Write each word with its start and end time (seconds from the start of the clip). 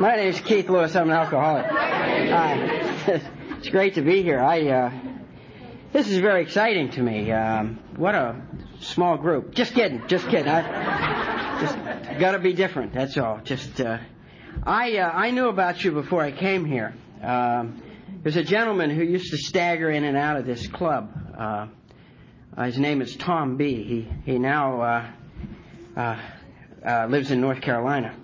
My 0.00 0.16
name 0.16 0.28
is 0.28 0.40
Keith 0.40 0.70
Lewis. 0.70 0.96
I'm 0.96 1.10
an 1.10 1.14
alcoholic. 1.14 1.66
Uh, 1.66 3.20
it's 3.58 3.68
great 3.68 3.96
to 3.96 4.00
be 4.00 4.22
here. 4.22 4.40
I 4.40 4.66
uh, 4.66 4.92
this 5.92 6.08
is 6.08 6.16
very 6.20 6.40
exciting 6.40 6.90
to 6.92 7.02
me. 7.02 7.30
Um, 7.30 7.78
what 7.96 8.14
a 8.14 8.40
small 8.80 9.18
group. 9.18 9.54
Just 9.54 9.74
kidding. 9.74 10.02
Just 10.08 10.26
kidding. 10.28 10.48
I 10.48 11.60
just 11.60 12.18
got 12.18 12.32
to 12.32 12.38
be 12.38 12.54
different. 12.54 12.94
That's 12.94 13.18
all. 13.18 13.42
Just 13.44 13.78
uh, 13.78 13.98
I 14.62 14.96
uh, 14.96 15.10
I 15.10 15.32
knew 15.32 15.48
about 15.48 15.84
you 15.84 15.92
before 15.92 16.22
I 16.22 16.32
came 16.32 16.64
here. 16.64 16.94
Um, 17.22 17.82
there's 18.22 18.36
a 18.36 18.42
gentleman 18.42 18.88
who 18.88 19.02
used 19.02 19.30
to 19.32 19.36
stagger 19.36 19.90
in 19.90 20.04
and 20.04 20.16
out 20.16 20.38
of 20.38 20.46
this 20.46 20.66
club. 20.66 21.12
Uh, 21.36 21.66
his 22.64 22.78
name 22.78 23.02
is 23.02 23.16
Tom 23.16 23.58
B. 23.58 23.84
He 23.84 24.32
he 24.32 24.38
now 24.38 24.80
uh, 25.94 27.06
lives 27.06 27.30
in 27.30 27.42
North 27.42 27.60
Carolina, 27.60 28.16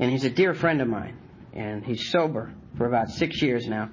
and 0.00 0.10
he's 0.10 0.24
a 0.24 0.30
dear 0.30 0.54
friend 0.54 0.80
of 0.80 0.88
mine. 0.88 1.16
And 1.52 1.84
he's 1.84 2.10
sober 2.10 2.52
for 2.76 2.86
about 2.86 3.10
six 3.10 3.42
years 3.42 3.66
now, 3.66 3.90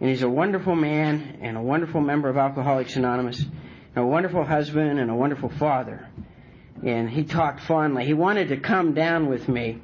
and 0.00 0.10
he's 0.10 0.22
a 0.22 0.28
wonderful 0.28 0.74
man 0.74 1.38
and 1.40 1.56
a 1.56 1.62
wonderful 1.62 2.00
member 2.00 2.28
of 2.28 2.36
Alcoholics 2.36 2.96
Anonymous, 2.96 3.40
and 3.40 4.04
a 4.04 4.06
wonderful 4.06 4.44
husband 4.44 4.98
and 4.98 5.10
a 5.10 5.14
wonderful 5.14 5.48
father. 5.48 6.08
And 6.84 7.08
he 7.08 7.24
talked 7.24 7.60
fondly. 7.60 8.06
He 8.06 8.14
wanted 8.14 8.48
to 8.48 8.56
come 8.58 8.94
down 8.94 9.28
with 9.28 9.48
me 9.48 9.80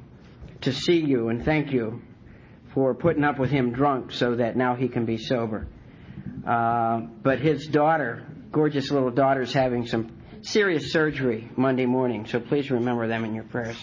to 0.62 0.72
see 0.72 0.98
you 0.98 1.28
and 1.28 1.44
thank 1.44 1.72
you 1.72 2.02
for 2.74 2.94
putting 2.94 3.24
up 3.24 3.38
with 3.38 3.50
him 3.50 3.72
drunk 3.72 4.12
so 4.12 4.36
that 4.36 4.56
now 4.56 4.74
he 4.74 4.88
can 4.88 5.04
be 5.04 5.16
sober. 5.16 5.68
Uh, 6.46 7.00
but 7.22 7.38
his 7.38 7.66
daughter, 7.66 8.26
gorgeous 8.50 8.90
little 8.90 9.10
daughter, 9.10 9.42
is 9.42 9.52
having 9.52 9.86
some 9.86 10.16
serious 10.42 10.92
surgery 10.92 11.48
Monday 11.56 11.86
morning, 11.86 12.26
so 12.26 12.40
please 12.40 12.70
remember 12.70 13.06
them 13.06 13.24
in 13.24 13.34
your 13.34 13.44
prayers. 13.44 13.76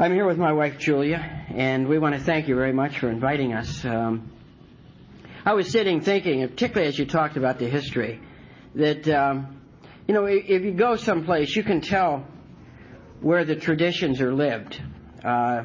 I'm 0.00 0.14
here 0.14 0.26
with 0.26 0.38
my 0.38 0.54
wife 0.54 0.78
Julia, 0.78 1.18
and 1.54 1.86
we 1.86 1.98
want 1.98 2.14
to 2.14 2.20
thank 2.22 2.48
you 2.48 2.54
very 2.54 2.72
much 2.72 3.00
for 3.00 3.10
inviting 3.10 3.52
us. 3.52 3.84
Um, 3.84 4.32
I 5.44 5.52
was 5.52 5.70
sitting 5.70 6.00
thinking, 6.00 6.40
particularly 6.48 6.88
as 6.88 6.98
you 6.98 7.04
talked 7.04 7.36
about 7.36 7.58
the 7.58 7.68
history, 7.68 8.18
that 8.76 9.06
um, 9.10 9.60
you 10.08 10.14
know 10.14 10.24
if 10.24 10.62
you 10.62 10.72
go 10.72 10.96
someplace, 10.96 11.54
you 11.54 11.62
can 11.62 11.82
tell 11.82 12.26
where 13.20 13.44
the 13.44 13.56
traditions 13.56 14.22
are 14.22 14.32
lived. 14.32 14.80
Uh, 15.22 15.64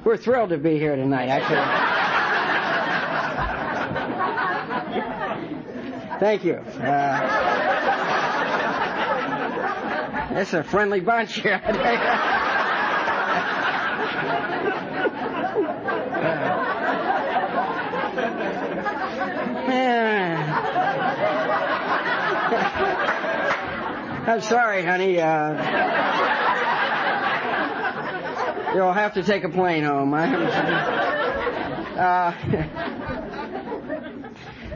we're 0.04 0.16
thrilled 0.16 0.50
to 0.50 0.58
be 0.58 0.76
here 0.76 0.96
tonight, 0.96 1.28
actually. 1.28 2.01
Thank 6.22 6.44
you. 6.44 6.54
Uh, 6.54 6.68
it's 10.36 10.52
a 10.52 10.62
friendly 10.62 11.00
bunch 11.00 11.40
here. 11.40 11.60
I'm 24.24 24.40
sorry, 24.42 24.84
honey. 24.84 25.20
Uh, 25.20 25.54
you'll 28.76 28.92
have 28.92 29.14
to 29.14 29.24
take 29.24 29.42
a 29.42 29.48
plane 29.48 29.82
home. 29.82 30.14
Uh, 31.92 32.32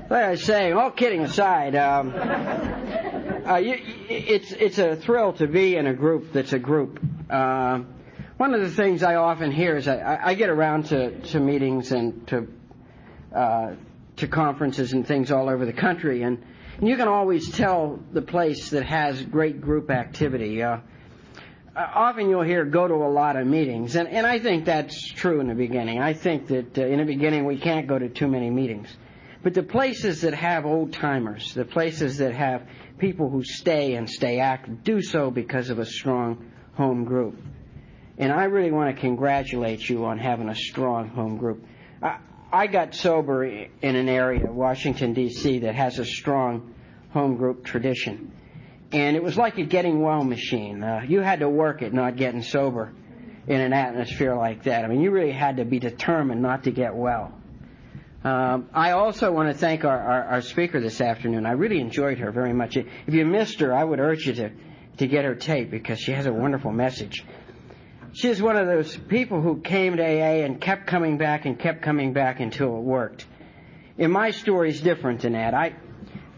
like 0.09 0.25
I 0.25 0.31
was 0.31 0.45
saying, 0.45 0.75
all 0.75 0.93
kidding 0.93 1.23
aside, 1.23 1.75
um, 1.75 2.15
uh, 2.15 3.57
you, 3.57 3.77
it's 4.09 4.53
it's 4.53 4.79
a 4.79 4.95
thrill 4.95 5.33
to 5.35 5.49
be 5.49 5.77
in 5.77 5.87
a 5.87 5.95
group 5.95 6.33
that's 6.33 6.53
a 6.53 6.59
group. 6.59 7.01
Uh, 7.29 7.81
one 8.37 8.55
of 8.55 8.61
the 8.61 8.71
things 8.71 9.03
I 9.03 9.17
often 9.17 9.51
hear 9.51 9.77
is 9.77 9.89
I, 9.89 10.19
I 10.23 10.35
get 10.35 10.49
around 10.49 10.87
to, 10.87 11.19
to 11.29 11.41
meetings 11.41 11.91
and 11.91 12.27
to 12.29 12.47
uh, 13.35 13.75
to 14.17 14.29
conferences 14.29 14.93
and 14.93 15.07
things 15.07 15.33
all 15.33 15.49
over 15.49 15.67
the 15.67 15.73
country, 15.73 16.23
and, 16.23 16.43
and 16.79 16.89
you 16.89 16.97
can 16.97 17.09
always 17.09 17.51
tell 17.51 17.99
the 18.13 18.23
place 18.23 18.71
that 18.71 18.85
has 18.85 19.21
great 19.23 19.61
group 19.61 19.91
activity. 19.91 20.63
Uh, 20.63 20.79
uh, 21.75 21.91
often 21.95 22.31
you'll 22.31 22.43
hear 22.43 22.65
go 22.65 22.87
to 22.87 22.95
a 22.95 23.11
lot 23.11 23.37
of 23.37 23.47
meetings, 23.47 23.97
and, 23.97 24.09
and 24.09 24.25
I 24.25 24.39
think 24.39 24.67
that's 24.67 25.13
true 25.13 25.41
in 25.41 25.49
the 25.49 25.55
beginning. 25.55 26.01
I 26.01 26.13
think 26.13 26.47
that 26.47 26.79
uh, 26.79 26.87
in 26.87 26.99
the 26.99 27.05
beginning 27.05 27.45
we 27.45 27.59
can't 27.59 27.89
go 27.89 27.99
to 27.99 28.09
too 28.09 28.29
many 28.29 28.51
meetings. 28.51 28.89
But 29.47 29.55
the 29.55 29.63
places 29.63 30.23
that 30.23 30.35
have 30.35 30.67
old 30.67 30.93
timers, 30.93 31.55
the 31.55 31.65
places 31.65 32.19
that 32.19 32.35
have 32.35 32.67
people 32.99 33.31
who 33.31 33.45
stay 33.45 33.95
and 33.95 34.11
stay 34.11 34.41
active, 34.41 34.83
do 34.83 35.01
so 35.01 35.31
because 35.31 35.71
of 35.71 35.79
a 35.79 35.87
strong 35.87 36.51
home 36.75 37.05
group. 37.05 37.39
And 38.19 38.33
I 38.33 38.47
really 38.47 38.73
want 38.73 38.97
to 38.97 39.01
congratulate 39.01 39.89
you 39.89 40.05
on 40.05 40.19
having 40.19 40.49
a 40.49 40.55
strong 40.57 41.11
home 41.11 41.37
group. 41.39 41.65
I, 42.03 42.19
I 42.53 42.67
got 42.67 42.97
sober 42.97 43.45
in 43.45 43.71
an 43.83 44.09
area, 44.09 44.51
Washington, 44.51 45.15
D.C., 45.15 45.61
that 45.61 45.77
has 45.77 46.01
a 46.01 46.05
strong 46.05 46.75
home 47.13 47.37
group 47.37 47.65
tradition. 47.65 48.33
And 48.91 49.15
it 49.15 49.23
was 49.23 49.37
like 49.37 49.59
a 49.59 49.63
getting 49.65 50.03
well 50.03 50.25
machine. 50.25 50.83
Uh, 50.83 51.03
you 51.07 51.21
had 51.21 51.39
to 51.39 51.49
work 51.49 51.83
at 51.83 51.93
not 51.93 52.17
getting 52.17 52.43
sober 52.43 52.93
in 53.47 53.61
an 53.61 53.73
atmosphere 53.73 54.35
like 54.35 54.65
that. 54.65 54.85
I 54.85 54.89
mean, 54.89 55.03
you 55.03 55.13
really 55.13 55.31
had 55.31 55.59
to 55.59 55.65
be 55.65 55.79
determined 55.79 56.43
not 56.43 56.65
to 56.65 56.73
get 56.73 56.97
well. 56.97 57.33
Um, 58.27 58.71
I 58.75 58.91
also 58.91 59.31
want 59.31 59.53
to 59.53 59.55
thank 59.57 59.85
our, 59.85 59.97
our, 59.97 60.25
our, 60.25 60.41
speaker 60.41 60.81
this 60.81 61.01
afternoon. 61.01 61.47
I 61.47 61.53
really 61.53 61.79
enjoyed 61.79 62.19
her 62.19 62.33
very 62.33 62.53
much. 62.53 62.77
If 62.77 63.15
you 63.15 63.25
missed 63.25 63.61
her, 63.61 63.73
I 63.73 63.85
would 63.85 64.01
urge 64.01 64.27
you 64.27 64.33
to, 64.33 64.51
to 64.97 65.07
get 65.07 65.25
her 65.25 65.37
tape 65.37 65.71
because 65.71 66.01
she 66.01 66.11
has 66.11 66.27
a 66.27 66.33
wonderful 66.33 66.73
message. 66.73 67.25
She 68.15 68.27
is 68.29 68.43
one 68.43 68.57
of 68.57 68.67
those 68.67 68.97
people 68.97 69.41
who 69.41 69.61
came 69.61 69.99
to 69.99 70.03
AA 70.03 70.45
and 70.45 70.61
kept 70.61 70.89
coming 70.89 71.19
back 71.19 71.47
and 71.47 71.57
kept 71.57 71.83
coming 71.83 72.15
back 72.15 72.41
until 72.41 72.77
it 72.77 72.83
worked. 72.83 73.25
And 73.97 74.13
my 74.13 74.33
story's 74.33 74.81
different 74.81 75.21
than 75.21 75.35
that. 75.35 75.55
I, 75.55 75.77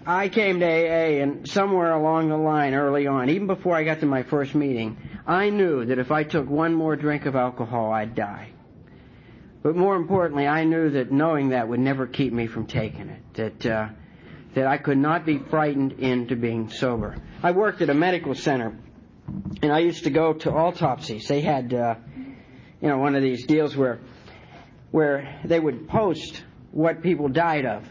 I 0.04 0.28
came 0.28 0.60
to 0.60 0.66
AA 0.66 1.22
and 1.22 1.48
somewhere 1.48 1.94
along 1.94 2.28
the 2.28 2.36
line 2.36 2.74
early 2.74 3.06
on, 3.06 3.30
even 3.30 3.46
before 3.46 3.74
I 3.74 3.84
got 3.84 4.00
to 4.00 4.06
my 4.06 4.24
first 4.24 4.54
meeting, 4.54 4.98
I 5.26 5.48
knew 5.48 5.86
that 5.86 5.98
if 5.98 6.10
I 6.10 6.24
took 6.24 6.50
one 6.50 6.74
more 6.74 6.96
drink 6.96 7.24
of 7.24 7.34
alcohol, 7.34 7.94
I'd 7.94 8.14
die. 8.14 8.52
But 9.62 9.76
more 9.76 9.96
importantly, 9.96 10.46
I 10.46 10.64
knew 10.64 10.90
that 10.90 11.10
knowing 11.10 11.50
that 11.50 11.68
would 11.68 11.80
never 11.80 12.06
keep 12.06 12.32
me 12.32 12.46
from 12.46 12.66
taking 12.66 13.08
it. 13.08 13.22
That 13.34 13.66
uh, 13.66 13.88
that 14.54 14.66
I 14.66 14.78
could 14.78 14.98
not 14.98 15.26
be 15.26 15.38
frightened 15.38 15.92
into 15.92 16.36
being 16.36 16.70
sober. 16.70 17.16
I 17.42 17.50
worked 17.50 17.82
at 17.82 17.90
a 17.90 17.94
medical 17.94 18.34
center, 18.34 18.78
and 19.62 19.72
I 19.72 19.80
used 19.80 20.04
to 20.04 20.10
go 20.10 20.32
to 20.32 20.50
autopsies. 20.50 21.28
They 21.28 21.40
had, 21.40 21.74
uh, 21.74 21.96
you 22.80 22.88
know, 22.88 22.98
one 22.98 23.14
of 23.14 23.22
these 23.22 23.46
deals 23.46 23.76
where 23.76 24.00
where 24.90 25.40
they 25.44 25.60
would 25.60 25.88
post 25.88 26.42
what 26.70 27.02
people 27.02 27.28
died 27.28 27.66
of. 27.66 27.88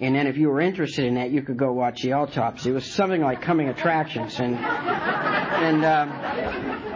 And 0.00 0.14
then 0.14 0.26
if 0.26 0.38
you 0.38 0.48
were 0.48 0.60
interested 0.60 1.04
in 1.04 1.14
that, 1.14 1.30
you 1.30 1.42
could 1.42 1.58
go 1.58 1.72
watch 1.72 2.02
the 2.02 2.12
autopsy. 2.12 2.70
It 2.70 2.72
was 2.72 2.86
something 2.86 3.20
like 3.20 3.42
coming 3.42 3.68
attractions. 3.68 4.40
And, 4.40 4.56
and, 4.56 5.84
um, 5.84 6.10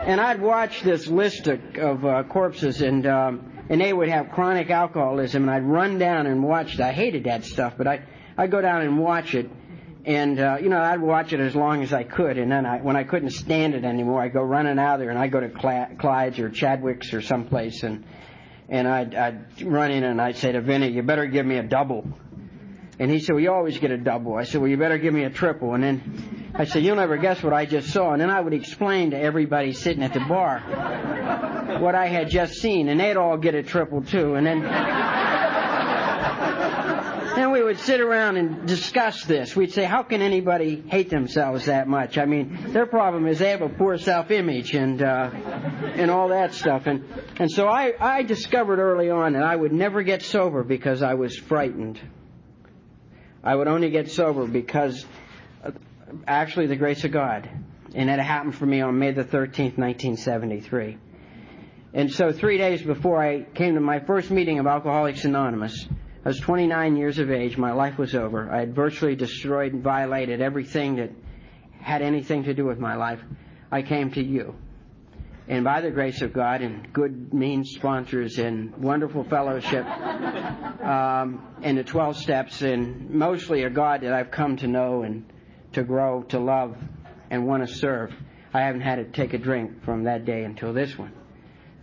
and 0.06 0.20
I'd 0.20 0.40
watch 0.40 0.82
this 0.82 1.06
list 1.06 1.46
of, 1.46 1.60
of 1.76 2.04
uh, 2.04 2.22
corpses 2.24 2.80
and, 2.80 3.06
um, 3.06 3.53
and 3.68 3.80
they 3.80 3.92
would 3.92 4.08
have 4.08 4.30
chronic 4.30 4.70
alcoholism, 4.70 5.42
and 5.42 5.50
I'd 5.50 5.64
run 5.64 5.98
down 5.98 6.26
and 6.26 6.42
watch 6.42 6.74
it. 6.74 6.80
I 6.80 6.92
hated 6.92 7.24
that 7.24 7.44
stuff, 7.44 7.74
but 7.76 7.86
I 7.86 8.02
I'd 8.36 8.50
go 8.50 8.60
down 8.60 8.82
and 8.82 8.98
watch 8.98 9.34
it, 9.34 9.50
and 10.04 10.38
uh, 10.38 10.58
you 10.60 10.68
know 10.68 10.80
I'd 10.80 11.00
watch 11.00 11.32
it 11.32 11.40
as 11.40 11.54
long 11.54 11.82
as 11.82 11.92
I 11.92 12.04
could, 12.04 12.38
and 12.38 12.50
then 12.50 12.66
I, 12.66 12.78
when 12.78 12.96
I 12.96 13.04
couldn't 13.04 13.30
stand 13.30 13.74
it 13.74 13.84
anymore, 13.84 14.22
I'd 14.22 14.32
go 14.32 14.42
running 14.42 14.78
out 14.78 14.98
there, 14.98 15.10
and 15.10 15.18
I'd 15.18 15.32
go 15.32 15.40
to 15.40 15.48
Clyde's 15.98 16.38
or 16.38 16.50
Chadwick's 16.50 17.14
or 17.14 17.22
someplace, 17.22 17.82
and 17.82 18.04
and 18.68 18.88
I'd, 18.88 19.14
I'd 19.14 19.62
run 19.62 19.90
in 19.90 20.04
and 20.04 20.20
I'd 20.20 20.36
say 20.36 20.52
to 20.52 20.60
Vinny, 20.60 20.90
"You 20.90 21.02
better 21.02 21.26
give 21.26 21.46
me 21.46 21.56
a 21.56 21.62
double." 21.62 22.06
And 22.98 23.10
he 23.10 23.18
said, 23.18 23.32
"Well, 23.32 23.42
you 23.42 23.52
always 23.52 23.78
get 23.78 23.90
a 23.90 23.98
double." 23.98 24.36
I 24.36 24.44
said, 24.44 24.60
"Well, 24.60 24.70
you 24.70 24.76
better 24.76 24.98
give 24.98 25.12
me 25.12 25.24
a 25.24 25.30
triple." 25.30 25.74
And 25.74 25.82
then 25.82 26.52
I 26.54 26.64
said, 26.64 26.82
"You'll 26.82 26.96
never 26.96 27.16
guess 27.16 27.42
what 27.42 27.52
I 27.52 27.66
just 27.66 27.90
saw." 27.90 28.12
And 28.12 28.20
then 28.20 28.30
I 28.30 28.40
would 28.40 28.54
explain 28.54 29.10
to 29.10 29.18
everybody 29.18 29.72
sitting 29.72 30.02
at 30.02 30.12
the 30.12 30.20
bar 30.20 30.62
what 31.80 31.94
I 31.94 32.06
had 32.06 32.30
just 32.30 32.54
seen, 32.54 32.88
and 32.88 32.98
they'd 33.00 33.16
all 33.16 33.36
get 33.36 33.54
a 33.54 33.62
triple 33.62 34.02
too. 34.02 34.34
And 34.34 34.46
then, 34.46 34.62
then 37.36 37.50
we 37.50 37.62
would 37.62 37.78
sit 37.78 38.00
around 38.00 38.36
and 38.36 38.66
discuss 38.66 39.24
this. 39.24 39.54
We'd 39.56 39.72
say, 39.72 39.84
how 39.84 40.02
can 40.02 40.22
anybody 40.22 40.82
hate 40.86 41.10
themselves 41.10 41.66
that 41.66 41.88
much? 41.88 42.18
I 42.18 42.24
mean, 42.26 42.72
their 42.72 42.86
problem 42.86 43.26
is 43.26 43.38
they 43.38 43.50
have 43.50 43.62
a 43.62 43.68
poor 43.68 43.98
self-image 43.98 44.74
and 44.74 45.02
uh, 45.02 45.30
and 45.94 46.10
all 46.10 46.28
that 46.28 46.54
stuff. 46.54 46.86
And 46.86 47.04
and 47.38 47.50
so 47.50 47.68
I 47.68 47.92
I 47.98 48.22
discovered 48.22 48.78
early 48.78 49.10
on 49.10 49.34
that 49.34 49.42
I 49.42 49.54
would 49.54 49.72
never 49.72 50.02
get 50.02 50.22
sober 50.22 50.62
because 50.62 51.02
I 51.02 51.14
was 51.14 51.36
frightened. 51.36 52.00
I 53.44 53.54
would 53.54 53.68
only 53.68 53.90
get 53.90 54.10
sober 54.10 54.46
because, 54.46 55.04
uh, 55.62 55.72
actually, 56.26 56.66
the 56.66 56.76
grace 56.76 57.04
of 57.04 57.12
God. 57.12 57.48
And 57.94 58.08
that 58.08 58.18
happened 58.18 58.56
for 58.56 58.64
me 58.64 58.80
on 58.80 58.98
May 58.98 59.12
the 59.12 59.22
13th, 59.22 59.76
1973. 59.76 60.98
And 61.94 62.12
so 62.12 62.32
three 62.32 62.58
days 62.58 62.82
before 62.82 63.22
I 63.22 63.44
came 63.54 63.74
to 63.74 63.80
my 63.80 64.00
first 64.00 64.28
meeting 64.28 64.58
of 64.58 64.66
Alcoholics 64.66 65.24
Anonymous, 65.24 65.86
I 66.24 66.28
was 66.28 66.40
29 66.40 66.96
years 66.96 67.20
of 67.20 67.30
age. 67.30 67.56
My 67.56 67.70
life 67.72 67.98
was 67.98 68.16
over. 68.16 68.50
I 68.50 68.58
had 68.58 68.74
virtually 68.74 69.14
destroyed 69.14 69.72
and 69.72 69.82
violated 69.82 70.40
everything 70.40 70.96
that 70.96 71.10
had 71.80 72.02
anything 72.02 72.42
to 72.44 72.54
do 72.54 72.64
with 72.64 72.80
my 72.80 72.96
life. 72.96 73.20
I 73.70 73.82
came 73.82 74.10
to 74.12 74.24
you. 74.24 74.56
And 75.46 75.62
by 75.62 75.82
the 75.82 75.90
grace 75.92 76.20
of 76.20 76.32
God 76.32 76.62
and 76.62 76.92
good, 76.92 77.32
mean 77.32 77.64
sponsors 77.64 78.38
and 78.38 78.76
wonderful 78.76 79.22
fellowship 79.22 79.86
um, 80.84 81.46
and 81.62 81.78
the 81.78 81.84
12 81.84 82.16
steps 82.16 82.62
and 82.62 83.08
mostly 83.10 83.62
a 83.62 83.70
God 83.70 84.00
that 84.00 84.12
I've 84.12 84.32
come 84.32 84.56
to 84.56 84.66
know 84.66 85.02
and 85.02 85.30
to 85.74 85.84
grow, 85.84 86.22
to 86.24 86.40
love, 86.40 86.76
and 87.30 87.46
want 87.46 87.68
to 87.68 87.72
serve, 87.72 88.10
I 88.52 88.62
haven't 88.62 88.80
had 88.80 88.96
to 88.96 89.04
take 89.04 89.32
a 89.32 89.38
drink 89.38 89.84
from 89.84 90.04
that 90.04 90.24
day 90.24 90.42
until 90.42 90.72
this 90.72 90.98
one. 90.98 91.12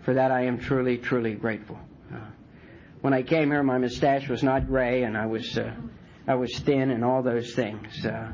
For 0.03 0.13
that 0.15 0.31
I 0.31 0.45
am 0.45 0.59
truly, 0.59 0.98
truly 0.98 1.36
grateful. 1.36 1.77
Uh, 2.13 2.18
when 3.01 3.13
I 3.13 3.24
came 3.24 3.51
here, 3.51 3.63
my 3.63 3.77
mustache 3.77 4.27
was 4.27 4.44
not 4.44 4.68
gray, 4.68 5.03
and 5.03 5.18
I 5.18 5.25
was 5.25 5.57
uh, 5.57 5.74
I 6.27 6.36
was 6.36 6.57
thin, 6.59 6.92
and 6.92 7.03
all 7.03 7.21
those 7.24 7.53
things. 7.53 8.06
Uh, 8.06 8.31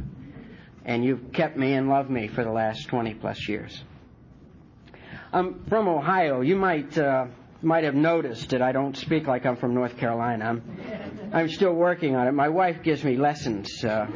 and 0.85 1.03
you've 1.03 1.33
kept 1.33 1.57
me 1.57 1.73
and 1.73 1.89
loved 1.89 2.09
me 2.09 2.27
for 2.27 2.43
the 2.43 2.51
last 2.51 2.87
20 2.87 3.15
plus 3.15 3.47
years. 3.49 3.83
I'm 5.33 5.65
from 5.65 5.89
Ohio. 5.89 6.41
You 6.41 6.55
might 6.55 6.97
uh, 6.97 7.25
might 7.61 7.83
have 7.83 7.95
noticed 7.95 8.49
that 8.51 8.61
I 8.61 8.71
don't 8.71 8.95
speak 8.95 9.27
like 9.27 9.45
I'm 9.45 9.57
from 9.57 9.73
North 9.73 9.97
Carolina. 9.97 10.45
I'm 10.45 11.31
I'm 11.33 11.49
still 11.49 11.73
working 11.73 12.15
on 12.15 12.27
it. 12.27 12.31
My 12.31 12.49
wife 12.49 12.81
gives 12.83 13.03
me 13.03 13.17
lessons. 13.17 13.83
Uh, 13.83 14.07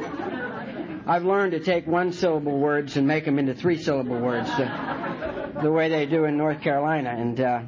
I've 1.06 1.24
learned 1.24 1.52
to 1.52 1.60
take 1.60 1.86
one 1.86 2.12
syllable 2.12 2.58
words 2.58 2.96
and 2.96 3.06
make 3.06 3.24
them 3.24 3.38
into 3.38 3.54
three 3.54 3.76
syllable 3.76 4.18
words, 4.20 4.48
uh, 4.50 5.41
the 5.60 5.70
way 5.70 5.88
they 5.88 6.06
do 6.06 6.24
in 6.24 6.36
North 6.36 6.62
Carolina. 6.62 7.10
And 7.10 7.40
uh, 7.40 7.62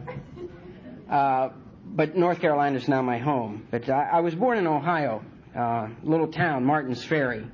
uh, 1.10 1.50
but 1.84 2.16
North 2.16 2.40
Carolina 2.40 2.76
is 2.76 2.88
now 2.88 3.02
my 3.02 3.18
home. 3.18 3.66
But 3.70 3.88
I, 3.88 4.10
I 4.14 4.20
was 4.20 4.34
born 4.34 4.58
in 4.58 4.66
Ohio, 4.66 5.22
uh, 5.56 5.88
little 6.02 6.28
town, 6.28 6.64
Martins 6.64 7.04
Ferry. 7.04 7.46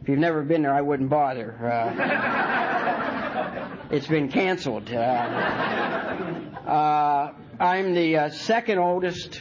If 0.00 0.08
you've 0.08 0.18
never 0.18 0.42
been 0.42 0.62
there, 0.62 0.74
I 0.74 0.80
wouldn't 0.80 1.08
bother. 1.08 1.54
Uh, 1.64 1.94
it's 3.90 4.08
been 4.08 4.28
canceled. 4.28 4.92
Uh, 4.92 4.96
uh, 6.66 7.32
I'm 7.60 7.94
the 7.94 8.16
uh, 8.16 8.30
second 8.30 8.78
oldest, 8.78 9.40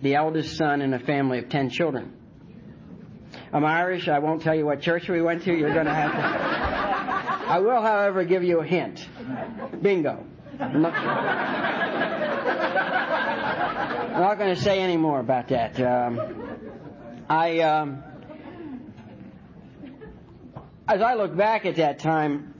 the 0.00 0.14
eldest 0.14 0.56
son 0.56 0.80
in 0.80 0.94
a 0.94 1.00
family 1.00 1.38
of 1.40 1.48
ten 1.48 1.70
children. 1.70 2.14
I'm 3.52 3.64
Irish. 3.64 4.06
I 4.06 4.20
won't 4.20 4.42
tell 4.42 4.54
you 4.54 4.64
what 4.64 4.80
church 4.80 5.08
we 5.08 5.20
went 5.20 5.42
to. 5.42 5.52
You're 5.52 5.74
going 5.74 5.86
to 5.86 5.94
have 5.94 6.12
to. 6.12 6.18
I 7.48 7.58
will, 7.58 7.82
however, 7.82 8.22
give 8.24 8.44
you 8.44 8.60
a 8.60 8.64
hint. 8.64 9.04
Bingo. 9.82 10.24
I'm 10.60 10.82
not, 10.82 10.92
not 14.12 14.38
going 14.38 14.54
to 14.54 14.60
say 14.60 14.78
any 14.78 14.96
more 14.96 15.18
about 15.18 15.48
that. 15.48 15.80
Um, 15.80 16.20
I. 17.28 17.58
Um, 17.60 18.04
as 20.86 21.02
I 21.02 21.14
look 21.14 21.36
back 21.36 21.66
at 21.66 21.76
that 21.76 21.98
time, 21.98 22.54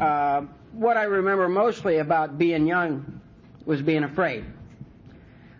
uh, 0.00 0.42
what 0.72 0.96
I 0.96 1.04
remember 1.04 1.48
mostly 1.48 1.98
about 1.98 2.38
being 2.38 2.66
young 2.66 3.20
was 3.64 3.82
being 3.82 4.04
afraid. 4.04 4.44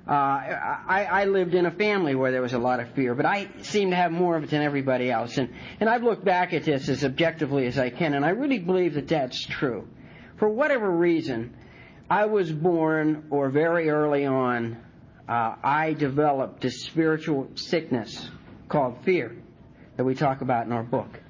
Uh, 0.09 0.13
I, 0.13 1.07
I 1.11 1.25
lived 1.27 1.55
in 1.55 1.67
a 1.67 1.71
family 1.71 2.15
where 2.15 2.33
there 2.33 2.43
was 2.43 2.55
a 2.55 2.59
lot 2.59 2.81
of 2.81 2.91
fear, 2.95 3.15
but 3.15 3.27
I 3.27 3.49
seem 3.63 3.91
to 3.91 3.97
have 3.97 4.11
more 4.11 4.37
of 4.37 4.45
it 4.45 4.51
than 4.51 4.63
everybody 4.63 5.11
else. 5.11 5.39
And, 5.39 5.51
and 5.79 5.89
I've 5.89 6.03
looked 6.03 6.25
back 6.25 6.53
at 6.53 6.65
this 6.65 6.89
as 6.89 7.05
objectively 7.05 7.67
as 7.67 7.79
I 7.79 7.91
can, 7.91 8.15
and 8.15 8.25
I 8.25 8.31
really 8.31 8.59
believe 8.59 8.95
that 8.95 9.09
that's 9.09 9.47
true. 9.47 9.87
For 10.39 10.49
whatever 10.49 10.91
reason, 10.91 11.55
I 12.09 12.27
was 12.27 12.51
born, 12.51 13.27
or 13.31 13.51
very 13.51 13.89
early 13.89 14.27
on, 14.27 14.79
uh, 15.29 15.55
I 15.63 15.93
developed 15.93 16.65
a 16.65 16.71
spiritual 16.71 17.51
sickness 17.55 18.29
called 18.69 19.05
fear 19.05 19.37
that 19.97 20.05
we 20.05 20.15
talk 20.15 20.41
about 20.41 20.67
in 20.67 20.73
our 20.73 20.83
book. 20.83 21.21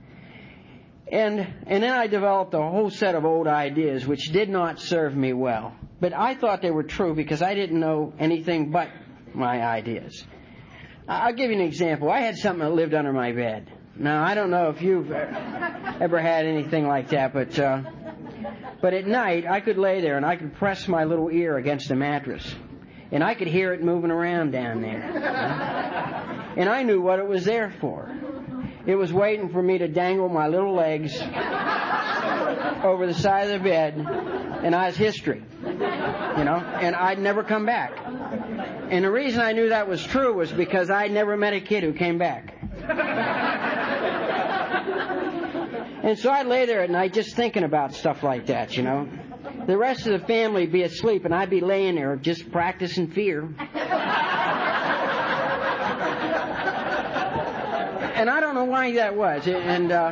And, 1.12 1.40
and 1.66 1.82
then 1.82 1.92
I 1.92 2.06
developed 2.06 2.54
a 2.54 2.62
whole 2.62 2.88
set 2.88 3.14
of 3.14 3.24
old 3.24 3.46
ideas 3.48 4.06
which 4.06 4.30
did 4.32 4.48
not 4.48 4.78
serve 4.78 5.14
me 5.14 5.32
well. 5.32 5.74
But 6.00 6.14
I 6.14 6.34
thought 6.34 6.62
they 6.62 6.70
were 6.70 6.82
true 6.82 7.14
because 7.14 7.42
I 7.42 7.54
didn't 7.54 7.78
know 7.78 8.14
anything 8.18 8.70
but 8.70 8.88
my 9.34 9.62
ideas. 9.62 10.24
I'll 11.06 11.34
give 11.34 11.50
you 11.50 11.56
an 11.56 11.62
example. 11.62 12.10
I 12.10 12.20
had 12.20 12.36
something 12.36 12.60
that 12.60 12.74
lived 12.74 12.94
under 12.94 13.12
my 13.12 13.32
bed. 13.32 13.70
Now, 13.96 14.24
I 14.24 14.34
don't 14.34 14.50
know 14.50 14.70
if 14.70 14.80
you've 14.80 15.10
ever 15.10 16.20
had 16.20 16.46
anything 16.46 16.86
like 16.86 17.10
that, 17.10 17.34
but, 17.34 17.58
uh, 17.58 17.82
but 18.80 18.94
at 18.94 19.06
night 19.06 19.44
I 19.46 19.60
could 19.60 19.76
lay 19.76 20.00
there 20.00 20.16
and 20.16 20.24
I 20.24 20.36
could 20.36 20.54
press 20.54 20.88
my 20.88 21.04
little 21.04 21.28
ear 21.30 21.58
against 21.58 21.88
the 21.88 21.96
mattress. 21.96 22.54
And 23.12 23.22
I 23.22 23.34
could 23.34 23.48
hear 23.48 23.74
it 23.74 23.82
moving 23.82 24.10
around 24.10 24.52
down 24.52 24.80
there. 24.80 25.02
And 26.56 26.68
I 26.68 26.82
knew 26.82 27.00
what 27.02 27.18
it 27.18 27.26
was 27.26 27.44
there 27.44 27.74
for. 27.80 28.08
It 28.90 28.98
was 28.98 29.12
waiting 29.12 29.50
for 29.50 29.62
me 29.62 29.78
to 29.78 29.86
dangle 29.86 30.28
my 30.28 30.48
little 30.48 30.74
legs 30.74 31.16
over 32.82 33.06
the 33.06 33.14
side 33.14 33.48
of 33.48 33.62
the 33.62 33.68
bed, 33.68 33.94
and 34.64 34.74
I 34.74 34.86
was 34.86 34.96
history. 34.96 35.44
You 35.62 36.44
know, 36.44 36.56
and 36.80 36.96
I'd 36.96 37.20
never 37.20 37.44
come 37.44 37.64
back. 37.66 37.92
And 38.90 39.04
the 39.04 39.10
reason 39.12 39.42
I 39.42 39.52
knew 39.52 39.68
that 39.68 39.88
was 39.88 40.02
true 40.02 40.34
was 40.34 40.50
because 40.50 40.90
I'd 40.90 41.12
never 41.12 41.36
met 41.36 41.52
a 41.52 41.60
kid 41.60 41.84
who 41.84 41.92
came 41.92 42.18
back. 42.18 42.52
and 46.02 46.18
so 46.18 46.32
I'd 46.32 46.46
lay 46.46 46.66
there 46.66 46.82
at 46.82 46.90
night 46.90 47.12
just 47.12 47.36
thinking 47.36 47.62
about 47.62 47.94
stuff 47.94 48.24
like 48.24 48.46
that, 48.46 48.76
you 48.76 48.82
know. 48.82 49.08
The 49.68 49.78
rest 49.78 50.08
of 50.08 50.20
the 50.20 50.26
family 50.26 50.62
would 50.62 50.72
be 50.72 50.82
asleep, 50.82 51.24
and 51.24 51.32
I'd 51.32 51.48
be 51.48 51.60
laying 51.60 51.94
there 51.94 52.16
just 52.16 52.50
practicing 52.50 53.12
fear. 53.12 53.54
And 58.20 58.28
I 58.28 58.40
don't 58.40 58.54
know 58.54 58.64
why 58.64 58.92
that 58.92 59.16
was. 59.16 59.46
And 59.46 59.90
uh, 59.90 60.10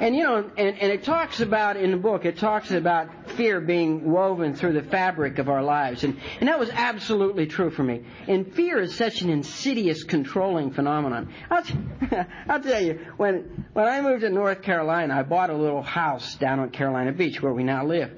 and 0.00 0.16
you 0.16 0.24
know, 0.24 0.50
and, 0.56 0.78
and 0.78 0.92
it 0.92 1.04
talks 1.04 1.40
about 1.40 1.76
in 1.76 1.92
the 1.92 1.96
book, 1.96 2.24
it 2.24 2.38
talks 2.38 2.72
about 2.72 3.30
fear 3.36 3.60
being 3.60 4.10
woven 4.10 4.54
through 4.56 4.72
the 4.72 4.82
fabric 4.82 5.38
of 5.38 5.48
our 5.48 5.62
lives, 5.62 6.02
and 6.02 6.18
and 6.40 6.48
that 6.48 6.58
was 6.58 6.68
absolutely 6.70 7.46
true 7.46 7.70
for 7.70 7.84
me. 7.84 8.02
And 8.26 8.52
fear 8.52 8.80
is 8.80 8.96
such 8.96 9.22
an 9.22 9.30
insidious, 9.30 10.02
controlling 10.02 10.72
phenomenon. 10.72 11.32
I'll, 11.50 11.62
t- 11.62 11.78
I'll 12.48 12.60
tell 12.60 12.82
you, 12.82 12.98
when 13.16 13.66
when 13.72 13.86
I 13.86 14.00
moved 14.00 14.22
to 14.22 14.30
North 14.30 14.62
Carolina, 14.62 15.14
I 15.14 15.22
bought 15.22 15.50
a 15.50 15.56
little 15.56 15.82
house 15.82 16.34
down 16.34 16.58
on 16.58 16.70
Carolina 16.70 17.12
Beach 17.12 17.40
where 17.40 17.52
we 17.52 17.62
now 17.62 17.86
live, 17.86 18.10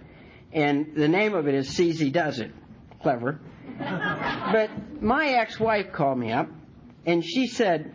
and 0.53 0.95
the 0.97 1.09
name 1.09 1.35
of 1.35 1.49
it 1.49 1.55
is 1.55 1.69
CZ 1.69 2.13
Does 2.13 2.39
It. 2.39 2.51
Clever. 3.03 3.41
But 4.53 5.03
my 5.03 5.29
ex-wife 5.29 5.93
called 5.93 6.19
me 6.19 6.31
up, 6.31 6.49
and 7.07 7.25
she 7.25 7.47
said, 7.47 7.93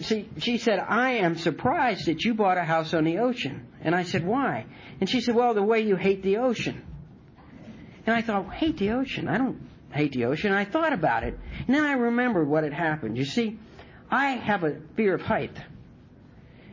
she, 0.00 0.28
she 0.38 0.58
said, 0.58 0.78
I 0.78 1.12
am 1.14 1.36
surprised 1.36 2.06
that 2.06 2.24
you 2.24 2.34
bought 2.34 2.58
a 2.58 2.64
house 2.64 2.94
on 2.94 3.04
the 3.04 3.18
ocean. 3.18 3.66
And 3.80 3.94
I 3.94 4.04
said, 4.04 4.26
why? 4.26 4.66
And 5.00 5.08
she 5.08 5.20
said, 5.20 5.34
well, 5.34 5.54
the 5.54 5.62
way 5.62 5.80
you 5.80 5.96
hate 5.96 6.22
the 6.22 6.38
ocean. 6.38 6.82
And 8.06 8.14
I 8.14 8.22
thought, 8.22 8.52
hate 8.52 8.78
the 8.78 8.90
ocean? 8.90 9.28
I 9.28 9.38
don't 9.38 9.60
hate 9.90 10.12
the 10.12 10.26
ocean. 10.26 10.52
I 10.52 10.64
thought 10.64 10.92
about 10.92 11.24
it. 11.24 11.38
And 11.66 11.74
then 11.74 11.84
I 11.84 11.92
remembered 11.92 12.48
what 12.48 12.64
had 12.64 12.72
happened. 12.72 13.16
You 13.16 13.24
see, 13.24 13.58
I 14.10 14.32
have 14.32 14.64
a 14.64 14.80
fear 14.96 15.14
of 15.14 15.22
height. 15.22 15.56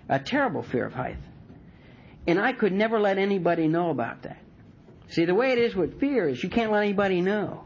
A 0.09 0.19
terrible 0.19 0.63
fear 0.63 0.85
of 0.85 0.93
height. 0.93 1.17
And 2.27 2.39
I 2.39 2.53
could 2.53 2.74
never 2.74 3.00
let 3.00 3.17
anybody 3.17 3.67
know 3.67 3.89
about 3.89 4.24
that. 4.24 4.38
See, 5.09 5.25
the 5.25 5.35
way 5.35 5.51
it 5.51 5.57
is 5.57 5.75
with 5.75 6.00
fear 6.00 6.27
is 6.27 6.43
you 6.43 6.50
can't 6.50 6.71
let 6.71 6.83
anybody 6.83 7.21
know. 7.21 7.63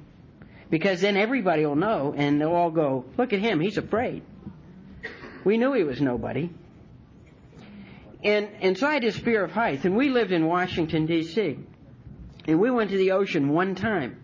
Because 0.69 1.01
then 1.01 1.17
everybody 1.17 1.65
will 1.65 1.75
know 1.75 2.13
and 2.15 2.41
they'll 2.41 2.53
all 2.53 2.71
go, 2.71 3.05
look 3.17 3.33
at 3.33 3.39
him, 3.39 3.59
he's 3.59 3.77
afraid. 3.77 4.23
We 5.45 5.57
knew 5.57 5.71
he 5.73 5.83
was 5.83 6.01
nobody. 6.01 6.49
And, 8.23 8.49
and 8.61 8.77
so 8.77 8.87
I 8.87 8.95
had 8.95 9.13
fear 9.13 9.43
of 9.43 9.51
height. 9.51 9.85
And 9.85 9.95
we 9.95 10.09
lived 10.09 10.31
in 10.31 10.47
Washington, 10.47 11.05
D.C. 11.05 11.59
And 12.47 12.59
we 12.59 12.71
went 12.71 12.89
to 12.89 12.97
the 12.97 13.11
ocean 13.11 13.49
one 13.49 13.75
time. 13.75 14.19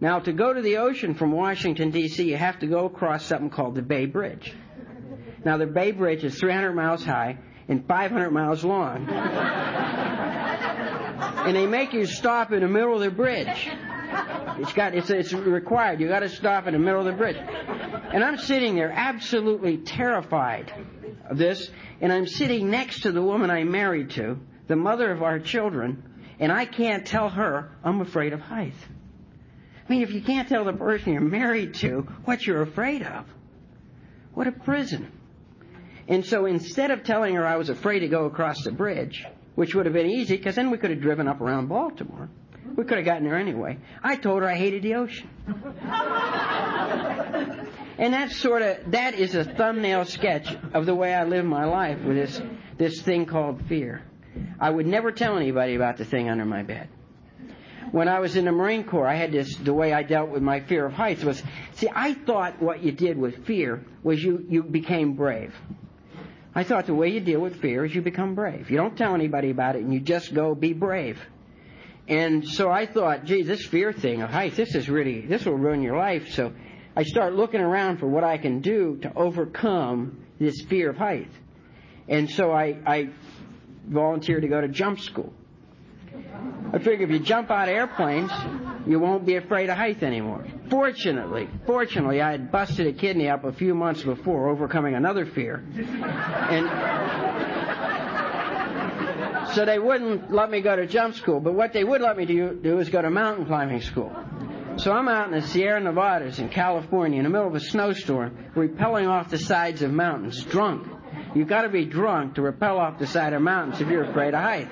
Now, 0.00 0.18
to 0.18 0.32
go 0.32 0.52
to 0.52 0.60
the 0.60 0.78
ocean 0.78 1.14
from 1.14 1.30
Washington, 1.30 1.90
D.C., 1.90 2.22
you 2.28 2.36
have 2.36 2.58
to 2.58 2.66
go 2.66 2.86
across 2.86 3.24
something 3.24 3.50
called 3.50 3.76
the 3.76 3.82
Bay 3.82 4.06
Bridge. 4.06 4.52
Now, 5.44 5.56
the 5.56 5.66
Bay 5.66 5.92
Bridge 5.92 6.24
is 6.24 6.38
300 6.38 6.74
miles 6.74 7.04
high 7.04 7.38
and 7.68 7.86
500 7.86 8.30
miles 8.30 8.64
long. 8.64 9.08
and 11.46 11.56
they 11.56 11.66
make 11.66 11.92
you 11.92 12.04
stop 12.04 12.52
in 12.52 12.60
the 12.60 12.68
middle 12.68 12.94
of 12.94 13.00
the 13.00 13.10
bridge. 13.10 13.70
It's 14.58 14.72
got 14.72 14.94
it's 14.94 15.10
it's 15.10 15.32
required. 15.32 16.00
You 16.00 16.08
got 16.08 16.20
to 16.20 16.28
stop 16.28 16.66
in 16.66 16.72
the 16.72 16.78
middle 16.78 17.00
of 17.00 17.06
the 17.06 17.12
bridge. 17.12 17.36
And 17.36 18.24
I'm 18.24 18.38
sitting 18.38 18.74
there 18.74 18.90
absolutely 18.90 19.78
terrified 19.78 20.72
of 21.28 21.38
this, 21.38 21.70
and 22.00 22.12
I'm 22.12 22.26
sitting 22.26 22.70
next 22.70 23.00
to 23.02 23.12
the 23.12 23.22
woman 23.22 23.50
I 23.50 23.64
married 23.64 24.10
to, 24.12 24.38
the 24.68 24.76
mother 24.76 25.10
of 25.10 25.22
our 25.22 25.38
children, 25.38 26.02
and 26.38 26.52
I 26.52 26.64
can't 26.64 27.06
tell 27.06 27.28
her 27.28 27.70
I'm 27.84 28.00
afraid 28.00 28.32
of 28.32 28.40
heights. 28.40 28.78
I 29.86 29.92
mean, 29.92 30.02
if 30.02 30.12
you 30.12 30.22
can't 30.22 30.48
tell 30.48 30.64
the 30.64 30.72
person 30.72 31.12
you're 31.12 31.22
married 31.22 31.74
to 31.74 32.00
what 32.24 32.46
you're 32.46 32.62
afraid 32.62 33.02
of, 33.02 33.26
what 34.34 34.46
a 34.46 34.52
prison. 34.52 35.12
And 36.08 36.24
so 36.24 36.46
instead 36.46 36.90
of 36.90 37.04
telling 37.04 37.34
her 37.34 37.46
I 37.46 37.56
was 37.56 37.68
afraid 37.68 38.00
to 38.00 38.08
go 38.08 38.26
across 38.26 38.62
the 38.64 38.72
bridge, 38.72 39.24
which 39.54 39.74
would 39.74 39.86
have 39.86 39.94
been 39.94 40.10
easy 40.10 40.36
because 40.36 40.54
then 40.54 40.70
we 40.70 40.78
could 40.78 40.90
have 40.90 41.00
driven 41.00 41.28
up 41.28 41.40
around 41.40 41.68
Baltimore, 41.68 42.28
we 42.76 42.84
could 42.84 42.98
have 42.98 43.06
gotten 43.06 43.24
there 43.24 43.38
anyway. 43.38 43.78
I 44.02 44.16
told 44.16 44.42
her 44.42 44.48
I 44.48 44.54
hated 44.54 44.82
the 44.82 44.94
ocean. 44.94 45.28
And 47.98 48.12
that's 48.12 48.36
sort 48.36 48.60
of 48.62 48.90
that 48.90 49.14
is 49.14 49.34
a 49.34 49.44
thumbnail 49.44 50.04
sketch 50.04 50.54
of 50.74 50.84
the 50.84 50.94
way 50.94 51.14
I 51.14 51.24
live 51.24 51.44
my 51.44 51.64
life 51.64 52.02
with 52.02 52.16
this 52.16 52.42
this 52.76 53.00
thing 53.00 53.24
called 53.24 53.62
fear. 53.68 54.02
I 54.60 54.68
would 54.68 54.86
never 54.86 55.12
tell 55.12 55.36
anybody 55.36 55.76
about 55.76 55.96
the 55.96 56.04
thing 56.04 56.28
under 56.28 56.44
my 56.44 56.62
bed. 56.62 56.90
When 57.92 58.08
I 58.08 58.18
was 58.18 58.36
in 58.36 58.44
the 58.44 58.52
Marine 58.52 58.84
Corps, 58.84 59.06
I 59.06 59.14
had 59.14 59.32
this 59.32 59.56
the 59.56 59.72
way 59.72 59.94
I 59.94 60.02
dealt 60.02 60.28
with 60.28 60.42
my 60.42 60.60
fear 60.60 60.84
of 60.84 60.92
heights 60.92 61.24
was 61.24 61.42
see 61.72 61.88
I 61.90 62.12
thought 62.12 62.60
what 62.60 62.82
you 62.82 62.92
did 62.92 63.16
with 63.16 63.46
fear 63.46 63.82
was 64.02 64.22
you 64.22 64.44
you 64.46 64.62
became 64.62 65.14
brave. 65.14 65.54
I 66.54 66.64
thought 66.64 66.86
the 66.86 66.94
way 66.94 67.08
you 67.08 67.20
deal 67.20 67.40
with 67.40 67.60
fear 67.62 67.86
is 67.86 67.94
you 67.94 68.02
become 68.02 68.34
brave. 68.34 68.70
You 68.70 68.76
don't 68.76 68.96
tell 68.96 69.14
anybody 69.14 69.50
about 69.50 69.76
it 69.76 69.82
and 69.82 69.92
you 69.92 70.00
just 70.00 70.34
go 70.34 70.54
be 70.54 70.74
brave. 70.74 71.18
And 72.08 72.46
so 72.46 72.70
I 72.70 72.86
thought, 72.86 73.24
gee, 73.24 73.42
this 73.42 73.64
fear 73.66 73.92
thing 73.92 74.22
of 74.22 74.30
heights, 74.30 74.56
this 74.56 74.74
is 74.74 74.88
really, 74.88 75.22
this 75.26 75.44
will 75.44 75.56
ruin 75.56 75.82
your 75.82 75.96
life. 75.96 76.30
So 76.32 76.52
I 76.94 77.02
start 77.02 77.34
looking 77.34 77.60
around 77.60 77.98
for 77.98 78.06
what 78.06 78.22
I 78.22 78.38
can 78.38 78.60
do 78.60 78.98
to 79.02 79.12
overcome 79.14 80.24
this 80.38 80.62
fear 80.62 80.90
of 80.90 80.96
height. 80.96 81.30
And 82.08 82.30
so 82.30 82.52
I, 82.52 82.78
I 82.86 83.08
volunteered 83.88 84.42
to 84.42 84.48
go 84.48 84.60
to 84.60 84.68
jump 84.68 85.00
school. 85.00 85.32
I 86.72 86.78
figure 86.78 87.06
if 87.06 87.10
you 87.10 87.18
jump 87.18 87.50
out 87.50 87.68
of 87.68 87.74
airplanes, 87.74 88.30
you 88.86 88.98
won't 89.00 89.26
be 89.26 89.36
afraid 89.36 89.68
of 89.68 89.76
height 89.76 90.02
anymore. 90.02 90.46
Fortunately, 90.70 91.48
fortunately, 91.66 92.20
I 92.20 92.32
had 92.32 92.50
busted 92.50 92.86
a 92.86 92.92
kidney 92.92 93.28
up 93.28 93.44
a 93.44 93.52
few 93.52 93.74
months 93.74 94.02
before, 94.02 94.48
overcoming 94.48 94.94
another 94.94 95.26
fear. 95.26 95.64
And 95.76 96.66
so 99.56 99.64
they 99.64 99.78
wouldn't 99.78 100.30
let 100.30 100.50
me 100.50 100.60
go 100.60 100.76
to 100.76 100.86
jump 100.86 101.14
school, 101.14 101.40
but 101.40 101.54
what 101.54 101.72
they 101.72 101.82
would 101.82 102.02
let 102.02 102.18
me 102.18 102.26
do, 102.26 102.60
do 102.62 102.78
is 102.78 102.90
go 102.90 103.00
to 103.00 103.08
mountain 103.08 103.46
climbing 103.46 103.80
school. 103.80 104.14
So 104.76 104.92
I'm 104.92 105.08
out 105.08 105.28
in 105.28 105.32
the 105.32 105.40
Sierra 105.40 105.80
Nevadas 105.80 106.38
in 106.38 106.50
California 106.50 107.16
in 107.16 107.24
the 107.24 107.30
middle 107.30 107.48
of 107.48 107.54
a 107.54 107.60
snowstorm, 107.60 108.36
rappelling 108.54 109.08
off 109.08 109.30
the 109.30 109.38
sides 109.38 109.80
of 109.80 109.90
mountains, 109.90 110.44
drunk. 110.44 110.86
You've 111.34 111.48
got 111.48 111.62
to 111.62 111.70
be 111.70 111.86
drunk 111.86 112.34
to 112.34 112.42
rappel 112.42 112.78
off 112.78 112.98
the 112.98 113.06
side 113.06 113.32
of 113.32 113.40
mountains 113.40 113.80
if 113.80 113.88
you're 113.88 114.04
afraid 114.04 114.34
of 114.34 114.42
height. 114.42 114.68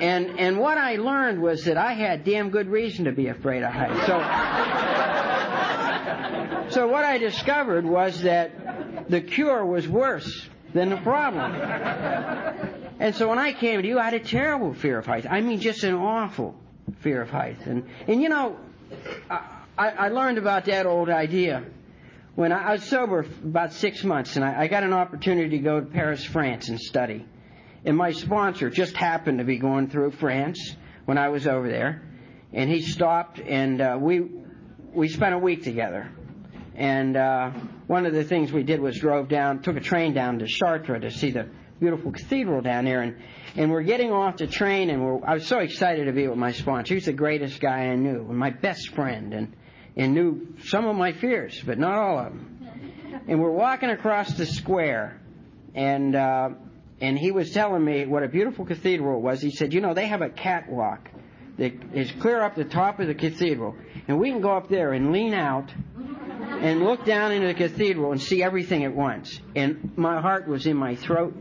And 0.00 0.38
and 0.38 0.60
what 0.60 0.78
I 0.78 0.94
learned 0.94 1.42
was 1.42 1.64
that 1.64 1.76
I 1.76 1.94
had 1.94 2.22
damn 2.22 2.50
good 2.50 2.68
reason 2.68 3.06
to 3.06 3.12
be 3.12 3.26
afraid 3.26 3.64
of 3.64 3.72
heights. 3.72 4.06
So 4.06 4.20
so 6.70 6.86
what 6.86 7.04
I 7.04 7.18
discovered 7.18 7.84
was 7.84 8.22
that 8.22 9.10
the 9.10 9.20
cure 9.20 9.66
was 9.66 9.88
worse 9.88 10.48
than 10.72 10.90
the 10.90 10.98
problem. 10.98 12.80
And 12.98 13.14
so 13.14 13.28
when 13.28 13.38
I 13.38 13.52
came 13.52 13.82
to 13.82 13.88
you, 13.88 13.98
I 13.98 14.04
had 14.04 14.14
a 14.14 14.20
terrible 14.20 14.74
fear 14.74 14.98
of 14.98 15.06
heights. 15.06 15.26
I 15.28 15.40
mean, 15.40 15.60
just 15.60 15.82
an 15.84 15.94
awful 15.94 16.54
fear 17.00 17.22
of 17.22 17.30
heights. 17.30 17.66
And 17.66 17.88
and 18.06 18.22
you 18.22 18.28
know, 18.28 18.58
I, 19.30 19.88
I 19.88 20.08
learned 20.08 20.38
about 20.38 20.66
that 20.66 20.86
old 20.86 21.08
idea 21.08 21.64
when 22.34 22.52
I, 22.52 22.70
I 22.70 22.72
was 22.72 22.84
sober 22.84 23.26
about 23.44 23.72
six 23.72 24.04
months, 24.04 24.36
and 24.36 24.44
I, 24.44 24.62
I 24.62 24.66
got 24.68 24.82
an 24.82 24.92
opportunity 24.92 25.50
to 25.50 25.58
go 25.58 25.80
to 25.80 25.86
Paris, 25.86 26.24
France, 26.24 26.68
and 26.68 26.80
study. 26.80 27.26
And 27.84 27.96
my 27.96 28.12
sponsor 28.12 28.70
just 28.70 28.96
happened 28.96 29.38
to 29.38 29.44
be 29.44 29.58
going 29.58 29.88
through 29.88 30.12
France 30.12 30.76
when 31.04 31.18
I 31.18 31.28
was 31.30 31.46
over 31.46 31.68
there, 31.68 32.02
and 32.52 32.70
he 32.70 32.80
stopped, 32.82 33.40
and 33.40 33.80
uh, 33.80 33.98
we 34.00 34.20
we 34.92 35.08
spent 35.08 35.34
a 35.34 35.38
week 35.38 35.64
together. 35.64 36.10
And 36.74 37.16
uh, 37.16 37.50
one 37.86 38.06
of 38.06 38.14
the 38.14 38.24
things 38.24 38.50
we 38.50 38.62
did 38.62 38.80
was 38.80 38.98
drove 38.98 39.28
down, 39.28 39.62
took 39.62 39.76
a 39.76 39.80
train 39.80 40.14
down 40.14 40.38
to 40.38 40.46
Chartres 40.46 41.02
to 41.02 41.10
see 41.10 41.30
the 41.30 41.48
beautiful 41.82 42.12
cathedral 42.12 42.62
down 42.62 42.84
there, 42.84 43.02
and 43.02 43.16
and 43.56 43.70
we're 43.70 43.82
getting 43.82 44.12
off 44.12 44.36
the 44.36 44.46
train, 44.46 44.88
and 44.88 45.04
we're, 45.04 45.26
I 45.26 45.34
was 45.34 45.46
so 45.46 45.58
excited 45.58 46.04
to 46.06 46.12
be 46.12 46.28
with 46.28 46.38
my 46.38 46.52
sponsor. 46.52 46.94
He's 46.94 47.06
the 47.06 47.12
greatest 47.12 47.60
guy 47.60 47.88
I 47.88 47.96
knew, 47.96 48.20
and 48.28 48.38
my 48.38 48.50
best 48.50 48.90
friend, 48.94 49.34
and 49.34 49.56
and 49.96 50.14
knew 50.14 50.54
some 50.64 50.86
of 50.86 50.94
my 50.96 51.12
fears, 51.12 51.60
but 51.66 51.78
not 51.78 51.98
all 51.98 52.18
of 52.20 52.32
them. 52.32 53.22
And 53.26 53.40
we're 53.42 53.50
walking 53.50 53.90
across 53.90 54.32
the 54.34 54.46
square, 54.46 55.20
and 55.74 56.14
uh, 56.14 56.50
and 57.00 57.18
he 57.18 57.32
was 57.32 57.50
telling 57.50 57.84
me 57.84 58.06
what 58.06 58.22
a 58.22 58.28
beautiful 58.28 58.64
cathedral 58.64 59.18
it 59.18 59.22
was. 59.22 59.42
He 59.42 59.50
said, 59.50 59.74
you 59.74 59.80
know, 59.80 59.92
they 59.92 60.06
have 60.06 60.22
a 60.22 60.30
catwalk 60.30 61.10
that 61.58 61.72
is 61.94 62.12
clear 62.12 62.40
up 62.42 62.54
the 62.54 62.64
top 62.64 63.00
of 63.00 63.08
the 63.08 63.14
cathedral, 63.14 63.74
and 64.06 64.20
we 64.20 64.30
can 64.30 64.40
go 64.40 64.56
up 64.56 64.68
there 64.68 64.92
and 64.92 65.12
lean 65.12 65.34
out 65.34 65.68
and 66.60 66.84
look 66.84 67.04
down 67.04 67.32
into 67.32 67.48
the 67.48 67.54
cathedral 67.54 68.12
and 68.12 68.22
see 68.22 68.40
everything 68.42 68.84
at 68.84 68.94
once. 68.94 69.40
And 69.56 69.92
my 69.96 70.20
heart 70.20 70.46
was 70.46 70.66
in 70.66 70.76
my 70.76 70.94
throat, 70.94 71.34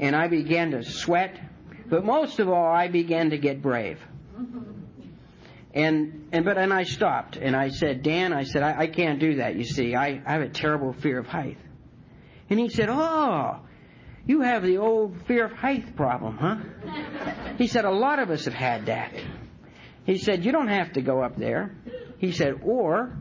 and 0.00 0.16
I 0.16 0.28
began 0.28 0.72
to 0.72 0.82
sweat, 0.82 1.38
but 1.86 2.04
most 2.04 2.40
of 2.40 2.48
all, 2.48 2.66
I 2.66 2.88
began 2.88 3.30
to 3.30 3.38
get 3.38 3.62
brave. 3.62 4.00
And 5.72 6.28
and 6.32 6.44
but 6.44 6.58
and 6.58 6.72
I 6.72 6.82
stopped 6.82 7.36
and 7.36 7.54
I 7.54 7.68
said, 7.68 8.02
Dan, 8.02 8.32
I 8.32 8.42
said 8.42 8.64
I, 8.64 8.80
I 8.80 8.86
can't 8.88 9.20
do 9.20 9.36
that. 9.36 9.54
You 9.54 9.64
see, 9.64 9.94
I, 9.94 10.20
I 10.26 10.32
have 10.32 10.42
a 10.42 10.48
terrible 10.48 10.92
fear 10.94 11.20
of 11.20 11.26
height. 11.28 11.58
And 12.48 12.58
he 12.58 12.68
said, 12.68 12.88
Oh, 12.88 13.60
you 14.26 14.40
have 14.40 14.64
the 14.64 14.78
old 14.78 15.14
fear 15.26 15.44
of 15.44 15.52
height 15.52 15.94
problem, 15.94 16.38
huh? 16.38 16.56
He 17.56 17.68
said, 17.68 17.84
A 17.84 17.90
lot 17.90 18.18
of 18.18 18.30
us 18.30 18.46
have 18.46 18.54
had 18.54 18.86
that. 18.86 19.12
He 20.06 20.18
said, 20.18 20.44
You 20.44 20.50
don't 20.50 20.68
have 20.68 20.94
to 20.94 21.02
go 21.02 21.22
up 21.22 21.36
there. 21.36 21.76
He 22.18 22.32
said, 22.32 22.62
Or 22.64 23.16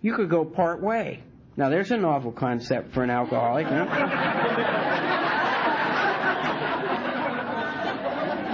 you 0.00 0.14
could 0.14 0.30
go 0.30 0.46
part 0.46 0.82
way. 0.82 1.22
Now, 1.56 1.68
there's 1.68 1.90
a 1.90 1.98
novel 1.98 2.32
concept 2.32 2.94
for 2.94 3.02
an 3.02 3.10
alcoholic. 3.10 3.66
Huh? 3.66 5.48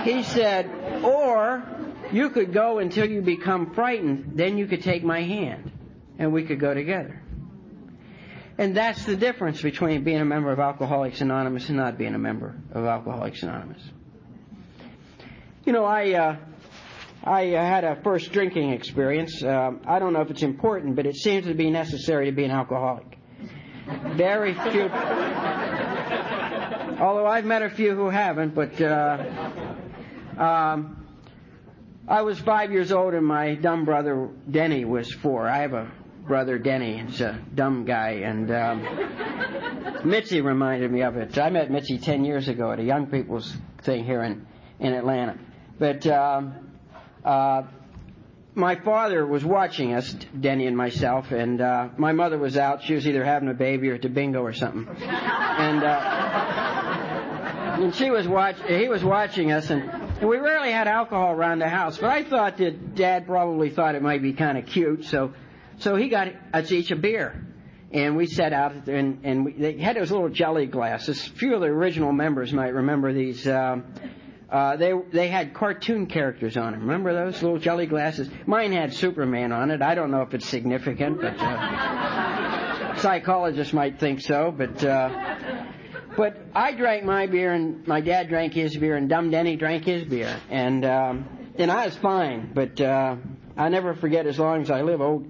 He 0.07 0.23
said, 0.23 0.71
Or 1.05 1.63
you 2.13 2.31
could 2.31 2.53
go 2.53 2.79
until 2.79 3.09
you 3.09 3.21
become 3.21 3.75
frightened, 3.75 4.33
then 4.37 4.57
you 4.57 4.67
could 4.67 4.83
take 4.83 5.03
my 5.03 5.23
hand, 5.23 5.73
and 6.19 6.33
we 6.33 6.45
could 6.45 6.61
go 6.61 6.73
together. 6.73 7.21
And 8.59 8.75
that's 8.77 9.05
the 9.05 9.17
difference 9.17 9.61
between 9.61 10.03
being 10.05 10.21
a 10.21 10.25
member 10.25 10.51
of 10.51 10.59
Alcoholics 10.59 11.21
Anonymous 11.21 11.69
and 11.69 11.77
not 11.77 11.99
being 11.99 12.15
a 12.15 12.19
member 12.19 12.55
of 12.73 12.85
Alcoholics 12.85 13.43
Anonymous. 13.43 13.83
You 15.67 15.73
know, 15.73 15.85
I 15.85 16.13
uh, 16.13 16.37
I 17.25 17.55
uh, 17.55 17.63
had 17.63 17.85
a 17.85 18.01
first 18.03 18.33
drinking 18.33 18.71
experience. 18.71 19.43
Uh, 19.43 19.73
I 19.87 19.99
don't 19.99 20.13
know 20.13 20.21
if 20.21 20.31
it's 20.31 20.45
important, 20.45 20.95
but 20.95 21.07
it 21.07 21.17
seems 21.17 21.47
to 21.47 21.55
be 21.55 21.71
necessary 21.71 22.27
to 22.27 22.33
be 22.33 22.45
an 22.45 22.53
alcoholic. 22.53 23.19
Very 24.15 24.55
few. 24.55 24.89
Although 26.99 27.27
I've 27.27 27.45
met 27.45 27.63
a 27.63 27.69
few 27.69 27.95
who 27.95 28.09
haven't, 28.09 28.55
but 28.55 28.81
uh, 28.81 29.66
um, 30.37 31.07
I 32.09 32.23
was 32.23 32.39
five 32.39 32.71
years 32.71 32.93
old 32.93 33.15
and 33.15 33.27
my 33.27 33.55
dumb 33.55 33.85
brother 33.85 34.29
Denny 34.51 34.85
was 34.85 35.13
four. 35.13 35.49
I 35.49 35.59
have 35.59 35.73
a 35.73 35.91
brother 36.27 36.59
Denny. 36.59 36.99
He's 36.99 37.21
a 37.21 37.41
dumb 37.55 37.85
guy, 37.85 38.23
and 38.25 38.51
um, 38.51 40.09
Mitzi 40.09 40.41
reminded 40.41 40.91
me 40.91 41.03
of 41.03 41.17
it. 41.17 41.39
I 41.39 41.51
met 41.51 41.71
Mitzi 41.71 41.99
ten 41.99 42.25
years 42.25 42.49
ago 42.49 42.71
at 42.71 42.79
a 42.79 42.85
young 42.85 43.07
people's 43.07 43.57
thing 43.83 44.05
here 44.05 44.23
in 44.23 44.47
in 44.79 44.93
Atlanta. 44.93 45.39
But 45.79 46.07
um, 46.07 46.71
uh, 47.25 47.63
my 48.55 48.77
father 48.77 49.27
was 49.27 49.45
watching 49.45 49.93
us, 49.95 50.13
Denny 50.13 50.67
and 50.67 50.77
myself, 50.77 51.31
and 51.33 51.61
uh, 51.61 51.89
my 51.97 52.13
mother 52.13 52.39
was 52.39 52.57
out. 52.57 52.83
She 52.83 52.95
was 52.95 53.07
either 53.07 53.25
having 53.25 53.49
a 53.49 53.55
baby 53.55 53.91
or 53.91 53.95
at 53.95 54.03
the 54.03 54.09
bingo 54.09 54.41
or 54.43 54.53
something, 54.53 54.87
and. 55.03 55.83
Uh, 55.83 56.63
and 57.77 57.95
she 57.95 58.11
was 58.11 58.27
watch 58.27 58.57
he 58.67 58.89
was 58.89 59.05
watching 59.05 59.53
us 59.53 59.69
and, 59.69 59.91
and 60.19 60.29
we 60.29 60.39
rarely 60.39 60.73
had 60.73 60.89
alcohol 60.89 61.33
around 61.33 61.59
the 61.59 61.69
house 61.69 61.99
but 61.99 62.11
i 62.11 62.23
thought 62.23 62.57
that 62.57 62.95
dad 62.95 63.27
probably 63.27 63.71
thought 63.71 63.95
it 63.95 64.03
might 64.03 64.23
be 64.23 64.33
kind 64.33 64.59
of 64.59 64.67
cute 64.67 65.05
so 65.05 65.33
so 65.79 65.97
he 65.97 66.09
got 66.09 66.29
us 66.53 66.73
each 66.73 66.91
a 66.91 66.97
beer. 66.97 67.43
And 67.93 68.17
we 68.17 68.27
sat 68.27 68.53
out 68.53 68.89
and, 68.89 69.21
and 69.25 69.45
we, 69.45 69.53
they 69.53 69.79
had 69.79 69.97
those 69.97 70.11
little 70.11 70.29
jelly 70.29 70.67
glasses. 70.67 71.27
A 71.27 71.31
few 71.31 71.55
of 71.55 71.61
the 71.61 71.67
original 71.67 72.13
members 72.13 72.53
might 72.53 72.75
remember 72.75 73.13
these. 73.13 73.47
Uh, 73.47 73.81
uh, 74.51 74.77
they 74.77 74.93
they 75.13 75.29
had 75.29 75.55
cartoon 75.55 76.07
characters 76.07 76.57
on 76.57 76.73
them. 76.73 76.83
Remember 76.83 77.13
those 77.13 77.43
little 77.43 77.59
jelly 77.59 77.87
glasses? 77.87 78.29
Mine 78.47 78.73
had 78.73 78.93
Superman 78.93 79.53
on 79.53 79.71
it. 79.71 79.83
I 79.83 79.95
don't 79.95 80.11
know 80.11 80.23
if 80.23 80.35
it's 80.35 80.49
significant, 80.49 81.21
but 81.21 81.37
uh, 81.39 82.97
psychologists 82.97 83.73
might 83.73 83.99
think 83.99 84.21
so. 84.21 84.53
But 84.57 84.85
uh, 84.85 85.67
but 86.17 86.37
I 86.55 86.73
drank 86.73 87.05
my 87.05 87.27
beer, 87.27 87.53
and 87.53 87.87
my 87.87 88.01
dad 88.01 88.29
drank 88.29 88.55
his 88.55 88.77
beer, 88.77 88.97
and 88.97 89.09
Dumb 89.09 89.31
Denny 89.31 89.57
drank 89.57 89.85
his 89.85 90.05
beer, 90.05 90.35
and 90.51 90.85
um, 90.85 91.29
and 91.59 91.71
I 91.71 91.87
was 91.87 91.97
fine. 91.97 92.53
But 92.55 92.81
uh, 92.81 93.17
I 93.57 93.69
never 93.69 93.95
forget 93.95 94.27
as 94.27 94.39
long 94.39 94.63
as 94.63 94.71
I 94.71 94.83
live. 94.83 95.01
Old 95.01 95.27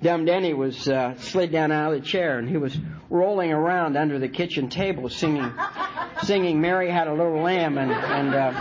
Dumb 0.00 0.24
Denny 0.24 0.54
was 0.54 0.88
uh, 0.88 1.18
slid 1.18 1.50
down 1.50 1.72
out 1.72 1.92
of 1.92 2.00
the 2.00 2.06
chair 2.06 2.38
and 2.38 2.48
he 2.48 2.56
was 2.56 2.78
rolling 3.10 3.52
around 3.52 3.96
under 3.96 4.20
the 4.20 4.28
kitchen 4.28 4.68
table 4.68 5.08
singing, 5.08 5.52
singing 6.22 6.60
"Mary 6.60 6.88
Had 6.90 7.08
a 7.08 7.12
Little 7.12 7.42
Lamb" 7.42 7.78
and, 7.78 7.90
and 7.90 8.32
uh, 8.34 8.52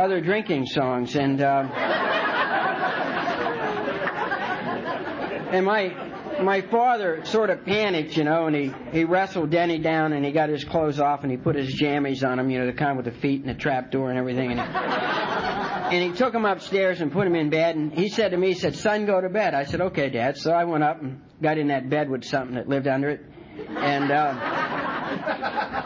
other 0.00 0.22
drinking 0.22 0.64
songs. 0.66 1.16
And 1.16 1.42
uh, 1.42 1.68
and 5.52 5.66
my 5.66 6.13
my 6.42 6.60
father 6.62 7.24
sort 7.24 7.50
of 7.50 7.64
panicked, 7.64 8.16
you 8.16 8.24
know, 8.24 8.46
and 8.46 8.56
he 8.56 8.72
he 8.92 9.04
wrestled 9.04 9.50
Denny 9.50 9.78
down 9.78 10.12
and 10.12 10.24
he 10.24 10.32
got 10.32 10.48
his 10.48 10.64
clothes 10.64 11.00
off 11.00 11.22
and 11.22 11.30
he 11.30 11.36
put 11.36 11.56
his 11.56 11.74
jammies 11.74 12.26
on 12.28 12.38
him, 12.38 12.50
you 12.50 12.58
know, 12.58 12.66
the 12.66 12.72
kind 12.72 12.96
with 12.96 13.06
the 13.06 13.12
feet 13.12 13.40
and 13.40 13.48
the 13.48 13.54
trap 13.54 13.90
door 13.90 14.10
and 14.10 14.18
everything. 14.18 14.52
And 14.52 14.60
he, 14.60 14.66
and 15.96 16.10
he 16.10 16.16
took 16.16 16.34
him 16.34 16.44
upstairs 16.44 17.00
and 17.00 17.12
put 17.12 17.26
him 17.26 17.34
in 17.34 17.50
bed. 17.50 17.76
And 17.76 17.92
he 17.92 18.08
said 18.08 18.30
to 18.30 18.36
me, 18.36 18.48
he 18.48 18.54
said, 18.54 18.74
"Son, 18.74 19.06
go 19.06 19.20
to 19.20 19.28
bed." 19.28 19.54
I 19.54 19.64
said, 19.64 19.80
"Okay, 19.80 20.10
Dad." 20.10 20.36
So 20.36 20.52
I 20.52 20.64
went 20.64 20.84
up 20.84 21.00
and 21.02 21.20
got 21.42 21.58
in 21.58 21.68
that 21.68 21.88
bed 21.88 22.10
with 22.10 22.24
something 22.24 22.56
that 22.56 22.68
lived 22.68 22.86
under 22.86 23.10
it, 23.10 23.20
and 23.68 24.10
uh, 24.10 24.34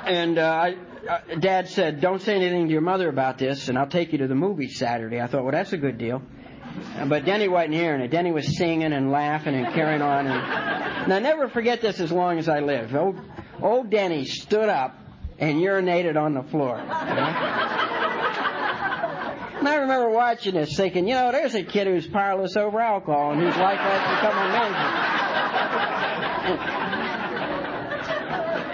and 0.07 0.39
uh, 0.39 0.43
I, 0.43 0.77
uh, 1.09 1.35
Dad 1.39 1.69
said, 1.69 2.01
"Don't 2.01 2.23
say 2.23 2.37
anything 2.37 2.67
to 2.67 2.73
your 2.73 2.81
mother 2.81 3.09
about 3.09 3.39
this, 3.39 3.69
and 3.69 3.79
I'll 3.79 3.89
take 3.89 4.13
you 4.13 4.19
to 4.19 4.29
the 4.29 4.35
movies 4.35 4.79
Saturday." 4.79 5.21
I 5.21 5.27
thought, 5.27 5.43
well, 5.43 5.53
that's 5.53 5.73
a 5.73 5.79
good 5.79 5.99
deal. 5.99 6.23
But 7.09 7.25
Denny 7.25 7.49
wasn't 7.49 7.75
hearing 7.75 8.01
it. 8.01 8.11
Denny 8.11 8.33
was 8.33 8.57
singing 8.57 8.93
and 8.93 9.11
laughing 9.11 9.55
and 9.55 9.73
carrying 9.75 10.03
on. 10.03 10.27
And, 10.27 10.37
and 11.05 11.13
I'll 11.13 11.21
never 11.21 11.49
forget 11.49 11.81
this 11.81 12.01
as 12.01 12.11
long 12.13 12.39
as 12.39 12.49
I 12.49 12.61
live. 12.61 12.95
Old, 12.95 13.21
old 13.63 13.91
Denny 13.91 14.25
stood 14.25 14.69
up 14.69 14.99
and 15.39 15.59
urinated 15.59 16.17
on 16.17 16.35
the 16.35 16.43
floor. 16.43 16.79
And 19.59 19.69
I 19.69 19.77
remember 19.77 20.11
watching 20.11 20.55
this 20.55 20.77
thinking, 20.77 21.09
you 21.09 21.15
know, 21.15 21.33
there's 21.33 21.55
a 21.55 21.65
kid 21.65 21.89
who's 21.89 22.07
powerless 22.07 22.57
over 22.57 22.79
alcohol 22.81 23.33
and 23.33 23.41
whose 23.41 23.57
life 23.57 23.79
has 23.79 24.03
become 24.17 24.39
a 24.39 24.49
management. 24.53 25.09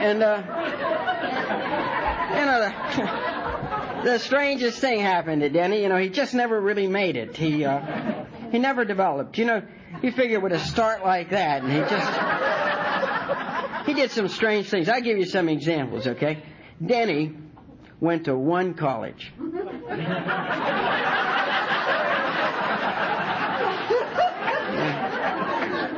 And, 0.05 0.23
uh, 0.23 0.43
you 2.39 2.45
know, 2.45 3.31
the, 4.05 4.19
strangest 4.19 4.81
thing 4.81 5.01
happened 5.01 5.43
to 5.43 5.49
Denny. 5.49 5.83
You 5.83 5.89
know, 5.89 5.97
he 5.97 6.09
just 6.09 6.35
never 6.35 6.61
really 6.61 6.87
made 6.87 7.17
it. 7.17 7.37
He, 7.37 7.65
uh, 7.65 8.25
he 8.51 8.59
never 8.59 8.85
developed. 8.85 9.39
You 9.39 9.47
know, 9.47 9.63
you 10.03 10.13
figure 10.13 10.41
with 10.41 10.53
a 10.53 10.59
start 10.59 11.03
like 11.03 11.31
that, 11.31 11.63
and 11.63 11.73
he 11.73 11.81
just, 11.81 12.11
he 13.87 13.95
did 13.95 14.11
some 14.11 14.29
strange 14.29 14.69
things. 14.69 14.89
I'll 14.89 15.01
give 15.01 15.19
you 15.19 15.27
some 15.27 15.49
examples, 15.49 16.07
okay? 16.07 16.43
Denny 16.85 17.33
went 18.01 18.27
to 18.27 18.37
one 18.37 18.75
college. 18.75 19.33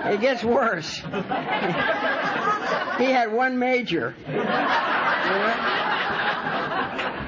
It 0.08 0.20
gets 0.20 0.44
worse. 0.44 0.98
he 2.98 3.10
had 3.10 3.32
one 3.32 3.58
major. 3.58 4.14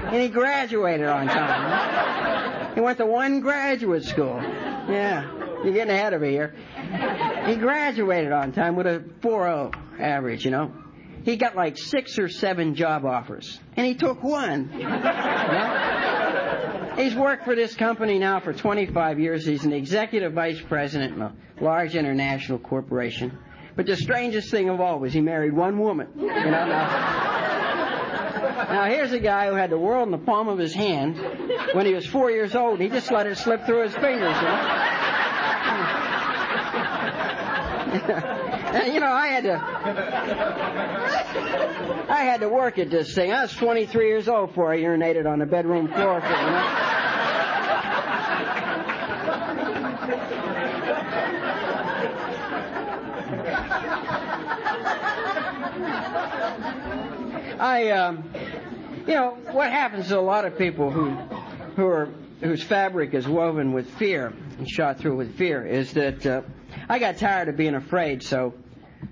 And 0.08 0.22
he 0.22 0.28
graduated 0.28 1.06
on 1.06 1.26
time. 1.26 2.74
He 2.74 2.80
went 2.80 2.98
to 2.98 3.06
one 3.06 3.40
graduate 3.40 4.04
school. 4.04 4.40
Yeah, 4.40 5.30
you're 5.62 5.74
getting 5.74 5.94
ahead 5.94 6.14
of 6.14 6.22
me 6.22 6.30
here. 6.30 6.54
He 7.46 7.56
graduated 7.56 8.32
on 8.32 8.52
time 8.52 8.74
with 8.74 8.86
a 8.86 9.04
4.0 9.20 10.00
average, 10.00 10.44
you 10.44 10.50
know. 10.50 10.72
He 11.24 11.36
got 11.36 11.56
like 11.56 11.76
six 11.76 12.18
or 12.18 12.28
seven 12.28 12.74
job 12.74 13.04
offers, 13.04 13.60
and 13.76 13.86
he 13.86 13.94
took 13.94 14.22
one. 14.22 14.70
He's 16.96 17.14
worked 17.14 17.44
for 17.44 17.54
this 17.54 17.74
company 17.74 18.18
now 18.18 18.40
for 18.40 18.52
25 18.52 19.20
years. 19.20 19.44
He's 19.44 19.64
an 19.64 19.72
executive 19.72 20.32
vice 20.32 20.60
president 20.60 21.14
in 21.16 21.22
a 21.22 21.34
large 21.60 21.94
international 21.94 22.58
corporation. 22.58 23.38
But 23.76 23.86
the 23.86 23.96
strangest 23.96 24.50
thing 24.50 24.68
of 24.68 24.80
all 24.80 24.98
was 24.98 25.12
he 25.12 25.20
married 25.20 25.52
one 25.52 25.78
woman. 25.78 26.08
You 26.16 26.26
know, 26.26 26.66
now, 28.42 28.84
here's 28.86 29.12
a 29.12 29.18
guy 29.18 29.48
who 29.48 29.54
had 29.54 29.70
the 29.70 29.78
world 29.78 30.08
in 30.08 30.12
the 30.12 30.18
palm 30.18 30.48
of 30.48 30.58
his 30.58 30.74
hand 30.74 31.18
when 31.72 31.86
he 31.86 31.94
was 31.94 32.06
four 32.06 32.30
years 32.30 32.54
old. 32.54 32.80
And 32.80 32.82
he 32.82 32.88
just 32.88 33.10
let 33.10 33.26
it 33.26 33.36
slip 33.38 33.64
through 33.66 33.84
his 33.84 33.94
fingers. 33.94 34.36
You 34.36 34.42
know? 34.42 34.58
and, 37.88 38.92
you 38.92 39.00
know, 39.00 39.10
I 39.10 39.28
had 39.28 39.44
to, 39.44 39.54
I 42.12 42.22
had 42.22 42.40
to 42.40 42.48
work 42.48 42.78
at 42.78 42.90
this 42.90 43.14
thing. 43.14 43.32
I 43.32 43.42
was 43.42 43.52
23 43.52 44.06
years 44.06 44.28
old 44.28 44.48
before 44.48 44.72
I 44.72 44.78
urinated 44.78 45.26
on 45.26 45.38
the 45.38 45.46
bedroom 45.46 45.88
floor. 45.88 46.20
For, 46.20 46.28
you 46.28 46.32
know? 46.32 47.07
I, 57.58 57.90
um, 57.90 58.30
you 59.06 59.14
know, 59.14 59.36
what 59.50 59.70
happens 59.72 60.08
to 60.08 60.18
a 60.18 60.20
lot 60.20 60.44
of 60.44 60.56
people 60.56 60.90
who, 60.90 61.10
who 61.74 61.86
are, 61.86 62.08
whose 62.40 62.62
fabric 62.62 63.14
is 63.14 63.26
woven 63.26 63.72
with 63.72 63.90
fear 63.94 64.32
and 64.58 64.68
shot 64.68 64.98
through 64.98 65.16
with 65.16 65.36
fear 65.36 65.66
is 65.66 65.92
that 65.94 66.24
uh, 66.24 66.42
I 66.88 67.00
got 67.00 67.18
tired 67.18 67.48
of 67.48 67.56
being 67.56 67.74
afraid, 67.74 68.22
so, 68.22 68.54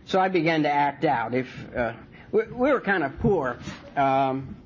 so 0.04 0.20
I 0.20 0.28
began 0.28 0.62
to 0.62 0.72
act 0.72 1.04
out. 1.04 1.34
If 1.34 1.48
uh, 1.74 1.94
we, 2.30 2.42
we 2.44 2.72
were 2.72 2.80
kind 2.80 3.02
of 3.02 3.18
poor, 3.18 3.58
um, 3.96 4.56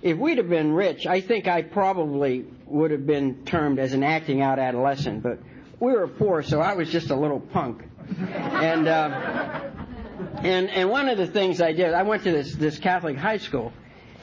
if 0.00 0.16
we'd 0.16 0.38
have 0.38 0.48
been 0.48 0.72
rich, 0.72 1.06
I 1.06 1.20
think 1.20 1.48
I 1.48 1.62
probably 1.62 2.46
would 2.64 2.92
have 2.92 3.06
been 3.06 3.44
termed 3.44 3.78
as 3.78 3.92
an 3.92 4.04
acting 4.04 4.40
out 4.40 4.58
adolescent. 4.58 5.22
But 5.22 5.38
we 5.80 5.92
were 5.92 6.08
poor, 6.08 6.42
so 6.42 6.60
I 6.60 6.74
was 6.74 6.88
just 6.88 7.10
a 7.10 7.16
little 7.16 7.40
punk. 7.40 7.82
And 8.18 8.88
uh, 8.88 9.70
and 10.18 10.70
and 10.70 10.90
one 10.90 11.08
of 11.08 11.18
the 11.18 11.26
things 11.26 11.60
I 11.60 11.72
did, 11.72 11.92
I 11.92 12.02
went 12.02 12.24
to 12.24 12.32
this 12.32 12.54
this 12.54 12.78
Catholic 12.78 13.16
high 13.16 13.38
school, 13.38 13.72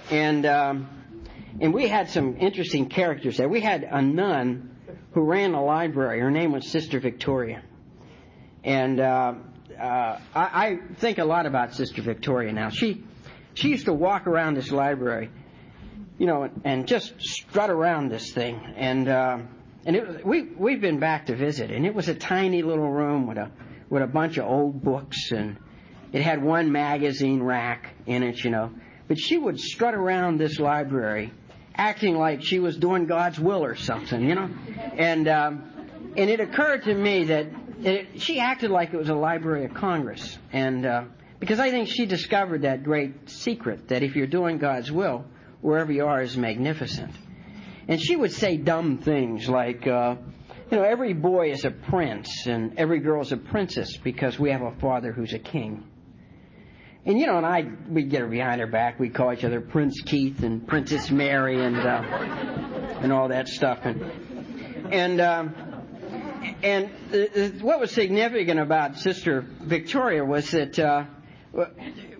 and 0.10 0.46
um, 0.46 0.90
and 1.62 1.74
we 1.74 1.88
had 1.88 2.10
some 2.10 2.38
interesting 2.38 2.90
characters 2.90 3.38
there. 3.38 3.48
We 3.48 3.62
had 3.62 3.84
a 3.84 4.02
nun 4.02 4.76
who 5.12 5.22
ran 5.22 5.54
a 5.54 5.64
library. 5.64 6.20
Her 6.20 6.32
name 6.32 6.52
was 6.52 6.68
Sister 6.68 7.00
Victoria, 7.00 7.64
and 8.64 9.00
uh, 9.00 9.34
uh, 9.80 9.84
I, 9.84 10.20
I 10.36 10.80
think 10.96 11.20
a 11.20 11.26
lot 11.26 11.46
about 11.46 11.74
Sister 11.74 12.02
Victoria 12.02 12.54
now. 12.54 12.70
She 12.70 13.04
she 13.54 13.70
used 13.70 13.86
to 13.86 13.94
walk 13.94 14.26
around 14.26 14.56
this 14.56 14.72
library, 14.72 15.30
you 16.18 16.26
know, 16.26 16.50
and 16.64 16.88
just 16.88 17.22
strut 17.22 17.70
around 17.70 18.10
this 18.10 18.32
thing, 18.32 18.60
and 18.76 19.08
uh, 19.08 19.38
and 19.86 19.96
it 19.96 20.26
we 20.26 20.44
we've 20.44 20.82
been 20.82 21.00
back 21.00 21.28
to 21.28 21.36
visit, 21.36 21.70
and 21.70 21.86
it 21.86 21.94
was 21.94 22.08
a 22.10 22.16
tiny 22.16 22.64
little 22.64 22.90
room 22.90 23.28
with 23.28 23.38
a 23.38 23.52
with 23.90 24.02
a 24.02 24.08
bunch 24.08 24.38
of 24.38 24.46
old 24.46 24.82
books 24.82 25.32
and 25.32 25.58
it 26.14 26.22
had 26.22 26.42
one 26.42 26.72
magazine 26.72 27.44
rack 27.44 27.94
in 28.06 28.24
it, 28.24 28.44
you 28.44 28.52
know. 28.52 28.72
But 29.08 29.20
she 29.20 29.38
would 29.38 29.60
strut 29.60 29.94
around 29.94 30.38
this 30.38 30.60
library 30.60 31.34
acting 31.76 32.16
like 32.16 32.44
she 32.44 32.60
was 32.60 32.78
doing 32.78 33.06
God's 33.06 33.40
will 33.40 33.64
or 33.64 33.76
something, 33.76 34.22
you 34.22 34.36
know. 34.36 34.50
And 34.98 35.28
um, 35.28 36.14
and 36.16 36.30
it 36.30 36.40
occurred 36.40 36.84
to 36.84 36.94
me 36.94 37.26
that 37.26 37.48
it, 37.82 38.22
she 38.22 38.40
acted 38.40 38.72
like 38.72 38.94
it 38.94 38.98
was 38.98 39.10
a 39.10 39.16
Library 39.16 39.66
of 39.66 39.74
Congress, 39.74 40.38
and 40.52 40.86
uh, 40.86 41.04
because 41.40 41.60
I 41.60 41.72
think 41.72 41.90
she 41.90 42.06
discovered 42.06 42.62
that 42.62 42.84
great 42.84 43.30
secret 43.30 43.90
that 43.90 44.04
if 44.04 44.16
you're 44.16 44.28
doing 44.28 44.60
God's 44.60 44.92
will, 44.92 45.26
wherever 45.62 45.92
you 45.92 46.06
are 46.06 46.22
is 46.22 46.38
magnificent. 46.38 47.12
And 47.88 48.02
she 48.02 48.16
would 48.16 48.32
say 48.32 48.56
dumb 48.56 49.00
things 49.00 49.50
like, 49.50 49.86
uh, 49.86 50.16
you 50.72 50.78
know, 50.78 50.84
every 50.84 51.14
boy 51.14 51.52
is 51.52 51.66
a 51.66 51.72
prince 51.72 52.48
and 52.48 52.80
every 52.80 53.02
girl 53.02 53.22
is 53.22 53.34
a 53.34 53.38
princess 53.38 53.98
because 53.98 54.40
we 54.40 54.52
have 54.52 54.62
a 54.62 54.72
father 54.80 55.12
who's 55.12 55.34
a 55.34 55.40
king. 55.40 55.84
And 57.06 57.20
you 57.20 57.28
know, 57.28 57.36
and 57.36 57.46
I, 57.46 57.66
we'd 57.90 58.10
get 58.10 58.22
her 58.22 58.28
behind 58.28 58.62
her 58.62 58.68
back. 58.68 58.98
We'd 58.98 59.14
call 59.14 59.34
each 59.34 59.44
other 59.44 59.60
Prince 59.60 60.00
Keith 60.02 60.42
and 60.42 60.66
Princess 60.66 61.12
Mary 61.12 61.62
and 61.62 61.76
uh, 61.76 62.02
and 63.02 63.12
all 63.12 63.28
that 63.28 63.50
stuff. 63.50 63.80
And 63.84 64.02
and 64.90 65.20
um, 65.20 65.56
and 66.64 67.62
what 67.62 67.82
was 67.82 67.92
significant 67.92 68.58
about 68.58 68.98
Sister 68.98 69.42
Victoria 69.42 70.24
was 70.24 70.50
that 70.52 70.80
uh, 70.80 71.04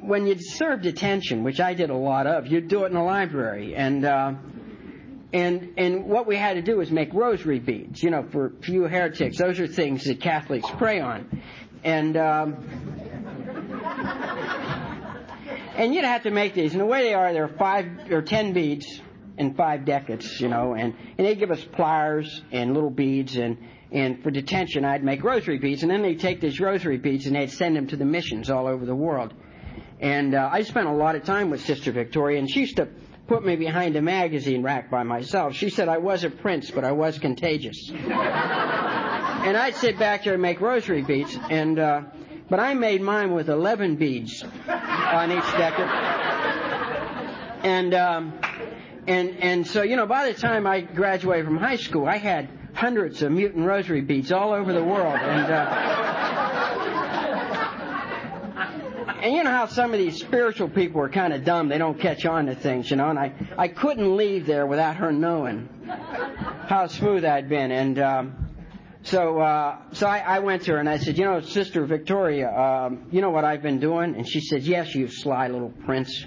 when 0.02 0.28
you 0.28 0.36
served 0.38 0.84
detention, 0.84 1.46
which 1.46 1.62
I 1.62 1.76
did 1.76 1.90
a 1.90 1.96
lot 1.96 2.28
of, 2.28 2.48
you'd 2.48 2.68
do 2.68 2.84
it 2.84 2.88
in 2.88 2.94
the 2.94 3.02
library, 3.02 3.76
and 3.76 4.04
uh, 4.04 4.34
and 5.32 5.76
and 5.78 6.06
what 6.08 6.28
we 6.28 6.36
had 6.36 6.56
to 6.56 6.62
do 6.62 6.80
was 6.80 6.92
make 6.92 7.14
rosary 7.14 7.60
beads, 7.60 8.04
you 8.04 8.12
know, 8.12 8.28
for 8.34 8.52
few 8.62 8.84
heretics. 8.84 9.38
Those 9.38 9.62
are 9.62 9.68
things 9.68 10.04
that 10.04 10.20
Catholics 10.20 10.70
pray 10.78 11.00
on, 11.00 11.42
and. 11.86 12.18
Um, 12.18 13.14
and 15.76 15.94
you'd 15.94 16.06
have 16.06 16.24
to 16.24 16.32
make 16.32 16.54
these. 16.54 16.72
And 16.74 16.82
the 16.82 16.86
way 16.86 17.04
they 17.04 17.14
are, 17.14 17.34
there 17.34 17.46
are 17.46 17.58
five 17.58 17.86
or 18.12 18.22
ten 18.22 18.54
beads 18.54 19.02
and 19.38 19.56
five 19.56 19.86
decades, 19.86 20.40
you 20.40 20.48
know, 20.48 20.74
and, 20.74 20.94
and 21.18 21.28
they 21.28 21.36
give 21.36 21.52
us 21.52 21.64
pliers 21.64 22.42
and 22.52 22.74
little 22.74 22.90
beads 22.90 23.36
and, 23.36 23.58
and 23.92 24.22
for 24.22 24.32
detention 24.32 24.86
I'd 24.86 25.04
make 25.04 25.24
rosary 25.24 25.58
beads 25.58 25.82
and 25.82 25.92
then 25.92 26.04
they'd 26.04 26.20
take 26.20 26.40
these 26.40 26.60
rosary 26.60 26.98
beads 26.98 27.26
and 27.26 27.36
they'd 27.36 27.52
send 27.52 27.76
them 27.76 27.88
to 27.88 27.96
the 27.96 28.06
missions 28.06 28.50
all 28.50 28.68
over 28.68 28.86
the 28.86 28.96
world. 28.96 29.34
And 30.00 30.36
uh, 30.36 30.50
I 30.52 30.64
spent 30.64 30.88
a 30.88 30.94
lot 30.94 31.16
of 31.16 31.24
time 31.24 31.50
with 31.50 31.62
Sister 31.62 31.92
Victoria 31.92 32.40
and 32.40 32.50
she 32.50 32.62
used 32.62 32.76
to 32.76 32.88
put 33.28 33.44
me 33.44 33.56
behind 33.56 33.96
a 33.96 34.02
magazine 34.02 34.62
rack 34.62 34.92
by 34.92 35.04
myself. 35.04 35.56
She 35.56 35.70
said 35.70 35.88
I 35.88 35.98
was 35.98 36.24
a 36.24 36.30
prince, 36.30 36.70
but 36.70 36.84
I 36.84 36.92
was 36.92 37.18
contagious. 37.18 37.90
and 37.90 39.58
I'd 39.58 39.76
sit 39.76 39.98
back 39.98 40.26
there 40.26 40.34
and 40.34 40.42
make 40.42 40.62
rosary 40.62 41.02
beads 41.02 41.36
and 41.50 41.80
uh, 41.80 42.02
but 42.50 42.60
I 42.60 42.74
made 42.76 43.02
mine 43.02 43.34
with 43.34 43.50
11 43.50 43.96
beads 43.96 44.44
on 45.14 45.32
each 45.32 45.52
decade. 45.54 45.90
And, 47.64 47.94
um, 47.94 48.34
and, 49.08 49.38
and 49.40 49.68
so, 49.68 49.84
you 49.84 49.96
know, 49.96 50.06
by 50.06 50.32
the 50.32 50.38
time 50.38 50.68
I 50.68 50.82
graduated 50.82 51.46
from 51.46 51.58
high 51.58 51.78
school, 51.78 52.08
I 52.08 52.18
had 52.18 52.50
hundreds 52.74 53.22
of 53.22 53.32
mutant 53.32 53.66
rosary 53.66 54.02
beads 54.02 54.32
all 54.32 54.52
over 54.52 54.74
the 54.74 54.84
world. 54.84 55.16
And, 55.16 55.52
uh, 55.52 56.04
and 59.22 59.34
you 59.34 59.44
know 59.44 59.52
how 59.52 59.68
some 59.68 59.94
of 59.94 60.00
these 60.00 60.20
spiritual 60.20 60.68
people 60.68 61.00
are 61.02 61.10
kind 61.10 61.32
of 61.32 61.46
dumb; 61.46 61.70
they 61.70 61.78
don't 61.78 61.98
catch 61.98 62.26
on 62.26 62.48
to 62.48 62.56
things, 62.56 62.92
you 62.92 62.98
know. 62.98 63.10
And 63.10 63.18
I 63.18 63.32
I 63.58 63.70
couldn't 63.70 64.18
leave 64.18 64.46
there 64.46 64.66
without 64.66 64.98
her 64.98 65.14
knowing 65.14 65.70
how 66.68 66.88
smooth 66.88 67.24
I'd 67.24 67.48
been, 67.48 67.72
and. 67.72 68.00
Um, 68.00 68.43
so, 69.04 69.40
uh, 69.40 69.78
so 69.92 70.08
I, 70.08 70.20
I 70.20 70.40
went 70.40 70.64
to 70.64 70.74
her 70.74 70.78
and 70.78 70.88
I 70.88 70.98
said, 70.98 71.18
you 71.18 71.26
know, 71.26 71.42
Sister 71.42 71.86
Victoria, 71.86 72.50
um, 72.50 73.08
you 73.12 73.22
know 73.22 73.32
what 73.32 73.44
I've 73.44 73.62
been 73.62 73.80
doing? 73.80 74.16
And 74.16 74.28
she 74.28 74.40
said, 74.40 74.64
yes, 74.64 74.96
you 74.96 75.10
sly 75.10 75.50
little 75.50 75.74
prince. 75.86 76.24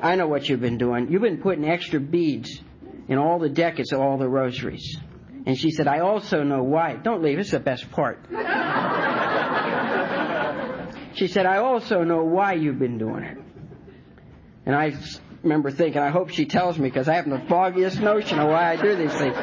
I 0.00 0.16
know 0.16 0.26
what 0.26 0.48
you've 0.48 0.60
been 0.60 0.78
doing. 0.78 1.12
You've 1.12 1.22
been 1.22 1.42
putting 1.42 1.68
extra 1.68 2.00
beads 2.00 2.60
in 3.08 3.18
all 3.18 3.38
the 3.38 3.50
decades 3.50 3.92
of 3.92 4.00
all 4.00 4.16
the 4.16 4.28
rosaries. 4.28 4.96
And 5.44 5.58
she 5.58 5.70
said, 5.70 5.86
I 5.86 6.00
also 6.00 6.42
know 6.42 6.62
why. 6.62 6.96
Don't 6.96 7.22
leave, 7.22 7.38
it's 7.38 7.50
the 7.50 7.60
best 7.60 7.90
part. 7.90 8.24
she 11.14 11.28
said, 11.28 11.44
I 11.44 11.58
also 11.58 12.04
know 12.04 12.24
why 12.24 12.54
you've 12.54 12.78
been 12.78 12.96
doing 12.96 13.24
it. 13.24 13.36
And 14.64 14.74
I 14.74 14.94
remember 15.42 15.70
thinking, 15.70 16.00
I 16.00 16.10
hope 16.10 16.30
she 16.30 16.46
tells 16.46 16.78
me 16.78 16.88
because 16.88 17.08
I 17.08 17.16
haven't 17.16 17.32
the 17.32 17.48
foggiest 17.48 18.00
notion 18.00 18.38
of 18.38 18.48
why 18.48 18.72
I 18.72 18.80
do 18.80 18.96
these 18.96 19.12
things. 19.12 19.36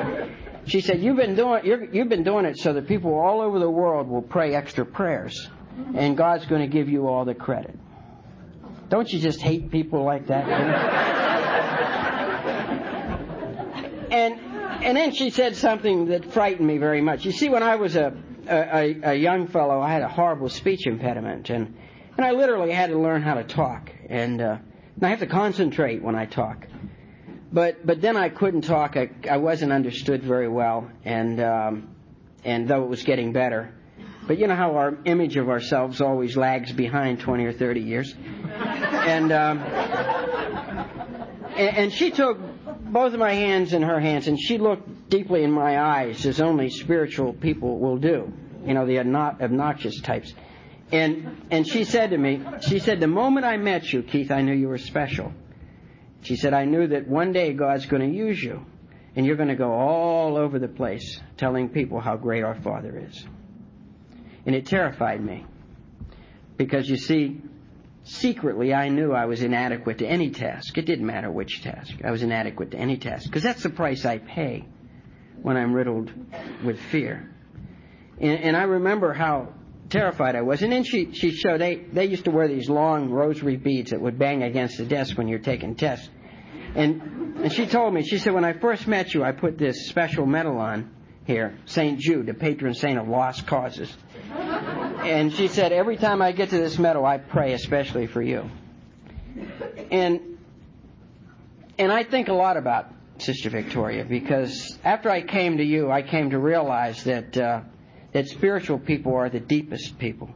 She 0.69 0.81
said, 0.81 1.01
"You've 1.01 1.17
been 1.17 1.35
doing 1.35 1.65
you've 1.65 2.09
been 2.09 2.23
doing 2.23 2.45
it 2.45 2.57
so 2.57 2.73
that 2.73 2.87
people 2.87 3.13
all 3.13 3.41
over 3.41 3.59
the 3.59 3.69
world 3.69 4.07
will 4.07 4.21
pray 4.21 4.55
extra 4.55 4.85
prayers, 4.85 5.49
and 5.95 6.15
God's 6.15 6.45
going 6.45 6.61
to 6.61 6.67
give 6.67 6.89
you 6.89 7.07
all 7.07 7.25
the 7.25 7.35
credit." 7.35 7.77
Don't 8.89 9.11
you 9.11 9.19
just 9.19 9.41
hate 9.41 9.71
people 9.71 10.03
like 10.03 10.27
that? 10.27 10.47
and 14.11 14.39
and 14.83 14.97
then 14.97 15.13
she 15.13 15.29
said 15.29 15.55
something 15.55 16.07
that 16.07 16.31
frightened 16.31 16.67
me 16.67 16.77
very 16.77 17.01
much. 17.01 17.25
You 17.25 17.31
see, 17.31 17.49
when 17.49 17.63
I 17.63 17.75
was 17.75 17.95
a 17.95 18.13
a, 18.47 18.99
a 19.03 19.15
young 19.15 19.47
fellow, 19.47 19.81
I 19.81 19.91
had 19.91 20.01
a 20.01 20.07
horrible 20.07 20.49
speech 20.49 20.87
impediment, 20.87 21.49
and 21.49 21.75
and 22.19 22.25
I 22.25 22.31
literally 22.31 22.73
had 22.73 22.89
to 22.89 22.99
learn 22.99 23.21
how 23.21 23.35
to 23.35 23.45
talk, 23.45 23.89
and, 24.09 24.41
uh, 24.41 24.57
and 24.95 25.05
I 25.05 25.09
have 25.09 25.19
to 25.19 25.27
concentrate 25.27 26.03
when 26.03 26.15
I 26.15 26.25
talk. 26.25 26.67
But 27.51 27.85
but 27.85 27.99
then 28.01 28.15
I 28.15 28.29
couldn't 28.29 28.61
talk. 28.61 28.95
I, 28.95 29.09
I 29.29 29.37
wasn't 29.37 29.71
understood 29.71 30.21
very 30.21 30.47
well, 30.47 30.89
and 31.03 31.41
um, 31.41 31.95
and 32.43 32.67
though 32.67 32.83
it 32.83 32.89
was 32.89 33.03
getting 33.03 33.33
better, 33.33 33.73
but 34.27 34.37
you 34.37 34.45
know 34.47 34.55
how 34.55 34.75
our 34.75 34.97
image 35.05 35.35
of 35.35 35.49
ourselves 35.49 35.99
always 35.99 36.37
lags 36.37 36.71
behind 36.71 37.21
20 37.21 37.45
or 37.45 37.53
30 37.53 37.81
years, 37.81 38.13
and 38.53 39.31
um, 39.31 39.59
and, 41.57 41.77
and 41.77 41.93
she 41.93 42.11
took 42.11 42.37
both 42.91 43.13
of 43.13 43.19
my 43.19 43.33
hands 43.33 43.73
in 43.73 43.81
her 43.81 43.99
hands, 43.99 44.27
and 44.27 44.39
she 44.39 44.59
looked 44.59 45.09
deeply 45.09 45.43
in 45.43 45.51
my 45.51 45.79
eyes, 45.79 46.27
as 46.27 46.39
only 46.39 46.69
spiritual 46.69 47.33
people 47.33 47.79
will 47.79 47.97
do. 47.97 48.31
You 48.65 48.75
know, 48.75 48.85
the 48.85 48.99
obnoxious 48.99 49.99
types. 50.01 50.33
And 50.91 51.45
and 51.49 51.67
she 51.67 51.83
said 51.83 52.11
to 52.11 52.17
me, 52.17 52.41
she 52.61 52.79
said, 52.79 52.99
the 52.99 53.07
moment 53.07 53.45
I 53.45 53.57
met 53.57 53.91
you, 53.91 54.03
Keith, 54.03 54.31
I 54.31 54.41
knew 54.41 54.53
you 54.53 54.67
were 54.67 54.77
special. 54.77 55.33
She 56.21 56.35
said, 56.35 56.53
I 56.53 56.65
knew 56.65 56.87
that 56.87 57.07
one 57.07 57.31
day 57.31 57.53
God's 57.53 57.85
going 57.85 58.09
to 58.09 58.15
use 58.15 58.41
you, 58.41 58.65
and 59.15 59.25
you're 59.25 59.37
going 59.37 59.49
to 59.49 59.55
go 59.55 59.71
all 59.71 60.37
over 60.37 60.59
the 60.59 60.67
place 60.67 61.19
telling 61.37 61.69
people 61.69 61.99
how 61.99 62.17
great 62.17 62.43
our 62.43 62.55
Father 62.61 63.05
is. 63.07 63.25
And 64.45 64.55
it 64.55 64.65
terrified 64.65 65.23
me. 65.23 65.45
Because 66.57 66.89
you 66.89 66.97
see, 66.97 67.41
secretly 68.03 68.73
I 68.73 68.89
knew 68.89 69.13
I 69.13 69.25
was 69.25 69.41
inadequate 69.41 69.99
to 69.99 70.07
any 70.07 70.31
task. 70.31 70.77
It 70.77 70.85
didn't 70.85 71.05
matter 71.05 71.31
which 71.31 71.61
task. 71.61 71.95
I 72.03 72.11
was 72.11 72.21
inadequate 72.21 72.71
to 72.71 72.77
any 72.77 72.97
task. 72.97 73.25
Because 73.25 73.43
that's 73.43 73.63
the 73.63 73.69
price 73.69 74.05
I 74.05 74.17
pay 74.17 74.65
when 75.41 75.55
I'm 75.55 75.73
riddled 75.73 76.11
with 76.63 76.79
fear. 76.79 77.33
And, 78.19 78.39
and 78.39 78.57
I 78.57 78.63
remember 78.63 79.13
how 79.13 79.53
terrified 79.89 80.35
I 80.35 80.41
was. 80.41 80.61
And 80.61 80.71
then 80.71 80.83
she, 80.83 81.13
she 81.13 81.31
showed, 81.31 81.61
they, 81.61 81.75
they 81.75 82.05
used 82.05 82.25
to 82.25 82.31
wear 82.31 82.47
these 82.47 82.69
long 82.69 83.09
rosary 83.09 83.57
beads 83.57 83.91
that 83.91 84.01
would 84.01 84.17
bang 84.17 84.43
against 84.43 84.77
the 84.77 84.85
desk 84.85 85.17
when 85.17 85.27
you're 85.27 85.39
taking 85.39 85.75
tests. 85.75 86.09
And, 86.75 87.37
and 87.37 87.51
she 87.51 87.65
told 87.65 87.93
me, 87.93 88.03
she 88.03 88.19
said, 88.19 88.33
when 88.33 88.45
I 88.45 88.53
first 88.53 88.87
met 88.87 89.13
you, 89.13 89.23
I 89.23 89.31
put 89.31 89.57
this 89.57 89.87
special 89.87 90.25
medal 90.25 90.57
on 90.59 90.91
here, 91.25 91.57
St. 91.65 91.99
Jude, 91.99 92.27
the 92.27 92.33
patron 92.33 92.73
saint 92.73 92.99
of 92.99 93.07
lost 93.07 93.47
causes. 93.47 93.91
And 94.31 95.33
she 95.33 95.47
said, 95.47 95.71
every 95.71 95.97
time 95.97 96.21
I 96.21 96.31
get 96.31 96.49
to 96.49 96.57
this 96.57 96.77
medal, 96.77 97.05
I 97.05 97.17
pray 97.17 97.53
especially 97.53 98.07
for 98.07 98.21
you. 98.21 98.49
And, 99.91 100.37
and 101.77 101.91
I 101.91 102.03
think 102.03 102.27
a 102.27 102.33
lot 102.33 102.57
about 102.57 102.91
Sister 103.19 103.49
Victoria 103.49 104.05
because 104.05 104.77
after 104.83 105.09
I 105.09 105.21
came 105.21 105.57
to 105.57 105.63
you, 105.63 105.91
I 105.91 106.01
came 106.01 106.31
to 106.31 106.39
realize 106.39 107.03
that, 107.05 107.37
uh, 107.37 107.61
that 108.13 108.27
spiritual 108.27 108.79
people 108.79 109.15
are 109.15 109.29
the 109.29 109.39
deepest 109.39 109.99
people. 109.99 110.29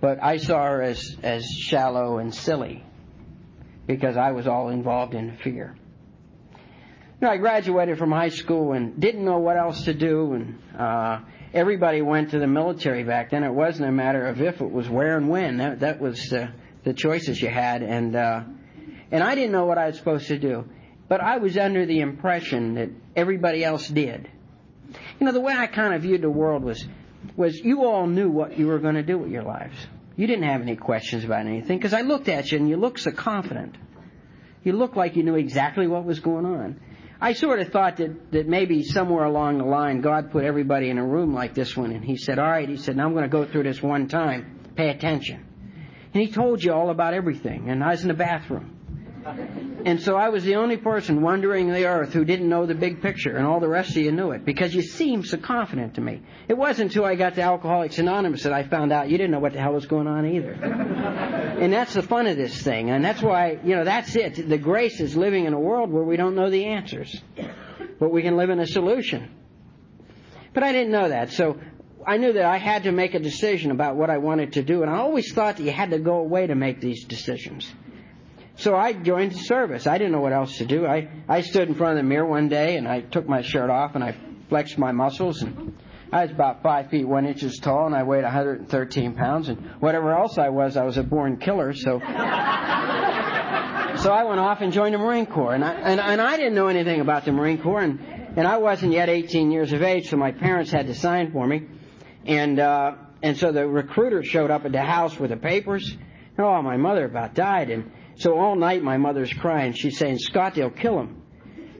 But 0.00 0.22
I 0.22 0.38
saw 0.38 0.64
her 0.64 0.82
as, 0.82 1.16
as 1.22 1.44
shallow 1.46 2.18
and 2.18 2.34
silly 2.34 2.84
because 3.86 4.16
I 4.16 4.32
was 4.32 4.46
all 4.46 4.70
involved 4.70 5.14
in 5.14 5.36
fear. 5.38 5.76
I 7.22 7.36
graduated 7.36 7.98
from 7.98 8.12
high 8.12 8.30
school 8.30 8.72
and 8.72 8.98
didn't 8.98 9.24
know 9.24 9.38
what 9.38 9.58
else 9.58 9.84
to 9.84 9.92
do, 9.92 10.32
and 10.32 10.58
uh, 10.78 11.20
everybody 11.52 12.00
went 12.00 12.30
to 12.30 12.38
the 12.38 12.46
military 12.46 13.04
back 13.04 13.30
then. 13.30 13.44
It 13.44 13.52
wasn't 13.52 13.90
a 13.90 13.92
matter 13.92 14.26
of 14.26 14.40
if; 14.40 14.62
it 14.62 14.70
was 14.70 14.88
where 14.88 15.18
and 15.18 15.28
when. 15.28 15.58
That, 15.58 15.80
that 15.80 16.00
was 16.00 16.32
uh, 16.32 16.48
the 16.84 16.94
choices 16.94 17.42
you 17.42 17.50
had, 17.50 17.82
and 17.82 18.16
uh, 18.16 18.44
and 19.12 19.22
I 19.22 19.34
didn't 19.34 19.52
know 19.52 19.66
what 19.66 19.76
I 19.76 19.88
was 19.88 19.98
supposed 19.98 20.28
to 20.28 20.38
do, 20.38 20.64
but 21.08 21.20
I 21.20 21.36
was 21.38 21.58
under 21.58 21.84
the 21.84 22.00
impression 22.00 22.74
that 22.76 22.88
everybody 23.14 23.64
else 23.64 23.86
did. 23.86 24.30
You 25.20 25.26
know, 25.26 25.32
the 25.32 25.40
way 25.40 25.52
I 25.52 25.66
kind 25.66 25.94
of 25.94 26.02
viewed 26.02 26.22
the 26.22 26.30
world 26.30 26.64
was, 26.64 26.82
was 27.36 27.58
you 27.58 27.84
all 27.84 28.06
knew 28.06 28.30
what 28.30 28.58
you 28.58 28.66
were 28.66 28.78
going 28.78 28.94
to 28.94 29.02
do 29.02 29.18
with 29.18 29.30
your 29.30 29.42
lives. 29.42 29.76
You 30.16 30.26
didn't 30.26 30.44
have 30.44 30.62
any 30.62 30.76
questions 30.76 31.24
about 31.24 31.46
anything 31.46 31.78
because 31.78 31.92
I 31.92 32.00
looked 32.00 32.28
at 32.28 32.50
you 32.50 32.58
and 32.58 32.68
you 32.68 32.76
looked 32.76 33.00
so 33.00 33.10
confident. 33.10 33.76
You 34.64 34.72
looked 34.72 34.96
like 34.96 35.16
you 35.16 35.22
knew 35.22 35.36
exactly 35.36 35.86
what 35.86 36.04
was 36.04 36.20
going 36.20 36.46
on. 36.46 36.80
I 37.20 37.34
sort 37.34 37.60
of 37.60 37.68
thought 37.68 37.98
that, 37.98 38.32
that 38.32 38.48
maybe 38.48 38.82
somewhere 38.82 39.24
along 39.24 39.58
the 39.58 39.64
line 39.64 40.00
God 40.00 40.30
put 40.30 40.44
everybody 40.44 40.88
in 40.88 40.96
a 40.96 41.06
room 41.06 41.34
like 41.34 41.54
this 41.54 41.76
one 41.76 41.92
and 41.92 42.02
he 42.02 42.16
said, 42.16 42.38
all 42.38 42.48
right, 42.48 42.68
he 42.68 42.78
said, 42.78 42.96
now 42.96 43.04
I'm 43.04 43.12
going 43.12 43.24
to 43.24 43.28
go 43.28 43.44
through 43.44 43.64
this 43.64 43.82
one 43.82 44.08
time. 44.08 44.58
Pay 44.74 44.88
attention. 44.88 45.44
And 46.14 46.22
he 46.22 46.32
told 46.32 46.64
you 46.64 46.72
all 46.72 46.88
about 46.88 47.12
everything 47.12 47.68
and 47.68 47.84
I 47.84 47.90
was 47.90 48.02
in 48.02 48.08
the 48.08 48.14
bathroom. 48.14 48.79
And 49.84 50.00
so 50.00 50.16
I 50.16 50.28
was 50.28 50.44
the 50.44 50.56
only 50.56 50.76
person 50.76 51.20
wandering 51.22 51.70
the 51.70 51.86
earth 51.86 52.12
who 52.12 52.24
didn't 52.24 52.48
know 52.48 52.66
the 52.66 52.74
big 52.74 53.02
picture, 53.02 53.36
and 53.36 53.46
all 53.46 53.60
the 53.60 53.68
rest 53.68 53.90
of 53.90 53.96
you 53.98 54.12
knew 54.12 54.30
it 54.30 54.44
because 54.44 54.74
you 54.74 54.82
seemed 54.82 55.26
so 55.26 55.36
confident 55.36 55.94
to 55.94 56.00
me. 56.00 56.22
It 56.48 56.54
wasn't 56.54 56.90
until 56.90 57.04
I 57.04 57.14
got 57.14 57.34
to 57.34 57.42
Alcoholics 57.42 57.98
Anonymous 57.98 58.42
that 58.44 58.52
I 58.52 58.62
found 58.62 58.92
out 58.92 59.10
you 59.10 59.18
didn't 59.18 59.32
know 59.32 59.38
what 59.38 59.52
the 59.52 59.60
hell 59.60 59.72
was 59.72 59.86
going 59.86 60.06
on 60.06 60.26
either. 60.26 60.52
and 60.52 61.72
that's 61.72 61.94
the 61.94 62.02
fun 62.02 62.26
of 62.26 62.36
this 62.36 62.62
thing, 62.62 62.90
and 62.90 63.04
that's 63.04 63.22
why, 63.22 63.58
you 63.64 63.74
know, 63.74 63.84
that's 63.84 64.16
it. 64.16 64.48
The 64.48 64.58
grace 64.58 65.00
is 65.00 65.16
living 65.16 65.46
in 65.46 65.52
a 65.52 65.60
world 65.60 65.90
where 65.90 66.04
we 66.04 66.16
don't 66.16 66.34
know 66.34 66.50
the 66.50 66.66
answers, 66.66 67.20
but 67.98 68.10
we 68.10 68.22
can 68.22 68.36
live 68.36 68.50
in 68.50 68.60
a 68.60 68.66
solution. 68.66 69.30
But 70.52 70.62
I 70.62 70.72
didn't 70.72 70.92
know 70.92 71.08
that, 71.08 71.30
so 71.30 71.60
I 72.06 72.16
knew 72.16 72.32
that 72.32 72.44
I 72.44 72.56
had 72.56 72.84
to 72.84 72.92
make 72.92 73.14
a 73.14 73.20
decision 73.20 73.70
about 73.70 73.96
what 73.96 74.10
I 74.10 74.18
wanted 74.18 74.54
to 74.54 74.62
do, 74.62 74.82
and 74.82 74.90
I 74.90 74.98
always 74.98 75.32
thought 75.32 75.58
that 75.58 75.62
you 75.62 75.70
had 75.70 75.90
to 75.90 75.98
go 75.98 76.16
away 76.16 76.46
to 76.46 76.54
make 76.54 76.80
these 76.80 77.04
decisions. 77.04 77.70
So 78.60 78.76
I 78.76 78.92
joined 78.92 79.32
the 79.32 79.38
service. 79.38 79.86
I 79.86 79.96
didn't 79.96 80.12
know 80.12 80.20
what 80.20 80.34
else 80.34 80.58
to 80.58 80.66
do. 80.66 80.84
I, 80.84 81.08
I 81.26 81.40
stood 81.40 81.68
in 81.68 81.74
front 81.74 81.92
of 81.92 82.04
the 82.04 82.08
mirror 82.08 82.26
one 82.26 82.50
day 82.50 82.76
and 82.76 82.86
I 82.86 83.00
took 83.00 83.26
my 83.26 83.40
shirt 83.40 83.70
off 83.70 83.94
and 83.94 84.04
I 84.04 84.14
flexed 84.50 84.76
my 84.76 84.92
muscles 84.92 85.40
and 85.40 85.78
I 86.12 86.24
was 86.24 86.30
about 86.30 86.62
five 86.62 86.90
feet 86.90 87.08
one 87.08 87.24
inches 87.24 87.56
tall 87.56 87.86
and 87.86 87.94
I 87.94 88.02
weighed 88.02 88.22
113 88.22 89.14
pounds 89.14 89.48
and 89.48 89.56
whatever 89.80 90.12
else 90.12 90.36
I 90.36 90.50
was, 90.50 90.76
I 90.76 90.84
was 90.84 90.98
a 90.98 91.02
born 91.02 91.38
killer. 91.38 91.72
So, 91.72 92.00
so 92.00 92.06
I 94.12 94.24
went 94.28 94.40
off 94.40 94.60
and 94.60 94.74
joined 94.74 94.92
the 94.92 94.98
Marine 94.98 95.24
Corps 95.24 95.54
and 95.54 95.64
I, 95.64 95.72
and, 95.72 95.98
and 95.98 96.20
I 96.20 96.36
didn't 96.36 96.54
know 96.54 96.68
anything 96.68 97.00
about 97.00 97.24
the 97.24 97.32
Marine 97.32 97.62
Corps 97.62 97.80
and, 97.80 97.98
and 98.36 98.46
I 98.46 98.58
wasn't 98.58 98.92
yet 98.92 99.08
18 99.08 99.50
years 99.50 99.72
of 99.72 99.80
age, 99.80 100.10
so 100.10 100.18
my 100.18 100.32
parents 100.32 100.70
had 100.70 100.86
to 100.88 100.94
sign 100.94 101.32
for 101.32 101.46
me. 101.46 101.62
And, 102.26 102.58
uh, 102.60 102.96
and 103.22 103.38
so 103.38 103.52
the 103.52 103.66
recruiter 103.66 104.22
showed 104.22 104.50
up 104.50 104.66
at 104.66 104.72
the 104.72 104.82
house 104.82 105.18
with 105.18 105.30
the 105.30 105.38
papers. 105.38 105.96
Oh, 106.38 106.60
my 106.60 106.76
mother 106.76 107.06
about 107.06 107.34
died 107.34 107.70
and, 107.70 107.90
so 108.20 108.38
all 108.38 108.54
night 108.54 108.82
my 108.82 108.98
mother's 108.98 109.32
crying. 109.32 109.72
She's 109.72 109.96
saying, 109.96 110.18
Scott, 110.18 110.54
they'll 110.54 110.68
kill 110.68 111.00
him. 111.00 111.22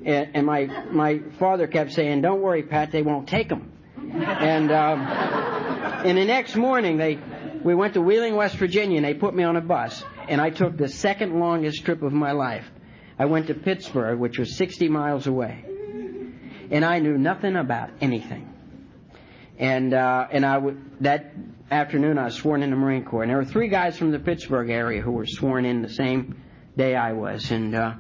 And, 0.06 0.30
and 0.34 0.46
my, 0.46 0.64
my 0.90 1.18
father 1.38 1.66
kept 1.66 1.92
saying, 1.92 2.22
don't 2.22 2.40
worry, 2.40 2.62
Pat, 2.62 2.92
they 2.92 3.02
won't 3.02 3.28
take 3.28 3.50
him. 3.50 3.70
And, 3.98 4.72
um, 4.72 5.00
and 5.02 6.16
the 6.16 6.24
next 6.24 6.56
morning 6.56 6.96
they, 6.96 7.18
we 7.62 7.74
went 7.74 7.92
to 7.94 8.00
Wheeling, 8.00 8.36
West 8.36 8.56
Virginia 8.56 8.96
and 8.96 9.04
they 9.04 9.12
put 9.12 9.34
me 9.34 9.44
on 9.44 9.56
a 9.56 9.60
bus. 9.60 10.02
And 10.28 10.40
I 10.40 10.48
took 10.48 10.78
the 10.78 10.88
second 10.88 11.38
longest 11.38 11.84
trip 11.84 12.02
of 12.02 12.12
my 12.14 12.32
life. 12.32 12.70
I 13.18 13.26
went 13.26 13.48
to 13.48 13.54
Pittsburgh, 13.54 14.18
which 14.18 14.38
was 14.38 14.56
60 14.56 14.88
miles 14.88 15.26
away. 15.26 15.62
And 16.70 16.86
I 16.86 17.00
knew 17.00 17.18
nothing 17.18 17.54
about 17.54 17.90
anything. 18.00 18.50
And, 19.58 19.92
uh, 19.92 20.26
and 20.30 20.46
I 20.46 20.56
would, 20.56 20.80
that 21.00 21.34
afternoon, 21.70 22.18
I 22.18 22.24
was 22.24 22.34
sworn 22.34 22.62
in 22.62 22.70
the 22.70 22.76
Marine 22.76 23.04
Corps, 23.04 23.22
and 23.22 23.30
there 23.30 23.38
were 23.38 23.44
three 23.44 23.68
guys 23.68 23.96
from 23.96 24.10
the 24.10 24.18
Pittsburgh 24.18 24.70
area 24.70 25.00
who 25.00 25.12
were 25.12 25.26
sworn 25.26 25.64
in 25.64 25.82
the 25.82 25.88
same 25.88 26.42
day 26.76 26.94
I 26.94 27.12
was, 27.12 27.50
and 27.50 27.74
uh, 27.74 27.94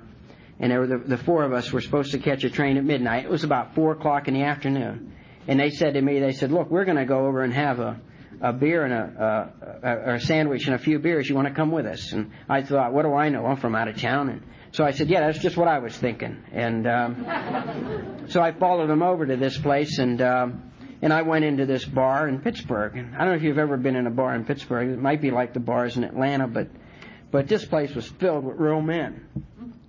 and 0.58 0.70
there 0.70 0.80
were 0.80 0.86
the, 0.86 0.98
the 0.98 1.16
four 1.16 1.44
of 1.44 1.52
us 1.52 1.72
were 1.72 1.80
supposed 1.80 2.12
to 2.12 2.18
catch 2.18 2.44
a 2.44 2.50
train 2.50 2.76
at 2.76 2.84
midnight. 2.84 3.24
It 3.24 3.30
was 3.30 3.44
about 3.44 3.74
four 3.74 3.92
o'clock 3.92 4.28
in 4.28 4.34
the 4.34 4.42
afternoon, 4.42 5.14
and 5.46 5.58
they 5.58 5.70
said 5.70 5.94
to 5.94 6.02
me, 6.02 6.20
they 6.20 6.32
said, 6.32 6.52
"Look, 6.52 6.70
we're 6.70 6.84
going 6.84 6.98
to 6.98 7.04
go 7.04 7.26
over 7.26 7.42
and 7.42 7.52
have 7.54 7.78
a 7.78 8.00
a 8.42 8.52
beer 8.52 8.84
and 8.84 8.94
a, 8.94 9.52
a, 9.82 10.12
a, 10.12 10.14
a 10.14 10.20
sandwich 10.20 10.64
and 10.66 10.74
a 10.74 10.78
few 10.78 10.98
beers. 10.98 11.28
You 11.28 11.34
want 11.34 11.48
to 11.48 11.54
come 11.54 11.70
with 11.70 11.84
us? 11.84 12.12
And 12.12 12.30
I 12.48 12.62
thought, 12.62 12.90
what 12.92 13.02
do 13.02 13.12
I 13.12 13.28
know? 13.28 13.44
I'm 13.44 13.58
from 13.58 13.74
out 13.74 13.86
of 13.86 14.00
town. 14.00 14.30
And 14.30 14.42
so 14.72 14.82
I 14.82 14.92
said, 14.92 15.10
yeah, 15.10 15.26
that's 15.26 15.40
just 15.40 15.58
what 15.58 15.68
I 15.68 15.78
was 15.78 15.94
thinking. 15.94 16.42
And 16.50 16.86
um, 16.86 18.24
so 18.28 18.40
I 18.40 18.52
followed 18.52 18.88
him 18.88 19.02
over 19.02 19.26
to 19.26 19.36
this 19.36 19.58
place 19.58 19.98
and. 19.98 20.22
Um, 20.22 20.69
and 21.02 21.12
I 21.12 21.22
went 21.22 21.44
into 21.44 21.66
this 21.66 21.84
bar 21.84 22.28
in 22.28 22.40
Pittsburgh. 22.40 22.96
And 22.96 23.14
I 23.14 23.20
don't 23.20 23.28
know 23.28 23.34
if 23.34 23.42
you've 23.42 23.58
ever 23.58 23.76
been 23.76 23.96
in 23.96 24.06
a 24.06 24.10
bar 24.10 24.34
in 24.34 24.44
Pittsburgh. 24.44 24.90
It 24.90 24.98
might 24.98 25.20
be 25.20 25.30
like 25.30 25.54
the 25.54 25.60
bars 25.60 25.96
in 25.96 26.04
Atlanta, 26.04 26.46
but 26.46 26.68
but 27.30 27.46
this 27.46 27.64
place 27.64 27.94
was 27.94 28.06
filled 28.06 28.44
with 28.44 28.56
real 28.56 28.80
men. 28.80 29.24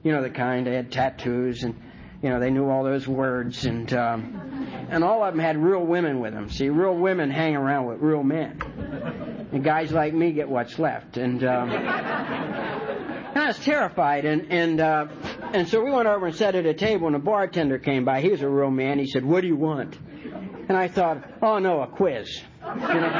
You 0.03 0.11
know 0.11 0.21
the 0.21 0.29
kind. 0.29 0.67
They 0.67 0.75
had 0.75 0.91
tattoos 0.91 1.63
and 1.63 1.75
you 2.21 2.29
know 2.29 2.39
they 2.39 2.51
knew 2.51 2.69
all 2.69 2.83
those 2.83 3.07
words 3.07 3.65
and 3.65 3.91
um, 3.93 4.87
and 4.89 5.03
all 5.03 5.23
of 5.23 5.33
them 5.33 5.39
had 5.39 5.57
real 5.57 5.83
women 5.83 6.19
with 6.19 6.33
them. 6.33 6.49
See, 6.49 6.69
real 6.69 6.95
women 6.95 7.29
hang 7.29 7.55
around 7.55 7.87
with 7.87 7.99
real 7.99 8.23
men, 8.23 8.59
and 9.51 9.63
guys 9.63 9.91
like 9.91 10.13
me 10.13 10.31
get 10.31 10.49
what's 10.49 10.77
left. 10.79 11.17
And 11.17 11.43
um, 11.43 11.71
and 11.71 13.39
I 13.39 13.47
was 13.47 13.59
terrified. 13.59 14.25
And 14.25 14.51
and 14.51 14.79
uh, 14.79 15.07
and 15.53 15.67
so 15.67 15.83
we 15.83 15.91
went 15.91 16.07
over 16.07 16.27
and 16.27 16.35
sat 16.35 16.55
at 16.55 16.65
a 16.65 16.73
table, 16.73 17.07
and 17.07 17.15
a 17.15 17.19
bartender 17.19 17.79
came 17.79 18.05
by. 18.05 18.21
He 18.21 18.29
was 18.29 18.41
a 18.41 18.49
real 18.49 18.71
man. 18.71 18.99
He 18.99 19.07
said, 19.07 19.25
"What 19.25 19.41
do 19.41 19.47
you 19.47 19.55
want?" 19.55 19.97
And 20.67 20.77
I 20.77 20.87
thought, 20.87 21.23
oh 21.41 21.59
no, 21.59 21.81
a 21.81 21.87
quiz. 21.87 22.41
You 22.63 22.75
know? 22.75 23.11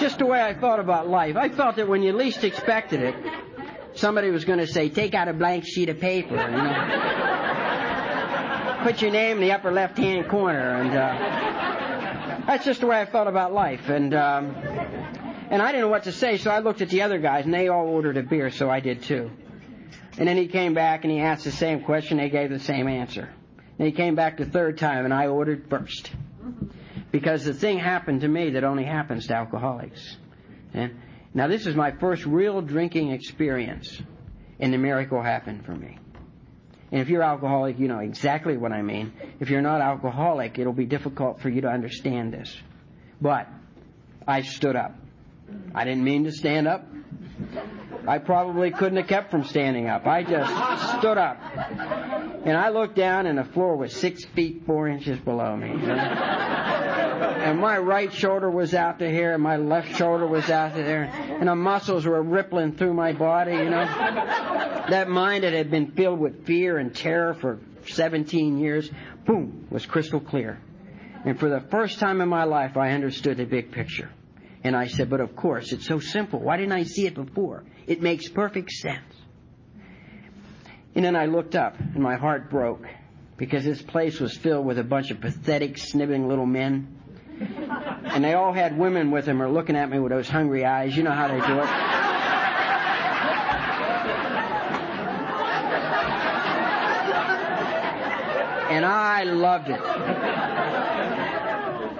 Just 0.00 0.18
the 0.18 0.26
way 0.26 0.40
I 0.40 0.54
thought 0.54 0.80
about 0.80 1.08
life. 1.08 1.36
I 1.36 1.48
felt 1.50 1.76
that 1.76 1.88
when 1.88 2.02
you 2.02 2.12
least 2.12 2.42
expected 2.44 3.00
it, 3.02 3.14
somebody 3.94 4.30
was 4.30 4.44
going 4.44 4.58
to 4.58 4.66
say, 4.66 4.88
take 4.88 5.14
out 5.14 5.28
a 5.28 5.32
blank 5.32 5.64
sheet 5.66 5.88
of 5.88 6.00
paper, 6.00 6.34
you 6.34 6.50
know. 6.50 7.06
Put 8.82 9.02
your 9.02 9.10
name 9.10 9.36
in 9.36 9.42
the 9.42 9.52
upper 9.52 9.70
left 9.70 9.98
hand 9.98 10.28
corner 10.28 10.80
and 10.80 10.90
uh, 10.90 12.46
that's 12.46 12.64
just 12.64 12.80
the 12.80 12.86
way 12.86 13.00
I 13.00 13.04
felt 13.04 13.28
about 13.28 13.52
life. 13.52 13.90
And 13.90 14.14
um, 14.14 14.56
and 15.50 15.60
I 15.60 15.72
didn't 15.72 15.82
know 15.82 15.88
what 15.88 16.04
to 16.04 16.12
say, 16.12 16.38
so 16.38 16.50
I 16.50 16.60
looked 16.60 16.80
at 16.80 16.90
the 16.90 17.02
other 17.02 17.18
guys 17.18 17.44
and 17.44 17.52
they 17.52 17.68
all 17.68 17.86
ordered 17.86 18.16
a 18.16 18.22
beer, 18.22 18.50
so 18.50 18.70
I 18.70 18.78
did 18.78 19.02
too. 19.02 19.30
And 20.16 20.28
then 20.28 20.36
he 20.36 20.46
came 20.46 20.74
back 20.74 21.04
and 21.04 21.12
he 21.12 21.18
asked 21.18 21.44
the 21.44 21.50
same 21.50 21.82
question, 21.82 22.18
they 22.18 22.30
gave 22.30 22.50
the 22.50 22.60
same 22.60 22.86
answer. 22.88 23.28
And 23.80 23.86
he 23.86 23.94
came 23.94 24.14
back 24.14 24.36
the 24.36 24.44
third 24.44 24.76
time, 24.76 25.06
and 25.06 25.14
I 25.14 25.28
ordered 25.28 25.70
first. 25.70 26.12
Because 27.10 27.46
the 27.46 27.54
thing 27.54 27.78
happened 27.78 28.20
to 28.20 28.28
me 28.28 28.50
that 28.50 28.62
only 28.62 28.84
happens 28.84 29.28
to 29.28 29.34
alcoholics. 29.34 30.18
And 30.74 31.00
now 31.32 31.48
this 31.48 31.66
is 31.66 31.74
my 31.74 31.90
first 31.92 32.26
real 32.26 32.60
drinking 32.60 33.12
experience, 33.12 34.02
and 34.58 34.70
the 34.70 34.76
miracle 34.76 35.22
happened 35.22 35.64
for 35.64 35.74
me. 35.74 35.96
And 36.92 37.00
if 37.00 37.08
you're 37.08 37.22
alcoholic, 37.22 37.78
you 37.78 37.88
know 37.88 38.00
exactly 38.00 38.58
what 38.58 38.70
I 38.70 38.82
mean. 38.82 39.14
If 39.40 39.48
you're 39.48 39.62
not 39.62 39.80
alcoholic, 39.80 40.58
it'll 40.58 40.74
be 40.74 40.84
difficult 40.84 41.40
for 41.40 41.48
you 41.48 41.62
to 41.62 41.68
understand 41.68 42.34
this. 42.34 42.54
But 43.18 43.48
I 44.28 44.42
stood 44.42 44.76
up. 44.76 44.94
I 45.74 45.84
didn't 45.86 46.04
mean 46.04 46.24
to 46.24 46.32
stand 46.32 46.68
up. 46.68 46.84
I 48.06 48.18
probably 48.18 48.70
couldn't 48.70 48.96
have 48.96 49.06
kept 49.06 49.30
from 49.30 49.44
standing 49.44 49.88
up. 49.88 50.06
I 50.06 50.22
just 50.22 50.98
stood 50.98 51.18
up. 51.18 51.38
And 52.44 52.56
I 52.56 52.70
looked 52.70 52.96
down 52.96 53.26
and 53.26 53.38
the 53.38 53.44
floor 53.44 53.76
was 53.76 53.94
six 53.94 54.24
feet 54.24 54.64
four 54.66 54.88
inches 54.88 55.18
below 55.20 55.56
me. 55.56 55.70
And 55.70 57.58
my 57.58 57.78
right 57.78 58.12
shoulder 58.12 58.50
was 58.50 58.74
out 58.74 58.98
to 58.98 59.10
here 59.10 59.34
and 59.34 59.42
my 59.42 59.56
left 59.56 59.96
shoulder 59.96 60.26
was 60.26 60.50
out 60.50 60.74
to 60.74 60.82
there. 60.82 61.04
And 61.04 61.48
the 61.48 61.54
muscles 61.54 62.06
were 62.06 62.22
rippling 62.22 62.76
through 62.76 62.94
my 62.94 63.12
body, 63.12 63.52
you 63.52 63.70
know. 63.70 63.84
That 64.90 65.08
mind 65.08 65.44
that 65.44 65.52
had 65.52 65.70
been 65.70 65.92
filled 65.92 66.18
with 66.18 66.46
fear 66.46 66.78
and 66.78 66.94
terror 66.94 67.34
for 67.34 67.60
17 67.86 68.58
years, 68.58 68.90
boom, 69.26 69.66
was 69.70 69.86
crystal 69.86 70.20
clear. 70.20 70.58
And 71.24 71.38
for 71.38 71.48
the 71.48 71.60
first 71.70 71.98
time 71.98 72.20
in 72.20 72.28
my 72.28 72.44
life, 72.44 72.76
I 72.76 72.92
understood 72.92 73.36
the 73.36 73.44
big 73.44 73.72
picture. 73.72 74.10
And 74.62 74.76
I 74.76 74.88
said, 74.88 75.08
but 75.08 75.20
of 75.20 75.34
course, 75.34 75.72
it's 75.72 75.86
so 75.86 76.00
simple. 76.00 76.38
Why 76.38 76.56
didn't 76.56 76.72
I 76.72 76.84
see 76.84 77.06
it 77.06 77.14
before? 77.14 77.64
It 77.86 78.02
makes 78.02 78.28
perfect 78.28 78.70
sense. 78.70 79.14
And 80.94 81.04
then 81.04 81.16
I 81.16 81.26
looked 81.26 81.54
up 81.54 81.78
and 81.78 82.02
my 82.02 82.16
heart 82.16 82.50
broke 82.50 82.84
because 83.36 83.64
this 83.64 83.80
place 83.80 84.20
was 84.20 84.36
filled 84.36 84.66
with 84.66 84.78
a 84.78 84.84
bunch 84.84 85.10
of 85.10 85.20
pathetic, 85.20 85.78
sniveling 85.78 86.28
little 86.28 86.46
men. 86.46 86.96
And 88.02 88.24
they 88.24 88.34
all 88.34 88.52
had 88.52 88.76
women 88.76 89.12
with 89.12 89.24
them 89.24 89.40
or 89.40 89.48
looking 89.48 89.76
at 89.76 89.88
me 89.88 90.00
with 90.00 90.10
those 90.10 90.28
hungry 90.28 90.64
eyes. 90.64 90.96
You 90.96 91.04
know 91.04 91.12
how 91.12 91.28
they 91.28 91.40
do 91.46 91.60
it. 91.60 91.68
And 98.70 98.84
I 98.84 99.24
loved 99.24 99.68
it. 99.68 100.49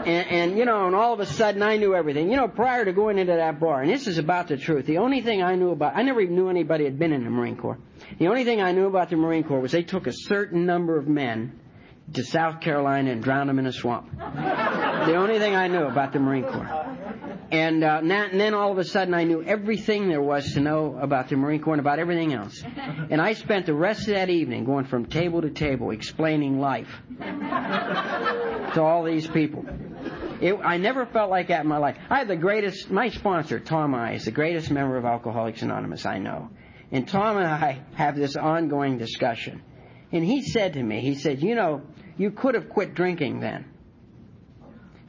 And, 0.07 0.29
and, 0.29 0.59
you 0.59 0.65
know, 0.65 0.87
and 0.87 0.95
all 0.95 1.13
of 1.13 1.21
a 1.21 1.27
sudden 1.27 1.63
I 1.63 1.77
knew 1.77 1.95
everything. 1.95 2.31
You 2.31 2.37
know, 2.37 2.49
prior 2.49 2.85
to 2.85 2.93
going 2.93 3.19
into 3.19 3.35
that 3.35 3.61
bar, 3.61 3.83
and 3.83 3.91
this 3.91 4.07
is 4.07 4.19
about 4.19 4.49
the 4.49 4.57
truth, 4.57 4.87
the 4.87 4.99
only 4.99 5.21
thing 5.21 5.43
I 5.43 5.55
knew 5.55 5.71
about, 5.71 5.97
I 5.97 6.03
never 6.03 6.21
even 6.21 6.37
knew 6.37 6.49
anybody 6.49 6.85
had 6.85 6.99
been 6.99 7.13
in 7.13 7.25
the 7.25 7.31
Marine 7.31 7.57
Corps. 7.57 7.79
The 8.19 8.29
only 8.29 8.45
thing 8.45 8.61
I 8.61 8.73
knew 8.73 8.87
about 8.87 9.11
the 9.11 9.17
Marine 9.17 9.45
Corps 9.45 9.61
was 9.61 9.73
they 9.73 9.83
took 9.83 10.07
a 10.07 10.13
certain 10.13 10.67
number 10.67 10.97
of 10.99 11.07
men 11.07 11.61
to 12.15 12.25
South 12.25 12.61
Carolina 12.61 13.11
and 13.13 13.23
drowned 13.23 13.49
them 13.49 13.59
in 13.59 13.67
a 13.67 13.73
swamp. 13.73 14.11
the 14.17 15.15
only 15.15 15.39
thing 15.39 15.55
I 15.55 15.69
knew 15.69 15.85
about 15.85 16.13
the 16.13 16.19
Marine 16.19 16.45
Corps. 16.45 16.90
And, 17.51 17.83
uh, 17.83 18.01
and 18.03 18.41
then 18.41 18.55
all 18.55 18.71
of 18.71 18.79
a 18.79 18.85
sudden 18.85 19.13
I 19.13 19.25
knew 19.25 19.43
everything 19.43 20.09
there 20.09 20.23
was 20.23 20.53
to 20.55 20.61
know 20.61 20.97
about 21.01 21.29
the 21.29 21.37
Marine 21.37 21.61
Corps 21.61 21.75
and 21.75 21.81
about 21.81 21.99
everything 21.99 22.33
else. 22.33 22.63
And 23.11 23.21
I 23.21 23.33
spent 23.33 23.67
the 23.67 23.75
rest 23.75 24.03
of 24.03 24.15
that 24.15 24.31
evening 24.31 24.65
going 24.65 24.85
from 24.85 25.07
table 25.07 25.43
to 25.43 25.51
table 25.51 25.91
explaining 25.91 26.61
life 26.61 26.89
to 27.19 28.81
all 28.81 29.03
these 29.03 29.27
people. 29.27 29.65
It, 30.41 30.55
I 30.55 30.77
never 30.77 31.07
felt 31.07 31.29
like 31.29 31.49
that 31.49 31.63
in 31.63 31.69
my 31.69 31.79
life. 31.79 31.97
I 32.09 32.19
had 32.19 32.29
the 32.29 32.37
greatest, 32.37 32.91
my 32.91 33.09
sponsor, 33.09 33.59
Tom 33.59 33.95
I, 33.95 34.15
is 34.15 34.27
the 34.27 34.31
greatest 34.31 34.71
member 34.71 34.97
of 34.97 35.05
Alcoholics 35.05 35.63
Anonymous 35.63 36.07
I 36.07 36.19
know. 36.19 36.51
And 36.93 37.07
Tom 37.09 37.37
and 37.37 37.47
I 37.47 37.83
have 37.95 38.17
this 38.17 38.37
ongoing 38.37 38.97
discussion. 38.97 39.63
And 40.13 40.25
he 40.25 40.43
said 40.43 40.75
to 40.75 40.83
me, 40.83 41.01
he 41.01 41.15
said, 41.17 41.43
you 41.43 41.55
know, 41.55 41.83
you 42.17 42.31
could 42.31 42.55
have 42.55 42.69
quit 42.69 42.95
drinking 42.95 43.41
then. 43.41 43.70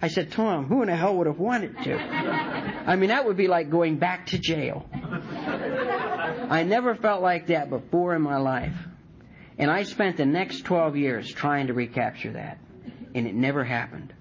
I 0.02 0.08
said, 0.08 0.32
Tom, 0.32 0.66
who 0.66 0.82
in 0.82 0.88
the 0.88 0.96
hell 0.96 1.16
would 1.18 1.28
have 1.28 1.38
wanted 1.38 1.78
to? 1.84 1.96
I 1.96 2.96
mean, 2.96 3.10
that 3.10 3.26
would 3.26 3.38
be 3.38 3.48
like 3.48 3.70
going 3.70 3.98
back 3.98 4.28
to 4.28 4.40
jail. 4.40 4.88
I 4.94 6.64
never 6.64 6.96
felt 6.96 7.22
like 7.22 7.48
that 7.48 7.70
before 7.70 8.16
in 8.16 8.22
my 8.22 8.38
life. 8.38 8.76
And 9.60 9.70
I 9.70 9.84
spent 9.84 10.18
the 10.18 10.26
next 10.26 10.66
12 10.66 10.98
years 10.98 11.32
trying 11.32 11.68
to 11.68 11.74
recapture 11.74 12.34
that. 12.34 12.58
And 13.14 13.28
it 13.28 13.36
never 13.36 13.64
happened. 13.64 14.14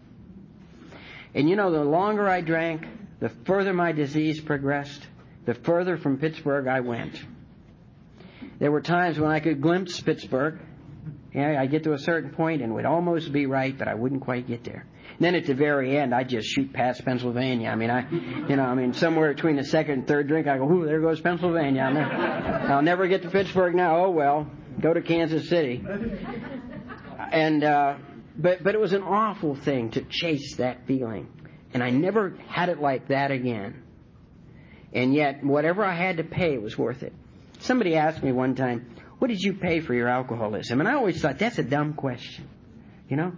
And 1.35 1.49
you 1.49 1.57
know, 1.57 1.71
the 1.71 1.85
longer 1.85 2.29
I 2.29 2.43
drank, 2.43 2.87
the 3.21 3.31
further 3.31 3.73
my 3.73 3.93
disease 3.93 4.41
progressed, 4.41 5.07
the 5.47 5.55
further 5.55 5.97
from 5.97 6.19
Pittsburgh 6.19 6.67
I 6.67 6.81
went. 6.81 7.15
There 8.59 8.71
were 8.71 8.83
times 8.83 9.19
when 9.19 9.31
I 9.31 9.41
could 9.41 9.63
glimpse 9.63 10.01
Pittsburgh. 10.01 10.59
Yeah, 11.35 11.61
I'd 11.61 11.71
get 11.71 11.85
to 11.85 11.93
a 11.93 11.99
certain 11.99 12.31
point 12.31 12.61
and 12.61 12.75
would 12.75 12.85
almost 12.85 13.33
be 13.33 13.47
right, 13.47 13.77
but 13.77 13.89
I 13.89 13.95
wouldn't 13.95 14.23
quite 14.23 14.47
get 14.47 14.65
there. 14.65 14.85
Then 15.21 15.35
at 15.35 15.45
the 15.45 15.55
very 15.55 15.99
end, 15.99 16.15
I 16.15 16.25
just 16.25 16.49
shoot 16.49 16.73
past 16.73 17.05
Pennsylvania. 17.05 17.69
I 17.69 17.75
mean, 17.75 17.91
I, 17.91 18.11
you 18.11 18.57
know, 18.57 18.63
I 18.63 18.75
mean, 18.75 18.95
somewhere 18.95 19.35
between 19.35 19.57
the 19.57 19.65
second 19.65 19.93
and 19.93 20.07
third 20.09 20.29
drink, 20.29 20.47
I 20.47 20.57
go, 20.57 20.65
"Ooh, 20.65 20.87
there 20.87 20.99
goes 20.99 21.21
Pennsylvania." 21.21 21.83
I'll 21.83 21.93
never, 21.93 22.13
I'll 22.73 22.83
never 22.83 23.07
get 23.07 23.21
to 23.23 23.31
Pittsburgh 23.31 23.75
now. 23.75 24.07
Oh 24.07 24.11
well, 24.11 24.51
go 24.81 24.95
to 24.95 25.03
Kansas 25.03 25.47
City. 25.51 25.85
And 27.33 27.63
uh, 27.63 27.97
but 28.35 28.65
but 28.65 28.75
it 28.75 28.81
was 28.81 28.95
an 28.95 29.03
awful 29.03 29.55
thing 29.55 29.91
to 29.91 30.03
chase 30.09 30.57
that 30.57 30.87
feeling, 30.87 31.29
and 31.75 31.83
I 31.83 31.91
never 31.91 32.31
had 32.49 32.71
it 32.71 32.81
like 32.81 33.09
that 33.09 33.31
again. 33.31 33.83
And 34.95 35.13
yet, 35.13 35.45
whatever 35.45 35.85
I 35.85 35.95
had 35.95 36.17
to 36.17 36.25
pay 36.25 36.57
was 36.57 36.79
worth 36.79 37.03
it. 37.03 37.13
Somebody 37.59 37.95
asked 37.95 38.23
me 38.23 38.33
one 38.33 38.55
time, 38.55 38.87
"What 39.19 39.29
did 39.29 39.43
you 39.43 39.53
pay 39.53 39.81
for 39.81 39.93
your 39.93 40.09
alcoholism?" 40.09 40.81
And 40.81 40.89
I 40.89 40.95
always 40.95 41.21
thought 41.21 41.39
that's 41.39 41.59
a 41.59 41.63
dumb 41.63 41.93
question. 41.93 42.49
You 43.11 43.19
know, 43.19 43.33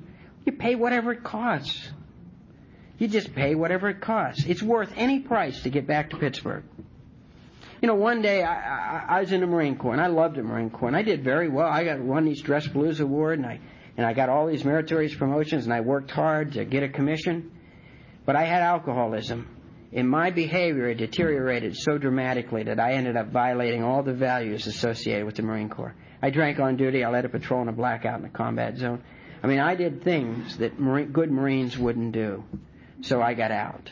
you 0.44 0.52
pay 0.52 0.74
whatever 0.74 1.12
it 1.12 1.22
costs. 1.22 1.88
You 2.98 3.08
just 3.08 3.34
pay 3.34 3.54
whatever 3.54 3.88
it 3.88 4.00
costs. 4.00 4.44
It's 4.46 4.62
worth 4.62 4.92
any 4.96 5.20
price 5.20 5.62
to 5.62 5.70
get 5.70 5.86
back 5.86 6.10
to 6.10 6.16
Pittsburgh. 6.16 6.64
You 7.80 7.88
know, 7.88 7.96
one 7.96 8.22
day 8.22 8.42
I, 8.44 8.54
I, 8.54 9.04
I 9.16 9.20
was 9.20 9.32
in 9.32 9.40
the 9.40 9.46
Marine 9.46 9.76
Corps, 9.76 9.92
and 9.92 10.00
I 10.00 10.06
loved 10.06 10.36
the 10.36 10.42
Marine 10.42 10.70
Corps, 10.70 10.88
and 10.88 10.96
I 10.96 11.02
did 11.02 11.24
very 11.24 11.48
well. 11.48 11.66
I 11.66 11.82
got 11.84 12.00
won 12.00 12.26
the 12.26 12.30
East 12.30 12.44
Dress 12.44 12.68
Blues 12.68 13.00
Award, 13.00 13.40
and 13.40 13.46
I 13.46 13.60
and 13.96 14.06
I 14.06 14.12
got 14.14 14.28
all 14.28 14.46
these 14.46 14.64
meritorious 14.64 15.14
promotions 15.14 15.64
and 15.64 15.74
I 15.74 15.80
worked 15.80 16.10
hard 16.10 16.52
to 16.52 16.64
get 16.64 16.82
a 16.82 16.88
commission. 16.88 17.50
But 18.24 18.36
I 18.36 18.44
had 18.44 18.62
alcoholism. 18.62 19.48
And 19.92 20.08
my 20.08 20.30
behavior 20.30 20.88
it 20.88 20.96
deteriorated 20.96 21.76
so 21.76 21.98
dramatically 21.98 22.62
that 22.62 22.80
I 22.80 22.94
ended 22.94 23.16
up 23.16 23.28
violating 23.28 23.84
all 23.84 24.02
the 24.02 24.14
values 24.14 24.66
associated 24.66 25.26
with 25.26 25.34
the 25.34 25.42
Marine 25.42 25.68
Corps. 25.68 25.94
I 26.22 26.30
drank 26.30 26.58
on 26.60 26.76
duty. 26.76 27.04
I 27.04 27.10
led 27.10 27.26
a 27.26 27.28
patrol 27.28 27.60
in 27.62 27.68
a 27.68 27.72
blackout 27.72 28.16
in 28.16 28.22
the 28.22 28.30
combat 28.30 28.78
zone. 28.78 29.02
I 29.42 29.46
mean, 29.48 29.58
I 29.58 29.74
did 29.74 30.04
things 30.04 30.58
that 30.58 30.78
good 31.12 31.30
Marines 31.30 31.76
wouldn't 31.76 32.12
do. 32.12 32.44
So 33.00 33.20
I 33.20 33.34
got 33.34 33.50
out. 33.50 33.90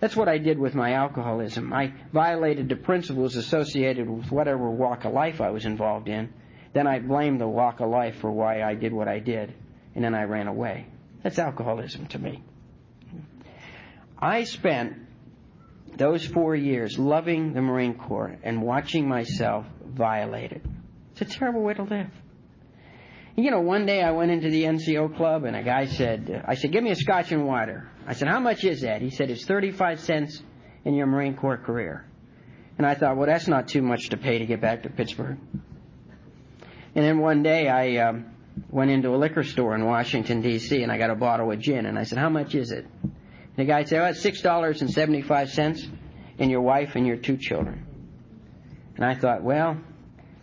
That's 0.00 0.16
what 0.16 0.28
I 0.28 0.38
did 0.38 0.58
with 0.58 0.74
my 0.74 0.94
alcoholism. 0.94 1.72
I 1.72 1.92
violated 2.12 2.68
the 2.68 2.76
principles 2.76 3.36
associated 3.36 4.08
with 4.08 4.30
whatever 4.30 4.70
walk 4.70 5.04
of 5.04 5.12
life 5.12 5.40
I 5.40 5.50
was 5.50 5.66
involved 5.66 6.08
in. 6.08 6.32
Then 6.72 6.86
I 6.86 6.98
blamed 6.98 7.40
the 7.40 7.48
walk 7.48 7.80
of 7.80 7.90
life 7.90 8.16
for 8.16 8.30
why 8.30 8.62
I 8.62 8.74
did 8.74 8.92
what 8.92 9.08
I 9.08 9.18
did, 9.18 9.54
and 9.94 10.02
then 10.02 10.14
I 10.14 10.24
ran 10.24 10.48
away. 10.48 10.86
That's 11.22 11.38
alcoholism 11.38 12.06
to 12.08 12.18
me. 12.18 12.42
I 14.18 14.44
spent 14.44 14.96
those 15.96 16.26
four 16.26 16.56
years 16.56 16.98
loving 16.98 17.52
the 17.52 17.62
Marine 17.62 17.94
Corps 17.94 18.36
and 18.42 18.62
watching 18.62 19.08
myself 19.08 19.66
violated. 19.86 20.62
It's 21.12 21.20
a 21.20 21.24
terrible 21.24 21.62
way 21.62 21.74
to 21.74 21.82
live. 21.82 22.10
You 23.36 23.50
know, 23.50 23.60
one 23.60 23.84
day 23.84 24.00
I 24.00 24.12
went 24.12 24.30
into 24.30 24.48
the 24.48 24.62
NCO 24.62 25.16
club 25.16 25.44
and 25.44 25.56
a 25.56 25.62
guy 25.62 25.86
said, 25.86 26.44
I 26.46 26.54
said, 26.54 26.70
give 26.70 26.84
me 26.84 26.90
a 26.90 26.96
scotch 26.96 27.32
and 27.32 27.46
water. 27.46 27.90
I 28.06 28.14
said, 28.14 28.28
how 28.28 28.38
much 28.38 28.62
is 28.62 28.82
that? 28.82 29.02
He 29.02 29.10
said, 29.10 29.28
it's 29.28 29.44
35 29.44 30.00
cents 30.00 30.40
in 30.84 30.94
your 30.94 31.06
Marine 31.06 31.34
Corps 31.34 31.58
career. 31.58 32.06
And 32.78 32.86
I 32.86 32.94
thought, 32.94 33.16
well, 33.16 33.26
that's 33.26 33.48
not 33.48 33.66
too 33.66 33.82
much 33.82 34.10
to 34.10 34.16
pay 34.16 34.38
to 34.38 34.46
get 34.46 34.60
back 34.60 34.84
to 34.84 34.88
Pittsburgh. 34.88 35.38
And 36.94 37.04
then 37.04 37.18
one 37.18 37.42
day 37.42 37.68
I 37.68 38.08
um, 38.08 38.26
went 38.70 38.92
into 38.92 39.10
a 39.10 39.16
liquor 39.16 39.42
store 39.42 39.74
in 39.74 39.84
Washington, 39.84 40.40
D.C., 40.40 40.82
and 40.82 40.92
I 40.92 40.98
got 40.98 41.10
a 41.10 41.16
bottle 41.16 41.50
of 41.50 41.58
gin. 41.58 41.86
And 41.86 41.98
I 41.98 42.04
said, 42.04 42.18
how 42.18 42.28
much 42.28 42.54
is 42.54 42.70
it? 42.70 42.86
And 43.02 43.12
the 43.56 43.64
guy 43.64 43.84
said, 43.84 44.00
oh, 44.00 44.06
it's 44.06 44.24
$6.75 44.24 45.90
in 46.38 46.50
your 46.50 46.60
wife 46.60 46.94
and 46.94 47.04
your 47.04 47.16
two 47.16 47.36
children. 47.36 47.84
And 48.96 49.04
I 49.04 49.14
thought, 49.16 49.42
well, 49.42 49.76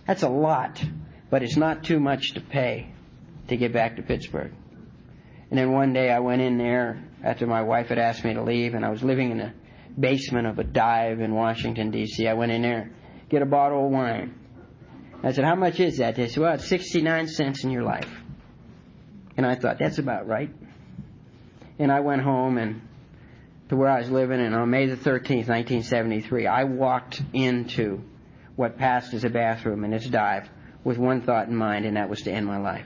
that's 0.06 0.24
a 0.24 0.30
lot, 0.30 0.84
but 1.32 1.42
it's 1.42 1.58
not 1.58 1.84
too 1.84 2.00
much 2.00 2.34
to 2.34 2.42
pay 2.42 2.92
to 3.48 3.58
get 3.58 3.74
back 3.74 3.96
to 3.96 4.04
Pittsburgh. 4.04 4.54
And 5.50 5.58
then 5.58 5.72
one 5.72 5.94
day 5.94 6.12
I 6.12 6.20
went 6.20 6.42
in 6.42 6.58
there 6.58 7.04
after 7.24 7.48
my 7.48 7.62
wife 7.64 7.88
had 7.88 7.98
asked 7.98 8.24
me 8.24 8.34
to 8.34 8.44
leave, 8.44 8.74
and 8.74 8.86
I 8.86 8.90
was 8.90 9.02
living 9.02 9.32
in 9.32 9.38
the 9.38 9.54
basement 9.98 10.46
of 10.46 10.60
a 10.60 10.64
dive 10.64 11.22
in 11.22 11.34
Washington, 11.34 11.90
D.C. 11.90 12.28
I 12.28 12.34
went 12.34 12.52
in 12.52 12.62
there, 12.62 12.92
get 13.30 13.42
a 13.42 13.46
bottle 13.46 13.86
of 13.86 13.92
wine. 13.92 14.36
I 15.24 15.32
said, 15.32 15.46
How 15.46 15.56
much 15.56 15.80
is 15.80 15.98
that? 15.98 16.16
They 16.16 16.28
said, 16.28 16.42
Well, 16.42 16.54
it's 16.54 16.68
69 16.68 17.28
cents 17.28 17.64
in 17.64 17.72
your 17.72 17.84
life. 17.84 18.12
And 19.38 19.46
I 19.46 19.56
thought, 19.56 19.78
That's 19.80 20.00
about 20.00 20.28
right. 20.28 20.54
And 21.80 21.92
I 21.92 22.02
went 22.02 22.22
home 22.22 22.58
and 22.58 22.82
to 23.70 23.78
where 23.78 23.90
I 23.90 24.00
was 24.00 24.12
living, 24.12 24.42
and 24.42 24.54
on 24.54 24.70
May 24.70 24.88
the 24.88 24.98
13th, 24.98 25.48
1973, 25.48 26.46
I 26.46 26.66
walked 26.66 27.22
into 27.32 28.02
what 28.58 28.78
passed 28.78 29.14
as 29.14 29.24
a 29.24 29.30
bathroom 29.30 29.86
in 29.86 29.92
this 29.92 30.06
dive 30.08 30.50
with 30.84 30.98
one 30.98 31.22
thought 31.22 31.48
in 31.48 31.56
mind, 31.56 31.86
and 31.86 31.98
that 31.98 32.10
was 32.10 32.22
to 32.24 32.32
end 32.32 32.46
my 32.46 32.58
life. 32.58 32.86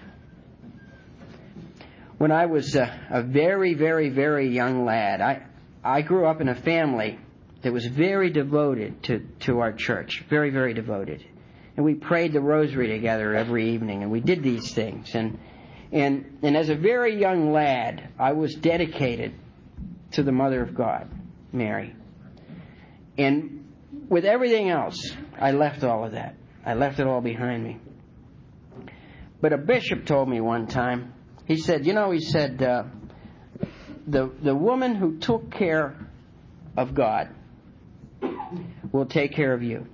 When 2.17 2.31
I 2.31 2.45
was 2.45 2.75
a, 2.75 3.07
a 3.09 3.21
very, 3.21 3.73
very, 3.73 4.09
very 4.09 4.49
young 4.49 4.85
lad, 4.85 5.21
I, 5.21 5.43
I 5.83 6.01
grew 6.01 6.25
up 6.25 6.41
in 6.41 6.47
a 6.47 6.55
family 6.55 7.19
that 7.61 7.73
was 7.73 7.85
very 7.85 8.29
devoted 8.29 9.03
to, 9.03 9.19
to 9.41 9.59
our 9.59 9.73
church, 9.73 10.23
very, 10.29 10.49
very 10.49 10.73
devoted. 10.73 11.25
And 11.75 11.85
we 11.85 11.93
prayed 11.95 12.31
the 12.31 12.39
rosary 12.39 12.87
together 12.87 13.35
every 13.35 13.71
evening, 13.71 14.01
and 14.03 14.11
we 14.11 14.21
did 14.21 14.43
these 14.43 14.73
things. 14.73 15.13
And, 15.13 15.39
and, 15.91 16.39
and 16.41 16.55
as 16.55 16.69
a 16.69 16.75
very 16.75 17.19
young 17.19 17.51
lad, 17.51 18.09
I 18.17 18.31
was 18.33 18.55
dedicated 18.55 19.33
to 20.11 20.23
the 20.23 20.31
Mother 20.31 20.61
of 20.61 20.73
God, 20.73 21.09
Mary. 21.51 21.95
And 23.17 23.73
with 24.09 24.25
everything 24.25 24.69
else, 24.69 25.11
I 25.39 25.51
left 25.51 25.83
all 25.83 26.05
of 26.05 26.13
that. 26.13 26.35
I 26.65 26.75
left 26.75 26.99
it 26.99 27.07
all 27.07 27.21
behind 27.21 27.63
me. 27.63 27.79
But 29.45 29.53
a 29.53 29.59
bishop 29.59 30.07
told 30.07 30.27
me 30.27 30.41
one 30.41 30.65
time, 30.65 31.13
he 31.45 31.57
said, 31.57 31.85
you 31.85 31.93
know, 31.93 32.09
he 32.09 32.19
said, 32.19 32.63
uh, 32.63 32.85
the, 34.07 34.31
the 34.41 34.55
woman 34.55 34.95
who 34.95 35.19
took 35.19 35.51
care 35.51 35.95
of 36.75 36.95
God 36.95 37.29
will 38.91 39.05
take 39.05 39.33
care 39.33 39.53
of 39.53 39.61
you. 39.61 39.85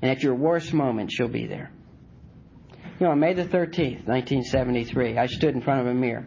And 0.00 0.08
at 0.08 0.22
your 0.22 0.36
worst 0.36 0.72
moment, 0.72 1.10
she'll 1.10 1.26
be 1.26 1.48
there. 1.48 1.72
You 3.00 3.06
know, 3.06 3.10
on 3.10 3.18
May 3.18 3.34
the 3.34 3.42
13th, 3.42 4.06
1973, 4.06 5.18
I 5.18 5.26
stood 5.26 5.56
in 5.56 5.60
front 5.60 5.80
of 5.80 5.88
a 5.88 5.94
mirror, 5.94 6.24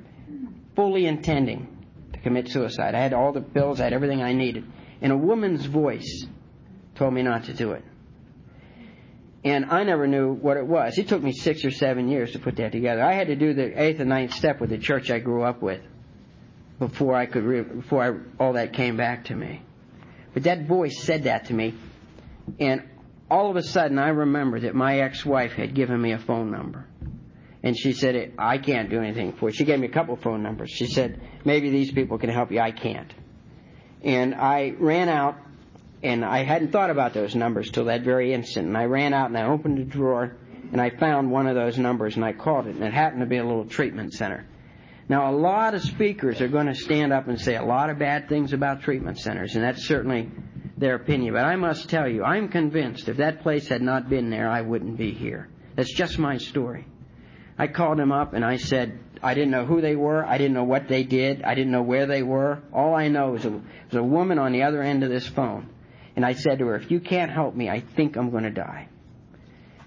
fully 0.76 1.06
intending 1.06 1.66
to 2.12 2.20
commit 2.20 2.50
suicide. 2.50 2.94
I 2.94 3.00
had 3.00 3.14
all 3.14 3.32
the 3.32 3.40
pills, 3.40 3.80
I 3.80 3.86
had 3.86 3.94
everything 3.94 4.22
I 4.22 4.34
needed. 4.34 4.66
And 5.02 5.14
a 5.14 5.18
woman's 5.18 5.66
voice 5.66 6.26
told 6.96 7.14
me 7.14 7.24
not 7.24 7.46
to 7.46 7.54
do 7.54 7.72
it. 7.72 7.86
And 9.46 9.66
I 9.66 9.84
never 9.84 10.08
knew 10.08 10.34
what 10.34 10.58
it 10.58 10.66
was. 10.66 10.98
It 10.98 11.08
took 11.08 11.22
me 11.22 11.32
six 11.32 11.64
or 11.64 11.70
seven 11.70 12.10
years 12.10 12.32
to 12.32 12.40
put 12.40 12.56
that 12.56 12.72
together. 12.72 13.04
I 13.04 13.14
had 13.14 13.28
to 13.28 13.36
do 13.36 13.54
the 13.54 13.80
eighth 13.80 14.00
and 14.00 14.10
ninth 14.10 14.34
step 14.34 14.60
with 14.60 14.72
the 14.72 14.80
church 14.80 15.12
I 15.12 15.20
grew 15.20 15.44
up 15.44 15.62
with 15.62 15.82
before 16.80 17.16
I 17.16 17.28
could 17.28 17.44
re- 17.44 17.62
before 17.62 18.04
I, 18.04 18.44
all 18.44 18.54
that 18.54 18.74
came 18.74 18.98
back 18.98 19.26
to 19.26 19.36
me. 19.36 19.62
But 20.34 20.44
that 20.44 20.68
voice 20.68 21.00
said 21.00 21.24
that 21.24 21.46
to 21.46 21.54
me, 21.54 21.76
and 22.60 22.90
all 23.30 23.52
of 23.52 23.56
a 23.56 23.62
sudden 23.62 24.00
I 24.00 24.10
remembered 24.10 24.64
that 24.64 24.74
my 24.74 25.00
ex-wife 25.00 25.54
had 25.54 25.76
given 25.76 26.02
me 26.02 26.12
a 26.12 26.20
phone 26.20 26.52
number, 26.52 26.88
and 27.64 27.78
she 27.78 27.94
said, 27.94 28.34
"I 28.40 28.58
can't 28.58 28.90
do 28.90 29.00
anything 29.00 29.34
for 29.34 29.50
you." 29.50 29.54
She 29.54 29.64
gave 29.64 29.80
me 29.80 29.88
a 29.88 29.92
couple 29.92 30.16
phone 30.16 30.42
numbers. 30.42 30.72
She 30.72 30.88
said, 30.88 31.22
"Maybe 31.46 31.70
these 31.70 31.92
people 31.92 32.18
can 32.18 32.32
help 32.32 32.52
you. 32.52 32.60
I 32.60 32.72
can't." 32.72 33.14
And 34.04 34.34
I 34.36 34.74
ran 34.78 35.08
out, 35.08 35.38
and 36.06 36.24
I 36.24 36.44
hadn't 36.44 36.72
thought 36.72 36.90
about 36.90 37.14
those 37.14 37.36
numbers 37.36 37.72
till 37.72 37.86
that 37.86 38.02
very 38.02 38.34
instant. 38.34 38.68
And 38.68 38.78
I 38.78 38.86
ran 38.86 39.14
out 39.14 39.30
and 39.30 39.38
I 39.38 39.46
opened 39.46 39.80
a 39.80 39.84
drawer, 39.84 40.38
and 40.72 40.80
I 40.80 40.90
found 40.90 41.32
one 41.32 41.48
of 41.48 41.56
those 41.56 41.78
numbers, 41.78 42.16
and 42.16 42.24
I 42.24 42.34
called 42.34 42.68
it, 42.68 42.76
and 42.76 42.84
it 42.84 42.94
happened 42.94 43.22
to 43.22 43.28
be 43.28 43.38
a 43.38 43.44
little 43.44 43.66
treatment 43.66 44.14
center. 44.14 44.46
Now, 45.08 45.30
a 45.30 45.36
lot 45.36 45.76
of 45.76 45.84
speakers 45.84 46.42
are 46.42 46.48
going 46.48 46.66
to 46.68 46.76
stand 46.76 47.14
up 47.14 47.28
and 47.28 47.40
say 47.40 47.56
a 47.56 47.64
lot 47.64 47.90
of 47.90 48.00
bad 48.00 48.28
things 48.28 48.54
about 48.54 48.82
treatment 48.82 49.20
centers, 49.20 49.56
and 49.56 49.64
that's 49.64 49.86
certainly 49.86 50.32
their 50.78 50.96
opinion. 50.96 51.34
But 51.34 51.46
I 51.46 51.56
must 51.56 51.90
tell 51.90 52.08
you, 52.08 52.24
I'm 52.24 52.50
convinced 52.50 53.08
if 53.08 53.18
that 53.18 53.42
place 53.42 53.68
had 53.68 53.82
not 53.82 54.10
been 54.10 54.30
there, 54.30 54.50
I 54.50 54.62
wouldn't 54.62 54.98
be 54.98 55.12
here. 55.12 55.48
That's 55.76 55.94
just 55.94 56.18
my 56.18 56.38
story. 56.38 56.86
I 57.58 57.68
called 57.68 58.00
them 58.00 58.12
up 58.12 58.34
and 58.34 58.44
I 58.44 58.58
said, 58.58 59.00
I 59.24 59.34
didn't 59.34 59.52
know 59.52 59.66
who 59.66 59.80
they 59.82 59.96
were. 59.96 60.26
I 60.26 60.38
didn't 60.38 60.54
know 60.54 60.64
what 60.64 60.88
they 60.88 61.04
did. 61.04 61.44
I 61.44 61.56
didn't 61.56 61.72
know 61.72 61.82
where 61.82 62.06
they 62.06 62.22
were. 62.22 62.62
All 62.74 62.94
I 62.94 63.08
know 63.08 63.36
is 63.36 63.46
a, 63.46 63.50
was 63.52 63.94
a 63.94 64.04
woman 64.04 64.40
on 64.40 64.52
the 64.52 64.64
other 64.64 64.82
end 64.82 65.04
of 65.04 65.10
this 65.10 65.28
phone. 65.28 65.70
And 66.16 66.26
I 66.26 66.34
said 66.34 66.60
to 66.60 66.68
her, 66.68 66.76
if 66.76 66.90
you 66.90 67.00
can't 67.00 67.32
help 67.32 67.56
me, 67.56 67.70
I 67.70 67.82
think 67.82 68.16
I'm 68.16 68.30
going 68.32 68.44
to 68.44 68.52
die. 68.52 68.88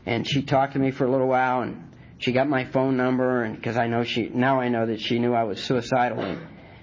And 0.04 0.26
she 0.28 0.42
talked 0.42 0.74
to 0.74 0.78
me 0.78 0.90
for 0.90 1.04
a 1.04 1.10
little 1.10 1.28
while 1.28 1.62
and 1.62 1.94
she 2.18 2.32
got 2.32 2.48
my 2.48 2.64
phone 2.64 2.96
number 2.96 3.44
and 3.44 3.56
because 3.56 3.76
I 3.76 3.86
know 3.86 4.04
she 4.04 4.28
now 4.28 4.60
I 4.60 4.68
know 4.68 4.86
that 4.86 5.00
she 5.00 5.18
knew 5.18 5.34
I 5.34 5.44
was 5.44 5.62
suicidal. 5.62 6.20
And 6.20 6.40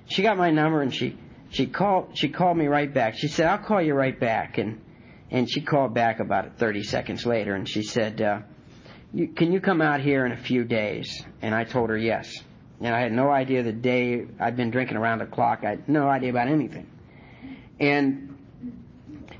she 0.08 0.22
got 0.22 0.38
my 0.38 0.52
number 0.52 0.82
and 0.82 0.94
she 0.94 1.18
she 1.50 1.68
called 1.68 2.18
she 2.18 2.30
called 2.30 2.58
me 2.58 2.68
right 2.68 2.92
back. 2.92 3.16
She 3.16 3.28
said 3.28 3.48
I'll 3.48 3.58
call 3.58 3.82
you 3.82 3.94
right 3.94 4.20
back 4.20 4.58
and 4.58 4.82
and 5.32 5.50
she 5.50 5.62
called 5.62 5.94
back 5.94 6.20
about 6.20 6.58
30 6.58 6.84
seconds 6.84 7.26
later 7.26 7.56
and 7.56 7.68
she 7.68 7.82
said 7.84 8.22
uh, 8.22 8.40
you, 9.14 9.30
can 9.30 9.52
you 9.52 9.60
come 9.60 9.82
out 9.82 10.02
here 10.02 10.26
in 10.26 10.32
a 10.32 10.38
few 10.38 10.64
days? 10.64 11.24
And 11.42 11.56
I 11.56 11.64
told 11.64 11.90
her 11.90 11.98
yes. 11.98 12.32
And 12.82 12.94
I 12.94 13.00
had 13.00 13.14
no 13.14 13.32
idea 13.32 13.64
the 13.64 13.72
day 13.72 14.26
I'd 14.40 14.58
been 14.58 14.70
drinking 14.70 14.98
around 14.98 15.20
the 15.20 15.26
clock. 15.26 15.64
I 15.64 15.72
had 15.72 15.90
no 15.90 16.08
idea 16.08 16.30
about 16.30 16.50
anything. 16.50 16.88
And 17.80 18.35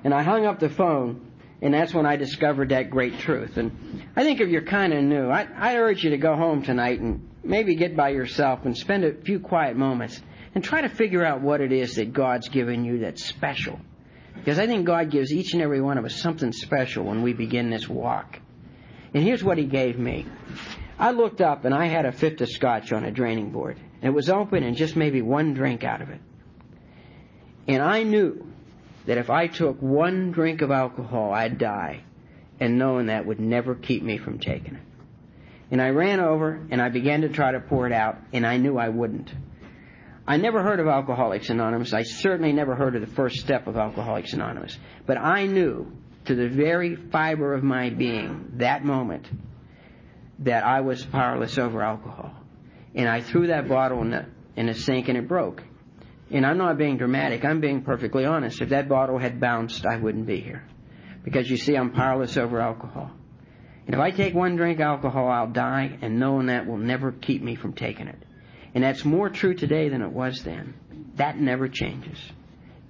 and 0.06 0.14
I 0.14 0.22
hung 0.22 0.46
up 0.46 0.60
the 0.60 0.70
phone 0.70 1.32
and 1.62 1.74
that's 1.74 1.94
when 1.94 2.06
I 2.06 2.16
discovered 2.16 2.70
that 2.70 2.92
great 2.92 3.18
truth. 3.20 3.58
And 3.58 4.04
I 4.16 4.24
think 4.24 4.40
if 4.40 4.50
you're 4.50 4.62
kind 4.62 4.94
of 4.94 5.04
new, 5.04 5.30
I, 5.30 5.48
I 5.58 5.78
urge 5.78 6.04
you 6.04 6.12
to 6.12 6.18
go 6.18 6.36
home 6.36 6.62
tonight 6.62 7.00
and 7.00 7.28
maybe 7.44 7.76
get 7.76 7.98
by 7.98 8.10
yourself 8.10 8.66
and 8.66 8.78
spend 8.78 9.04
a 9.04 9.16
few 9.16 9.40
quiet 9.40 9.76
moments 9.76 10.22
and 10.54 10.64
try 10.64 10.82
to 10.82 10.90
figure 10.90 11.26
out 11.26 11.42
what 11.42 11.60
it 11.60 11.72
is 11.72 11.96
that 11.96 12.14
God's 12.14 12.50
given 12.50 12.86
you 12.86 13.00
that's 13.00 13.26
special. 13.26 13.80
Because 14.36 14.60
I 14.60 14.68
think 14.68 14.86
God 14.86 15.10
gives 15.10 15.34
each 15.34 15.54
and 15.54 15.62
every 15.62 15.82
one 15.82 15.98
of 15.98 16.06
us 16.06 16.16
something 16.16 16.52
special 16.52 17.04
when 17.06 17.24
we 17.24 17.34
begin 17.34 17.72
this 17.72 17.90
walk. 17.90 18.40
And 19.16 19.24
here's 19.24 19.44
what 19.44 19.58
He 19.58 19.66
gave 19.66 19.98
me. 19.98 20.28
I 21.00 21.12
looked 21.12 21.42
up 21.42 21.66
and 21.66 21.74
I 21.74 21.88
had 21.88 22.06
a 22.06 22.12
fifth 22.12 22.42
of 22.42 22.50
scotch 22.50 22.94
on 22.94 23.06
a 23.06 23.12
draining 23.12 23.50
board. 23.50 23.80
It 24.04 24.12
was 24.12 24.30
open 24.30 24.62
and 24.62 24.78
just 24.78 24.96
maybe 24.96 25.24
one 25.24 25.56
drink 25.56 25.84
out 25.84 26.04
of 26.04 26.10
it. 26.10 26.22
And 27.68 27.82
I 27.82 28.04
knew 28.04 28.46
that 29.06 29.18
if 29.18 29.30
I 29.30 29.48
took 29.48 29.82
one 29.82 30.32
drink 30.32 30.62
of 30.62 30.72
alcohol, 30.72 31.34
I'd 31.34 31.58
die, 31.58 32.04
and 32.60 32.78
knowing 32.78 33.08
that 33.08 33.26
would 33.26 33.40
never 33.40 33.76
keep 33.76 34.04
me 34.04 34.18
from 34.18 34.40
taking 34.40 34.76
it. 34.76 34.82
And 35.72 35.82
I 35.82 35.90
ran 35.90 36.20
over 36.20 36.66
and 36.70 36.82
I 36.82 36.90
began 36.90 37.22
to 37.22 37.30
try 37.30 37.52
to 37.52 37.60
pour 37.60 37.88
it 37.88 37.94
out, 37.94 38.18
and 38.34 38.46
I 38.46 38.58
knew 38.58 38.78
I 38.78 38.90
wouldn't. 38.90 39.34
I 40.28 40.38
never 40.38 40.64
heard 40.64 40.80
of 40.80 40.88
Alcoholics 40.88 41.50
Anonymous. 41.50 41.94
I 41.94 42.04
certainly 42.04 42.52
never 42.52 42.76
heard 42.76 42.96
of 42.96 43.02
the 43.02 43.16
first 43.16 43.38
step 43.38 43.68
of 43.68 43.78
Alcoholics 43.78 44.34
Anonymous. 44.34 44.78
But 45.06 45.18
I 45.18 45.46
knew 45.46 45.92
to 46.26 46.36
the 46.36 46.50
very 46.50 46.96
fiber 46.96 47.54
of 47.54 47.64
my 47.64 47.92
being 47.92 48.54
that 48.54 48.84
moment 48.84 49.28
that 50.40 50.66
I 50.66 50.82
was 50.82 51.06
powerless 51.06 51.60
over 51.60 51.82
alcohol. 51.82 52.34
And 52.96 53.08
I 53.08 53.22
threw 53.22 53.48
that 53.48 53.70
bottle 53.70 54.02
in 54.02 54.10
the, 54.10 54.26
in 54.56 54.66
the 54.66 54.74
sink 54.74 55.10
and 55.10 55.18
it 55.18 55.28
broke. 55.28 55.62
And 56.32 56.46
I'm 56.46 56.58
not 56.58 56.78
being 56.78 56.98
dramatic, 56.98 57.46
I'm 57.46 57.62
being 57.62 57.84
perfectly 57.84 58.26
honest. 58.26 58.62
If 58.62 58.70
that 58.70 58.90
bottle 58.90 59.20
had 59.20 59.40
bounced, 59.40 59.86
I 59.86 59.98
wouldn't 59.98 60.26
be 60.26 60.40
here. 60.40 60.64
Because 61.24 61.50
you 61.50 61.58
see, 61.58 61.76
I'm 61.76 61.92
powerless 61.92 62.38
over 62.38 62.60
alcohol. 62.60 63.12
And 63.86 63.94
if 63.94 64.02
I 64.02 64.12
take 64.12 64.34
one 64.34 64.56
drink 64.56 64.80
alcohol, 64.80 65.28
I'll 65.30 65.52
die, 65.52 65.98
and 66.02 66.20
knowing 66.20 66.48
that 66.48 66.66
will 66.66 66.78
never 66.78 67.12
keep 67.12 67.44
me 67.44 67.56
from 67.56 67.74
taking 67.74 68.08
it. 68.08 68.18
And 68.74 68.84
that's 68.84 69.06
more 69.06 69.30
true 69.30 69.54
today 69.54 69.90
than 69.90 70.02
it 70.02 70.12
was 70.12 70.44
then. 70.44 70.74
That 71.16 71.40
never 71.40 71.70
changes. 71.70 72.18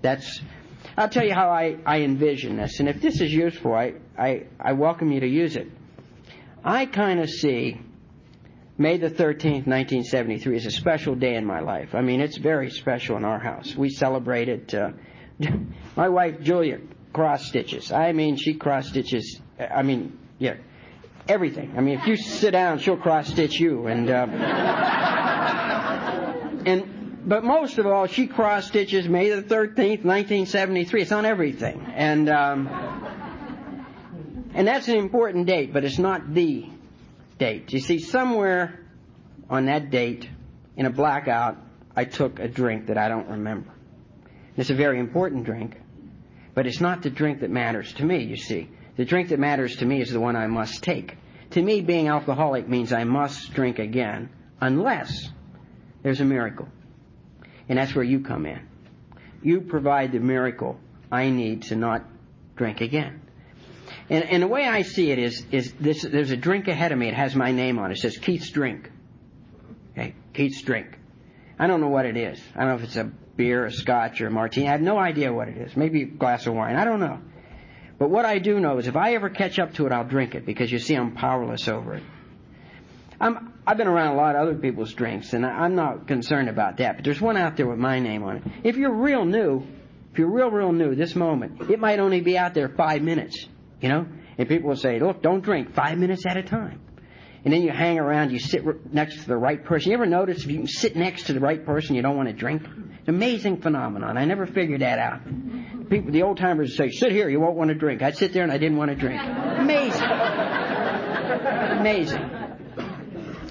That's, 0.01 0.41
I'll 0.97 1.09
tell 1.09 1.25
you 1.25 1.33
how 1.33 1.49
I, 1.49 1.77
I 1.85 2.01
envision 2.01 2.57
this. 2.57 2.79
And 2.79 2.87
if 2.87 3.01
this 3.01 3.19
is 3.19 3.31
useful, 3.33 3.73
I, 3.73 3.95
I, 4.17 4.45
I 4.59 4.73
welcome 4.73 5.11
you 5.11 5.19
to 5.19 5.27
use 5.27 5.55
it. 5.57 5.69
I 6.63 6.85
kind 6.85 7.19
of 7.19 7.29
see 7.29 7.79
May 8.77 8.97
the 8.97 9.09
13th, 9.09 9.67
1973 9.67 10.57
is 10.57 10.65
a 10.65 10.71
special 10.71 11.15
day 11.15 11.35
in 11.35 11.45
my 11.45 11.61
life. 11.61 11.95
I 11.95 12.01
mean, 12.01 12.19
it's 12.19 12.35
very 12.37 12.69
special 12.69 13.15
in 13.15 13.23
our 13.23 13.39
house. 13.39 13.73
We 13.73 13.89
celebrate 13.89 14.49
it. 14.49 14.73
Uh, 14.73 14.91
my 15.95 16.09
wife, 16.09 16.41
Julia, 16.41 16.79
cross 17.13 17.45
stitches. 17.45 17.93
I 17.93 18.11
mean, 18.11 18.35
she 18.35 18.55
cross 18.55 18.89
stitches. 18.89 19.39
I 19.57 19.81
mean, 19.81 20.19
yeah, 20.39 20.55
everything. 21.29 21.75
I 21.77 21.81
mean, 21.81 21.99
if 21.99 22.05
you 22.05 22.17
sit 22.17 22.51
down, 22.51 22.79
she'll 22.79 22.97
cross 22.97 23.29
stitch 23.29 23.61
you. 23.61 23.87
And, 23.87 24.09
uh, 24.09 24.25
and, 26.65 27.21
but 27.25 27.45
most 27.45 27.77
of 27.77 27.87
all, 27.87 28.07
she 28.07 28.27
cross 28.27 28.67
stitches 28.67 29.07
May 29.07 29.29
the 29.29 29.41
13th, 29.41 30.03
1973. 30.03 31.01
It's 31.01 31.13
on 31.13 31.25
everything. 31.25 31.81
And, 31.95 32.29
um, 32.29 32.67
and 34.53 34.67
that's 34.67 34.89
an 34.89 34.97
important 34.97 35.47
date, 35.47 35.71
but 35.71 35.85
it's 35.85 35.97
not 35.97 36.33
the 36.33 36.74
date. 37.37 37.73
You 37.73 37.79
see, 37.79 37.99
somewhere 37.99 38.79
on 39.49 39.65
that 39.65 39.89
date, 39.89 40.29
in 40.77 40.85
a 40.85 40.89
blackout, 40.89 41.57
I 41.95 42.05
took 42.05 42.39
a 42.39 42.47
drink 42.47 42.87
that 42.87 42.97
I 42.97 43.07
don't 43.07 43.29
remember. 43.29 43.71
It's 44.57 44.69
a 44.69 44.75
very 44.75 44.99
important 44.99 45.45
drink, 45.45 45.79
but 46.53 46.67
it's 46.67 46.81
not 46.81 47.01
the 47.01 47.09
drink 47.09 47.41
that 47.41 47.49
matters 47.49 47.93
to 47.93 48.05
me, 48.05 48.23
you 48.23 48.37
see. 48.37 48.69
The 48.97 49.05
drink 49.05 49.29
that 49.29 49.39
matters 49.39 49.77
to 49.77 49.85
me 49.85 50.01
is 50.01 50.11
the 50.11 50.19
one 50.19 50.35
I 50.35 50.47
must 50.47 50.83
take. 50.83 51.17
To 51.51 51.61
me, 51.61 51.81
being 51.81 52.07
alcoholic 52.07 52.67
means 52.67 52.93
I 52.93 53.03
must 53.03 53.53
drink 53.53 53.79
again, 53.79 54.29
unless 54.59 55.29
there's 56.01 56.21
a 56.21 56.25
miracle. 56.25 56.67
And 57.67 57.77
that's 57.77 57.95
where 57.95 58.03
you 58.03 58.21
come 58.21 58.45
in. 58.45 58.67
You 59.41 59.61
provide 59.61 60.11
the 60.11 60.19
miracle 60.19 60.79
I 61.11 61.29
need 61.29 61.63
to 61.63 61.75
not 61.75 62.03
drink 62.55 62.81
again. 62.81 63.21
And, 64.09 64.23
and 64.23 64.43
the 64.43 64.47
way 64.47 64.65
I 64.65 64.83
see 64.83 65.11
it 65.11 65.19
is, 65.19 65.43
is 65.51 65.73
this, 65.79 66.03
there's 66.03 66.31
a 66.31 66.37
drink 66.37 66.67
ahead 66.67 66.91
of 66.91 66.97
me. 66.97 67.07
It 67.07 67.15
has 67.15 67.35
my 67.35 67.51
name 67.51 67.79
on 67.79 67.91
it. 67.91 67.97
It 67.97 68.01
says 68.01 68.17
Keith's 68.17 68.49
Drink. 68.49 68.91
Okay, 69.91 70.13
Keith's 70.33 70.61
Drink. 70.61 70.97
I 71.57 71.67
don't 71.67 71.81
know 71.81 71.89
what 71.89 72.05
it 72.05 72.17
is. 72.17 72.39
I 72.55 72.59
don't 72.59 72.69
know 72.69 72.75
if 72.75 72.83
it's 72.83 72.97
a 72.97 73.05
beer, 73.35 73.65
a 73.65 73.71
scotch, 73.71 74.21
or 74.21 74.27
a 74.27 74.31
martini. 74.31 74.67
I 74.67 74.71
have 74.71 74.81
no 74.81 74.97
idea 74.97 75.33
what 75.33 75.47
it 75.47 75.57
is. 75.57 75.75
Maybe 75.75 76.03
a 76.03 76.05
glass 76.05 76.45
of 76.45 76.53
wine. 76.53 76.75
I 76.75 76.85
don't 76.85 76.99
know. 76.99 77.19
But 77.97 78.09
what 78.09 78.25
I 78.25 78.39
do 78.39 78.59
know 78.59 78.77
is 78.77 78.87
if 78.87 78.95
I 78.95 79.13
ever 79.15 79.29
catch 79.29 79.57
up 79.57 79.73
to 79.75 79.85
it, 79.85 79.91
I'll 79.91 80.07
drink 80.07 80.35
it 80.35 80.45
because 80.45 80.71
you 80.71 80.79
see 80.79 80.95
I'm 80.95 81.15
powerless 81.15 81.67
over 81.67 81.95
it. 81.95 82.03
I'm, 83.19 83.53
I've 83.65 83.77
been 83.77 83.87
around 83.87 84.15
a 84.15 84.17
lot 84.17 84.35
of 84.35 84.41
other 84.41 84.55
people's 84.55 84.93
drinks, 84.93 85.33
and 85.33 85.45
I'm 85.45 85.75
not 85.75 86.07
concerned 86.07 86.49
about 86.49 86.77
that. 86.77 86.97
But 86.97 87.05
there's 87.05 87.21
one 87.21 87.37
out 87.37 87.55
there 87.55 87.67
with 87.67 87.79
my 87.79 87.99
name 87.99 88.23
on 88.23 88.37
it. 88.37 88.43
If 88.63 88.75
you're 88.75 88.93
real 88.93 89.23
new, 89.23 89.65
if 90.11 90.19
you're 90.19 90.29
real, 90.29 90.51
real 90.51 90.73
new 90.73 90.95
this 90.95 91.15
moment, 91.15 91.69
it 91.69 91.79
might 91.79 91.99
only 91.99 92.19
be 92.19 92.37
out 92.37 92.53
there 92.53 92.67
five 92.67 93.01
minutes. 93.01 93.47
You 93.85 93.91
know? 93.91 94.07
And 94.39 94.49
people 94.49 94.69
will 94.69 94.75
say, 94.75 94.99
look, 94.99 95.21
don't 95.21 95.41
drink 95.41 95.75
five 95.75 95.99
minutes 95.99 96.25
at 96.25 96.37
a 96.37 96.41
time. 96.41 96.81
And 97.43 97.53
then 97.53 97.61
you 97.61 97.69
hang 97.69 97.99
around, 97.99 98.31
you 98.31 98.39
sit 98.39 98.63
next 98.91 99.21
to 99.21 99.27
the 99.27 99.37
right 99.37 99.63
person. 99.63 99.91
You 99.91 99.97
ever 99.97 100.07
notice 100.07 100.43
if 100.43 100.49
you 100.49 100.57
can 100.57 100.67
sit 100.67 100.95
next 100.95 101.27
to 101.27 101.33
the 101.33 101.39
right 101.39 101.63
person, 101.63 101.93
you 101.93 102.01
don't 102.01 102.17
want 102.17 102.27
to 102.27 102.33
drink? 102.33 102.63
It's 102.63 103.07
an 103.07 103.13
amazing 103.13 103.61
phenomenon. 103.61 104.17
I 104.17 104.25
never 104.25 104.47
figured 104.47 104.81
that 104.81 104.97
out. 104.97 105.23
People, 105.87 106.11
the 106.11 106.23
old 106.23 106.39
timers 106.39 106.75
say, 106.75 106.89
sit 106.89 107.11
here, 107.11 107.29
you 107.29 107.39
won't 107.39 107.55
want 107.55 107.69
to 107.69 107.75
drink. 107.75 108.01
I'd 108.01 108.17
sit 108.17 108.33
there 108.33 108.41
and 108.41 108.51
I 108.51 108.57
didn't 108.57 108.77
want 108.77 108.89
to 108.89 108.95
drink. 108.95 109.21
Amazing. 109.21 110.01
Amazing. 111.79 112.31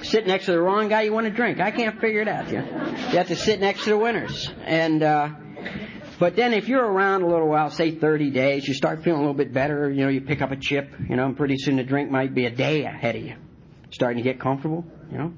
Sit 0.02 0.26
next 0.26 0.46
to 0.46 0.52
the 0.52 0.60
wrong 0.60 0.88
guy, 0.88 1.02
you 1.02 1.12
want 1.12 1.28
to 1.28 1.32
drink. 1.32 1.60
I 1.60 1.70
can't 1.70 2.00
figure 2.00 2.22
it 2.22 2.26
out. 2.26 2.50
You, 2.50 2.58
you 2.58 3.18
have 3.18 3.28
to 3.28 3.36
sit 3.36 3.60
next 3.60 3.84
to 3.84 3.90
the 3.90 3.98
winners. 3.98 4.50
And, 4.64 5.00
uh, 5.00 5.28
but 6.18 6.36
then 6.36 6.52
if 6.52 6.68
you're 6.68 6.84
around 6.84 7.22
a 7.22 7.26
little 7.26 7.48
while, 7.48 7.70
say 7.70 7.92
30 7.92 8.30
days, 8.30 8.66
you 8.68 8.74
start 8.74 9.02
feeling 9.02 9.18
a 9.18 9.22
little 9.22 9.34
bit 9.34 9.52
better, 9.52 9.90
you 9.90 10.02
know, 10.02 10.08
you 10.08 10.20
pick 10.20 10.42
up 10.42 10.50
a 10.50 10.56
chip, 10.56 10.92
you 11.08 11.16
know, 11.16 11.26
and 11.26 11.36
pretty 11.36 11.56
soon 11.58 11.76
the 11.76 11.84
drink 11.84 12.10
might 12.10 12.34
be 12.34 12.46
a 12.46 12.50
day 12.50 12.84
ahead 12.84 13.16
of 13.16 13.22
you. 13.22 13.36
Starting 13.90 14.22
to 14.22 14.28
get 14.28 14.40
comfortable, 14.40 14.84
you 15.10 15.18
know. 15.18 15.32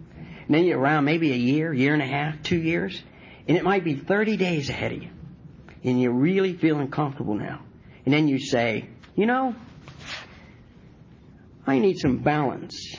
And 0.46 0.54
then 0.54 0.64
you're 0.64 0.78
around 0.78 1.04
maybe 1.04 1.32
a 1.32 1.36
year, 1.36 1.72
year 1.72 1.92
and 1.92 2.02
a 2.02 2.06
half, 2.06 2.42
two 2.42 2.60
years, 2.60 3.02
and 3.48 3.56
it 3.56 3.64
might 3.64 3.84
be 3.84 3.94
30 3.94 4.36
days 4.36 4.70
ahead 4.70 4.92
of 4.92 5.02
you. 5.02 5.10
And 5.84 6.00
you're 6.00 6.12
really 6.12 6.54
feeling 6.56 6.90
comfortable 6.90 7.34
now. 7.34 7.62
And 8.04 8.14
then 8.14 8.28
you 8.28 8.38
say, 8.38 8.88
you 9.14 9.26
know, 9.26 9.54
I 11.66 11.78
need 11.78 11.98
some 11.98 12.18
balance 12.18 12.96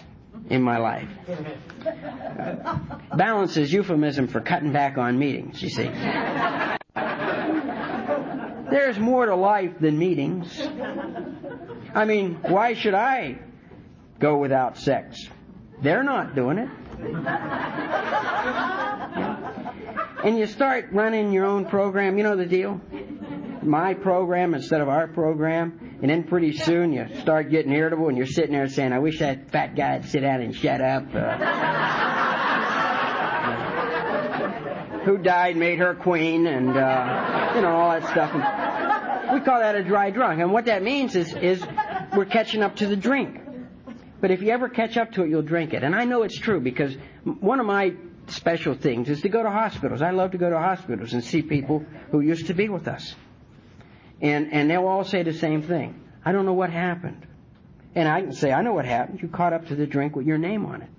in 0.50 0.62
my 0.62 0.78
life. 0.78 1.10
balance 3.18 3.58
is 3.58 3.72
euphemism 3.72 4.28
for 4.28 4.42
cutting 4.42 4.74
back 4.74 4.98
on 4.98 5.18
meetings, 5.18 5.62
you 5.62 5.70
see. 5.70 5.90
There's 8.70 9.00
more 9.00 9.26
to 9.26 9.36
life 9.36 9.80
than 9.80 9.98
meetings. 9.98 10.62
I 11.94 12.06
mean, 12.06 12.36
why 12.42 12.74
should 12.74 12.94
I 12.94 13.40
go 14.20 14.38
without 14.38 14.78
sex? 14.78 15.28
They're 15.82 16.04
not 16.04 16.36
doing 16.36 16.58
it. 16.58 16.70
And 20.24 20.38
you 20.38 20.48
start 20.48 20.90
running 20.92 21.32
your 21.32 21.46
own 21.46 21.66
program, 21.66 22.18
you 22.18 22.24
know 22.24 22.36
the 22.36 22.46
deal? 22.46 22.82
My 23.62 23.94
program 23.94 24.54
instead 24.54 24.82
of 24.82 24.90
our 24.90 25.08
program, 25.08 26.00
and 26.02 26.10
then 26.10 26.24
pretty 26.24 26.54
soon 26.54 26.92
you 26.92 27.08
start 27.22 27.50
getting 27.50 27.72
irritable 27.72 28.08
and 28.08 28.18
you're 28.18 28.26
sitting 28.26 28.52
there 28.52 28.68
saying, 28.68 28.94
I 28.94 29.00
wish 29.00 29.20
that 29.20 29.52
fat 29.52 29.76
guy'd 29.76 30.06
sit 30.06 30.22
down 30.22 30.42
and 30.42 30.56
shut 30.56 30.82
up. 30.82 31.06
Uh, 31.14 31.38
who 35.06 35.18
died 35.18 35.56
made 35.56 35.80
her 35.80 35.96
queen 35.96 36.48
and 36.48 36.76
uh, 36.76 37.47
you 37.58 37.64
know 37.64 37.76
all 37.76 38.00
that 38.00 38.08
stuff. 38.12 38.32
And 38.34 39.34
we 39.34 39.44
call 39.44 39.60
that 39.60 39.76
a 39.76 39.84
dry 39.84 40.12
drunk. 40.12 40.40
And 40.40 40.54
what 40.54 40.66
that 40.66 40.84
means 40.84 41.16
is 41.16 41.34
is 41.34 41.66
we're 42.16 42.26
catching 42.26 42.62
up 42.62 42.76
to 42.78 42.88
the 42.88 42.96
drink. 42.96 43.42
But 44.22 44.32
if 44.32 44.42
you 44.42 44.50
ever 44.50 44.70
catch 44.70 44.96
up 44.96 45.14
to 45.14 45.24
it, 45.24 45.30
you'll 45.30 45.42
drink 45.42 45.74
it. 45.74 45.84
And 45.84 45.96
I 45.96 46.06
know 46.06 46.22
it's 46.24 46.38
true 46.38 46.60
because 46.60 46.96
one 47.40 47.60
of 47.60 47.66
my 47.66 47.94
special 48.28 48.76
things 48.76 49.10
is 49.10 49.22
to 49.22 49.30
go 49.30 49.42
to 49.42 49.50
hospitals. 49.50 50.02
I 50.02 50.12
love 50.12 50.32
to 50.32 50.38
go 50.38 50.50
to 50.50 50.58
hospitals 50.58 51.14
and 51.14 51.24
see 51.24 51.42
people 51.42 51.86
who 52.12 52.22
used 52.22 52.48
to 52.48 52.54
be 52.54 52.70
with 52.70 52.88
us. 52.88 53.16
And 54.22 54.54
and 54.54 54.70
they'll 54.70 54.88
all 54.88 55.04
say 55.04 55.24
the 55.24 55.34
same 55.34 55.64
thing. 55.64 56.00
I 56.24 56.32
don't 56.34 56.46
know 56.46 56.54
what 56.54 56.70
happened. 56.70 57.26
And 57.96 58.08
I 58.08 58.22
can 58.22 58.34
say, 58.34 58.52
I 58.52 58.62
know 58.62 58.74
what 58.74 58.86
happened. 58.86 59.24
You 59.24 59.30
caught 59.30 59.54
up 59.54 59.68
to 59.70 59.76
the 59.76 59.88
drink 59.88 60.16
with 60.16 60.28
your 60.28 60.38
name 60.38 60.68
on 60.68 60.84
it. 60.84 60.90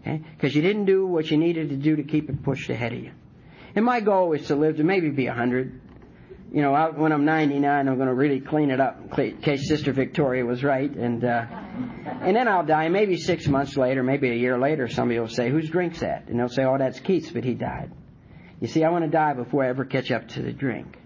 Okay? 0.00 0.20
Because 0.36 0.54
you 0.56 0.62
didn't 0.62 0.86
do 0.86 1.06
what 1.06 1.30
you 1.30 1.36
needed 1.36 1.68
to 1.68 1.76
do 1.76 1.94
to 1.94 2.02
keep 2.02 2.28
it 2.28 2.42
pushed 2.42 2.68
ahead 2.70 2.92
of 2.92 2.98
you. 2.98 3.12
And 3.74 3.84
my 3.84 4.00
goal 4.00 4.32
is 4.32 4.46
to 4.48 4.56
live 4.56 4.76
to 4.76 4.84
maybe 4.84 5.10
be 5.10 5.26
100. 5.26 5.80
You 6.52 6.62
know, 6.62 6.72
I, 6.72 6.90
when 6.90 7.10
I'm 7.10 7.24
99, 7.24 7.88
I'm 7.88 7.96
going 7.96 8.06
to 8.06 8.14
really 8.14 8.38
clean 8.38 8.70
it 8.70 8.80
up 8.80 9.18
in 9.18 9.38
case 9.38 9.66
Sister 9.66 9.92
Victoria 9.92 10.44
was 10.44 10.62
right. 10.62 10.90
And, 10.90 11.24
uh, 11.24 11.46
and 12.22 12.36
then 12.36 12.46
I'll 12.46 12.64
die. 12.64 12.88
Maybe 12.88 13.16
six 13.16 13.48
months 13.48 13.76
later, 13.76 14.04
maybe 14.04 14.30
a 14.30 14.34
year 14.34 14.56
later, 14.56 14.86
somebody 14.86 15.18
will 15.18 15.26
say, 15.26 15.50
whose 15.50 15.68
drink's 15.68 16.00
that? 16.00 16.28
And 16.28 16.38
they'll 16.38 16.48
say, 16.48 16.62
oh, 16.62 16.78
that's 16.78 17.00
Keith's, 17.00 17.32
but 17.32 17.42
he 17.42 17.54
died. 17.54 17.90
You 18.60 18.68
see, 18.68 18.84
I 18.84 18.90
want 18.90 19.04
to 19.04 19.10
die 19.10 19.32
before 19.32 19.64
I 19.64 19.68
ever 19.68 19.84
catch 19.84 20.12
up 20.12 20.28
to 20.28 20.42
the 20.42 20.52
drink. 20.52 20.96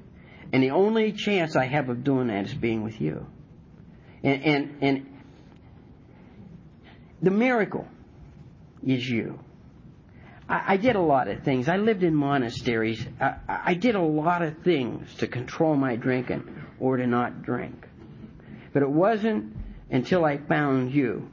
And 0.53 0.63
the 0.63 0.71
only 0.71 1.13
chance 1.13 1.57
I 1.57 1.65
have 1.65 1.89
of 1.89 2.05
doing 2.05 2.29
that 2.29 2.45
is 2.45 2.55
being 2.55 2.85
with 2.85 3.01
you. 3.01 3.27
And, 4.23 4.43
and, 4.43 4.83
and 4.83 5.19
the 7.23 7.31
miracle 7.31 7.87
is 8.87 9.09
you. 9.09 9.39
I, 10.49 10.75
I 10.75 10.77
did 10.77 10.97
a 10.97 11.01
lot 11.01 11.29
of 11.29 11.43
things. 11.43 11.69
I 11.69 11.77
lived 11.77 12.03
in 12.03 12.15
monasteries. 12.15 13.07
I, 13.21 13.35
I 13.49 13.75
did 13.75 13.95
a 13.95 14.03
lot 14.03 14.43
of 14.43 14.59
things 14.59 15.15
to 15.17 15.27
control 15.27 15.77
my 15.77 15.97
drinking 15.97 16.45
or 16.81 16.97
to 16.97 17.07
not 17.07 17.43
drink. 17.43 17.87
But 18.73 18.83
it 18.83 18.91
wasn't 18.91 19.57
until 19.91 20.25
I 20.25 20.39
found 20.39 20.93
you 20.93 21.29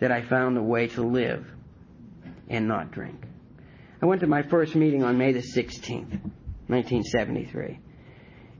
that 0.00 0.12
I 0.12 0.22
found 0.22 0.58
a 0.58 0.62
way 0.62 0.88
to 0.88 1.02
live 1.02 1.46
and 2.48 2.68
not 2.68 2.90
drink. 2.90 3.24
I 4.00 4.06
went 4.06 4.20
to 4.20 4.26
my 4.26 4.42
first 4.42 4.74
meeting 4.74 5.02
on 5.02 5.18
May 5.18 5.32
the 5.32 5.40
16th, 5.40 6.20
1973. 6.68 7.80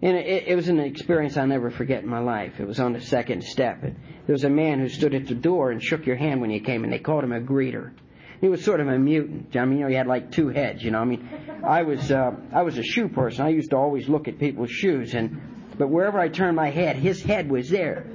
And 0.03 0.17
it, 0.17 0.49
it, 0.49 0.57
was 0.57 0.69
an 0.69 0.81
experience 0.81 1.37
I'll 1.37 1.47
never 1.47 1.71
forget 1.71 2.03
in 2.03 2.09
my 2.09 2.19
life. 2.19 2.59
It 2.59 2.67
was 2.67 2.81
on 2.81 2.93
the 2.93 3.01
second 3.01 3.45
step. 3.45 3.81
There 3.83 4.33
was 4.33 4.45
a 4.45 4.51
man 4.51 4.81
who 4.81 4.89
stood 4.89 5.15
at 5.15 5.27
the 5.27 5.35
door 5.35 5.71
and 5.71 5.83
shook 5.83 6.07
your 6.07 6.17
hand 6.17 6.41
when 6.41 6.51
you 6.51 6.61
came, 6.61 6.85
and 6.85 6.93
they 6.93 6.99
called 6.99 7.25
him 7.25 7.33
a 7.33 7.41
greeter. 7.41 7.93
He 8.41 8.49
was 8.49 8.65
sort 8.65 8.81
of 8.81 8.89
a 8.89 8.99
mutant. 8.99 9.57
I 9.57 9.65
mean, 9.65 9.79
you 9.79 9.85
know, 9.85 9.91
he 9.91 9.97
had 9.97 10.07
like 10.07 10.31
two 10.31 10.49
heads. 10.49 10.83
You 10.83 10.91
know, 10.91 10.99
I 10.99 11.05
mean, 11.05 11.29
I 11.65 11.83
was 11.83 12.11
uh, 12.11 12.33
I 12.53 12.63
was 12.63 12.79
a 12.79 12.83
shoe 12.83 13.09
person. 13.09 13.45
I 13.45 13.51
used 13.51 13.71
to 13.71 13.77
always 13.77 14.09
look 14.09 14.29
at 14.29 14.39
people's 14.39 14.71
shoes, 14.71 15.15
and 15.15 15.41
but 15.79 15.89
wherever 15.89 16.19
I 16.19 16.29
turned 16.29 16.57
my 16.57 16.71
head, 16.71 16.97
his 16.97 17.23
head 17.23 17.51
was 17.51 17.69
there. 17.69 18.07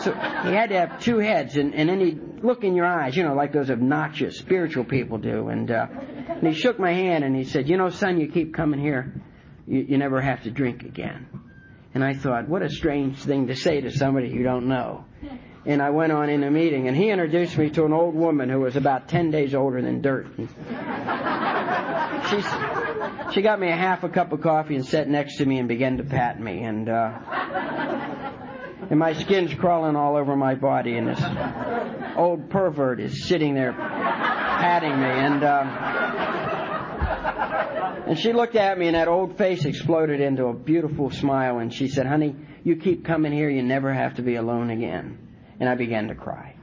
So 0.00 0.12
he 0.12 0.54
had 0.54 0.68
to 0.70 0.78
have 0.78 1.00
two 1.00 1.18
heads, 1.18 1.56
and, 1.56 1.74
and 1.74 1.88
then 1.88 2.00
he'd 2.00 2.44
look 2.44 2.62
in 2.62 2.76
your 2.76 2.86
eyes, 2.86 3.16
you 3.16 3.24
know, 3.24 3.34
like 3.34 3.52
those 3.52 3.70
obnoxious 3.70 4.38
spiritual 4.38 4.84
people 4.84 5.18
do. 5.18 5.48
And, 5.48 5.70
uh, 5.70 5.86
and 6.28 6.46
he 6.46 6.54
shook 6.54 6.78
my 6.78 6.92
hand 6.92 7.24
and 7.24 7.34
he 7.34 7.44
said, 7.44 7.68
"You 7.68 7.76
know, 7.76 7.88
son, 7.88 8.20
you 8.20 8.28
keep 8.28 8.54
coming 8.54 8.80
here, 8.80 9.20
you, 9.66 9.86
you 9.88 9.98
never 9.98 10.20
have 10.20 10.44
to 10.44 10.50
drink 10.50 10.82
again." 10.82 11.26
And 11.94 12.04
I 12.04 12.14
thought, 12.14 12.48
what 12.48 12.62
a 12.62 12.68
strange 12.68 13.18
thing 13.18 13.48
to 13.48 13.56
say 13.56 13.80
to 13.80 13.90
somebody 13.90 14.28
you 14.28 14.44
don't 14.44 14.68
know 14.68 15.04
and 15.68 15.82
I 15.82 15.90
went 15.90 16.12
on 16.12 16.30
in 16.30 16.42
a 16.44 16.50
meeting, 16.50 16.88
and 16.88 16.96
he 16.96 17.10
introduced 17.10 17.58
me 17.58 17.68
to 17.70 17.84
an 17.84 17.92
old 17.92 18.14
woman 18.14 18.48
who 18.48 18.60
was 18.60 18.74
about 18.74 19.06
10 19.06 19.30
days 19.30 19.54
older 19.54 19.82
than 19.82 20.00
dirt. 20.00 20.26
she, 20.34 20.46
she 23.34 23.42
got 23.42 23.60
me 23.60 23.70
a 23.70 23.76
half 23.76 24.02
a 24.02 24.08
cup 24.08 24.32
of 24.32 24.40
coffee 24.40 24.76
and 24.76 24.86
sat 24.86 25.10
next 25.10 25.36
to 25.36 25.44
me 25.44 25.58
and 25.58 25.68
began 25.68 25.98
to 25.98 26.04
pat 26.04 26.40
me, 26.40 26.62
and, 26.62 26.88
uh, 26.88 27.18
and 28.88 28.98
my 28.98 29.12
skin's 29.12 29.52
crawling 29.52 29.94
all 29.94 30.16
over 30.16 30.34
my 30.36 30.54
body, 30.54 30.96
and 30.96 31.06
this 31.06 31.22
old 32.16 32.48
pervert 32.48 32.98
is 32.98 33.28
sitting 33.28 33.52
there 33.52 33.74
patting 33.74 34.98
me, 34.98 35.06
and 35.06 35.44
um, 35.44 35.68
and 38.08 38.18
she 38.18 38.32
looked 38.32 38.56
at 38.56 38.78
me, 38.78 38.86
and 38.86 38.96
that 38.96 39.06
old 39.06 39.36
face 39.36 39.66
exploded 39.66 40.22
into 40.22 40.46
a 40.46 40.54
beautiful 40.54 41.10
smile, 41.10 41.58
and 41.58 41.74
she 41.74 41.88
said, 41.88 42.06
"Honey, 42.06 42.34
you 42.64 42.76
keep 42.76 43.04
coming 43.04 43.32
here, 43.32 43.50
you 43.50 43.62
never 43.62 43.92
have 43.92 44.14
to 44.14 44.22
be 44.22 44.36
alone 44.36 44.70
again." 44.70 45.27
And 45.60 45.68
I 45.68 45.74
began 45.74 46.08
to 46.08 46.14
cry. 46.14 46.54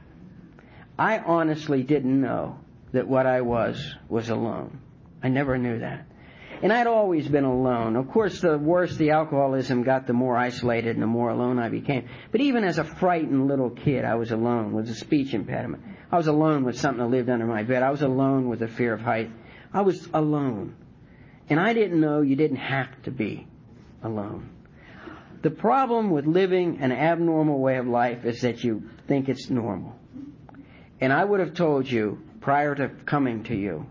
I 0.98 1.18
honestly 1.18 1.82
didn't 1.82 2.20
know 2.20 2.58
that 2.92 3.06
what 3.06 3.26
I 3.26 3.42
was 3.42 3.94
was 4.08 4.30
alone. 4.30 4.80
I 5.22 5.28
never 5.28 5.58
knew 5.58 5.80
that. 5.80 6.06
And 6.62 6.72
I'd 6.72 6.86
always 6.86 7.28
been 7.28 7.44
alone. 7.44 7.96
Of 7.96 8.08
course, 8.08 8.40
the 8.40 8.56
worse 8.56 8.96
the 8.96 9.10
alcoholism 9.10 9.82
got, 9.82 10.06
the 10.06 10.14
more 10.14 10.38
isolated 10.38 10.96
and 10.96 11.02
the 11.02 11.06
more 11.06 11.28
alone 11.28 11.58
I 11.58 11.68
became. 11.68 12.08
But 12.32 12.40
even 12.40 12.64
as 12.64 12.78
a 12.78 12.84
frightened 12.84 13.46
little 13.46 13.70
kid, 13.70 14.04
I 14.06 14.14
was 14.14 14.32
alone 14.32 14.72
with 14.72 14.88
a 14.88 14.94
speech 14.94 15.34
impediment. 15.34 15.82
I 16.10 16.16
was 16.16 16.28
alone 16.28 16.64
with 16.64 16.78
something 16.78 17.02
that 17.02 17.10
lived 17.10 17.28
under 17.28 17.46
my 17.46 17.62
bed. 17.62 17.82
I 17.82 17.90
was 17.90 18.00
alone 18.00 18.48
with 18.48 18.62
a 18.62 18.68
fear 18.68 18.94
of 18.94 19.00
height. 19.00 19.30
I 19.74 19.82
was 19.82 20.08
alone. 20.14 20.76
And 21.50 21.60
I 21.60 21.74
didn't 21.74 22.00
know 22.00 22.22
you 22.22 22.36
didn't 22.36 22.56
have 22.56 23.02
to 23.02 23.10
be 23.10 23.46
alone. 24.02 24.50
The 25.42 25.50
problem 25.50 26.10
with 26.10 26.26
living 26.26 26.78
an 26.80 26.92
abnormal 26.92 27.58
way 27.58 27.76
of 27.76 27.86
life 27.86 28.24
is 28.24 28.40
that 28.42 28.64
you 28.64 28.88
think 29.06 29.28
it's 29.28 29.50
normal. 29.50 29.94
And 31.00 31.12
I 31.12 31.24
would 31.24 31.40
have 31.40 31.54
told 31.54 31.90
you 31.90 32.22
prior 32.40 32.74
to 32.74 32.88
coming 33.04 33.44
to 33.44 33.54
you 33.54 33.86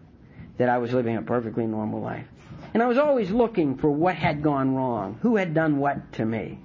that 0.57 0.69
I 0.69 0.77
was 0.77 0.93
living 0.93 1.17
a 1.17 1.21
perfectly 1.21 1.67
normal 1.67 2.01
life. 2.01 2.27
And 2.73 2.81
I 2.81 2.87
was 2.87 2.97
always 2.97 3.31
looking 3.31 3.77
for 3.77 3.89
what 3.89 4.15
had 4.15 4.41
gone 4.41 4.75
wrong, 4.75 5.19
who 5.21 5.35
had 5.35 5.53
done 5.53 5.77
what 5.77 6.13
to 6.13 6.25
me. 6.25 6.59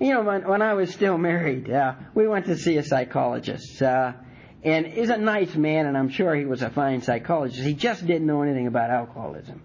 You 0.00 0.14
know, 0.14 0.22
when, 0.22 0.46
when 0.46 0.62
I 0.62 0.74
was 0.74 0.92
still 0.92 1.18
married, 1.18 1.70
uh, 1.70 1.94
we 2.14 2.28
went 2.28 2.46
to 2.46 2.56
see 2.56 2.76
a 2.76 2.82
psychologist. 2.82 3.82
Uh, 3.82 4.12
and 4.62 4.86
he's 4.86 5.10
a 5.10 5.16
nice 5.16 5.54
man, 5.54 5.86
and 5.86 5.96
I'm 5.96 6.08
sure 6.08 6.34
he 6.34 6.44
was 6.44 6.62
a 6.62 6.70
fine 6.70 7.02
psychologist. 7.02 7.62
He 7.62 7.74
just 7.74 8.06
didn't 8.06 8.26
know 8.26 8.42
anything 8.42 8.66
about 8.66 8.90
alcoholism. 8.90 9.62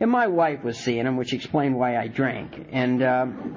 And 0.00 0.10
my 0.10 0.28
wife 0.28 0.64
was 0.64 0.78
seeing 0.78 1.06
him, 1.06 1.16
which 1.18 1.34
explained 1.34 1.76
why 1.76 1.98
I 1.98 2.08
drank. 2.08 2.68
And, 2.72 3.02
um, 3.02 3.54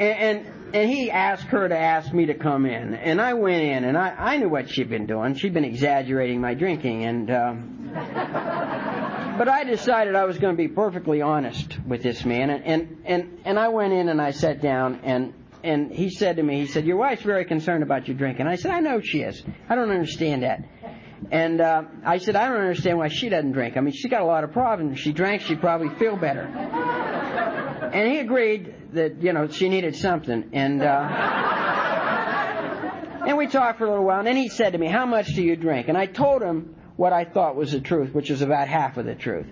and, 0.00 0.02
and, 0.02 0.46
and 0.74 0.90
he 0.90 1.12
asked 1.12 1.44
her 1.44 1.68
to 1.68 1.78
ask 1.78 2.12
me 2.12 2.26
to 2.26 2.34
come 2.34 2.66
in. 2.66 2.94
And 2.94 3.20
I 3.20 3.34
went 3.34 3.62
in, 3.62 3.84
and 3.84 3.96
I, 3.96 4.14
I 4.18 4.36
knew 4.38 4.48
what 4.48 4.68
she'd 4.68 4.90
been 4.90 5.06
doing. 5.06 5.36
She'd 5.36 5.54
been 5.54 5.64
exaggerating 5.64 6.40
my 6.40 6.54
drinking. 6.54 7.04
And, 7.04 7.30
um, 7.30 7.90
but 9.38 9.48
I 9.48 9.64
decided 9.64 10.16
I 10.16 10.24
was 10.24 10.38
going 10.38 10.56
to 10.56 10.60
be 10.60 10.68
perfectly 10.68 11.22
honest 11.22 11.78
with 11.86 12.02
this 12.02 12.24
man, 12.24 12.50
and 12.50 12.64
and 12.64 13.02
and, 13.04 13.38
and 13.44 13.58
I 13.58 13.68
went 13.68 13.92
in 13.92 14.08
and 14.08 14.20
I 14.20 14.32
sat 14.32 14.60
down 14.60 15.00
and. 15.04 15.34
And 15.64 15.92
he 15.92 16.10
said 16.10 16.38
to 16.38 16.42
me, 16.42 16.58
he 16.58 16.66
said, 16.66 16.86
"Your 16.86 16.96
wife's 16.96 17.22
very 17.22 17.44
concerned 17.44 17.84
about 17.84 18.08
your 18.08 18.16
drinking." 18.16 18.48
I 18.48 18.56
said, 18.56 18.72
"I 18.72 18.80
know 18.80 19.00
she 19.00 19.20
is. 19.20 19.44
I 19.68 19.76
don't 19.76 19.92
understand 19.92 20.42
that." 20.42 20.64
And 21.30 21.60
uh, 21.60 21.82
I 22.04 22.18
said, 22.18 22.36
"I 22.36 22.48
don't 22.48 22.60
understand 22.60 22.98
why 22.98 23.08
she 23.08 23.28
doesn't 23.28 23.52
drink. 23.52 23.76
I 23.76 23.80
mean, 23.80 23.92
she's 23.92 24.10
got 24.10 24.22
a 24.22 24.26
lot 24.26 24.44
of 24.44 24.52
problems. 24.52 24.94
If 24.94 24.98
she 25.00 25.12
drank, 25.12 25.42
she'd 25.42 25.60
probably 25.60 25.94
feel 25.96 26.16
better." 26.16 26.42
And 26.42 28.10
he 28.10 28.18
agreed 28.18 28.74
that 28.94 29.22
you 29.22 29.32
know 29.32 29.48
she 29.48 29.68
needed 29.68 29.96
something, 29.96 30.50
and 30.52 30.82
uh, 30.82 31.08
and 33.26 33.36
we 33.36 33.46
talked 33.46 33.78
for 33.78 33.84
a 33.84 33.88
little 33.90 34.04
while. 34.04 34.18
And 34.18 34.26
then 34.26 34.36
he 34.36 34.48
said 34.48 34.72
to 34.72 34.78
me, 34.78 34.88
"How 34.88 35.06
much 35.06 35.34
do 35.34 35.42
you 35.42 35.56
drink?" 35.56 35.88
And 35.88 35.96
I 35.96 36.06
told 36.06 36.42
him 36.42 36.74
what 36.96 37.12
I 37.12 37.24
thought 37.24 37.56
was 37.56 37.72
the 37.72 37.80
truth, 37.80 38.14
which 38.14 38.30
was 38.30 38.42
about 38.42 38.68
half 38.68 38.96
of 38.96 39.04
the 39.04 39.14
truth. 39.14 39.46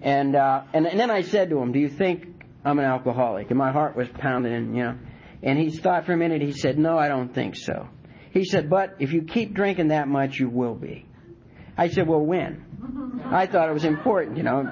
And, 0.00 0.36
uh, 0.36 0.62
and, 0.72 0.86
and 0.86 0.98
then 0.98 1.10
I 1.10 1.22
said 1.22 1.50
to 1.50 1.58
him, 1.58 1.72
do 1.72 1.78
you 1.78 1.88
think 1.88 2.26
I'm 2.64 2.78
an 2.78 2.84
alcoholic? 2.84 3.50
And 3.50 3.58
my 3.58 3.72
heart 3.72 3.96
was 3.96 4.08
pounding, 4.08 4.74
you 4.74 4.84
know. 4.84 4.98
And 5.42 5.58
he 5.58 5.70
thought 5.70 6.06
for 6.06 6.12
a 6.12 6.16
minute, 6.16 6.40
he 6.40 6.52
said, 6.52 6.78
no, 6.78 6.96
I 6.98 7.08
don't 7.08 7.34
think 7.34 7.56
so. 7.56 7.88
He 8.30 8.44
said, 8.44 8.70
but 8.70 8.96
if 8.98 9.12
you 9.12 9.22
keep 9.22 9.54
drinking 9.54 9.88
that 9.88 10.08
much, 10.08 10.38
you 10.38 10.48
will 10.48 10.74
be. 10.74 11.06
I 11.76 11.88
said, 11.88 12.06
well, 12.06 12.20
when? 12.20 12.64
I 13.30 13.46
thought 13.46 13.68
it 13.68 13.72
was 13.72 13.84
important, 13.84 14.36
you 14.36 14.42
know. 14.42 14.62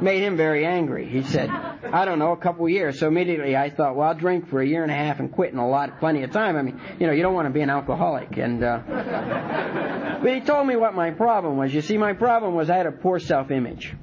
made 0.00 0.22
him 0.22 0.36
very 0.36 0.66
angry. 0.66 1.08
He 1.08 1.22
said, 1.22 1.48
I 1.48 2.04
don't 2.04 2.18
know, 2.18 2.32
a 2.32 2.36
couple 2.36 2.64
of 2.64 2.70
years. 2.70 2.98
So 2.98 3.08
immediately 3.08 3.56
I 3.56 3.70
thought, 3.70 3.96
well, 3.96 4.08
I'll 4.08 4.14
drink 4.14 4.48
for 4.48 4.60
a 4.60 4.66
year 4.66 4.82
and 4.82 4.90
a 4.90 4.94
half 4.94 5.20
and 5.20 5.32
quit 5.32 5.52
in 5.52 5.58
a 5.58 5.68
lot, 5.68 6.00
plenty 6.00 6.22
of 6.22 6.32
time. 6.32 6.56
I 6.56 6.62
mean, 6.62 6.80
you 6.98 7.06
know, 7.06 7.12
you 7.12 7.22
don't 7.22 7.34
want 7.34 7.46
to 7.46 7.52
be 7.52 7.60
an 7.60 7.70
alcoholic. 7.70 8.36
And, 8.36 8.62
uh, 8.62 8.80
but 10.22 10.34
he 10.34 10.40
told 10.40 10.66
me 10.66 10.76
what 10.76 10.94
my 10.94 11.10
problem 11.10 11.56
was. 11.56 11.72
You 11.72 11.82
see, 11.82 11.96
my 11.96 12.12
problem 12.12 12.54
was 12.54 12.70
I 12.70 12.76
had 12.76 12.86
a 12.86 12.92
poor 12.92 13.18
self-image. 13.18 13.94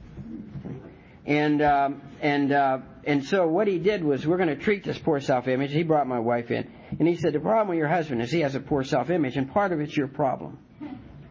And, 1.26 1.62
um, 1.62 2.01
and, 2.22 2.51
uh, 2.51 2.80
and 3.03 3.26
so 3.26 3.47
what 3.47 3.68
he 3.68 3.80
did 3.80 4.03
was, 4.03 4.26
we're 4.26 4.38
going 4.38 4.49
to 4.49 4.55
treat 4.55 4.84
this 4.84 4.97
poor 4.97 5.20
self-image. 5.20 5.72
He 5.72 5.84
brought 5.84 6.08
my 6.08 6.20
wife 6.20 6.51
in. 6.51 6.70
And 6.99 7.08
he 7.08 7.18
said, 7.18 7.34
the 7.34 7.39
problem 7.39 7.70
with 7.70 7.78
your 7.78 7.89
husband 7.89 8.22
is 8.22 8.32
he 8.32 8.41
has 8.41 8.55
a 8.55 8.60
poor 8.62 8.84
self-image, 8.84 9.36
and 9.36 9.51
part 9.51 9.74
of 9.74 9.82
it's 9.82 9.95
your 9.95 10.08
problem. 10.08 10.60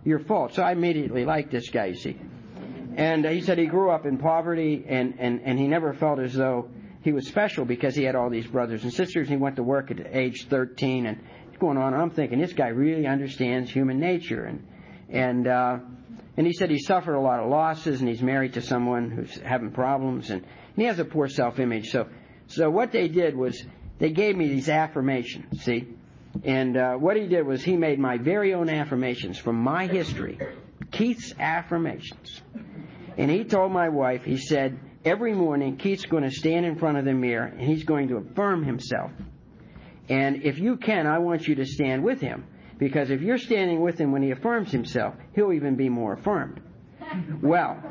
Your 0.06 0.20
fault. 0.20 0.54
So 0.54 0.62
I 0.62 0.70
immediately 0.70 1.24
liked 1.24 1.50
this 1.50 1.68
guy, 1.68 1.86
you 1.86 1.96
see. 1.96 2.16
And 2.96 3.26
uh, 3.26 3.30
he 3.30 3.40
said 3.40 3.58
he 3.58 3.66
grew 3.66 3.90
up 3.90 4.06
in 4.06 4.18
poverty 4.18 4.84
and, 4.88 5.16
and, 5.18 5.40
and 5.44 5.58
he 5.58 5.66
never 5.66 5.92
felt 5.92 6.20
as 6.20 6.32
though 6.32 6.70
he 7.02 7.10
was 7.10 7.26
special 7.26 7.64
because 7.64 7.96
he 7.96 8.04
had 8.04 8.14
all 8.14 8.30
these 8.30 8.46
brothers 8.46 8.84
and 8.84 8.92
sisters. 8.92 9.26
And 9.26 9.36
he 9.36 9.42
went 9.42 9.56
to 9.56 9.64
work 9.64 9.90
at 9.90 9.98
age 10.16 10.46
13 10.48 11.06
and 11.06 11.20
going 11.58 11.76
on. 11.76 11.92
And 11.92 12.00
I'm 12.00 12.10
thinking 12.10 12.38
this 12.38 12.52
guy 12.52 12.68
really 12.68 13.04
understands 13.08 13.68
human 13.68 13.98
nature. 13.98 14.44
And, 14.44 14.64
and, 15.08 15.48
uh, 15.48 15.78
and 16.36 16.46
he 16.46 16.52
said 16.52 16.70
he 16.70 16.78
suffered 16.78 17.16
a 17.16 17.20
lot 17.20 17.40
of 17.40 17.50
losses 17.50 17.98
and 17.98 18.08
he's 18.08 18.22
married 18.22 18.52
to 18.52 18.62
someone 18.62 19.10
who's 19.10 19.34
having 19.40 19.72
problems 19.72 20.30
and, 20.30 20.42
and 20.42 20.76
he 20.76 20.84
has 20.84 21.00
a 21.00 21.04
poor 21.04 21.26
self-image. 21.26 21.90
So, 21.90 22.06
so 22.46 22.70
what 22.70 22.92
they 22.92 23.08
did 23.08 23.36
was 23.36 23.60
they 23.98 24.10
gave 24.10 24.36
me 24.36 24.46
these 24.46 24.68
affirmations, 24.68 25.64
see? 25.64 25.95
And 26.44 26.76
uh, 26.76 26.94
what 26.94 27.16
he 27.16 27.26
did 27.26 27.46
was 27.46 27.62
he 27.62 27.76
made 27.76 27.98
my 27.98 28.18
very 28.18 28.54
own 28.54 28.68
affirmations 28.68 29.38
from 29.38 29.56
my 29.56 29.86
history, 29.86 30.38
Keith's 30.90 31.32
affirmations. 31.38 32.40
And 33.16 33.30
he 33.30 33.44
told 33.44 33.72
my 33.72 33.88
wife, 33.88 34.24
he 34.24 34.36
said, 34.36 34.78
every 35.04 35.34
morning 35.34 35.76
Keith's 35.76 36.04
going 36.04 36.24
to 36.24 36.30
stand 36.30 36.66
in 36.66 36.76
front 36.76 36.98
of 36.98 37.04
the 37.04 37.14
mirror 37.14 37.46
and 37.46 37.60
he's 37.60 37.84
going 37.84 38.08
to 38.08 38.16
affirm 38.16 38.64
himself. 38.64 39.10
And 40.08 40.44
if 40.44 40.58
you 40.58 40.76
can, 40.76 41.06
I 41.06 41.18
want 41.18 41.48
you 41.48 41.56
to 41.56 41.66
stand 41.66 42.04
with 42.04 42.20
him. 42.20 42.44
Because 42.78 43.10
if 43.10 43.22
you're 43.22 43.38
standing 43.38 43.80
with 43.80 43.98
him 43.98 44.12
when 44.12 44.22
he 44.22 44.30
affirms 44.30 44.70
himself, 44.70 45.14
he'll 45.34 45.52
even 45.52 45.76
be 45.76 45.88
more 45.88 46.12
affirmed. 46.12 46.60
Well, 47.42 47.82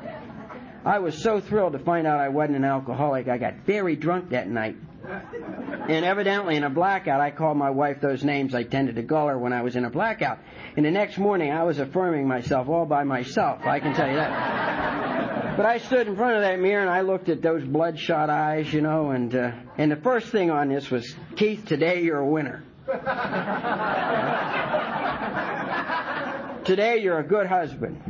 I 0.86 1.00
was 1.00 1.18
so 1.18 1.40
thrilled 1.40 1.74
to 1.74 1.80
find 1.80 2.06
out 2.06 2.20
I 2.20 2.30
wasn't 2.30 2.58
an 2.58 2.66
alcoholic. 2.66 3.28
I 3.28 3.40
got 3.40 3.66
very 3.66 3.96
drunk 3.96 4.30
that 4.30 4.48
night. 4.48 4.76
And 5.08 6.06
evidently 6.06 6.56
in 6.56 6.64
a 6.64 6.70
blackout, 6.70 7.22
I 7.22 7.32
called 7.32 7.58
my 7.58 7.70
wife 7.70 8.02
those 8.02 8.24
names 8.24 8.56
I 8.56 8.64
tended 8.64 8.96
to 8.96 9.04
call 9.04 9.28
her 9.28 9.38
when 9.38 9.54
I 9.54 9.62
was 9.62 9.76
in 9.76 9.86
a 9.86 9.90
blackout. 9.90 10.40
And 10.76 10.86
the 10.86 10.92
next 10.92 11.18
morning, 11.18 11.52
I 11.52 11.64
was 11.64 11.80
affirming 11.80 12.28
myself 12.28 12.68
all 12.70 12.86
by 12.86 13.04
myself. 13.04 13.62
I 13.66 13.80
can 13.80 13.94
tell 13.94 14.10
you 14.10 14.16
that. 14.16 15.58
But 15.58 15.66
I 15.66 15.78
stood 15.78 16.08
in 16.08 16.18
front 16.18 16.36
of 16.36 16.42
that 16.42 16.60
mirror 16.60 16.82
and 16.82 16.90
I 16.90 17.02
looked 17.02 17.30
at 17.30 17.42
those 17.42 17.64
bloodshot 17.64 18.30
eyes, 18.30 18.74
you 18.74 18.82
know, 18.82 19.12
and 19.12 19.34
uh, 19.34 19.52
and 19.78 19.90
the 19.90 19.96
first 19.96 20.28
thing 20.28 20.52
on 20.52 20.68
this 20.68 20.92
was, 20.92 21.16
Keith, 21.38 21.66
today 21.66 22.04
you're 22.04 22.20
a 22.20 22.28
winner. 22.28 22.62
today 26.66 26.98
you're 26.98 27.20
a 27.20 27.28
good 27.28 27.48
husband. 27.48 28.02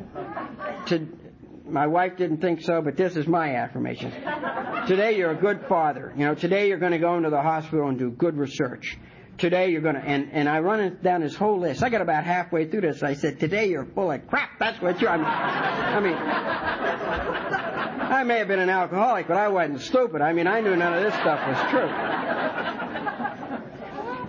To, 0.88 1.08
my 1.68 1.88
wife 1.88 2.18
didn't 2.18 2.41
think 2.41 2.61
so, 2.61 2.82
but 2.82 2.97
this 2.97 3.16
is 3.16 3.28
my 3.28 3.55
affirmation. 3.55 4.11
Today 4.88 5.18
you're 5.18 5.32
a 5.32 5.36
good 5.36 5.66
father. 5.68 6.13
You 6.16 6.26
know, 6.26 6.36
today 6.36 6.68
you're 6.68 6.80
going 6.80 6.91
to 6.91 6.99
go 6.99 7.18
into 7.18 7.30
the 7.30 7.41
hospital 7.41 7.88
and 7.88 7.97
do 7.97 8.11
good 8.11 8.38
research 8.38 8.97
today 9.38 9.70
you're 9.72 9.82
going 9.82 9.95
to, 9.95 10.01
and, 10.01 10.30
and 10.32 10.49
I 10.49 10.59
run 10.59 10.97
down 11.03 11.22
this 11.22 11.36
whole 11.36 11.59
list. 11.59 11.84
I 11.84 11.89
got 11.89 12.01
about 12.01 12.24
halfway 12.24 12.70
through 12.70 12.82
this. 12.82 13.03
I 13.03 13.13
said, 13.13 13.39
today 13.39 13.70
you're 13.70 13.86
full 13.86 14.11
of 14.11 14.28
crap. 14.28 14.59
That's 14.59 14.82
what 14.82 14.99
you're, 15.01 15.09
I 15.09 15.18
mean, 15.18 15.26
I 15.26 15.99
mean, 15.99 16.16
I 18.11 18.24
may 18.24 18.38
have 18.39 18.47
been 18.47 18.59
an 18.59 18.70
alcoholic, 18.70 19.28
but 19.28 19.38
I 19.38 19.47
wasn't 19.49 19.82
stupid. 19.82 20.22
I 20.22 20.34
mean, 20.34 20.47
I 20.47 20.61
knew 20.61 20.76
none 20.76 20.93
of 20.93 21.03
this 21.03 21.13
stuff 21.16 21.39
was 21.47 21.72
true. 21.72 21.89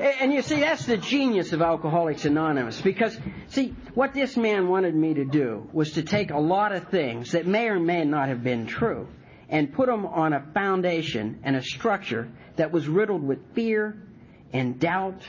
And 0.01 0.33
you 0.33 0.43
see, 0.43 0.61
that's 0.61 0.87
the 0.87 0.97
genius 0.97 1.53
of 1.53 1.63
Alcoholics 1.63 2.25
Anonymous. 2.25 2.81
Because, 2.81 3.19
see, 3.49 3.75
what 3.95 4.13
this 4.15 4.37
man 4.37 4.69
wanted 4.69 4.95
me 4.95 5.15
to 5.15 5.25
do 5.25 5.69
was 5.73 5.93
to 5.93 6.03
take 6.03 6.31
a 6.31 6.39
lot 6.39 6.73
of 6.73 6.89
things 6.89 7.33
that 7.33 7.47
may 7.47 7.69
or 7.69 7.81
may 7.81 8.05
not 8.05 8.29
have 8.29 8.43
been 8.43 8.67
true 8.67 9.09
and 9.49 9.73
put 9.73 9.87
them 9.87 10.07
on 10.07 10.33
a 10.33 10.45
foundation 10.53 11.41
and 11.45 11.57
a 11.57 11.63
structure 11.63 12.29
that 12.57 12.73
was 12.73 12.89
riddled 12.89 13.23
with 13.23 13.55
fear 13.55 14.03
and 14.53 14.79
doubt 14.79 15.23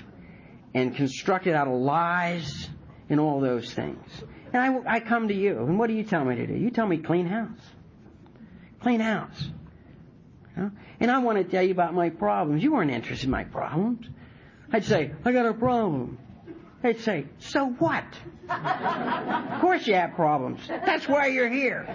and 0.74 0.96
constructed 0.96 1.54
out 1.54 1.68
of 1.68 1.74
lies 1.74 2.70
and 3.10 3.20
all 3.20 3.40
those 3.40 3.74
things. 3.74 4.06
And 4.54 4.62
I, 4.88 4.96
I 4.96 5.00
come 5.00 5.28
to 5.28 5.34
you, 5.34 5.60
and 5.60 5.78
what 5.78 5.88
do 5.88 5.94
you 5.94 6.04
tell 6.04 6.24
me 6.24 6.36
to 6.36 6.48
do? 6.48 6.54
You 6.54 6.72
tell 6.72 6.88
me 6.88 6.98
clean 6.98 7.28
house. 7.28 7.60
Clean 8.82 9.00
house. 9.00 9.50
You 10.56 10.64
know? 10.64 10.72
And 11.00 11.12
I 11.12 11.20
want 11.20 11.38
to 11.38 11.44
tell 11.44 11.64
you 11.64 11.72
about 11.72 11.94
my 11.94 12.10
problems. 12.10 12.64
You 12.64 12.74
weren't 12.74 12.92
interested 12.92 13.26
in 13.26 13.32
my 13.32 13.44
problems. 13.44 14.08
I'd 14.72 14.86
say, 14.86 15.12
I 15.24 15.32
got 15.32 15.46
a 15.46 15.54
problem. 15.54 16.18
They'd 16.82 17.00
say, 17.00 17.26
so 17.40 17.66
what? 17.66 18.06
of 18.50 19.62
course 19.62 19.88
you 19.88 19.96
have 19.96 20.14
problems. 20.14 20.60
That's 20.68 21.08
why 21.08 21.28
you're 21.28 21.50
here. 21.50 21.86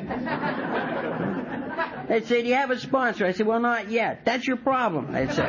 They'd 2.08 2.26
say, 2.26 2.42
do 2.42 2.48
you 2.48 2.54
have 2.54 2.70
a 2.70 2.78
sponsor? 2.78 3.24
I 3.24 3.32
said, 3.32 3.46
well, 3.46 3.60
not 3.60 3.90
yet. 3.90 4.24
That's 4.24 4.46
your 4.46 4.56
problem, 4.56 5.12
they'd 5.12 5.32
say. 5.32 5.48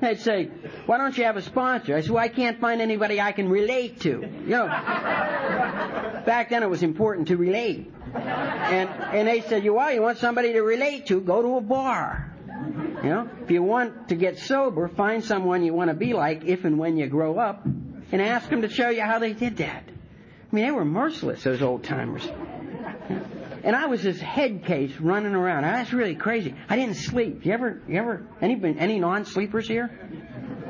They'd 0.00 0.18
say, 0.18 0.46
why 0.86 0.98
don't 0.98 1.16
you 1.16 1.24
have 1.24 1.36
a 1.36 1.42
sponsor? 1.42 1.94
I 1.94 2.00
said, 2.00 2.10
well, 2.10 2.24
I 2.24 2.28
can't 2.28 2.58
find 2.60 2.80
anybody 2.80 3.20
I 3.20 3.30
can 3.32 3.48
relate 3.48 4.00
to. 4.00 4.10
You 4.10 4.48
know, 4.48 4.66
back 4.66 6.50
then 6.50 6.64
it 6.64 6.70
was 6.70 6.82
important 6.82 7.28
to 7.28 7.36
relate. 7.36 7.92
And, 8.12 8.88
and 8.88 9.28
they 9.28 9.42
said, 9.42 9.62
you, 9.64 9.74
well, 9.74 9.92
you 9.92 10.02
want 10.02 10.18
somebody 10.18 10.54
to 10.54 10.62
relate 10.62 11.06
to, 11.06 11.20
go 11.20 11.42
to 11.42 11.56
a 11.58 11.60
bar. 11.60 12.31
You 13.02 13.08
know, 13.08 13.28
if 13.42 13.50
you 13.50 13.62
want 13.62 14.08
to 14.08 14.14
get 14.14 14.38
sober, 14.38 14.88
find 14.88 15.24
someone 15.24 15.64
you 15.64 15.74
want 15.74 15.90
to 15.90 15.96
be 15.96 16.12
like 16.12 16.44
if 16.44 16.64
and 16.64 16.78
when 16.78 16.96
you 16.96 17.06
grow 17.08 17.38
up, 17.38 17.64
and 17.64 18.22
ask 18.22 18.48
them 18.48 18.62
to 18.62 18.68
show 18.68 18.90
you 18.90 19.02
how 19.02 19.18
they 19.18 19.32
did 19.32 19.56
that. 19.56 19.84
I 19.88 20.54
mean, 20.54 20.66
they 20.66 20.70
were 20.70 20.84
merciless, 20.84 21.42
those 21.42 21.62
old 21.62 21.82
timers. 21.82 22.28
And 23.64 23.76
I 23.76 23.86
was 23.86 24.02
this 24.02 24.20
head 24.20 24.64
case 24.64 24.92
running 25.00 25.34
around. 25.34 25.62
That's 25.62 25.92
really 25.92 26.16
crazy. 26.16 26.54
I 26.68 26.76
didn't 26.76 26.96
sleep. 26.96 27.46
You 27.46 27.52
ever, 27.52 27.80
you 27.88 27.96
ever, 27.96 28.26
any, 28.40 28.60
any 28.78 28.98
non-sleepers 28.98 29.68
here? 29.68 29.90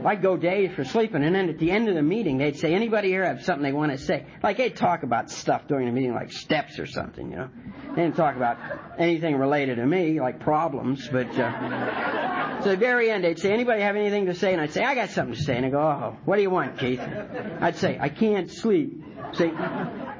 I'd 0.07 0.22
go 0.22 0.36
days 0.36 0.72
for 0.74 0.84
sleeping, 0.84 1.24
and 1.24 1.34
then 1.34 1.48
at 1.48 1.59
the 1.59 1.70
end 1.70 1.88
of 1.88 1.94
the 1.94 2.03
meeting, 2.03 2.38
they'd 2.38 2.59
say, 2.59 2.74
anybody 2.74 3.09
here 3.09 3.24
have 3.24 3.44
something 3.44 3.62
they 3.62 3.72
want 3.72 3.92
to 3.92 3.98
say? 3.98 4.26
Like, 4.42 4.57
they'd 4.57 4.76
talk 4.76 5.03
about 5.03 5.30
stuff 5.30 5.66
during 5.68 5.86
the 5.86 5.92
meeting, 5.92 6.14
like 6.14 6.32
steps 6.32 6.78
or 6.78 6.86
something, 6.86 7.30
you 7.30 7.36
know? 7.36 7.48
They 7.94 8.03
didn't 8.03 8.16
talk 8.16 8.36
about 8.36 8.59
anything 8.98 9.36
related 9.36 9.76
to 9.76 9.86
me, 9.86 10.20
like 10.20 10.40
problems, 10.40 11.09
but, 11.09 11.28
uh, 11.38 12.62
so 12.62 12.70
at 12.70 12.74
the 12.74 12.76
very 12.76 13.11
end, 13.11 13.24
they'd 13.24 13.38
say, 13.38 13.53
anybody 13.53 13.82
have 13.82 13.96
anything 13.96 14.26
to 14.26 14.34
say? 14.34 14.53
And 14.53 14.61
I'd 14.61 14.72
say, 14.72 14.82
I 14.82 14.94
got 14.94 15.11
something 15.11 15.34
to 15.34 15.42
say. 15.42 15.57
And 15.57 15.64
they 15.64 15.70
go, 15.70 15.80
oh, 15.80 16.16
what 16.24 16.36
do 16.36 16.42
you 16.42 16.50
want, 16.50 16.78
Keith? 16.78 17.00
I'd 17.00 17.76
say, 17.76 17.98
I 18.00 18.09
can't 18.09 18.50
sleep. 18.50 19.03
See? 19.32 19.50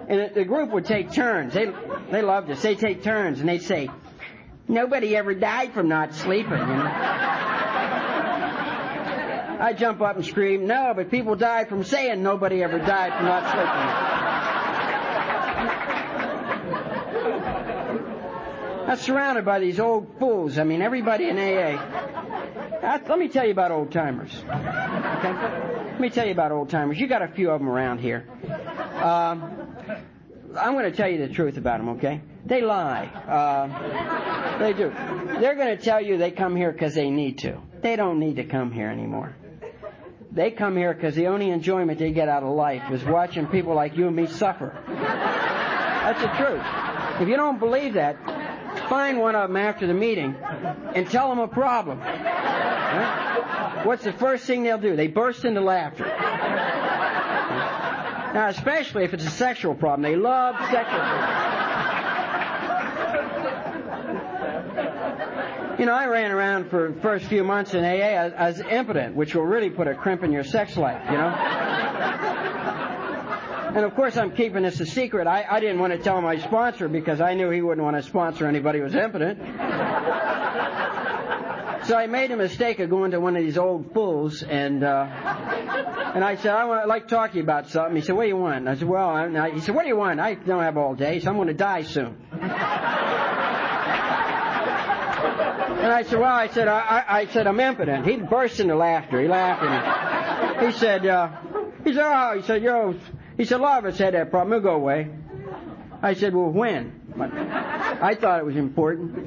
And 0.09 0.35
the 0.35 0.45
group 0.45 0.71
would 0.73 0.85
take 0.85 1.13
turns. 1.13 1.55
They, 1.55 1.67
they 2.11 2.23
loved 2.23 2.51
us. 2.51 2.61
They'd 2.61 2.79
take 2.79 3.05
turns, 3.05 3.39
and 3.39 3.49
they'd 3.49 3.63
say, 3.63 3.89
nobody 4.67 5.17
ever 5.17 5.35
died 5.35 5.73
from 5.73 5.89
not 5.89 6.15
sleeping, 6.15 6.51
you 6.51 6.59
know? 6.59 7.69
I 9.63 9.73
jump 9.75 10.01
up 10.01 10.17
and 10.17 10.27
scream, 10.27 10.67
no, 10.67 10.93
but 10.93 11.09
people 11.09 11.37
die 11.37 11.67
from 11.67 11.85
saying 11.85 12.21
nobody 12.21 12.65
ever 12.65 12.81
died 12.81 13.13
from 13.17 13.27
not 13.27 13.45
sleeping. 13.53 13.69
I'm 18.89 18.97
surrounded 18.97 19.45
by 19.45 19.61
these 19.61 19.79
old 19.79 20.19
fools. 20.19 20.59
I 20.59 20.65
mean, 20.65 20.83
everybody 20.83 21.29
in 21.29 21.39
AA. 21.39 21.79
let 23.09 23.17
me 23.17 23.29
tell 23.29 23.45
you 23.45 23.53
about 23.53 23.71
old 23.71 23.93
timers. 23.93 24.35
Okay? 24.35 25.33
Let 25.33 26.01
me 26.01 26.11
tell 26.11 26.27
you 26.27 26.33
about 26.33 26.51
old 26.51 26.69
timers. 26.69 26.99
You 26.99 27.07
got 27.07 27.23
a 27.23 27.29
few 27.29 27.53
of 27.53 27.61
them 27.61 27.69
around 27.69 27.99
here. 27.99 28.27
Um, 28.97 29.45
I'm 30.59 30.73
going 30.73 30.91
to 30.91 30.97
tell 30.97 31.09
you 31.09 31.19
the 31.25 31.33
truth 31.33 31.57
about 31.57 31.79
them, 31.79 31.91
okay? 31.91 32.21
They 32.45 32.63
lie. 32.63 33.07
Uh, 33.07 34.59
they 34.59 34.73
do. 34.73 34.93
They're 35.41 35.55
going 35.55 35.77
to 35.77 35.83
tell 35.83 36.01
you 36.01 36.19
they 36.19 36.33
come 36.33 36.57
here 36.57 36.73
because 36.73 36.97
they 36.97 37.11
need 37.11 37.39
to. 37.39 37.61
They 37.81 37.95
don't 37.95 38.19
need 38.19 38.35
to 38.37 38.45
come 38.45 38.73
here 38.73 38.89
anymore. 38.89 39.37
They 40.35 40.51
come 40.51 40.77
here 40.79 40.95
because 40.95 41.15
the 41.15 41.27
only 41.27 41.51
enjoyment 41.51 41.99
they 41.99 42.11
get 42.11 42.29
out 42.29 42.43
of 42.43 42.55
life 42.55 42.91
is 42.91 43.05
watching 43.05 43.47
people 43.47 43.75
like 43.75 43.97
you 43.97 44.07
and 44.07 44.17
me 44.17 44.27
suffer. 44.27 44.75
That's 44.89 46.23
the 46.23 46.29
truth. 46.29 46.65
If 47.21 47.29
you 47.29 47.37
don't 47.37 47.59
believe 47.59 47.95
that, 47.95 48.17
find 48.89 49.19
one 49.19 49.35
of 49.35 49.51
them 49.51 49.57
after 49.59 49.87
the 49.87 49.95
meeting 49.95 50.35
and 50.95 51.09
tell 51.11 51.29
them 51.29 51.39
a 51.39 51.49
problem. 51.49 51.99
What's 53.87 54.05
the 54.05 54.13
first 54.13 54.45
thing 54.45 54.63
they'll 54.63 54.79
do? 54.79 54.97
They 54.97 55.09
burst 55.09 55.45
into 55.45 55.61
laughter. 55.61 56.07
Now, 58.35 58.49
especially 58.49 59.05
if 59.05 59.13
it's 59.13 59.27
a 59.27 59.31
sexual 59.31 59.75
problem. 59.75 60.03
They 60.03 60.17
love 60.17 60.57
sexual 60.71 61.52
You 65.79 65.87
know, 65.87 65.95
I 65.95 66.07
ran 66.07 66.31
around 66.31 66.71
for 66.71 66.93
the 66.93 67.01
first 67.01 67.27
few 67.27 67.45
months 67.45 67.75
in 67.75 67.85
AA 67.85 67.87
as, 67.87 68.33
as 68.33 68.61
impotent, 68.61 69.17
which 69.17 69.35
will 69.35 69.45
really 69.45 69.71
put 69.71 69.89
a 69.89 69.95
crimp 69.95 70.23
in 70.23 70.33
your 70.33 70.45
sex 70.45 70.77
life, 70.77 71.03
you 71.11 71.17
know? 71.17 72.39
And 73.75 73.87
of 73.87 73.95
course, 73.95 74.19
I'm 74.19 74.33
keeping 74.33 74.65
this 74.65 74.81
a 74.81 74.87
secret. 74.87 75.27
I, 75.27 75.47
I 75.51 75.59
didn't 75.59 75.79
want 75.79 75.95
to 75.95 75.99
tell 75.99 76.21
my 76.21 76.37
sponsor 76.37 76.89
because 76.89 77.23
I 77.23 77.33
knew 77.33 77.49
he 77.49 77.63
wouldn't 77.63 77.83
want 77.83 77.97
to 77.97 78.03
sponsor 78.03 78.47
anybody 78.47 78.81
who 78.81 78.85
was 78.85 78.95
impotent. 78.95 79.39
So 81.87 81.97
I 81.97 82.07
made 82.07 82.31
a 82.33 82.37
mistake 82.37 82.81
of 82.81 82.91
going 82.91 83.13
to 83.13 83.21
one 83.21 83.35
of 83.35 83.43
these 83.43 83.57
old 83.57 83.95
fools, 83.95 84.43
and 84.43 84.85
uh, 84.85 85.07
and 86.15 86.23
I 86.23 86.37
said, 86.37 86.55
I 86.55 86.65
want, 86.67 86.83
I'd 86.83 86.87
like 86.87 87.09
to 87.09 87.15
talk 87.15 87.31
to 87.33 87.39
you 87.39 87.43
about 87.43 87.71
something. 87.71 87.97
He 87.97 88.03
said, 88.03 88.15
What 88.15 88.25
do 88.25 88.29
you 88.29 88.37
want? 88.37 88.69
I 88.69 88.77
said, 88.77 88.87
Well, 88.87 89.09
I, 89.09 89.51
he 89.51 89.61
said, 89.61 89.75
What 89.75 89.83
do 89.83 89.89
you 89.89 89.97
want? 89.97 90.21
I 90.21 90.35
don't 90.35 90.63
have 90.63 90.77
all 90.77 90.95
day, 90.95 91.19
so 91.19 91.31
I'm 91.31 91.37
going 91.37 91.49
to 91.49 91.55
die 91.55 91.83
soon. 91.83 92.17
And 95.83 95.91
I 95.91 96.05
said, 96.05 96.21
well, 96.21 96.33
I 96.33 96.47
said, 96.47 96.69
I, 96.69 97.05
I 97.09 97.27
said, 97.27 97.49
I'm 97.49 97.59
impotent. 97.59 98.07
He 98.07 98.17
burst 98.19 98.61
into 98.61 98.77
laughter. 98.77 99.21
He 99.21 99.27
laughed 99.27 99.65
and 99.65 100.67
he 100.73 100.79
said, 100.79 101.05
uh, 101.05 101.31
he 101.85 101.93
said, 101.93 102.05
oh, 102.05 102.37
he 102.37 102.43
said, 102.43 102.63
yo, 102.63 102.95
he 103.37 103.45
said, 103.45 103.59
a 103.59 103.63
lot 103.65 103.81
of 103.81 103.93
us 103.93 103.99
had 103.99 104.15
that 104.15 104.31
problem. 104.31 104.53
It'll 104.53 104.63
go 104.63 104.77
away. 104.77 105.11
I 106.01 106.15
said, 106.15 106.37
well, 106.37 106.51
when? 106.51 107.01
I 107.21 108.15
thought 108.15 108.39
it 108.39 108.47
was 108.47 108.55
important. 108.55 109.27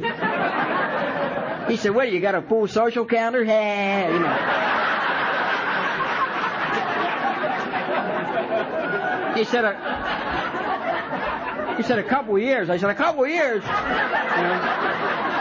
He 1.70 1.76
said, 1.76 1.94
what, 1.94 2.10
you 2.10 2.22
got 2.22 2.36
a 2.36 2.42
full 2.42 2.70
social 2.70 3.04
calendar? 3.04 3.44
Hey, 3.46 4.14
you 4.14 4.20
know. 4.20 4.64
He 9.36 9.44
said, 9.44 9.66
a, 9.66 9.74
he 11.76 11.84
said, 11.84 12.00
a 12.00 12.04
couple 12.04 12.38
of 12.38 12.42
years. 12.42 12.70
I 12.70 12.78
said, 12.78 12.90
a 12.90 12.96
couple 12.96 13.26
of 13.26 13.30
years? 13.30 13.62
You 13.62 13.70
know? 13.70 15.35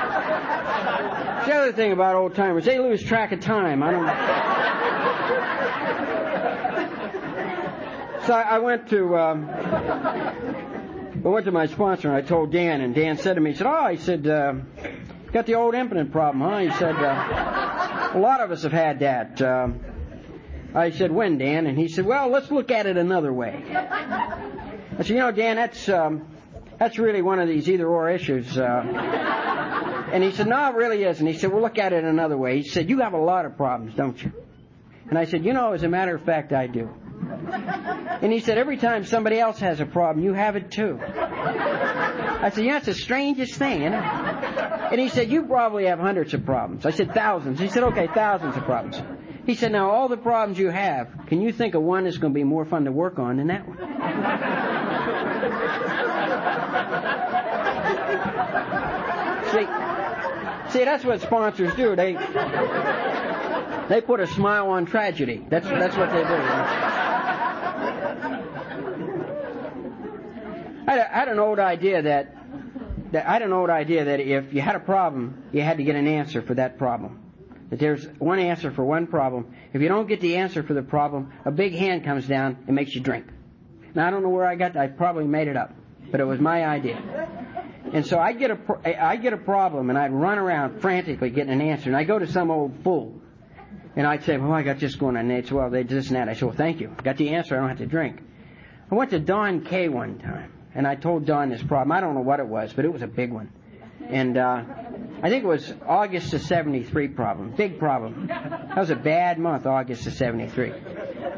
The 1.47 1.55
other 1.55 1.73
thing 1.73 1.93
about 1.93 2.15
old 2.15 2.35
timers, 2.35 2.65
they 2.65 2.79
lose 2.79 3.03
track 3.03 3.33
of 3.33 3.41
time. 3.41 3.83
I 3.83 3.91
don't. 3.91 4.07
so 8.27 8.33
I, 8.33 8.59
went 8.59 8.89
to. 8.89 9.19
Um, 9.19 9.51
I 11.25 11.29
went 11.29 11.45
to 11.45 11.53
my 11.53 11.67
sponsor 11.67 12.09
and 12.09 12.17
I 12.17 12.23
told 12.23 12.51
Dan, 12.51 12.81
and 12.81 12.95
Dan 12.95 13.19
said 13.19 13.35
to 13.35 13.41
me, 13.41 13.51
he 13.51 13.57
said, 13.57 13.67
"Oh, 13.67 13.89
he 13.89 13.97
said, 13.99 14.27
uh, 14.27 14.55
got 15.33 15.45
the 15.47 15.55
old 15.57 15.75
impotent 15.75 16.13
problem, 16.13 16.49
huh?" 16.49 16.59
He 16.59 16.71
said, 16.71 16.97
uh, 16.97 18.11
"A 18.15 18.19
lot 18.19 18.41
of 18.41 18.51
us 18.51 18.63
have 18.63 18.73
had 18.73 19.01
that." 19.01 19.43
Uh, 19.43 19.69
I 20.75 20.91
said, 20.91 21.13
"When, 21.13 21.37
Dan?" 21.39 21.67
And 21.67 21.79
he 21.79 21.89
said, 21.89 22.07
"Well, 22.07 22.29
let's 22.29 22.51
look 22.51 22.71
at 22.71 22.87
it 22.87 22.97
another 22.97 23.33
way." 23.33 23.63
I 23.71 24.97
said, 24.99 25.09
"You 25.09 25.17
know, 25.17 25.31
Dan, 25.31 25.57
that's 25.57 25.89
um, 25.89 26.27
that's 26.79 26.99
really 26.99 27.23
one 27.23 27.39
of 27.39 27.49
these 27.49 27.69
either/or 27.69 28.11
issues." 28.11 28.57
Uh, 28.57 29.33
and 30.15 30.23
he 30.23 30.31
said, 30.31 30.47
no, 30.47 30.69
it 30.69 30.77
really 30.77 31.03
isn't. 31.03 31.27
He 31.27 31.33
said, 31.33 31.51
well, 31.51 31.61
look 31.63 31.77
at 31.77 31.93
it 31.93 32.05
another 32.05 32.37
way. 32.37 32.59
He 32.59 32.69
said, 32.69 32.89
you 32.89 33.01
have 33.01 33.15
a 33.15 33.19
lot 33.19 33.47
of 33.47 33.57
problems, 33.57 33.97
don't 33.97 34.23
you? 34.23 34.31
And 35.09 35.19
I 35.19 35.25
said, 35.25 35.45
you 35.45 35.53
know, 35.53 35.73
as 35.73 35.83
a 35.83 35.89
matter 35.89 36.15
of 36.15 36.23
fact, 36.23 36.53
I 36.53 36.69
do. 36.69 36.89
And 38.23 38.33
he 38.33 38.39
said, 38.39 38.57
every 38.57 38.77
time 38.77 39.05
somebody 39.05 39.41
else 39.41 39.59
has 39.59 39.81
a 39.81 39.87
problem, 39.87 40.25
you 40.25 40.33
have 40.33 40.55
it 40.55 40.71
too. 40.71 41.01
I 41.03 42.51
said, 42.55 42.65
yeah, 42.65 42.77
it's 42.77 42.87
the 42.87 42.95
strangest 42.95 43.55
thing, 43.57 43.83
isn't 43.83 43.93
it? 43.93 44.05
And 44.05 45.01
he 45.01 45.09
said, 45.09 45.31
you 45.31 45.47
probably 45.47 45.87
have 45.87 45.99
hundreds 45.99 46.33
of 46.33 46.45
problems. 46.45 46.87
I 46.87 46.91
said, 46.91 47.13
thousands. 47.13 47.59
He 47.59 47.69
said, 47.69 47.83
okay, 47.83 48.07
thousands 48.07 48.57
of 48.57 48.63
problems. 48.65 49.03
He 49.47 49.55
said, 49.55 49.73
now 49.73 49.91
all 49.91 50.09
the 50.09 50.17
problems 50.17 50.59
you 50.59 50.71
have, 50.71 51.09
can 51.27 51.43
you 51.43 51.53
think 51.53 51.75
of 51.75 51.83
one 51.83 52.05
that's 52.05 52.19
going 52.19 52.33
to 52.33 52.35
be 52.35 52.45
more 52.45 52.65
fun 52.65 52.87
to 52.87 52.93
work 52.93 53.19
on 53.19 53.37
than 53.37 53.49
that 53.49 53.69
one? 53.69 53.79
See, 59.53 59.67
See, 60.75 60.85
that's 60.85 61.05
what 61.05 61.21
sponsors 61.21 61.73
do. 61.77 61.95
They 61.95 62.15
they 63.89 64.01
put 64.01 64.19
a 64.19 64.27
smile 64.27 64.71
on 64.71 64.87
tragedy. 64.87 65.47
That's 65.49 65.69
that's 65.69 65.97
what 65.97 66.11
they 66.11 66.23
do. 66.23 66.35
I 70.87 71.07
had 71.11 71.29
an 71.29 71.39
old 71.39 71.61
idea 71.61 72.03
that, 72.03 72.35
that 73.13 73.25
I 73.25 73.35
had 73.35 73.43
an 73.43 73.53
old 73.53 73.71
idea 73.71 74.07
that 74.07 74.19
if 74.19 74.53
you 74.53 74.63
had 74.63 74.75
a 74.75 74.81
problem, 74.81 75.45
you 75.53 75.63
had 75.63 75.77
to 75.77 75.85
get 75.85 75.95
an 75.95 76.09
answer 76.09 76.43
for 76.43 76.55
that 76.55 76.77
problem. 76.77 77.21
That 77.71 77.79
there's 77.79 78.07
one 78.19 78.39
answer 78.39 78.71
for 78.71 78.85
one 78.85 79.07
problem. 79.07 79.55
If 79.73 79.81
you 79.81 79.89
don't 79.89 80.09
get 80.09 80.21
the 80.21 80.37
answer 80.37 80.63
for 80.63 80.75
the 80.75 80.83
problem, 80.83 81.33
a 81.45 81.51
big 81.51 81.75
hand 81.75 82.05
comes 82.05 82.27
down 82.27 82.59
and 82.67 82.77
makes 82.77 82.95
you 82.95 83.01
drink. 83.01 83.27
Now 83.95 84.07
I 84.07 84.11
don't 84.11 84.23
know 84.23 84.29
where 84.29 84.47
I 84.47 84.55
got 84.55 84.75
that. 84.75 84.83
I 84.83 84.87
probably 84.89 85.27
made 85.27 85.49
it 85.49 85.57
up, 85.57 85.73
but 86.11 86.21
it 86.21 86.25
was 86.25 86.41
my 86.41 86.65
idea. 86.65 87.01
And 87.93 88.05
so 88.05 88.19
I'd 88.19 88.39
get 88.39 88.51
a, 88.51 89.05
I'd 89.07 89.23
get 89.23 89.33
a 89.33 89.39
problem 89.39 89.89
and 89.89 89.99
I'd 89.99 90.13
run 90.13 90.39
around 90.39 90.81
frantically 90.81 91.31
getting 91.31 91.53
an 91.53 91.61
answer. 91.61 91.89
And 91.89 91.97
I'd 91.97 92.07
go 92.07 92.19
to 92.19 92.27
some 92.27 92.51
old 92.51 92.83
fool. 92.83 93.21
And 93.97 94.07
I'd 94.07 94.25
say, 94.25 94.37
well, 94.37 94.53
I 94.53 94.63
got 94.63 94.81
this 94.81 94.97
going 94.97 95.17
on. 95.17 95.23
And 95.23 95.31
they'd 95.31 95.47
say, 95.47 95.55
well, 95.55 95.71
they 95.71 95.85
this 95.85 96.09
and 96.09 96.17
that. 96.17 96.29
I 96.29 96.35
said, 96.35 96.43
well, 96.43 96.57
thank 96.57 96.81
you. 96.81 96.93
I 96.99 97.03
Got 97.03 97.17
the 97.17 97.31
answer. 97.31 97.55
I 97.55 97.61
don't 97.61 97.69
have 97.69 97.79
to 97.79 97.87
drink. 97.87 98.21
I 98.91 98.95
went 98.97 99.11
to 99.11 99.21
Don 99.21 99.65
K 99.65 99.89
one 99.89 100.19
time. 100.19 100.53
And 100.75 100.89
I 100.89 100.97
told 100.97 101.25
Don 101.25 101.51
this 101.51 101.63
problem. 101.63 101.93
I 101.93 102.01
don't 102.01 102.15
know 102.15 102.21
what 102.23 102.41
it 102.41 102.47
was, 102.49 102.73
but 102.73 102.85
it 102.85 102.93
was 102.93 103.03
a 103.03 103.07
big 103.07 103.31
one. 103.31 103.53
And, 104.09 104.37
uh, 104.37 104.65
I 105.25 105.31
think 105.31 105.43
it 105.43 105.47
was 105.47 105.73
August 105.87 106.35
of 106.35 106.43
73 106.43 107.09
problem. 107.09 107.55
Big 107.57 107.79
problem. 107.79 108.27
That 108.27 108.77
was 108.77 108.91
a 108.91 108.95
bad 108.95 109.39
month, 109.39 109.65
August 109.65 110.07
of 110.07 110.13
73. 110.13 110.71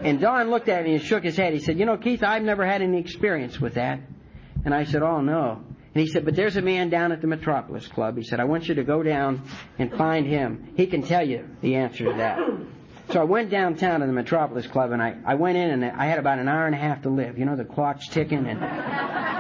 And 0.02 0.20
Don 0.20 0.50
looked 0.50 0.68
at 0.68 0.82
me 0.82 0.94
and 0.94 1.02
shook 1.02 1.22
his 1.22 1.36
head. 1.36 1.52
He 1.52 1.60
said, 1.60 1.78
you 1.78 1.86
know, 1.86 1.96
Keith, 1.96 2.24
I've 2.24 2.42
never 2.42 2.66
had 2.66 2.82
any 2.82 2.98
experience 2.98 3.60
with 3.60 3.74
that. 3.74 4.00
And 4.64 4.74
I 4.74 4.86
said, 4.86 5.04
oh 5.04 5.20
no. 5.20 5.62
And 5.94 6.00
he 6.02 6.08
said, 6.08 6.24
but 6.24 6.34
there's 6.34 6.56
a 6.56 6.62
man 6.62 6.90
down 6.90 7.12
at 7.12 7.20
the 7.20 7.28
Metropolis 7.28 7.86
Club. 7.86 8.16
He 8.16 8.24
said, 8.24 8.40
I 8.40 8.44
want 8.44 8.68
you 8.68 8.74
to 8.74 8.82
go 8.82 9.04
down 9.04 9.48
and 9.78 9.92
find 9.92 10.26
him. 10.26 10.72
He 10.76 10.88
can 10.88 11.02
tell 11.02 11.24
you 11.24 11.48
the 11.60 11.76
answer 11.76 12.06
to 12.06 12.12
that. 12.14 12.40
So 13.12 13.20
I 13.20 13.24
went 13.24 13.50
downtown 13.50 14.00
to 14.00 14.06
the 14.06 14.12
Metropolis 14.12 14.66
Club 14.66 14.90
and 14.90 15.00
I, 15.00 15.16
I 15.24 15.36
went 15.36 15.58
in 15.58 15.70
and 15.70 15.84
I 15.84 16.06
had 16.06 16.18
about 16.18 16.40
an 16.40 16.48
hour 16.48 16.66
and 16.66 16.74
a 16.74 16.78
half 16.78 17.02
to 17.02 17.08
live. 17.08 17.38
You 17.38 17.44
know, 17.44 17.54
the 17.54 17.64
clock's 17.64 18.08
ticking 18.08 18.48
and, 18.48 18.60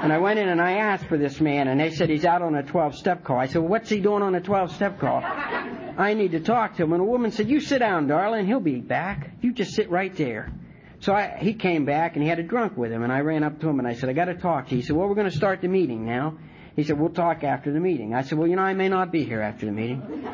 and 0.02 0.12
I 0.12 0.18
went 0.18 0.38
in 0.38 0.48
and 0.48 0.60
I 0.60 0.72
asked 0.72 1.06
for 1.06 1.16
this 1.16 1.40
man 1.40 1.68
and 1.68 1.80
they 1.80 1.90
said 1.90 2.10
he's 2.10 2.24
out 2.24 2.42
on 2.42 2.54
a 2.54 2.62
12 2.62 2.96
step 2.96 3.24
call. 3.24 3.38
I 3.38 3.46
said, 3.46 3.58
well, 3.62 3.70
what's 3.70 3.88
he 3.88 4.00
doing 4.00 4.22
on 4.22 4.34
a 4.34 4.40
12 4.40 4.74
step 4.74 5.00
call? 5.00 5.22
I 5.24 6.14
need 6.14 6.32
to 6.32 6.40
talk 6.40 6.76
to 6.76 6.84
him. 6.84 6.92
And 6.92 7.02
a 7.02 7.04
woman 7.04 7.30
said, 7.30 7.48
you 7.48 7.60
sit 7.60 7.78
down, 7.78 8.06
darling. 8.06 8.46
He'll 8.46 8.60
be 8.60 8.80
back. 8.80 9.30
You 9.40 9.52
just 9.52 9.74
sit 9.74 9.90
right 9.90 10.14
there. 10.16 10.52
So 11.00 11.12
I, 11.12 11.38
he 11.38 11.54
came 11.54 11.84
back 11.84 12.14
and 12.14 12.22
he 12.22 12.28
had 12.28 12.38
a 12.38 12.42
drunk 12.42 12.76
with 12.76 12.90
him 12.90 13.02
and 13.02 13.12
I 13.12 13.20
ran 13.20 13.42
up 13.44 13.60
to 13.60 13.68
him 13.68 13.78
and 13.78 13.88
I 13.88 13.94
said, 13.94 14.08
I 14.08 14.12
got 14.12 14.26
to 14.26 14.34
talk 14.34 14.68
to 14.68 14.70
you. 14.72 14.80
He 14.80 14.82
said, 14.86 14.96
well, 14.96 15.08
we're 15.08 15.14
going 15.14 15.30
to 15.30 15.36
start 15.36 15.60
the 15.60 15.68
meeting 15.68 16.04
now. 16.06 16.38
He 16.74 16.84
said, 16.84 17.00
we'll 17.00 17.08
talk 17.08 17.42
after 17.42 17.72
the 17.72 17.80
meeting. 17.80 18.14
I 18.14 18.20
said, 18.20 18.36
well, 18.36 18.46
you 18.46 18.56
know, 18.56 18.62
I 18.62 18.74
may 18.74 18.90
not 18.90 19.10
be 19.10 19.24
here 19.24 19.40
after 19.40 19.64
the 19.64 19.72
meeting. 19.72 20.28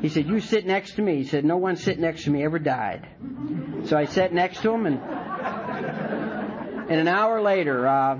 He 0.00 0.08
said, 0.08 0.28
you 0.28 0.38
sit 0.38 0.64
next 0.64 0.94
to 0.94 1.02
me. 1.02 1.16
He 1.16 1.24
said, 1.24 1.44
no 1.44 1.56
one 1.56 1.74
sit 1.74 1.98
next 1.98 2.22
to 2.24 2.30
me 2.30 2.44
ever 2.44 2.60
died. 2.60 3.08
So 3.86 3.96
I 3.96 4.04
sat 4.04 4.32
next 4.32 4.62
to 4.62 4.70
him 4.70 4.86
and, 4.86 5.00
and 6.88 7.00
an 7.00 7.08
hour 7.08 7.42
later, 7.42 7.86
uh, 7.86 8.18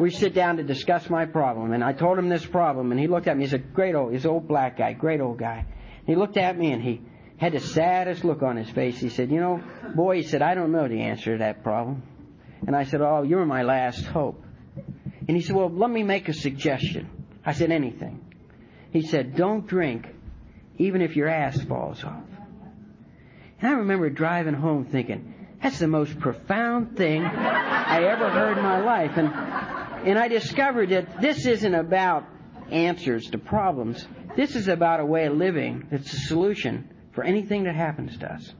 we 0.00 0.10
sit 0.10 0.34
down 0.34 0.56
to 0.56 0.62
discuss 0.62 1.08
my 1.08 1.26
problem. 1.26 1.72
And 1.72 1.82
I 1.82 1.92
told 1.92 2.18
him 2.18 2.28
this 2.28 2.44
problem 2.44 2.90
and 2.92 3.00
he 3.00 3.06
looked 3.06 3.28
at 3.28 3.36
me. 3.36 3.44
He's 3.44 3.52
a 3.52 3.58
great 3.58 3.94
old, 3.94 4.12
he's 4.12 4.24
an 4.24 4.30
old 4.30 4.48
black 4.48 4.78
guy, 4.78 4.92
great 4.92 5.20
old 5.20 5.38
guy. 5.38 5.66
He 6.06 6.14
looked 6.14 6.36
at 6.36 6.56
me 6.56 6.72
and 6.72 6.82
he 6.82 7.00
had 7.38 7.52
the 7.52 7.60
saddest 7.60 8.24
look 8.24 8.42
on 8.42 8.56
his 8.56 8.70
face. 8.70 8.98
He 8.98 9.08
said, 9.08 9.30
you 9.30 9.40
know, 9.40 9.62
boy, 9.94 10.16
he 10.16 10.22
said, 10.22 10.42
I 10.42 10.54
don't 10.54 10.72
know 10.72 10.88
the 10.88 11.02
answer 11.02 11.32
to 11.32 11.38
that 11.38 11.62
problem. 11.62 12.02
And 12.66 12.74
I 12.74 12.84
said, 12.84 13.00
oh, 13.00 13.22
you're 13.22 13.44
my 13.44 13.62
last 13.62 14.04
hope. 14.04 14.42
And 15.28 15.36
he 15.36 15.42
said, 15.42 15.56
well, 15.56 15.70
let 15.70 15.90
me 15.90 16.02
make 16.02 16.28
a 16.28 16.32
suggestion. 16.32 17.10
I 17.44 17.52
said, 17.52 17.70
anything. 17.70 18.24
He 18.92 19.02
said, 19.02 19.36
don't 19.36 19.66
drink 19.66 20.06
even 20.78 21.02
if 21.02 21.16
your 21.16 21.28
ass 21.28 21.60
falls 21.62 22.02
off. 22.04 22.24
And 23.60 23.70
I 23.70 23.74
remember 23.78 24.10
driving 24.10 24.54
home 24.54 24.86
thinking, 24.86 25.34
that's 25.62 25.78
the 25.78 25.88
most 25.88 26.18
profound 26.20 26.96
thing 26.96 27.24
I 27.24 28.04
ever 28.04 28.28
heard 28.28 28.58
in 28.58 28.62
my 28.62 28.80
life. 28.80 29.12
And, 29.16 29.28
and 30.06 30.18
I 30.18 30.28
discovered 30.28 30.90
that 30.90 31.20
this 31.20 31.46
isn't 31.46 31.74
about 31.74 32.24
answers 32.70 33.30
to 33.30 33.38
problems. 33.38 34.06
This 34.36 34.54
is 34.54 34.68
about 34.68 35.00
a 35.00 35.06
way 35.06 35.26
of 35.26 35.36
living 35.36 35.88
that's 35.90 36.12
a 36.12 36.20
solution 36.20 36.92
for 37.12 37.24
anything 37.24 37.64
that 37.64 37.74
happens 37.74 38.18
to 38.18 38.32
us. 38.32 38.52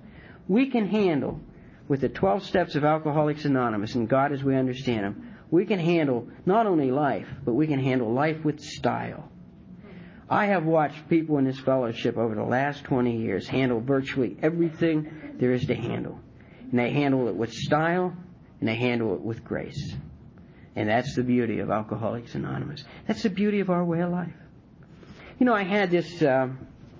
We 0.49 0.70
can 0.70 0.88
handle, 0.88 1.40
with 1.88 2.01
the 2.01 2.09
12 2.09 2.44
steps 2.44 2.74
of 2.76 2.84
Alcoholics 2.84 3.44
Anonymous 3.44 3.94
and 3.94 4.09
God 4.09 4.32
as 4.32 4.42
we 4.42 4.57
understand 4.57 5.05
Him, 5.05 5.36
we 5.51 5.66
can 5.66 5.78
handle 5.78 6.28
not 6.44 6.66
only 6.66 6.90
life, 6.90 7.28
but 7.44 7.55
we 7.55 7.66
can 7.66 7.78
handle 7.78 8.12
life 8.12 8.44
with 8.44 8.61
style. 8.61 9.30
I 10.28 10.47
have 10.47 10.64
watched 10.64 11.09
people 11.09 11.38
in 11.38 11.44
this 11.44 11.61
fellowship 11.61 12.16
over 12.16 12.34
the 12.34 12.42
last 12.42 12.82
20 12.84 13.18
years 13.18 13.47
handle 13.47 13.80
virtually 13.80 14.36
everything 14.42 15.36
there 15.38 15.53
is 15.53 15.66
to 15.66 15.74
handle. 15.74 16.20
And 16.71 16.79
they 16.79 16.91
handle 16.91 17.29
it 17.29 17.35
with 17.35 17.53
style, 17.53 18.14
and 18.61 18.69
they 18.69 18.77
handle 18.77 19.14
it 19.14 19.21
with 19.21 19.45
grace. 19.45 19.95
And 20.75 20.89
that's 20.89 21.14
the 21.14 21.23
beauty 21.23 21.61
of 21.61 21.71
Alcoholics 21.71 22.35
Anonymous. 22.35 22.85
That's 23.07 23.23
the 23.23 23.31
beauty 23.31 23.61
of 23.61 23.71
our 23.71 23.85
way 23.85 24.01
of 24.01 24.11
life. 24.11 24.35
You 25.39 25.47
know, 25.47 25.55
I 25.55 25.64
had 25.64 25.91
this, 25.91 26.23
uh, 26.23 26.49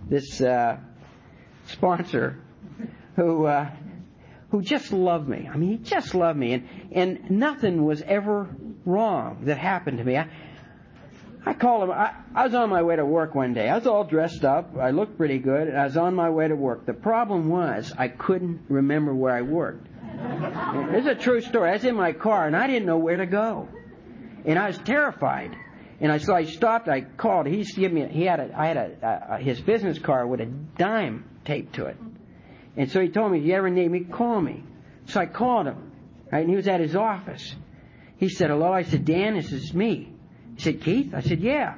this, 0.09 0.41
uh, 0.41 0.79
sponsor 1.67 2.43
who, 3.17 3.47
uh, 3.47 3.71
who 4.51 4.62
just 4.62 4.93
loved 4.93 5.29
me. 5.29 5.49
I 5.53 5.57
mean, 5.57 5.71
he 5.71 5.77
just 5.79 6.14
loved 6.14 6.39
me, 6.39 6.53
and 6.55 6.69
and 6.93 7.31
nothing 7.31 7.85
was 7.85 8.03
ever 8.03 8.49
wrong 8.85 9.41
that 9.43 9.59
happened 9.59 9.99
to 9.99 10.05
me. 10.05 10.17
I, 10.17 10.29
I 11.47 11.55
called 11.55 11.84
him. 11.84 11.92
I, 11.92 12.12
I 12.34 12.44
was 12.44 12.55
on 12.55 12.68
my 12.70 12.82
way 12.82 12.97
to 12.97 13.07
work 13.07 13.36
one 13.36 13.55
day. 13.55 13.68
I 13.68 13.76
was 13.76 13.86
all 13.86 14.03
dressed 14.03 14.44
up. 14.44 14.76
I 14.76 14.90
looked 14.90 15.16
pretty 15.16 15.38
good, 15.38 15.72
I 15.72 15.84
was 15.84 15.97
on 15.97 16.14
my 16.14 16.28
way 16.28 16.49
to 16.49 16.57
work. 16.57 16.86
The 16.86 16.92
problem 16.92 17.49
was 17.49 17.92
I 17.97 18.09
couldn't 18.09 18.62
remember 18.68 19.14
where 19.14 19.32
I 19.32 19.42
worked. 19.42 19.86
It's 20.18 21.07
a 21.07 21.14
true 21.14 21.40
story. 21.40 21.70
I 21.70 21.74
was 21.74 21.84
in 21.84 21.94
my 21.94 22.12
car, 22.12 22.47
and 22.47 22.57
I 22.57 22.66
didn't 22.66 22.86
know 22.86 22.99
where 22.99 23.18
to 23.18 23.26
go, 23.26 23.68
and 24.44 24.59
I 24.59 24.68
was 24.68 24.78
terrified. 24.78 25.55
And 26.01 26.11
I 26.11 26.18
so 26.18 26.34
I 26.34 26.44
stopped. 26.44 26.88
I 26.88 27.03
called. 27.03 27.47
He 27.47 27.62
gave 27.64 27.92
me. 27.92 28.07
He 28.09 28.24
had 28.24 28.40
a. 28.40 28.51
I 28.55 28.66
had 28.66 28.76
a, 28.76 29.26
a 29.30 29.38
his 29.38 29.61
business 29.61 29.99
card 29.99 30.28
with 30.28 30.40
a 30.40 30.47
dime 30.47 31.24
taped 31.44 31.76
to 31.76 31.86
it. 31.86 31.97
And 32.76 32.90
so 32.90 33.01
he 33.01 33.09
told 33.09 33.32
me, 33.32 33.38
if 33.38 33.44
you 33.44 33.55
ever 33.55 33.70
need 33.70 33.90
me, 33.90 34.01
call 34.01 34.40
me. 34.40 34.62
So 35.07 35.20
I 35.20 35.26
called 35.26 35.66
him, 35.66 35.92
right? 36.30 36.40
And 36.40 36.51
he 36.51 36.57
was 36.57 36.68
at 36.68 36.80
his 36.80 36.94
office. 36.94 37.55
He 38.18 38.28
said, 38.28 38.51
hello. 38.51 38.72
I 38.72 38.82
said, 38.82 39.05
Dan, 39.07 39.34
this 39.34 39.51
is 39.53 39.72
me. 39.72 40.12
He 40.57 40.62
said, 40.62 40.82
Keith? 40.82 41.14
I 41.14 41.20
said, 41.20 41.40
yeah. 41.40 41.76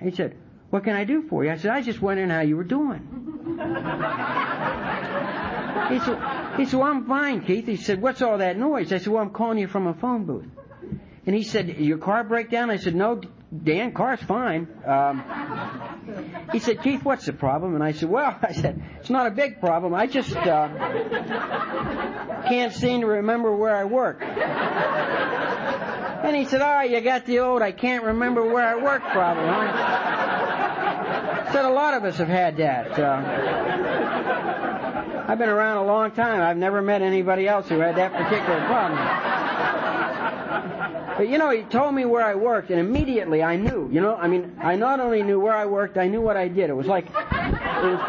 He 0.00 0.10
said, 0.10 0.36
what 0.70 0.84
can 0.84 0.94
I 0.96 1.04
do 1.04 1.22
for 1.28 1.44
you? 1.44 1.50
I 1.50 1.56
said, 1.56 1.70
I 1.70 1.76
was 1.78 1.86
just 1.86 2.02
wondering 2.02 2.30
how 2.30 2.40
you 2.40 2.56
were 2.56 2.64
doing. 2.64 3.00
he 5.88 5.98
said, 6.00 6.56
he 6.56 6.64
said, 6.64 6.80
well, 6.80 6.90
I'm 6.90 7.06
fine, 7.06 7.42
Keith. 7.42 7.66
He 7.66 7.76
said, 7.76 8.02
what's 8.02 8.22
all 8.22 8.38
that 8.38 8.58
noise? 8.58 8.92
I 8.92 8.98
said, 8.98 9.08
well, 9.12 9.22
I'm 9.22 9.30
calling 9.30 9.58
you 9.58 9.68
from 9.68 9.86
a 9.86 9.94
phone 9.94 10.24
booth. 10.24 10.46
And 11.26 11.34
he 11.34 11.42
said, 11.42 11.68
your 11.78 11.98
car 11.98 12.24
break 12.24 12.50
down? 12.50 12.70
I 12.70 12.76
said, 12.76 12.94
no, 12.94 13.20
Dan, 13.62 13.92
car's 13.92 14.22
fine. 14.22 14.66
Um, 14.86 15.22
he 16.52 16.58
said, 16.58 16.82
Keith, 16.82 17.04
what's 17.04 17.26
the 17.26 17.32
problem? 17.32 17.74
And 17.74 17.82
I 17.82 17.92
said, 17.92 18.08
well, 18.08 18.36
I 18.42 18.52
said, 18.52 18.82
it's 19.00 19.10
not 19.10 19.26
a 19.26 19.30
big 19.30 19.60
problem. 19.60 19.94
I 19.94 20.06
just 20.06 20.34
uh, 20.34 20.68
can't 22.48 22.72
seem 22.72 23.02
to 23.02 23.06
remember 23.06 23.54
where 23.54 23.76
I 23.76 23.84
work. 23.84 24.20
And 26.22 26.36
he 26.36 26.44
said, 26.44 26.62
oh, 26.62 26.82
you 26.82 27.00
got 27.00 27.26
the 27.26 27.40
old 27.40 27.62
I 27.62 27.72
can't 27.72 28.04
remember 28.04 28.46
where 28.46 28.66
I 28.66 28.76
work 28.82 29.02
problem, 29.12 29.46
huh? 29.48 30.26
Said 31.52 31.64
a 31.64 31.70
lot 31.70 31.94
of 31.94 32.04
us 32.04 32.18
have 32.18 32.28
had 32.28 32.56
that. 32.58 32.98
Uh, 32.98 33.22
I've 35.28 35.38
been 35.38 35.48
around 35.48 35.78
a 35.78 35.84
long 35.84 36.10
time. 36.12 36.40
I've 36.40 36.56
never 36.56 36.82
met 36.82 37.02
anybody 37.02 37.48
else 37.48 37.68
who 37.68 37.78
had 37.78 37.96
that 37.96 38.12
particular 38.12 38.64
problem. 38.66 38.98
But 41.16 41.28
you 41.28 41.38
know, 41.38 41.50
he 41.50 41.62
told 41.62 41.94
me 41.94 42.04
where 42.04 42.24
I 42.24 42.34
worked, 42.34 42.70
and 42.70 42.78
immediately 42.78 43.42
I 43.42 43.56
knew. 43.56 43.88
You 43.90 44.00
know, 44.02 44.14
I 44.14 44.28
mean, 44.28 44.56
I 44.62 44.76
not 44.76 45.00
only 45.00 45.22
knew 45.22 45.40
where 45.40 45.54
I 45.54 45.64
worked, 45.66 45.96
I 45.96 46.08
knew 46.08 46.20
what 46.20 46.36
I 46.36 46.48
did. 46.48 46.68
It 46.68 46.76
was 46.76 46.86
like, 46.86 47.06
it 47.06 47.12
was, 47.12 48.00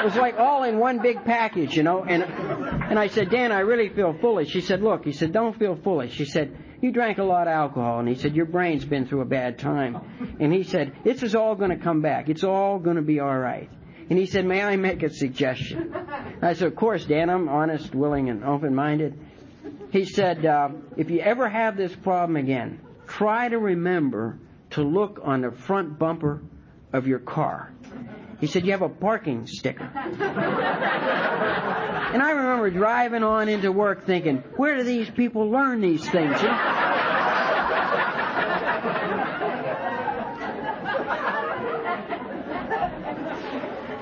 it 0.00 0.04
was 0.04 0.16
like 0.16 0.38
all 0.38 0.62
in 0.62 0.78
one 0.78 1.00
big 1.00 1.24
package, 1.24 1.76
you 1.76 1.82
know. 1.82 2.04
And 2.04 2.22
and 2.22 2.98
I 2.98 3.08
said, 3.08 3.30
Dan, 3.30 3.52
I 3.52 3.60
really 3.60 3.90
feel 3.90 4.14
foolish. 4.18 4.48
She 4.50 4.62
said, 4.62 4.82
Look, 4.82 5.04
he 5.04 5.12
said, 5.12 5.32
don't 5.32 5.58
feel 5.58 5.76
foolish. 5.76 6.14
She 6.14 6.24
said, 6.24 6.56
you 6.80 6.92
drank 6.92 7.18
a 7.18 7.24
lot 7.24 7.46
of 7.46 7.52
alcohol, 7.52 7.98
and 7.98 8.08
he 8.08 8.14
said, 8.14 8.34
your 8.34 8.46
brain's 8.46 8.84
been 8.84 9.06
through 9.06 9.22
a 9.22 9.26
bad 9.26 9.58
time. 9.58 10.36
And 10.40 10.52
he 10.52 10.62
said, 10.62 10.92
this 11.04 11.22
is 11.22 11.34
all 11.34 11.54
going 11.54 11.70
to 11.70 11.82
come 11.82 12.02
back. 12.02 12.28
It's 12.28 12.44
all 12.44 12.78
going 12.78 12.96
to 12.96 13.02
be 13.02 13.20
all 13.20 13.36
right. 13.36 13.70
And 14.10 14.18
he 14.18 14.26
said, 14.26 14.46
may 14.46 14.62
I 14.62 14.76
make 14.76 15.02
a 15.02 15.10
suggestion? 15.10 15.94
I 16.40 16.54
said, 16.54 16.68
of 16.68 16.76
course, 16.76 17.04
Dan. 17.04 17.28
I'm 17.28 17.48
honest, 17.48 17.94
willing, 17.94 18.30
and 18.30 18.44
open-minded 18.44 19.18
he 19.90 20.04
said, 20.04 20.44
uh, 20.44 20.68
if 20.96 21.10
you 21.10 21.20
ever 21.20 21.48
have 21.48 21.76
this 21.76 21.94
problem 21.94 22.36
again, 22.36 22.80
try 23.06 23.48
to 23.48 23.58
remember 23.58 24.38
to 24.70 24.82
look 24.82 25.20
on 25.22 25.42
the 25.42 25.50
front 25.50 25.98
bumper 25.98 26.42
of 26.92 27.06
your 27.06 27.18
car. 27.18 27.72
He 28.40 28.46
said, 28.46 28.64
you 28.64 28.72
have 28.72 28.82
a 28.82 28.88
parking 28.88 29.46
sticker. 29.46 29.84
and 29.84 29.92
I 32.22 32.30
remember 32.30 32.70
driving 32.70 33.22
on 33.24 33.48
into 33.48 33.72
work 33.72 34.06
thinking, 34.06 34.44
where 34.56 34.76
do 34.76 34.84
these 34.84 35.10
people 35.10 35.50
learn 35.50 35.80
these 35.80 36.08
things? 36.08 36.40
You 36.40 36.48
know? 36.48 36.74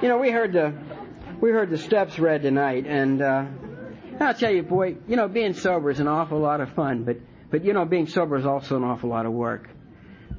you 0.02 0.08
know, 0.08 0.18
we 0.18 0.30
heard 0.30 0.52
the 0.52 0.74
we 1.40 1.50
heard 1.50 1.70
the 1.70 1.78
steps 1.78 2.18
read 2.18 2.42
tonight, 2.42 2.86
and 2.86 3.20
uh, 3.20 3.44
I'll 4.20 4.34
tell 4.34 4.50
you, 4.50 4.62
boy, 4.62 4.96
you 5.06 5.16
know, 5.16 5.28
being 5.28 5.52
sober 5.52 5.90
is 5.90 6.00
an 6.00 6.08
awful 6.08 6.38
lot 6.38 6.60
of 6.60 6.72
fun, 6.72 7.04
but, 7.04 7.18
but 7.50 7.64
you 7.64 7.72
know, 7.74 7.84
being 7.84 8.06
sober 8.06 8.36
is 8.36 8.46
also 8.46 8.76
an 8.76 8.84
awful 8.84 9.10
lot 9.10 9.26
of 9.26 9.32
work. 9.32 9.68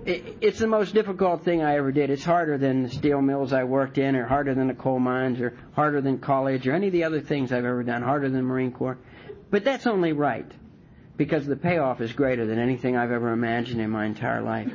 It, 0.08 0.38
it's 0.40 0.60
the 0.60 0.68
most 0.68 0.94
difficult 0.94 1.44
thing 1.44 1.62
I 1.62 1.76
ever 1.76 1.92
did. 1.92 2.10
It's 2.10 2.24
harder 2.24 2.58
than 2.58 2.84
the 2.84 2.90
steel 2.90 3.22
mills 3.22 3.52
I 3.52 3.66
worked 3.66 3.98
in, 3.98 4.16
or 4.16 4.26
harder 4.26 4.56
than 4.56 4.68
the 4.68 4.74
coal 4.74 5.00
mines, 5.00 5.42
or 5.42 5.58
harder 5.74 6.00
than 6.00 6.20
college, 6.20 6.66
or 6.66 6.74
any 6.74 6.88
of 6.88 6.94
the 6.94 7.04
other 7.04 7.20
things 7.20 7.52
I've 7.52 7.66
ever 7.66 7.84
done, 7.84 8.04
harder 8.04 8.30
than 8.30 8.38
the 8.38 8.44
Marine 8.44 8.72
Corps. 8.72 8.98
But 9.52 9.66
that's 9.66 9.86
only 9.86 10.14
right, 10.14 10.50
because 11.18 11.46
the 11.46 11.58
payoff 11.58 12.00
is 12.00 12.14
greater 12.14 12.46
than 12.46 12.58
anything 12.58 12.96
I've 12.96 13.12
ever 13.12 13.34
imagined 13.34 13.82
in 13.82 13.90
my 13.90 14.06
entire 14.06 14.42
life. 14.42 14.72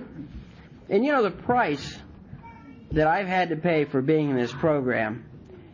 And 0.90 1.02
you 1.02 1.12
know, 1.12 1.22
the 1.22 1.30
price 1.30 1.98
that 2.90 3.06
I've 3.06 3.26
had 3.26 3.48
to 3.48 3.56
pay 3.56 3.86
for 3.86 4.02
being 4.02 4.28
in 4.28 4.36
this 4.36 4.52
program 4.52 5.24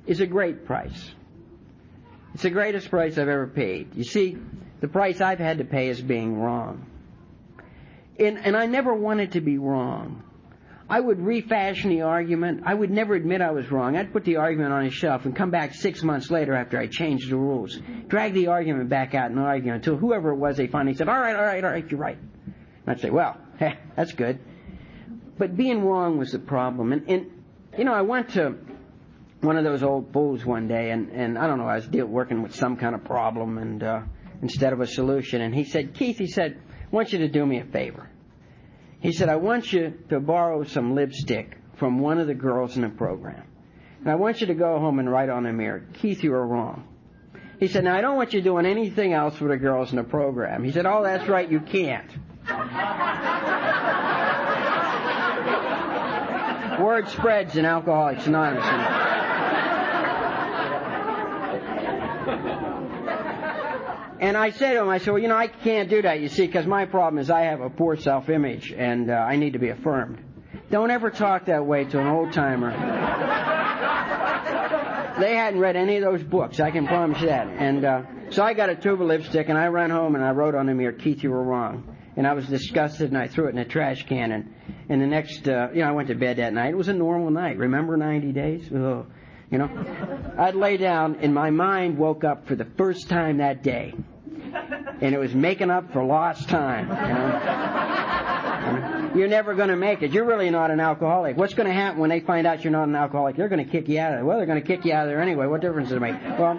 is 0.07 0.21
a 0.21 0.27
great 0.27 0.67
price. 0.67 1.11
It's 2.33 2.45
the 2.45 2.51
greatest 2.51 2.91
price 2.91 3.19
I've 3.19 3.27
ever 3.27 3.49
paid. 3.49 3.97
You 3.97 4.05
see, 4.05 4.39
the 4.81 4.87
price 4.87 5.21
I've 5.21 5.41
had 5.41 5.59
to 5.59 5.65
pay 5.65 5.89
is 5.89 6.01
being 6.01 6.39
wrong. 6.39 6.87
And, 8.19 8.39
and 8.39 8.57
I 8.57 8.67
never 8.67 8.95
wanted 8.95 9.33
to 9.33 9.41
be 9.41 9.59
wrong. 9.59 10.25
I 10.91 11.01
would 11.01 11.21
refashion 11.21 11.91
the 11.91 12.03
argument. 12.03 12.63
I 12.65 12.73
would 12.73 12.91
never 12.91 13.15
admit 13.15 13.43
I 13.43 13.51
was 13.51 13.71
wrong. 13.71 13.97
I'd 13.97 14.13
put 14.13 14.25
the 14.25 14.37
argument 14.37 14.73
on 14.73 14.87
a 14.87 14.91
shelf 14.91 15.27
and 15.27 15.37
come 15.37 15.51
back 15.51 15.75
six 15.75 16.03
months 16.03 16.31
later 16.31 16.55
after 16.55 16.79
I 16.79 16.87
changed 16.87 17.31
the 17.31 17.37
rules. 17.37 17.79
Drag 18.07 18.33
the 18.33 18.47
argument 18.47 18.89
back 18.89 19.15
out 19.15 19.31
and 19.31 19.39
argue 19.39 19.73
until 19.73 19.97
whoever 19.97 20.31
it 20.31 20.37
was 20.37 20.57
they 20.57 20.67
finally 20.67 20.95
said, 20.95 21.09
all 21.09 21.21
right, 21.21 21.37
all 21.37 21.43
right, 21.43 21.63
all 21.63 21.71
right, 21.71 21.91
you're 21.91 22.01
right. 22.01 22.17
And 22.17 22.55
I'd 22.87 23.01
say, 23.01 23.11
well, 23.11 23.37
that's 23.97 24.13
good. 24.13 24.41
But 25.37 25.57
being 25.57 25.85
wrong 25.85 26.17
was 26.17 26.33
the 26.33 26.39
problem. 26.39 26.93
And, 26.93 27.09
and 27.09 27.31
you 27.77 27.85
know, 27.85 27.93
I 27.93 28.03
went 28.03 28.31
to 28.31 28.57
one 29.43 29.57
of 29.57 29.65
those 29.65 29.83
old 29.83 30.13
fools 30.13 30.45
one 30.45 30.69
day, 30.69 30.91
and, 30.91 31.11
and 31.11 31.39
I 31.39 31.47
don't 31.47 31.59
know, 31.59 31.69
I 31.69 31.77
was 31.77 31.87
deal, 31.87 32.07
working 32.07 32.43
with 32.43 32.55
some 32.55 32.77
kind 32.77 32.95
of 32.95 33.05
problem, 33.05 33.59
and 33.59 33.83
uh, 33.83 34.01
instead 34.43 34.73
of 34.73 34.81
a 34.81 34.87
solution, 34.87 35.43
and 35.43 35.55
he 35.55 35.65
said, 35.65 35.95
Keith, 35.95 36.19
he 36.19 36.27
said, 36.27 36.61
I 36.91 36.97
want 36.97 37.13
you 37.13 37.19
to 37.19 37.29
do 37.29 37.45
me 37.45 37.61
a 37.61 37.65
favor. 37.65 38.09
He 39.01 39.13
said, 39.13 39.29
I 39.29 39.37
want 39.37 39.73
you 39.73 39.93
to 40.09 40.21
borrow 40.21 40.65
some 40.65 40.95
lipstick 40.95 41.57
from 41.77 42.01
one 42.01 42.19
of 42.19 42.27
the 42.27 42.35
girls 42.35 42.77
in 42.77 42.83
the 42.83 42.89
program. 42.89 43.45
And 44.01 44.09
I 44.09 44.15
want 44.15 44.41
you 44.41 44.47
to 44.47 44.55
go 44.55 44.79
home 44.79 44.99
and 44.99 45.11
write 45.11 45.29
on 45.29 45.45
the 45.45 45.53
mirror, 45.53 45.85
Keith, 45.95 46.25
you 46.25 46.33
are 46.33 46.47
wrong. 46.47 46.89
He 47.61 47.69
said, 47.69 47.85
now 47.85 47.95
I 47.95 48.01
don't 48.01 48.17
want 48.17 48.33
you 48.33 48.41
doing 48.41 48.65
anything 48.65 49.13
else 49.13 49.37
for 49.37 49.49
the 49.49 49.57
girls 49.57 49.91
in 49.91 49.97
the 49.97 50.05
program. 50.05 50.65
He 50.65 50.73
said, 50.73 50.87
oh, 50.87 51.03
that's 51.03 51.29
right, 51.29 51.51
you 51.51 51.61
can't. 51.61 52.11
Word 56.81 57.09
spreads 57.09 57.57
in 57.57 57.65
Alcoholics 57.65 58.27
Anonymous. 58.27 59.08
And 64.21 64.37
I 64.37 64.51
said 64.51 64.73
to 64.73 64.81
him, 64.81 64.89
I 64.89 64.99
said, 64.99 65.13
well, 65.13 65.23
you 65.23 65.29
know, 65.29 65.37
I 65.37 65.47
can't 65.47 65.89
do 65.89 66.03
that, 66.03 66.21
you 66.21 66.29
see, 66.29 66.47
because 66.47 66.67
my 66.67 66.87
problem 66.87 67.19
is 67.19 67.31
I 67.31 67.43
have 67.43 67.61
a 67.61 67.71
poor 67.71 67.97
self-image 67.97 68.73
and 68.73 69.11
uh, 69.11 69.15
I 69.15 69.37
need 69.37 69.53
to 69.53 69.61
be 69.61 69.69
affirmed. 69.69 70.23
Don't 70.71 70.91
ever 70.91 71.11
talk 71.11 71.47
that 71.47 71.65
way 71.65 71.85
to 71.85 72.01
an 72.01 72.07
old 72.09 72.33
timer. 72.33 72.73
they 75.21 75.35
hadn't 75.37 75.61
read 75.61 75.77
any 75.77 75.97
of 75.97 76.03
those 76.03 76.23
books, 76.23 76.59
I 76.61 76.71
can 76.71 76.87
promise 76.87 77.21
you 77.21 77.29
that. 77.29 77.47
And 77.47 77.85
uh, 77.85 78.03
so 78.31 78.43
I 78.43 78.55
got 78.55 78.71
a 78.71 78.77
tube 78.77 79.01
of 79.01 79.07
lipstick 79.07 79.49
and 79.49 79.57
I 79.57 79.67
ran 79.67 79.91
home 79.91 80.15
and 80.15 80.25
I 80.25 80.33
wrote 80.33 80.55
on 80.55 80.67
the 80.67 80.75
mirror, 80.75 80.93
Keith, 80.93 81.23
you 81.23 81.31
were 81.31 81.43
wrong. 81.43 81.97
And 82.17 82.27
I 82.27 82.33
was 82.33 82.47
disgusted 82.47 83.11
and 83.11 83.19
I 83.19 83.29
threw 83.29 83.47
it 83.47 83.51
in 83.51 83.59
a 83.59 83.65
trash 83.65 84.05
can. 84.07 84.33
And, 84.33 84.53
and 84.89 85.01
the 85.01 85.07
next, 85.07 85.49
uh, 85.49 85.69
you 85.73 85.83
know, 85.83 85.89
I 85.89 85.93
went 85.93 86.09
to 86.09 86.17
bed 86.17 86.39
that 86.39 86.53
night. 86.53 86.71
It 86.71 86.77
was 86.77 86.89
a 86.89 86.93
normal 86.93 87.31
night. 87.31 87.57
Remember 87.57 87.97
90 87.97 88.33
days? 88.33 88.69
Ugh. 88.75 89.07
You 89.51 89.59
know, 89.59 90.35
I'd 90.39 90.55
lay 90.55 90.77
down 90.77 91.17
and 91.21 91.35
my 91.35 91.51
mind 91.51 91.97
woke 91.97 92.23
up 92.25 92.47
for 92.47 92.55
the 92.55 92.67
first 92.77 93.09
time 93.09 93.39
that 93.39 93.63
day, 93.63 93.95
and 95.01 95.15
it 95.15 95.19
was 95.19 95.35
making 95.35 95.71
up 95.71 95.93
for 95.93 96.05
lost 96.05 96.49
time. 96.49 96.89
You 96.89 97.15
know? 97.15 98.09
You're 99.15 99.29
never 99.29 99.55
going 99.55 99.71
to 99.71 99.77
make 99.77 100.03
it. 100.03 100.13
You're 100.13 100.27
really 100.27 100.51
not 100.51 100.71
an 100.71 100.81
alcoholic. 100.81 101.37
What's 101.37 101.55
going 101.55 101.67
to 101.67 101.73
happen 101.73 101.99
when 101.99 102.11
they 102.11 102.21
find 102.21 102.47
out 102.47 102.63
you're 102.63 102.71
not 102.71 102.89
an 102.89 102.95
alcoholic? 102.95 103.37
They're 103.37 103.49
going 103.49 103.65
to 103.65 103.71
kick 103.71 103.89
you 103.89 103.99
out 103.99 104.13
of 104.13 104.19
there. 104.19 104.25
Well, 104.27 104.37
they're 104.37 104.47
going 104.47 104.61
to 104.61 104.67
kick 104.67 104.85
you 104.85 104.93
out 104.93 105.05
of 105.05 105.09
there 105.09 105.23
anyway. 105.23 105.47
What 105.47 105.63
difference 105.63 105.89
does 105.89 105.97
it 105.97 106.01
make? 106.01 106.21
Well, 106.39 106.57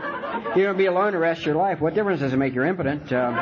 you're 0.55 0.65
going 0.65 0.73
to 0.73 0.77
be 0.77 0.87
alone 0.87 1.11
the 1.11 1.19
rest 1.19 1.41
of 1.41 1.45
your 1.45 1.55
life. 1.55 1.79
What 1.79 1.93
difference 1.93 2.21
does 2.21 2.33
it 2.33 2.37
make? 2.37 2.55
You're 2.55 2.65
impotent. 2.65 3.13
Um, 3.13 3.35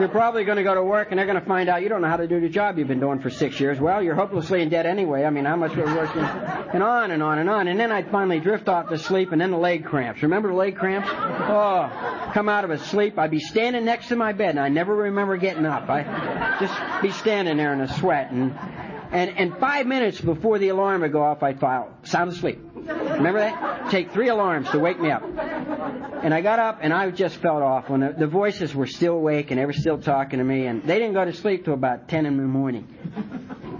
you're 0.00 0.08
probably 0.08 0.44
going 0.44 0.56
to 0.56 0.62
go 0.62 0.74
to 0.74 0.82
work 0.82 1.08
and 1.10 1.18
they're 1.18 1.26
going 1.26 1.38
to 1.38 1.46
find 1.46 1.68
out 1.68 1.82
you 1.82 1.90
don't 1.90 2.00
know 2.00 2.08
how 2.08 2.16
to 2.16 2.26
do 2.26 2.40
the 2.40 2.48
job 2.48 2.78
you've 2.78 2.88
been 2.88 3.00
doing 3.00 3.20
for 3.20 3.28
six 3.28 3.60
years. 3.60 3.78
Well, 3.78 4.02
you're 4.02 4.14
hopelessly 4.14 4.62
in 4.62 4.70
debt 4.70 4.86
anyway. 4.86 5.24
I 5.24 5.30
mean, 5.30 5.44
how 5.44 5.56
much 5.56 5.76
we're 5.76 5.94
working? 5.94 6.22
And 6.22 6.82
on 6.82 7.10
and 7.10 7.22
on 7.22 7.38
and 7.38 7.50
on. 7.50 7.68
And 7.68 7.78
then 7.78 7.92
I'd 7.92 8.10
finally 8.10 8.40
drift 8.40 8.68
off 8.68 8.88
to 8.88 8.98
sleep 8.98 9.32
and 9.32 9.40
then 9.40 9.50
the 9.50 9.58
leg 9.58 9.84
cramps. 9.84 10.22
Remember 10.22 10.48
the 10.48 10.54
leg 10.54 10.76
cramps? 10.76 11.08
Oh, 11.10 12.30
come 12.32 12.48
out 12.48 12.64
of 12.64 12.70
a 12.70 12.78
sleep. 12.78 13.18
I'd 13.18 13.30
be 13.30 13.40
standing 13.40 13.84
next 13.84 14.08
to 14.08 14.16
my 14.16 14.32
bed 14.32 14.50
and 14.50 14.60
I 14.60 14.70
never 14.70 14.94
remember 14.96 15.36
getting 15.36 15.66
up. 15.66 15.88
I 15.90 16.56
just 16.58 17.02
be 17.02 17.10
standing 17.10 17.58
there 17.58 17.74
in 17.74 17.82
a 17.82 17.98
sweat 17.98 18.32
and 18.32 18.56
and, 19.12 19.30
and 19.36 19.56
five 19.58 19.86
minutes 19.86 20.20
before 20.20 20.58
the 20.58 20.68
alarm 20.68 21.00
would 21.00 21.12
go 21.12 21.22
off, 21.22 21.42
I'd 21.42 21.58
file 21.58 21.92
sound 22.04 22.30
asleep. 22.30 22.60
Remember 22.74 23.40
that? 23.40 23.90
Take 23.90 24.12
three 24.12 24.28
alarms 24.28 24.70
to 24.70 24.78
wake 24.78 25.00
me 25.00 25.10
up. 25.10 25.22
And 25.22 26.32
I 26.32 26.40
got 26.42 26.58
up 26.58 26.78
and 26.82 26.92
I 26.92 27.10
just 27.10 27.36
felt 27.36 27.62
off 27.62 27.88
when 27.88 28.00
the, 28.00 28.14
the 28.16 28.26
voices 28.26 28.74
were 28.74 28.86
still 28.86 29.14
awake 29.14 29.50
and 29.50 29.60
they 29.60 29.66
were 29.66 29.72
still 29.72 29.98
talking 29.98 30.38
to 30.38 30.44
me 30.44 30.66
and 30.66 30.82
they 30.82 30.98
didn't 30.98 31.14
go 31.14 31.24
to 31.24 31.32
sleep 31.32 31.64
till 31.64 31.74
about 31.74 32.08
10 32.08 32.26
in 32.26 32.36
the 32.36 32.42
morning. 32.42 32.86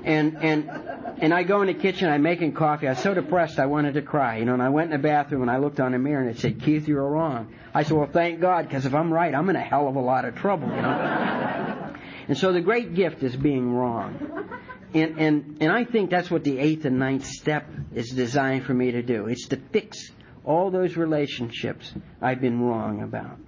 And, 0.04 0.38
and, 0.42 0.70
and 1.18 1.34
I 1.34 1.42
go 1.42 1.60
in 1.60 1.68
the 1.68 1.74
kitchen, 1.74 2.08
I'm 2.08 2.22
making 2.22 2.54
coffee. 2.54 2.88
I 2.88 2.92
was 2.92 3.00
so 3.00 3.14
depressed 3.14 3.58
I 3.58 3.66
wanted 3.66 3.94
to 3.94 4.02
cry, 4.02 4.38
you 4.38 4.46
know, 4.46 4.54
and 4.54 4.62
I 4.62 4.70
went 4.70 4.92
in 4.92 5.00
the 5.00 5.06
bathroom 5.06 5.42
and 5.42 5.50
I 5.50 5.58
looked 5.58 5.78
on 5.78 5.92
the 5.92 5.98
mirror 5.98 6.22
and 6.22 6.30
it 6.30 6.40
said, 6.40 6.62
Keith, 6.62 6.88
you 6.88 6.96
were 6.96 7.08
wrong. 7.08 7.54
I 7.72 7.84
said, 7.84 7.96
well, 7.96 8.08
thank 8.10 8.40
God, 8.40 8.66
because 8.66 8.86
if 8.86 8.94
I'm 8.94 9.12
right, 9.12 9.34
I'm 9.34 9.48
in 9.48 9.56
a 9.56 9.60
hell 9.60 9.86
of 9.86 9.96
a 9.96 10.00
lot 10.00 10.24
of 10.24 10.34
trouble, 10.34 10.68
you 10.68 10.82
know. 10.82 11.94
And 12.28 12.38
so 12.38 12.52
the 12.52 12.60
great 12.60 12.94
gift 12.94 13.22
is 13.22 13.36
being 13.36 13.72
wrong. 13.72 14.48
And, 14.92 15.18
and, 15.18 15.56
and 15.60 15.72
I 15.72 15.84
think 15.84 16.10
that's 16.10 16.30
what 16.30 16.42
the 16.42 16.58
eighth 16.58 16.84
and 16.84 16.98
ninth 16.98 17.24
step 17.24 17.68
is 17.94 18.10
designed 18.10 18.64
for 18.64 18.74
me 18.74 18.90
to 18.92 19.02
do. 19.02 19.26
It's 19.26 19.46
to 19.48 19.56
fix 19.56 20.10
all 20.44 20.70
those 20.70 20.96
relationships 20.96 21.92
I've 22.20 22.40
been 22.40 22.60
wrong 22.60 23.02
about. 23.02 23.38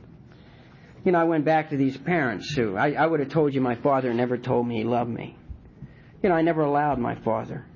You 1.04 1.12
know, 1.12 1.18
I 1.18 1.24
went 1.24 1.44
back 1.44 1.70
to 1.70 1.76
these 1.76 1.96
parents 1.96 2.52
who, 2.54 2.76
I, 2.76 2.92
I 2.92 3.06
would 3.06 3.18
have 3.18 3.30
told 3.30 3.54
you 3.54 3.60
my 3.60 3.74
father 3.74 4.14
never 4.14 4.38
told 4.38 4.68
me 4.68 4.78
he 4.78 4.84
loved 4.84 5.10
me. 5.10 5.36
You 6.22 6.28
know, 6.28 6.36
I 6.36 6.42
never 6.42 6.62
allowed 6.62 6.98
my 6.98 7.16
father 7.16 7.66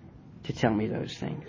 to 0.45 0.53
tell 0.53 0.73
me 0.73 0.87
those 0.87 1.17
things. 1.19 1.45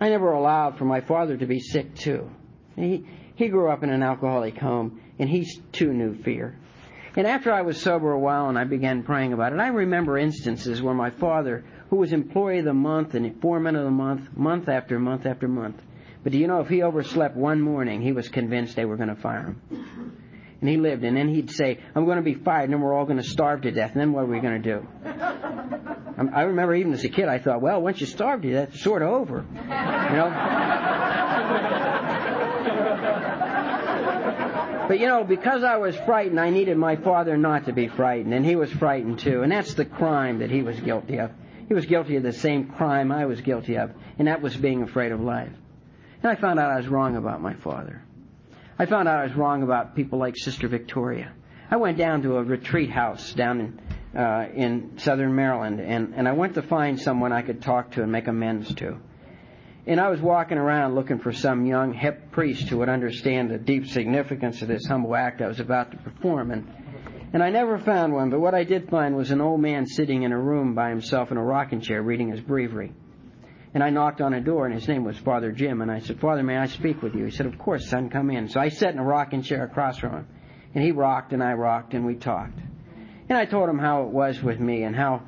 I 0.00 0.08
never 0.08 0.32
allowed 0.32 0.78
for 0.78 0.86
my 0.86 1.02
father 1.02 1.36
to 1.36 1.46
be 1.46 1.60
sick 1.60 1.94
too. 1.94 2.30
He, 2.74 3.06
he 3.34 3.48
grew 3.48 3.70
up 3.70 3.82
in 3.82 3.90
an 3.90 4.02
alcoholic 4.02 4.56
home 4.56 5.02
and 5.18 5.28
he 5.28 5.46
too 5.72 5.92
knew 5.92 6.14
fear. 6.22 6.58
And 7.16 7.28
after 7.28 7.52
I 7.52 7.62
was 7.62 7.80
sober 7.80 8.10
a 8.10 8.18
while 8.18 8.48
and 8.48 8.58
I 8.58 8.64
began 8.64 9.04
praying 9.04 9.32
about 9.32 9.52
it, 9.52 9.60
I 9.60 9.68
remember 9.68 10.18
instances 10.18 10.82
where 10.82 10.94
my 10.94 11.10
father, 11.10 11.64
who 11.90 11.96
was 11.96 12.12
employee 12.12 12.58
of 12.58 12.64
the 12.64 12.74
month 12.74 13.14
and 13.14 13.40
foreman 13.40 13.76
of 13.76 13.84
the 13.84 13.90
month, 13.90 14.36
month 14.36 14.68
after 14.68 14.98
month 14.98 15.24
after 15.24 15.46
month, 15.46 15.80
but 16.24 16.32
do 16.32 16.38
you 16.38 16.48
know 16.48 16.60
if 16.60 16.68
he 16.68 16.82
overslept 16.82 17.36
one 17.36 17.60
morning, 17.60 18.00
he 18.02 18.12
was 18.12 18.28
convinced 18.28 18.74
they 18.74 18.84
were 18.84 18.96
going 18.96 19.10
to 19.10 19.14
fire 19.14 19.54
him. 19.70 20.16
And 20.64 20.70
he 20.70 20.78
lived, 20.78 21.04
and 21.04 21.14
then 21.14 21.28
he'd 21.28 21.50
say, 21.50 21.78
I'm 21.94 22.06
going 22.06 22.16
to 22.16 22.22
be 22.22 22.32
fired, 22.32 22.64
and 22.64 22.72
then 22.72 22.80
we're 22.80 22.94
all 22.94 23.04
going 23.04 23.18
to 23.18 23.22
starve 23.22 23.60
to 23.60 23.70
death, 23.70 23.90
and 23.92 24.00
then 24.00 24.12
what 24.14 24.22
are 24.22 24.28
we 24.28 24.40
going 24.40 24.62
to 24.62 24.80
do? 24.80 24.88
I 25.04 26.44
remember 26.44 26.74
even 26.74 26.94
as 26.94 27.04
a 27.04 27.10
kid, 27.10 27.28
I 27.28 27.38
thought, 27.38 27.60
well, 27.60 27.82
once 27.82 28.00
you 28.00 28.06
starve 28.06 28.40
to 28.40 28.50
death, 28.50 28.70
it's 28.72 28.82
sort 28.82 29.02
of 29.02 29.10
over. 29.10 29.44
You 29.52 30.16
know? 30.16 30.70
But 34.88 35.00
you 35.00 35.06
know, 35.06 35.24
because 35.24 35.62
I 35.62 35.76
was 35.76 35.96
frightened, 35.96 36.40
I 36.40 36.48
needed 36.48 36.78
my 36.78 36.96
father 36.96 37.36
not 37.36 37.66
to 37.66 37.74
be 37.74 37.88
frightened, 37.88 38.32
and 38.32 38.44
he 38.44 38.56
was 38.56 38.70
frightened 38.70 39.18
too. 39.18 39.42
And 39.42 39.52
that's 39.52 39.74
the 39.74 39.84
crime 39.84 40.38
that 40.38 40.50
he 40.50 40.62
was 40.62 40.80
guilty 40.80 41.18
of. 41.18 41.30
He 41.68 41.74
was 41.74 41.84
guilty 41.84 42.16
of 42.16 42.22
the 42.22 42.32
same 42.32 42.68
crime 42.68 43.12
I 43.12 43.26
was 43.26 43.42
guilty 43.42 43.76
of, 43.76 43.92
and 44.18 44.28
that 44.28 44.40
was 44.40 44.56
being 44.56 44.82
afraid 44.82 45.12
of 45.12 45.20
life. 45.20 45.52
And 46.22 46.30
I 46.32 46.36
found 46.36 46.58
out 46.58 46.70
I 46.70 46.76
was 46.76 46.88
wrong 46.88 47.16
about 47.16 47.42
my 47.42 47.54
father. 47.54 48.02
I 48.78 48.86
found 48.86 49.08
out 49.08 49.20
I 49.20 49.24
was 49.24 49.34
wrong 49.36 49.62
about 49.62 49.94
people 49.94 50.18
like 50.18 50.36
Sister 50.36 50.68
Victoria. 50.68 51.32
I 51.70 51.76
went 51.76 51.96
down 51.98 52.22
to 52.22 52.36
a 52.36 52.42
retreat 52.42 52.90
house 52.90 53.32
down 53.32 53.60
in 53.60 53.80
uh, 54.16 54.46
in 54.54 54.98
southern 54.98 55.34
Maryland, 55.34 55.80
and, 55.80 56.14
and 56.14 56.28
I 56.28 56.32
went 56.32 56.54
to 56.54 56.62
find 56.62 57.00
someone 57.00 57.32
I 57.32 57.42
could 57.42 57.62
talk 57.62 57.92
to 57.92 58.02
and 58.02 58.12
make 58.12 58.28
amends 58.28 58.72
to. 58.76 58.96
And 59.86 60.00
I 60.00 60.08
was 60.08 60.20
walking 60.20 60.56
around 60.56 60.94
looking 60.94 61.18
for 61.18 61.32
some 61.32 61.66
young 61.66 61.92
hip 61.92 62.30
priest 62.30 62.68
who 62.68 62.78
would 62.78 62.88
understand 62.88 63.50
the 63.50 63.58
deep 63.58 63.86
significance 63.86 64.62
of 64.62 64.68
this 64.68 64.86
humble 64.86 65.14
act 65.14 65.42
I 65.42 65.48
was 65.48 65.60
about 65.60 65.90
to 65.90 65.96
perform. 65.98 66.52
And, 66.52 66.72
and 67.32 67.42
I 67.42 67.50
never 67.50 67.78
found 67.78 68.14
one, 68.14 68.30
but 68.30 68.40
what 68.40 68.54
I 68.54 68.64
did 68.64 68.88
find 68.88 69.16
was 69.16 69.30
an 69.30 69.40
old 69.40 69.60
man 69.60 69.86
sitting 69.86 70.22
in 70.22 70.32
a 70.32 70.40
room 70.40 70.74
by 70.74 70.88
himself 70.88 71.30
in 71.30 71.36
a 71.36 71.44
rocking 71.44 71.80
chair 71.80 72.02
reading 72.02 72.30
his 72.30 72.40
breviary. 72.40 72.92
And 73.74 73.82
I 73.82 73.90
knocked 73.90 74.20
on 74.20 74.32
a 74.32 74.40
door, 74.40 74.66
and 74.66 74.74
his 74.74 74.86
name 74.86 75.02
was 75.02 75.18
Father 75.18 75.50
Jim. 75.50 75.82
And 75.82 75.90
I 75.90 75.98
said, 75.98 76.20
Father, 76.20 76.44
may 76.44 76.56
I 76.56 76.66
speak 76.66 77.02
with 77.02 77.16
you? 77.16 77.24
He 77.24 77.32
said, 77.32 77.46
Of 77.46 77.58
course, 77.58 77.88
son, 77.88 78.08
come 78.08 78.30
in. 78.30 78.48
So 78.48 78.60
I 78.60 78.68
sat 78.68 78.94
in 78.94 79.00
a 79.00 79.04
rocking 79.04 79.42
chair 79.42 79.64
across 79.64 79.98
from 79.98 80.12
him. 80.12 80.28
And 80.74 80.84
he 80.84 80.92
rocked, 80.92 81.32
and 81.32 81.42
I 81.42 81.54
rocked, 81.54 81.92
and 81.92 82.06
we 82.06 82.14
talked. 82.14 82.58
And 83.28 83.36
I 83.36 83.46
told 83.46 83.68
him 83.68 83.78
how 83.78 84.04
it 84.04 84.10
was 84.10 84.40
with 84.40 84.60
me, 84.60 84.84
and 84.84 84.94
how, 84.94 85.22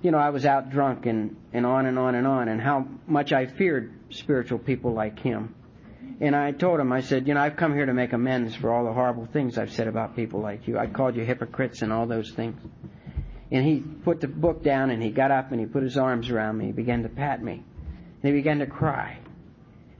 you 0.00 0.12
know, 0.12 0.18
I 0.18 0.30
was 0.30 0.46
out 0.46 0.70
drunk, 0.70 1.04
and, 1.04 1.36
and 1.52 1.66
on 1.66 1.84
and 1.84 1.98
on 1.98 2.14
and 2.14 2.26
on, 2.26 2.48
and 2.48 2.60
how 2.60 2.86
much 3.06 3.32
I 3.32 3.46
feared 3.46 3.92
spiritual 4.08 4.58
people 4.58 4.94
like 4.94 5.18
him. 5.18 5.54
And 6.22 6.34
I 6.34 6.52
told 6.52 6.80
him, 6.80 6.92
I 6.92 7.00
said, 7.00 7.28
you 7.28 7.34
know, 7.34 7.40
I've 7.40 7.56
come 7.56 7.74
here 7.74 7.86
to 7.86 7.94
make 7.94 8.14
amends 8.14 8.54
for 8.54 8.72
all 8.72 8.84
the 8.84 8.92
horrible 8.92 9.26
things 9.26 9.58
I've 9.58 9.72
said 9.72 9.88
about 9.88 10.16
people 10.16 10.40
like 10.40 10.66
you. 10.66 10.78
I 10.78 10.86
called 10.86 11.16
you 11.16 11.24
hypocrites 11.24 11.82
and 11.82 11.92
all 11.92 12.06
those 12.06 12.30
things. 12.30 12.60
And 13.50 13.64
he 13.64 13.80
put 13.80 14.20
the 14.20 14.28
book 14.28 14.62
down 14.62 14.90
and 14.90 15.02
he 15.02 15.10
got 15.10 15.30
up 15.30 15.50
and 15.50 15.60
he 15.60 15.66
put 15.66 15.82
his 15.82 15.96
arms 15.96 16.30
around 16.30 16.58
me. 16.58 16.66
He 16.66 16.72
began 16.72 17.02
to 17.02 17.08
pat 17.08 17.42
me. 17.42 17.64
And 18.22 18.32
he 18.34 18.38
began 18.38 18.58
to 18.58 18.66
cry. 18.66 19.18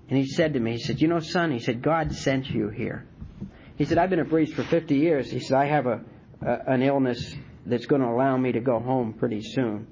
And 0.09 0.19
he 0.19 0.27
said 0.27 0.55
to 0.55 0.61
me, 0.61 0.73
he 0.73 0.79
said, 0.79 1.01
you 1.01 1.09
know, 1.09 1.21
son, 1.21 1.53
he 1.53 1.61
said, 1.61 1.83
God 1.83 2.13
sent 2.13 2.49
you 2.51 2.69
here. 2.69 3.07
He 3.77 3.85
said, 3.85 3.99
I've 3.99 4.11
been 4.11 4.21
a 4.21 4.25
priest 4.25 4.55
for 4.55 4.65
50 4.65 4.97
years. 4.97 5.31
He 5.31 5.41
said, 5.41 5.57
I 5.57 5.67
have 5.67 5.87
a, 5.87 6.01
a 6.43 6.73
an 6.73 6.83
illness 6.83 7.35
that's 7.65 7.87
going 7.87 8.03
to 8.03 8.09
allow 8.09 8.37
me 8.37 8.53
to 8.53 8.61
go 8.61 8.79
home 8.79 9.15
pretty 9.15 9.43
soon. 9.43 9.87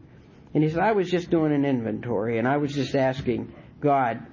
And 0.55 0.65
he 0.65 0.71
said, 0.71 0.81
I 0.81 0.93
was 0.93 1.11
just 1.11 1.31
doing 1.31 1.53
an 1.53 1.65
inventory 1.65 2.39
and 2.39 2.49
I 2.49 2.57
was 2.57 2.75
just 2.75 2.95
asking, 2.95 3.53
God 3.81 4.27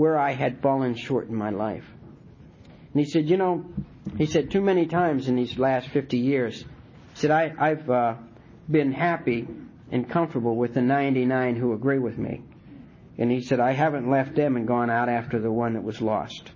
where 0.00 0.18
I 0.18 0.32
had 0.32 0.62
fallen 0.62 0.94
short 0.94 1.28
in 1.28 1.34
my 1.34 1.50
life. 1.50 1.84
And 2.92 3.04
he 3.04 3.04
said, 3.04 3.28
You 3.28 3.36
know, 3.36 3.66
he 4.16 4.26
said, 4.26 4.50
too 4.50 4.62
many 4.62 4.86
times 4.86 5.28
in 5.28 5.36
these 5.36 5.58
last 5.58 5.88
50 5.88 6.16
years, 6.16 6.60
he 6.60 6.66
said, 7.14 7.30
I, 7.30 7.52
I've 7.58 7.90
uh, 7.90 8.14
been 8.70 8.92
happy 8.92 9.46
and 9.92 10.08
comfortable 10.08 10.56
with 10.56 10.72
the 10.74 10.80
99 10.80 11.56
who 11.56 11.74
agree 11.74 11.98
with 11.98 12.16
me. 12.16 12.42
And 13.20 13.30
he 13.30 13.42
said, 13.42 13.60
I 13.60 13.72
haven't 13.72 14.10
left 14.10 14.34
them 14.34 14.56
and 14.56 14.66
gone 14.66 14.90
out 14.90 15.10
after 15.10 15.38
the 15.38 15.52
one 15.52 15.74
that 15.74 15.84
was 15.84 16.00
lost. 16.00 16.50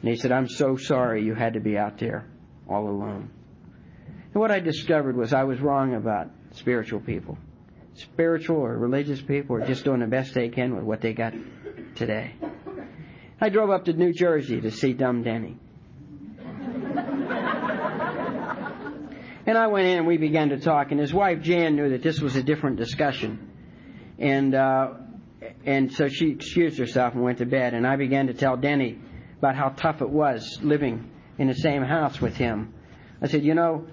And 0.00 0.10
he 0.10 0.16
said, 0.16 0.32
I'm 0.32 0.48
so 0.48 0.76
sorry 0.76 1.24
you 1.24 1.32
had 1.34 1.54
to 1.54 1.60
be 1.60 1.78
out 1.78 1.98
there 1.98 2.26
all 2.68 2.88
alone. 2.88 3.30
And 4.34 4.34
what 4.34 4.50
I 4.50 4.58
discovered 4.58 5.16
was 5.16 5.32
I 5.32 5.44
was 5.44 5.60
wrong 5.60 5.94
about 5.94 6.28
spiritual 6.50 6.98
people. 7.00 7.38
spiritual 7.94 8.56
or 8.56 8.76
religious 8.76 9.22
people 9.22 9.54
are 9.56 9.66
just 9.66 9.84
doing 9.84 10.00
the 10.00 10.06
best 10.06 10.34
they 10.34 10.48
can 10.48 10.74
with 10.74 10.82
what 10.82 11.00
they 11.02 11.12
got 11.12 11.34
today. 11.94 12.34
I 13.40 13.48
drove 13.48 13.70
up 13.70 13.84
to 13.84 13.92
New 13.92 14.12
Jersey 14.12 14.60
to 14.60 14.70
see 14.72 14.94
Dumb 14.94 15.22
Denny. 15.22 15.56
and 19.46 19.56
I 19.56 19.66
went 19.68 19.86
in 19.86 19.98
and 19.98 20.06
we 20.06 20.16
began 20.16 20.48
to 20.48 20.58
talk, 20.58 20.90
and 20.90 20.98
his 20.98 21.14
wife 21.14 21.42
Jan 21.42 21.76
knew 21.76 21.90
that 21.90 22.02
this 22.02 22.20
was 22.20 22.34
a 22.34 22.42
different 22.42 22.76
discussion. 22.76 23.50
And, 24.18 24.54
uh, 24.54 24.94
and 25.64 25.92
so 25.92 26.08
she 26.08 26.30
excused 26.30 26.78
herself 26.78 27.14
and 27.14 27.22
went 27.22 27.38
to 27.38 27.46
bed, 27.46 27.74
and 27.74 27.86
I 27.86 27.96
began 27.96 28.26
to 28.26 28.34
tell 28.34 28.56
Denny 28.56 28.98
about 29.38 29.56
how 29.56 29.70
tough 29.70 30.02
it 30.02 30.10
was 30.10 30.58
living 30.62 31.10
in 31.38 31.48
the 31.48 31.54
same 31.54 31.82
house 31.82 32.20
with 32.20 32.36
him. 32.36 32.74
I 33.20 33.26
said, 33.26 33.44
you 33.44 33.54
know, 33.54 33.86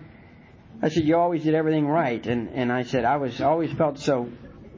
I 0.81 0.89
said, 0.89 1.03
you 1.03 1.17
always 1.17 1.43
did 1.43 1.55
everything 1.55 1.87
right. 1.87 2.25
And, 2.25 2.49
and 2.49 2.71
I 2.71 2.83
said, 2.83 3.03
I 3.03 3.17
was 3.17 3.41
always 3.41 3.71
felt 3.73 3.99
so, 3.99 4.29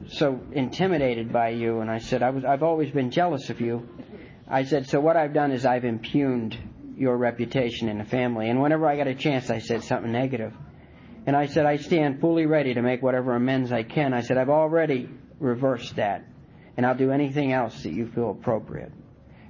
so 0.08 0.40
intimidated 0.52 1.32
by 1.32 1.50
you. 1.50 1.80
And 1.80 1.90
I 1.90 1.98
said, 1.98 2.22
I 2.22 2.30
was, 2.30 2.44
I've 2.44 2.62
always 2.62 2.90
been 2.90 3.10
jealous 3.10 3.50
of 3.50 3.60
you. 3.60 3.88
I 4.48 4.64
said, 4.64 4.88
so 4.88 5.00
what 5.00 5.16
I've 5.16 5.32
done 5.32 5.52
is 5.52 5.64
I've 5.64 5.84
impugned 5.84 6.58
your 6.96 7.16
reputation 7.16 7.88
in 7.88 7.98
the 7.98 8.04
family. 8.04 8.50
And 8.50 8.60
whenever 8.60 8.86
I 8.86 8.96
got 8.96 9.06
a 9.06 9.14
chance, 9.14 9.48
I 9.48 9.58
said 9.58 9.84
something 9.84 10.10
negative. 10.10 10.52
And 11.24 11.36
I 11.36 11.46
said, 11.46 11.66
I 11.66 11.76
stand 11.76 12.20
fully 12.20 12.46
ready 12.46 12.74
to 12.74 12.82
make 12.82 13.00
whatever 13.00 13.34
amends 13.34 13.70
I 13.70 13.84
can. 13.84 14.12
I 14.12 14.22
said, 14.22 14.38
I've 14.38 14.50
already 14.50 15.08
reversed 15.38 15.96
that. 15.96 16.24
And 16.76 16.86
I'll 16.86 16.96
do 16.96 17.10
anything 17.10 17.52
else 17.52 17.82
that 17.82 17.92
you 17.92 18.06
feel 18.06 18.30
appropriate. 18.30 18.92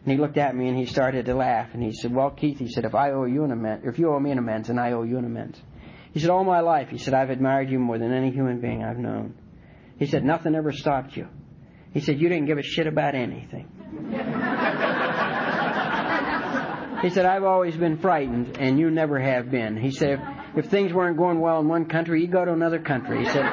And 0.05 0.13
he 0.13 0.19
looked 0.19 0.39
at 0.39 0.57
me 0.57 0.69
and 0.69 0.77
he 0.77 0.87
started 0.87 1.27
to 1.27 1.35
laugh. 1.35 1.69
And 1.75 1.83
he 1.83 1.93
said, 1.93 2.13
Well, 2.13 2.31
Keith, 2.31 2.59
he 2.59 2.69
said, 2.69 2.85
if 2.85 2.95
I 2.95 3.13
owe 3.13 3.25
you 3.25 3.45
an 3.45 3.53
amends, 3.53 3.87
if 3.87 3.99
you 3.99 4.13
owe 4.13 4.19
me 4.19 4.33
an 4.33 4.39
amends, 4.39 4.69
and 4.69 4.81
I 4.81 4.93
owe 4.93 5.05
you 5.05 5.19
an 5.19 5.25
amends. 5.25 5.61
He 6.13 6.21
said, 6.21 6.31
All 6.31 6.45
my 6.45 6.61
life, 6.61 6.89
he 6.89 6.99
said, 6.99 7.15
I've 7.15 7.31
admired 7.31 7.71
you 7.71 7.79
more 7.79 7.99
than 7.99 8.13
any 8.13 8.31
human 8.31 8.61
being 8.61 8.83
I've 8.83 8.99
known. 8.99 9.35
He 9.99 10.07
said, 10.07 10.25
Nothing 10.25 10.55
ever 10.55 10.73
stopped 10.73 11.17
you. 11.17 11.29
He 11.93 12.01
said, 12.01 12.21
You 12.21 12.29
didn't 12.29 12.47
give 12.47 12.59
a 12.59 12.63
shit 12.63 12.87
about 12.87 13.15
anything. 13.15 13.69
he 17.03 17.11
said, 17.11 17.25
I've 17.25 17.45
always 17.45 17.77
been 17.77 17.99
frightened, 17.99 18.59
and 18.59 18.79
you 18.79 18.91
never 18.91 19.21
have 19.21 19.51
been. 19.51 19.77
He 19.77 19.93
said, 19.93 20.21
If, 20.55 20.65
if 20.65 20.71
things 20.71 20.93
weren't 20.93 21.17
going 21.17 21.41
well 21.41 21.61
in 21.61 21.69
one 21.69 21.87
country, 21.87 22.23
you 22.23 22.29
go 22.29 22.45
to 22.45 22.53
another 22.53 22.81
country. 22.81 23.21
He 23.21 23.31
said, 23.31 23.45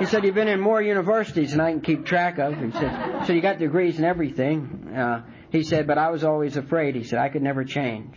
he 0.00 0.06
said, 0.06 0.24
You've 0.24 0.34
been 0.34 0.48
in 0.48 0.60
more 0.60 0.82
universities 0.82 1.52
than 1.52 1.60
I 1.60 1.70
can 1.70 1.82
keep 1.82 2.06
track 2.06 2.38
of. 2.38 2.54
He 2.56 2.72
said, 2.72 3.26
So 3.26 3.32
you 3.34 3.42
got 3.42 3.58
degrees 3.58 3.96
and 3.96 4.06
everything. 4.06 4.92
Uh, 4.96 5.22
he 5.50 5.62
said, 5.62 5.86
But 5.86 5.98
I 5.98 6.10
was 6.10 6.24
always 6.24 6.56
afraid. 6.56 6.96
He 6.96 7.04
said, 7.04 7.18
I 7.18 7.28
could 7.28 7.42
never 7.42 7.64
change. 7.64 8.16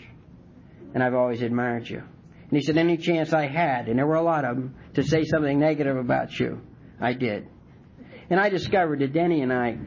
And 0.93 1.03
I've 1.03 1.13
always 1.13 1.41
admired 1.41 1.87
you. 1.87 1.99
And 1.99 2.51
he 2.51 2.61
said, 2.61 2.77
Any 2.77 2.97
chance 2.97 3.33
I 3.33 3.47
had, 3.47 3.89
and 3.89 3.99
there 3.99 4.07
were 4.07 4.15
a 4.15 4.23
lot 4.23 4.45
of 4.45 4.55
them, 4.55 4.75
to 4.93 5.03
say 5.03 5.25
something 5.25 5.59
negative 5.59 5.97
about 5.97 6.39
you, 6.39 6.61
I 7.01 7.13
did. 7.13 7.47
And 8.29 8.39
I 8.39 8.49
discovered 8.49 8.99
that 8.99 9.11
Denny 9.11 9.41
and 9.41 9.51
I 9.51 9.77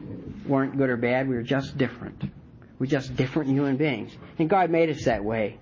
weren't 0.47 0.77
good 0.77 0.89
or 0.89 0.97
bad. 0.97 1.27
We 1.27 1.35
were 1.35 1.43
just 1.43 1.77
different. 1.77 2.23
We're 2.77 2.85
just 2.85 3.15
different 3.15 3.49
human 3.49 3.77
beings. 3.77 4.15
And 4.37 4.47
God 4.47 4.69
made 4.69 4.89
us 4.89 5.05
that 5.05 5.23
way 5.23 5.59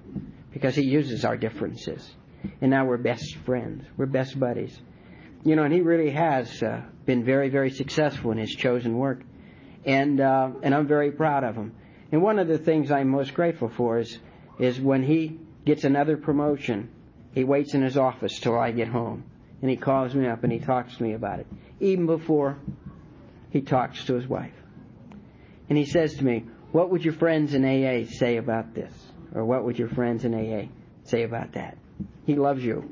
because 0.51 0.75
He 0.75 0.83
uses 0.83 1.23
our 1.23 1.37
differences. 1.37 2.13
And 2.61 2.69
now 2.69 2.85
we're 2.85 2.97
best 2.97 3.35
friends. 3.45 3.85
We're 3.95 4.05
best 4.05 4.37
buddies. 4.37 4.77
You 5.45 5.55
know, 5.55 5.63
and 5.63 5.71
he 5.71 5.81
really 5.81 6.09
has 6.09 6.63
uh, 6.63 6.81
been 7.05 7.23
very, 7.23 7.49
very 7.49 7.69
successful 7.69 8.31
in 8.31 8.39
his 8.39 8.49
chosen 8.49 8.97
work, 8.97 9.21
and 9.85 10.19
uh, 10.19 10.49
and 10.63 10.73
I'm 10.73 10.87
very 10.87 11.11
proud 11.11 11.43
of 11.43 11.55
him. 11.55 11.75
And 12.11 12.23
one 12.23 12.39
of 12.39 12.47
the 12.47 12.57
things 12.57 12.89
I'm 12.89 13.09
most 13.09 13.35
grateful 13.35 13.69
for 13.69 13.99
is 13.99 14.17
is 14.57 14.81
when 14.81 15.03
he 15.03 15.39
gets 15.63 15.83
another 15.83 16.17
promotion, 16.17 16.89
he 17.31 17.43
waits 17.43 17.75
in 17.75 17.83
his 17.83 17.95
office 17.95 18.39
till 18.39 18.57
I 18.57 18.71
get 18.71 18.87
home, 18.87 19.23
and 19.61 19.69
he 19.69 19.77
calls 19.77 20.15
me 20.15 20.27
up 20.27 20.43
and 20.43 20.51
he 20.51 20.57
talks 20.57 20.97
to 20.97 21.03
me 21.03 21.13
about 21.13 21.41
it, 21.41 21.47
even 21.79 22.07
before 22.07 22.57
he 23.51 23.61
talks 23.61 24.03
to 24.05 24.15
his 24.15 24.27
wife. 24.27 24.55
And 25.69 25.77
he 25.77 25.85
says 25.85 26.15
to 26.15 26.25
me, 26.25 26.45
"What 26.71 26.89
would 26.89 27.05
your 27.05 27.13
friends 27.13 27.53
in 27.53 27.63
AA 27.63 28.07
say 28.07 28.37
about 28.37 28.73
this?" 28.73 28.91
Or 29.35 29.45
what 29.45 29.63
would 29.63 29.77
your 29.77 29.89
friends 29.89 30.25
in 30.25 30.33
AA 30.33 30.69
say 31.03 31.21
about 31.21 31.51
that? 31.51 31.77
He 32.25 32.33
loves 32.33 32.65
you. 32.65 32.89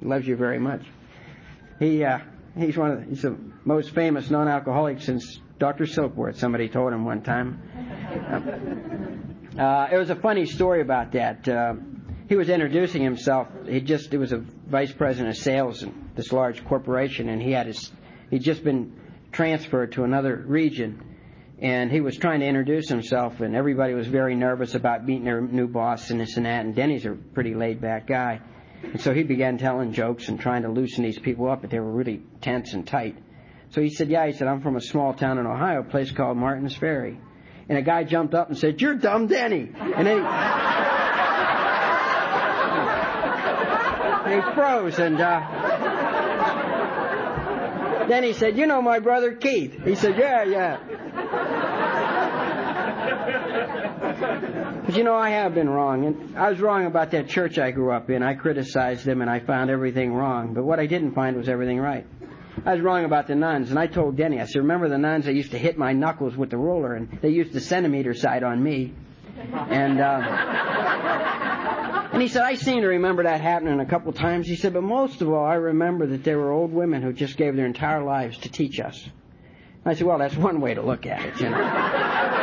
He 0.00 0.06
loves 0.06 0.26
you 0.26 0.34
very 0.34 0.58
much. 0.58 0.82
He 1.78 2.04
uh, 2.04 2.18
he's 2.56 2.76
one 2.76 2.90
of 2.90 3.00
the, 3.00 3.06
he's 3.06 3.22
the 3.22 3.36
most 3.64 3.90
famous 3.90 4.30
non-alcoholic 4.30 5.00
since 5.00 5.40
Dr. 5.58 5.84
Silkworth. 5.84 6.36
Somebody 6.36 6.68
told 6.68 6.92
him 6.92 7.04
one 7.04 7.22
time. 7.22 7.60
Uh, 9.56 9.60
uh, 9.60 9.88
it 9.92 9.96
was 9.96 10.10
a 10.10 10.16
funny 10.16 10.46
story 10.46 10.80
about 10.80 11.12
that. 11.12 11.48
Uh, 11.48 11.74
he 12.28 12.36
was 12.36 12.48
introducing 12.48 13.02
himself. 13.02 13.48
He 13.66 13.80
just 13.80 14.10
he 14.10 14.16
was 14.16 14.32
a 14.32 14.38
vice 14.38 14.92
president 14.92 15.36
of 15.36 15.42
sales 15.42 15.82
in 15.82 16.10
this 16.14 16.32
large 16.32 16.64
corporation, 16.64 17.28
and 17.28 17.42
he 17.42 17.52
had 17.52 17.66
his 17.66 17.90
he'd 18.30 18.42
just 18.42 18.64
been 18.64 18.98
transferred 19.32 19.92
to 19.92 20.04
another 20.04 20.36
region, 20.46 21.02
and 21.60 21.90
he 21.90 22.00
was 22.00 22.16
trying 22.16 22.40
to 22.40 22.46
introduce 22.46 22.88
himself, 22.88 23.40
and 23.40 23.54
everybody 23.54 23.94
was 23.94 24.06
very 24.06 24.34
nervous 24.34 24.74
about 24.74 25.04
meeting 25.04 25.24
their 25.24 25.40
new 25.40 25.66
boss 25.66 26.10
and 26.10 26.20
this 26.20 26.36
and 26.36 26.46
that. 26.46 26.64
And 26.64 26.74
Denny's 26.74 27.04
a 27.04 27.12
pretty 27.12 27.54
laid 27.54 27.80
back 27.80 28.06
guy. 28.06 28.40
And 28.92 29.00
so 29.00 29.12
he 29.14 29.22
began 29.22 29.58
telling 29.58 29.92
jokes 29.92 30.28
and 30.28 30.38
trying 30.38 30.62
to 30.62 30.68
loosen 30.68 31.04
these 31.04 31.18
people 31.18 31.48
up, 31.50 31.62
but 31.62 31.70
they 31.70 31.80
were 31.80 31.90
really 31.90 32.22
tense 32.40 32.72
and 32.74 32.86
tight. 32.86 33.16
So 33.70 33.80
he 33.80 33.90
said, 33.90 34.08
Yeah, 34.08 34.26
he 34.26 34.32
said, 34.32 34.46
I'm 34.46 34.60
from 34.60 34.76
a 34.76 34.80
small 34.80 35.14
town 35.14 35.38
in 35.38 35.46
Ohio, 35.46 35.80
a 35.80 35.84
place 35.84 36.12
called 36.12 36.36
Martin's 36.36 36.76
Ferry. 36.76 37.18
And 37.68 37.78
a 37.78 37.82
guy 37.82 38.04
jumped 38.04 38.34
up 38.34 38.48
and 38.48 38.58
said, 38.58 38.80
You're 38.80 38.94
dumb 38.94 39.26
Denny. 39.26 39.72
And 39.74 40.06
then 40.06 40.18
he, 44.24 44.34
he 44.34 44.40
froze 44.54 44.98
and 44.98 45.20
uh, 45.20 45.40
then 48.08 48.22
he 48.22 48.32
said, 48.32 48.56
You 48.56 48.66
know 48.66 48.82
my 48.82 48.98
brother 48.98 49.34
Keith. 49.34 49.82
He 49.84 49.94
said, 49.94 50.16
Yeah, 50.18 50.44
yeah. 50.44 50.78
But 54.86 54.96
you 54.96 55.04
know, 55.04 55.14
I 55.14 55.30
have 55.30 55.54
been 55.54 55.68
wrong. 55.68 56.04
And 56.06 56.36
I 56.38 56.50
was 56.50 56.60
wrong 56.60 56.86
about 56.86 57.10
that 57.12 57.28
church 57.28 57.58
I 57.58 57.70
grew 57.70 57.92
up 57.92 58.10
in. 58.10 58.22
I 58.22 58.34
criticized 58.34 59.04
them 59.04 59.22
and 59.22 59.30
I 59.30 59.40
found 59.40 59.70
everything 59.70 60.12
wrong. 60.12 60.54
But 60.54 60.64
what 60.64 60.78
I 60.78 60.86
didn't 60.86 61.14
find 61.14 61.36
was 61.36 61.48
everything 61.48 61.78
right. 61.80 62.06
I 62.64 62.74
was 62.74 62.82
wrong 62.82 63.04
about 63.04 63.26
the 63.26 63.34
nuns, 63.34 63.70
and 63.70 63.78
I 63.78 63.88
told 63.88 64.16
Denny, 64.16 64.40
I 64.40 64.46
said, 64.46 64.60
remember 64.60 64.88
the 64.88 64.96
nuns 64.96 65.24
that 65.24 65.34
used 65.34 65.50
to 65.50 65.58
hit 65.58 65.76
my 65.76 65.92
knuckles 65.92 66.36
with 66.36 66.50
the 66.50 66.56
ruler, 66.56 66.94
and 66.94 67.18
they 67.20 67.30
used 67.30 67.52
the 67.52 67.60
centimeter 67.60 68.14
side 68.14 68.44
on 68.44 68.62
me. 68.62 68.94
And, 69.52 70.00
uh, 70.00 70.20
and 72.12 72.22
he 72.22 72.28
said, 72.28 72.42
I 72.42 72.54
seem 72.54 72.82
to 72.82 72.86
remember 72.86 73.24
that 73.24 73.40
happening 73.40 73.80
a 73.80 73.86
couple 73.86 74.12
times. 74.12 74.46
He 74.46 74.54
said, 74.54 74.72
but 74.72 74.84
most 74.84 75.20
of 75.20 75.32
all, 75.32 75.44
I 75.44 75.54
remember 75.54 76.06
that 76.06 76.22
there 76.22 76.38
were 76.38 76.52
old 76.52 76.72
women 76.72 77.02
who 77.02 77.12
just 77.12 77.36
gave 77.36 77.56
their 77.56 77.66
entire 77.66 78.04
lives 78.04 78.38
to 78.38 78.48
teach 78.48 78.78
us. 78.78 79.08
I 79.84 79.94
said, 79.94 80.06
well, 80.06 80.18
that's 80.18 80.36
one 80.36 80.60
way 80.60 80.74
to 80.74 80.82
look 80.82 81.06
at 81.06 81.24
it, 81.24 81.40
you 81.40 81.50
know. 81.50 82.40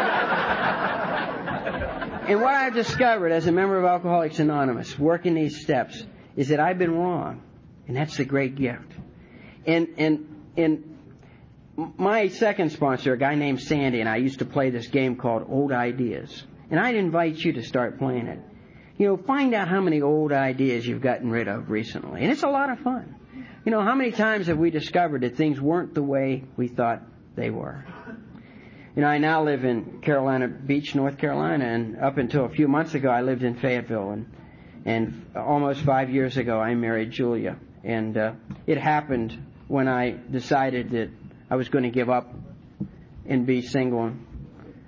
And 2.28 2.42
what 2.42 2.54
I've 2.54 2.74
discovered 2.74 3.32
as 3.32 3.48
a 3.48 3.52
member 3.52 3.78
of 3.78 3.86
Alcoholics 3.86 4.40
Anonymous, 4.40 4.98
working 4.98 5.34
these 5.34 5.62
steps, 5.62 6.04
is 6.36 6.50
that 6.50 6.60
I've 6.60 6.78
been 6.78 6.96
wrong. 6.96 7.42
And 7.88 7.98
that's 7.98 8.18
the 8.18 8.26
great 8.26 8.56
gift. 8.56 8.92
And, 9.66 9.88
and, 9.98 10.44
and 10.56 10.98
my 11.98 12.28
second 12.30 12.72
sponsor, 12.72 13.14
a 13.14 13.18
guy 13.18 13.36
named 13.36 13.62
Sandy, 13.62 14.00
and 14.00 14.10
I 14.10 14.18
used 14.18 14.40
to 14.40 14.46
play 14.46 14.70
this 14.70 14.88
game 14.88 15.16
called 15.16 15.46
Old 15.50 15.72
Ideas. 15.72 16.44
And 16.70 16.80
I'd 16.80 16.96
invite 16.96 17.38
you 17.38 17.54
to 17.54 17.64
start 17.64 17.98
playing 17.98 18.28
it. 18.28 18.40
You 18.98 19.08
know, 19.08 19.18
find 19.18 19.54
out 19.54 19.68
how 19.68 19.82
many 19.82 20.02
old 20.02 20.32
ideas 20.32 20.86
you've 20.86 21.02
gotten 21.02 21.32
rid 21.32 21.48
of 21.48 21.70
recently. 21.70 22.22
And 22.22 22.32
it's 22.32 22.44
a 22.44 22.50
lot 22.50 22.70
of 22.70 22.80
fun. 22.80 23.16
You 23.66 23.72
know, 23.72 23.82
how 23.82 23.96
many 23.96 24.12
times 24.12 24.48
have 24.48 24.58
we 24.58 24.70
discovered 24.70 25.22
that 25.22 25.36
things 25.36 25.60
weren't 25.60 25.94
the 25.94 26.04
way 26.04 26.44
we 26.56 26.68
thought 26.68 27.02
they 27.36 27.50
were? 27.50 27.84
You 28.96 29.04
know, 29.04 29.08
I 29.08 29.20
now 29.20 29.44
live 29.44 29.64
in 29.64 30.02
Carolina 30.02 30.50
Beach, 30.50 30.96
North 30.96 31.18
Carolina, 31.18 31.66
and 31.66 31.98
up 31.98 32.18
until 32.18 32.44
a 32.44 32.50
few 32.50 32.68
months 32.68 32.94
ago, 32.94 33.10
I 33.10 33.22
lived 33.22 33.44
in 33.44 33.56
Fayetteville, 33.56 34.12
and 34.12 34.26
and 34.86 35.28
almost 35.36 35.82
five 35.82 36.10
years 36.10 36.38
ago, 36.38 36.60
I 36.60 36.76
married 36.76 37.12
Julia, 37.12 37.58
and 37.84 38.18
uh, 38.18 38.34
it 38.68 38.78
happened 38.78 39.38
when 39.68 39.88
I 39.88 40.12
decided 40.12 40.92
that 40.92 41.10
I 41.50 41.56
was 41.56 41.70
going 41.70 41.84
to 41.86 41.90
give 41.90 42.10
up 42.10 42.34
and 43.26 43.46
be 43.46 43.62
single 43.62 44.12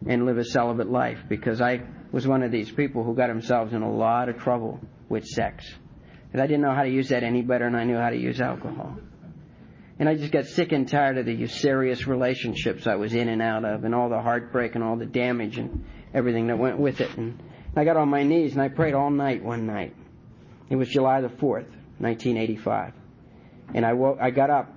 and 0.05 0.25
live 0.25 0.37
a 0.37 0.43
celibate 0.43 0.89
life 0.89 1.19
because 1.29 1.61
I 1.61 1.83
was 2.11 2.27
one 2.27 2.43
of 2.43 2.51
these 2.51 2.69
people 2.69 3.03
who 3.03 3.15
got 3.15 3.27
themselves 3.27 3.71
in 3.71 3.83
a 3.83 3.91
lot 3.91 4.27
of 4.27 4.37
trouble 4.39 4.81
with 5.07 5.23
sex. 5.25 5.65
Because 6.25 6.43
I 6.43 6.47
didn't 6.47 6.61
know 6.61 6.73
how 6.73 6.83
to 6.83 6.89
use 6.89 7.09
that 7.09 7.23
any 7.23 7.41
better 7.41 7.65
than 7.65 7.75
I 7.75 7.85
knew 7.85 7.97
how 7.97 8.09
to 8.09 8.17
use 8.17 8.41
alcohol. 8.41 8.97
And 10.03 10.09
I 10.09 10.15
just 10.15 10.33
got 10.33 10.47
sick 10.47 10.73
and 10.73 10.85
tired 10.85 11.17
of 11.17 11.25
the 11.25 11.33
usurious 11.33 12.07
relationships 12.07 12.87
I 12.87 12.95
was 12.95 13.13
in 13.13 13.29
and 13.29 13.41
out 13.41 13.63
of 13.63 13.85
and 13.85 13.95
all 13.95 14.09
the 14.09 14.19
heartbreak 14.21 14.75
and 14.75 14.83
all 14.83 14.97
the 14.97 15.05
damage 15.05 15.57
and 15.57 15.85
everything 16.13 16.47
that 16.47 16.57
went 16.57 16.77
with 16.77 16.99
it. 16.99 17.15
And 17.15 17.41
I 17.73 17.85
got 17.85 17.95
on 17.95 18.09
my 18.09 18.23
knees 18.23 18.51
and 18.51 18.61
I 18.61 18.67
prayed 18.67 18.95
all 18.95 19.09
night 19.09 19.41
one 19.41 19.65
night. 19.65 19.95
It 20.69 20.75
was 20.75 20.89
July 20.89 21.21
the 21.21 21.29
4th, 21.29 21.71
1985. 21.99 22.91
And 23.75 23.85
I 23.85 23.93
woke, 23.93 24.17
I 24.21 24.31
got 24.31 24.49
up 24.49 24.73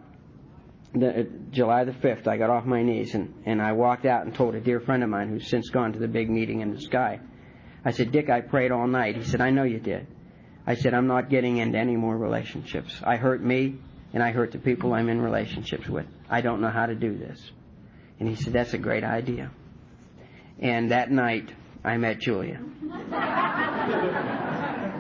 the, 0.95 1.09
uh, 1.09 1.23
July 1.51 1.83
the 1.83 1.91
5th, 1.91 2.29
I 2.29 2.37
got 2.37 2.51
off 2.51 2.65
my 2.65 2.85
knees 2.85 3.13
and, 3.17 3.35
and 3.47 3.61
I 3.61 3.73
walked 3.73 4.07
out 4.07 4.27
and 4.27 4.33
told 4.33 4.55
a 4.55 4.61
dear 4.61 4.79
friend 4.79 5.03
of 5.03 5.09
mine 5.09 5.29
who's 5.29 5.49
since 5.49 5.71
gone 5.71 5.93
to 5.95 5.99
the 5.99 6.07
big 6.07 6.31
meeting 6.31 6.61
in 6.61 6.73
the 6.73 6.81
sky. 6.81 7.19
I 7.85 7.91
said, 7.91 8.13
Dick, 8.13 8.31
I 8.31 8.43
prayed 8.43 8.71
all 8.71 8.87
night. 8.87 9.17
He 9.17 9.25
said, 9.25 9.41
I 9.41 9.51
know 9.51 9.65
you 9.65 9.81
did. 9.81 10.07
I 10.69 10.77
said, 10.77 10.95
I'm 10.95 11.09
not 11.09 11.31
getting 11.31 11.57
into 11.57 11.79
any 11.79 11.97
more 11.97 12.17
relationships. 12.17 12.95
I 13.03 13.17
hurt 13.17 13.43
me. 13.43 13.81
And 14.13 14.23
I 14.23 14.33
hurt 14.33 14.53
the 14.53 14.59
people 14.59 14.95
I'm 14.95 15.09
in 15.09 15.21
relationships 15.21 15.89
with. 15.89 16.07
I 16.29 16.41
don't 16.41 16.61
know 16.61 16.71
how 16.71 16.87
to 16.87 16.95
do 16.95 17.17
this. 17.17 17.41
And 18.19 18.29
he 18.29 18.35
said, 18.35 18.53
That's 18.53 18.75
a 18.75 18.79
great 18.79 19.05
idea. 19.05 19.51
And 20.59 20.91
that 20.91 21.11
night, 21.11 21.53
I 21.85 21.97
met 21.99 22.21
Julia. 22.21 22.61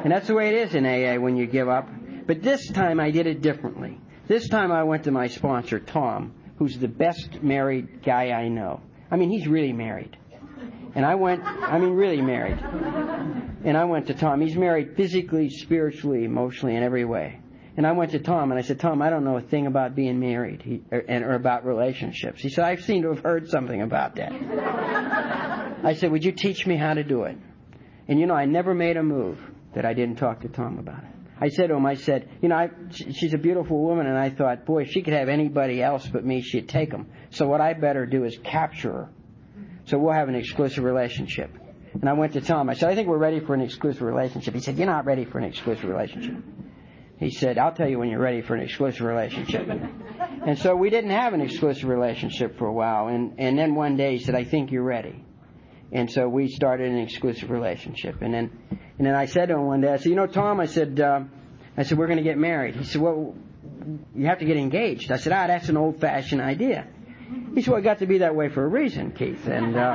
and 0.03 0.13
that's 0.13 0.27
the 0.29 0.35
way 0.35 0.49
it 0.49 0.55
is 0.69 0.75
in 0.75 0.85
AA 0.85 1.19
when 1.21 1.37
you 1.37 1.47
give 1.47 1.69
up. 1.69 1.89
But 2.27 2.43
this 2.43 2.71
time 2.71 3.01
I 3.01 3.11
did 3.11 3.27
it 3.27 3.41
differently. 3.41 3.99
This 4.29 4.49
time 4.49 4.73
I 4.73 4.83
went 4.83 5.05
to 5.05 5.11
my 5.11 5.29
sponsor, 5.29 5.79
Tom, 5.79 6.35
who's 6.59 6.79
the 6.79 6.89
best 6.89 7.43
married 7.43 8.03
guy 8.03 8.31
I 8.31 8.49
know. 8.49 8.81
I 9.11 9.17
mean, 9.17 9.31
he's 9.31 9.47
really 9.47 9.73
married. 9.73 10.17
And 10.95 11.05
I 11.05 11.15
went, 11.15 11.45
I 11.45 11.79
mean, 11.79 11.93
really 11.93 12.23
married. 12.23 12.59
And 13.65 13.77
I 13.77 13.85
went 13.85 14.07
to 14.07 14.15
Tom. 14.15 14.41
He's 14.41 14.57
married 14.57 14.97
physically, 14.97 15.51
spiritually, 15.51 16.25
emotionally, 16.25 16.75
in 16.75 16.83
every 16.83 17.05
way. 17.05 17.41
And 17.77 17.87
I 17.87 17.93
went 17.93 18.13
to 18.13 18.19
Tom 18.19 18.51
and 18.51 18.59
I 18.59 18.63
said, 18.63 18.81
Tom, 18.81 19.03
I 19.03 19.11
don't 19.11 19.25
know 19.25 19.37
a 19.37 19.43
thing 19.43 19.67
about 19.67 19.95
being 19.95 20.19
married 20.19 20.63
he, 20.63 20.83
or, 20.91 21.05
and, 21.09 21.25
or 21.25 21.35
about 21.35 21.67
relationships. 21.67 22.41
He 22.41 22.49
said, 22.49 22.65
I 22.65 22.77
seem 22.77 23.03
to 23.03 23.09
have 23.11 23.21
heard 23.21 23.51
something 23.51 23.83
about 23.83 24.15
that. 24.17 24.33
I 24.33 25.95
said, 25.95 26.11
Would 26.11 26.25
you 26.25 26.33
teach 26.33 26.67
me 26.67 26.77
how 26.77 26.95
to 26.95 27.05
do 27.05 27.25
it? 27.25 27.37
And 28.09 28.19
you 28.19 28.27
know, 28.27 28.35
I 28.35 28.47
never 28.47 28.75
made 28.75 28.97
a 28.97 29.03
move 29.03 29.39
that 29.75 29.85
I 29.85 29.93
didn't 29.93 30.17
talk 30.17 30.41
to 30.41 30.49
Tom 30.49 30.79
about 30.79 31.03
it. 31.03 31.11
I 31.39 31.51
said 31.51 31.67
to 31.67 31.75
him, 31.75 31.85
I 31.85 31.95
said, 31.95 32.31
you 32.41 32.49
know, 32.49 32.57
I, 32.57 32.71
she's 32.91 33.35
a 33.35 33.39
beautiful 33.39 33.79
woman, 33.79 34.07
and 34.07 34.17
I 34.17 34.31
thought, 34.31 34.65
boy, 34.65 34.85
if 34.85 34.93
she 34.93 35.03
could 35.03 35.13
have 35.13 35.29
anybody 35.29 35.83
else 35.83 36.07
but 36.07 36.25
me, 36.25 36.41
she'd 36.41 36.67
take 36.67 36.91
him. 36.91 37.11
So 37.29 37.47
what 37.47 37.61
I 37.61 37.75
better 37.75 38.07
do 38.07 38.25
is 38.25 38.39
capture 38.43 38.93
her. 38.93 39.09
So 39.85 39.99
we'll 39.99 40.15
have 40.15 40.31
an 40.31 40.35
exclusive 40.35 40.83
relationship. 40.83 41.51
And 41.93 42.09
I 42.09 42.15
went 42.15 42.33
to 42.35 42.41
Tom. 42.41 42.71
I 42.71 42.75
said, 42.75 42.89
I 42.89 42.95
think 42.95 43.09
we're 43.09 43.19
ready 43.19 43.41
for 43.41 43.55
an 43.55 43.61
exclusive 43.61 44.03
relationship. 44.03 44.55
He 44.55 44.61
said, 44.61 44.79
You're 44.79 44.87
not 44.87 45.05
ready 45.05 45.27
for 45.27 45.39
an 45.39 45.45
exclusive 45.45 45.85
relationship. 45.85 46.37
He 47.19 47.31
said, 47.31 47.57
I'll 47.57 47.73
tell 47.73 47.89
you 47.89 47.99
when 47.99 48.11
you're 48.11 48.21
ready 48.21 48.43
for 48.43 48.55
an 48.55 48.63
exclusive 48.63 49.07
relationship. 49.07 49.67
and 50.47 50.59
so 50.59 50.77
we 50.77 50.91
didn't 50.91 51.11
have 51.11 51.33
an 51.33 51.41
exclusive 51.41 51.89
relationship 51.89 52.59
for 52.59 52.67
a 52.67 52.73
while. 52.73 53.09
And, 53.09 53.35
and 53.39 53.59
then 53.59 53.75
one 53.75 53.97
day 53.97 54.19
he 54.19 54.25
said, 54.25 54.35
I 54.35 54.45
think 54.45 54.71
you're 54.71 54.83
ready. 54.83 55.25
And 55.93 56.11
so 56.11 56.29
we 56.29 56.49
started 56.49 56.91
an 56.91 56.99
exclusive 56.99 57.51
relationship. 57.51 58.21
And 58.21 58.35
then, 58.35 58.51
and 58.99 59.07
then 59.07 59.15
I 59.15 59.27
said 59.27 59.47
to 59.47 59.55
him 59.55 59.67
one 59.67 59.81
day, 59.81 59.93
I 59.93 59.97
said, 59.97 60.07
you 60.07 60.17
know, 60.17 60.27
Tom, 60.27 60.61
I 60.61 60.67
said, 60.67 61.01
uh, 61.01 61.21
I 61.77 61.85
said, 61.85 61.97
we're 61.97 62.07
going 62.07 62.19
to 62.19 62.25
get 62.25 62.37
married. 62.37 62.77
He 62.77 62.85
said, 62.85 63.01
well, 63.01 63.35
you 64.15 64.27
have 64.27 64.41
to 64.41 64.45
get 64.45 64.59
engaged. 64.59 65.11
I 65.11 65.17
said, 65.17 65.33
ah, 65.33 65.47
that's 65.47 65.71
an 65.71 65.77
old 65.77 66.01
fashioned 66.01 66.43
idea. 66.43 66.87
He 67.55 67.63
said, 67.63 67.71
well, 67.71 67.81
it 67.81 67.85
got 67.85 68.01
to 68.01 68.07
be 68.07 68.19
that 68.19 68.35
way 68.35 68.49
for 68.49 68.65
a 68.65 68.69
reason, 68.69 69.13
Keith. 69.13 69.47
And, 69.47 69.77
uh, 69.77 69.91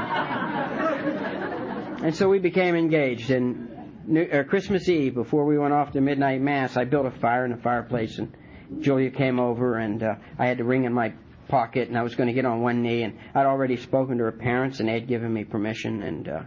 and 2.04 2.16
so 2.16 2.30
we 2.30 2.40
became 2.40 2.76
engaged. 2.76 3.30
And 3.30 3.72
New, 4.06 4.24
uh, 4.24 4.44
Christmas 4.44 4.90
Eve, 4.90 5.14
before 5.14 5.46
we 5.46 5.58
went 5.58 5.74
off 5.74 5.92
to 5.92 6.02
midnight 6.02 6.42
mass, 6.42 6.76
I 6.76 6.86
built 6.86 7.06
a 7.06 7.12
fire 7.12 7.46
in 7.46 7.52
the 7.52 7.62
fireplace, 7.62 8.18
and 8.18 8.34
Julia 8.80 9.12
came 9.12 9.40
over, 9.40 9.78
and 9.78 10.02
uh, 10.02 10.16
I 10.40 10.48
had 10.48 10.58
the 10.58 10.64
ring 10.64 10.86
in 10.86 10.94
my 10.94 11.14
pocket, 11.48 11.88
and 11.88 11.98
I 11.98 12.02
was 12.02 12.16
going 12.16 12.28
to 12.28 12.34
get 12.34 12.46
on 12.46 12.62
one 12.62 12.82
knee, 12.82 13.04
and 13.04 13.18
I'd 13.36 13.46
already 13.46 13.78
spoken 13.78 14.18
to 14.18 14.24
her 14.24 14.32
parents, 14.32 14.80
and 14.80 14.90
they 14.90 14.94
had 14.94 15.08
given 15.08 15.32
me 15.32 15.44
permission, 15.44 16.02
and 16.02 16.28
uh, 16.28 16.42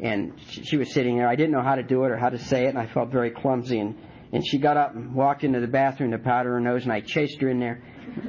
and 0.00 0.38
she, 0.48 0.64
she 0.64 0.76
was 0.76 0.92
sitting 0.92 1.16
there. 1.16 1.28
I 1.28 1.36
didn't 1.36 1.52
know 1.52 1.62
how 1.62 1.76
to 1.76 1.82
do 1.82 2.04
it 2.04 2.10
or 2.10 2.18
how 2.18 2.28
to 2.28 2.38
say 2.38 2.66
it, 2.66 2.68
and 2.68 2.78
I 2.78 2.86
felt 2.86 3.10
very 3.10 3.30
clumsy, 3.30 3.78
and 3.78 3.96
and 4.32 4.46
she 4.46 4.58
got 4.58 4.76
up 4.76 4.94
and 4.94 5.14
walked 5.14 5.44
into 5.44 5.60
the 5.60 5.68
bathroom 5.68 6.10
to 6.10 6.18
powder 6.18 6.52
her 6.54 6.60
nose, 6.60 6.82
and 6.82 6.92
I 6.92 7.00
chased 7.00 7.40
her 7.40 7.48
in 7.48 7.60
there, 7.60 7.82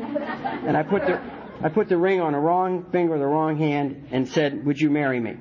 and 0.65 0.77
I 0.77 0.83
put 0.83 1.01
the 1.01 1.19
I 1.61 1.69
put 1.69 1.89
the 1.89 1.97
ring 1.97 2.21
on 2.21 2.31
the 2.31 2.39
wrong 2.39 2.85
finger, 2.91 3.17
the 3.17 3.25
wrong 3.25 3.57
hand, 3.57 4.07
and 4.11 4.27
said, 4.29 4.65
"Would 4.65 4.79
you 4.79 4.89
marry 4.89 5.19
me?" 5.19 5.35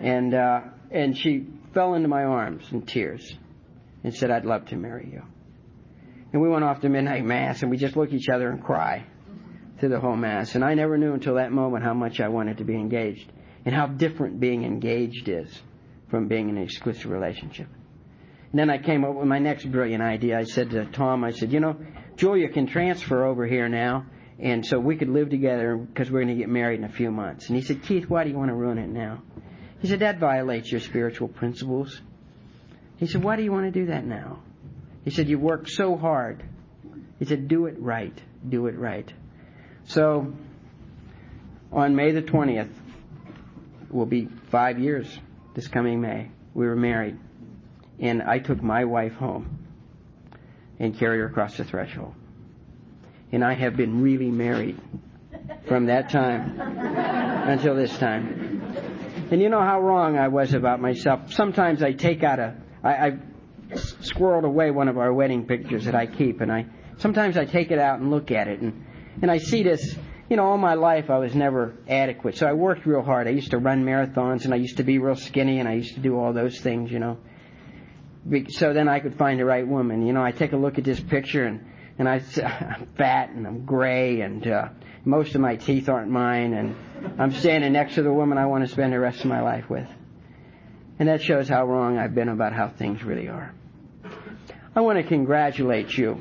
And 0.00 0.32
uh, 0.32 0.60
and 0.92 1.16
she 1.16 1.48
fell 1.74 1.94
into 1.94 2.08
my 2.08 2.24
arms 2.24 2.64
in 2.72 2.82
tears 2.82 3.36
and 4.02 4.14
said, 4.14 4.30
I'd 4.30 4.44
love 4.44 4.66
to 4.66 4.76
marry 4.76 5.08
you. 5.12 5.22
And 6.32 6.42
we 6.42 6.48
went 6.48 6.64
off 6.64 6.80
to 6.80 6.88
midnight 6.88 7.24
mass 7.24 7.62
and 7.62 7.70
we 7.70 7.76
just 7.76 7.96
looked 7.96 8.12
at 8.12 8.18
each 8.18 8.28
other 8.28 8.48
and 8.48 8.62
cry 8.62 9.06
through 9.78 9.90
the 9.90 10.00
whole 10.00 10.16
mass. 10.16 10.54
And 10.54 10.64
I 10.64 10.74
never 10.74 10.96
knew 10.98 11.12
until 11.12 11.34
that 11.34 11.52
moment 11.52 11.84
how 11.84 11.94
much 11.94 12.20
I 12.20 12.28
wanted 12.28 12.58
to 12.58 12.64
be 12.64 12.74
engaged 12.74 13.30
and 13.64 13.74
how 13.74 13.86
different 13.86 14.40
being 14.40 14.64
engaged 14.64 15.28
is 15.28 15.62
from 16.10 16.28
being 16.28 16.48
in 16.48 16.56
an 16.56 16.62
exclusive 16.62 17.10
relationship. 17.10 17.68
And 18.50 18.58
then 18.58 18.70
I 18.70 18.78
came 18.78 19.04
up 19.04 19.14
with 19.14 19.26
my 19.26 19.38
next 19.40 19.64
brilliant 19.70 20.02
idea. 20.02 20.38
I 20.38 20.44
said 20.44 20.70
to 20.70 20.84
Tom, 20.86 21.24
I 21.24 21.32
said, 21.32 21.52
you 21.52 21.60
know, 21.60 21.76
Julia 22.16 22.48
can 22.48 22.66
transfer 22.66 23.24
over 23.24 23.46
here 23.46 23.68
now, 23.68 24.06
and 24.38 24.64
so 24.64 24.78
we 24.78 24.96
could 24.96 25.08
live 25.08 25.30
together 25.30 25.76
because 25.76 26.10
we're 26.10 26.22
going 26.22 26.36
to 26.36 26.40
get 26.40 26.48
married 26.48 26.78
in 26.78 26.84
a 26.84 26.92
few 26.92 27.10
months. 27.10 27.48
And 27.48 27.56
he 27.56 27.62
said, 27.62 27.82
Keith, 27.82 28.04
why 28.08 28.22
do 28.22 28.30
you 28.30 28.36
want 28.36 28.50
to 28.50 28.54
ruin 28.54 28.78
it 28.78 28.88
now? 28.88 29.22
He 29.84 29.90
said, 29.90 29.98
That 29.98 30.18
violates 30.18 30.72
your 30.72 30.80
spiritual 30.80 31.28
principles. 31.28 32.00
He 32.96 33.06
said, 33.06 33.22
Why 33.22 33.36
do 33.36 33.42
you 33.42 33.52
want 33.52 33.66
to 33.66 33.70
do 33.70 33.88
that 33.88 34.06
now? 34.06 34.38
He 35.04 35.10
said, 35.10 35.28
You 35.28 35.38
work 35.38 35.68
so 35.68 35.94
hard. 35.94 36.42
He 37.18 37.26
said, 37.26 37.48
Do 37.48 37.66
it 37.66 37.78
right. 37.78 38.18
Do 38.48 38.66
it 38.66 38.78
right. 38.78 39.12
So, 39.88 40.32
on 41.70 41.94
May 41.94 42.12
the 42.12 42.22
20th, 42.22 42.70
will 43.90 44.06
be 44.06 44.26
five 44.50 44.78
years 44.78 45.18
this 45.54 45.68
coming 45.68 46.00
May. 46.00 46.30
We 46.54 46.64
were 46.64 46.76
married. 46.76 47.18
And 48.00 48.22
I 48.22 48.38
took 48.38 48.62
my 48.62 48.86
wife 48.86 49.12
home 49.12 49.66
and 50.78 50.98
carried 50.98 51.18
her 51.18 51.26
across 51.26 51.58
the 51.58 51.64
threshold. 51.64 52.14
And 53.32 53.44
I 53.44 53.52
have 53.52 53.76
been 53.76 54.00
really 54.00 54.30
married 54.30 54.80
from 55.68 55.86
that 55.86 56.08
time 56.08 56.58
until 56.58 57.74
this 57.74 57.94
time. 57.98 58.63
And 59.30 59.40
you 59.40 59.48
know 59.48 59.60
how 59.60 59.80
wrong 59.80 60.18
I 60.18 60.28
was 60.28 60.54
about 60.54 60.80
myself. 60.80 61.32
Sometimes 61.32 61.82
I 61.82 61.92
take 61.92 62.22
out 62.22 62.38
a, 62.38 62.54
I, 62.82 62.90
I 62.90 63.10
squirreled 63.72 64.44
away 64.44 64.70
one 64.70 64.88
of 64.88 64.98
our 64.98 65.12
wedding 65.12 65.46
pictures 65.46 65.86
that 65.86 65.94
I 65.94 66.06
keep, 66.06 66.40
and 66.40 66.52
I 66.52 66.66
sometimes 66.98 67.36
I 67.36 67.44
take 67.44 67.70
it 67.70 67.78
out 67.78 68.00
and 68.00 68.10
look 68.10 68.30
at 68.30 68.48
it, 68.48 68.60
and 68.60 68.84
and 69.22 69.30
I 69.30 69.38
see 69.38 69.62
this. 69.62 69.96
You 70.28 70.36
know, 70.36 70.44
all 70.44 70.58
my 70.58 70.74
life 70.74 71.10
I 71.10 71.18
was 71.18 71.34
never 71.34 71.74
adequate, 71.88 72.36
so 72.36 72.46
I 72.46 72.54
worked 72.54 72.86
real 72.86 73.02
hard. 73.02 73.26
I 73.26 73.30
used 73.30 73.50
to 73.50 73.58
run 73.58 73.84
marathons, 73.84 74.44
and 74.44 74.54
I 74.54 74.56
used 74.56 74.78
to 74.78 74.82
be 74.82 74.98
real 74.98 75.16
skinny, 75.16 75.60
and 75.60 75.68
I 75.68 75.74
used 75.74 75.94
to 75.94 76.00
do 76.00 76.18
all 76.18 76.32
those 76.32 76.60
things. 76.60 76.90
You 76.90 76.98
know, 76.98 77.18
so 78.48 78.72
then 78.72 78.88
I 78.88 79.00
could 79.00 79.16
find 79.16 79.38
the 79.38 79.44
right 79.44 79.66
woman. 79.66 80.06
You 80.06 80.12
know, 80.12 80.22
I 80.22 80.32
take 80.32 80.52
a 80.52 80.56
look 80.56 80.78
at 80.78 80.84
this 80.84 81.00
picture, 81.00 81.44
and 81.44 81.66
and 81.98 82.08
I, 82.08 82.22
I'm 82.42 82.88
fat, 82.96 83.30
and 83.30 83.46
I'm 83.46 83.64
gray, 83.64 84.20
and 84.20 84.46
uh, 84.46 84.68
most 85.04 85.34
of 85.34 85.40
my 85.40 85.56
teeth 85.56 85.88
aren't 85.88 86.10
mine, 86.10 86.54
and 86.54 86.76
I'm 87.20 87.32
standing 87.32 87.72
next 87.72 87.96
to 87.96 88.02
the 88.02 88.12
woman 88.12 88.38
I 88.38 88.46
want 88.46 88.64
to 88.64 88.72
spend 88.72 88.92
the 88.92 88.98
rest 88.98 89.20
of 89.20 89.26
my 89.26 89.42
life 89.42 89.68
with. 89.68 89.88
And 90.98 91.08
that 91.08 91.22
shows 91.22 91.48
how 91.48 91.66
wrong 91.66 91.98
I've 91.98 92.14
been 92.14 92.28
about 92.28 92.52
how 92.54 92.68
things 92.68 93.02
really 93.02 93.28
are. 93.28 93.54
I 94.74 94.80
want 94.80 94.98
to 94.98 95.04
congratulate 95.04 95.96
you 95.96 96.18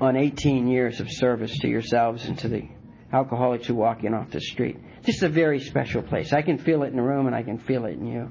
on 0.00 0.16
18 0.16 0.68
years 0.68 1.00
of 1.00 1.10
service 1.10 1.58
to 1.58 1.68
yourselves 1.68 2.24
and 2.26 2.38
to 2.38 2.48
the 2.48 2.68
alcoholics 3.12 3.66
who 3.66 3.74
walk 3.74 4.04
in 4.04 4.14
off 4.14 4.30
the 4.30 4.40
street. 4.40 4.78
This 5.02 5.16
is 5.16 5.22
a 5.22 5.28
very 5.28 5.60
special 5.60 6.02
place. 6.02 6.32
I 6.32 6.42
can 6.42 6.58
feel 6.58 6.82
it 6.84 6.88
in 6.88 6.96
the 6.96 7.02
room 7.02 7.26
and 7.26 7.34
I 7.34 7.42
can 7.42 7.58
feel 7.58 7.86
it 7.86 7.94
in 7.94 8.06
you. 8.06 8.30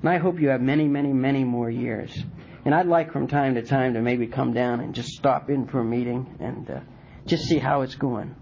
And 0.00 0.08
I 0.08 0.18
hope 0.18 0.40
you 0.40 0.48
have 0.48 0.60
many, 0.60 0.88
many, 0.88 1.12
many 1.12 1.44
more 1.44 1.68
years. 1.68 2.16
And 2.64 2.74
I'd 2.74 2.86
like 2.86 3.12
from 3.12 3.28
time 3.28 3.54
to 3.56 3.62
time 3.62 3.94
to 3.94 4.00
maybe 4.00 4.26
come 4.26 4.52
down 4.52 4.80
and 4.80 4.94
just 4.94 5.10
stop 5.10 5.50
in 5.50 5.66
for 5.66 5.80
a 5.80 5.84
meeting 5.84 6.36
and 6.40 6.70
uh, 6.70 6.80
just 7.26 7.44
see 7.44 7.58
how 7.58 7.82
it's 7.82 7.94
going 7.94 8.34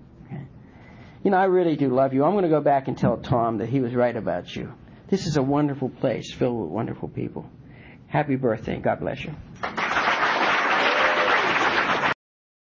you 1.24 1.30
know, 1.30 1.38
I 1.38 1.44
really 1.44 1.74
do 1.74 1.88
love 1.88 2.12
you. 2.12 2.22
I'm 2.22 2.32
going 2.32 2.44
to 2.44 2.50
go 2.50 2.60
back 2.60 2.86
and 2.86 2.96
tell 2.96 3.16
Tom 3.16 3.58
that 3.58 3.70
he 3.70 3.80
was 3.80 3.94
right 3.94 4.14
about 4.14 4.54
you. 4.54 4.72
This 5.08 5.26
is 5.26 5.38
a 5.38 5.42
wonderful 5.42 5.88
place 5.88 6.32
filled 6.32 6.60
with 6.60 6.70
wonderful 6.70 7.08
people. 7.08 7.46
Happy 8.06 8.36
birthday. 8.36 8.78
God 8.78 9.00
bless 9.00 9.24
you. 9.24 9.34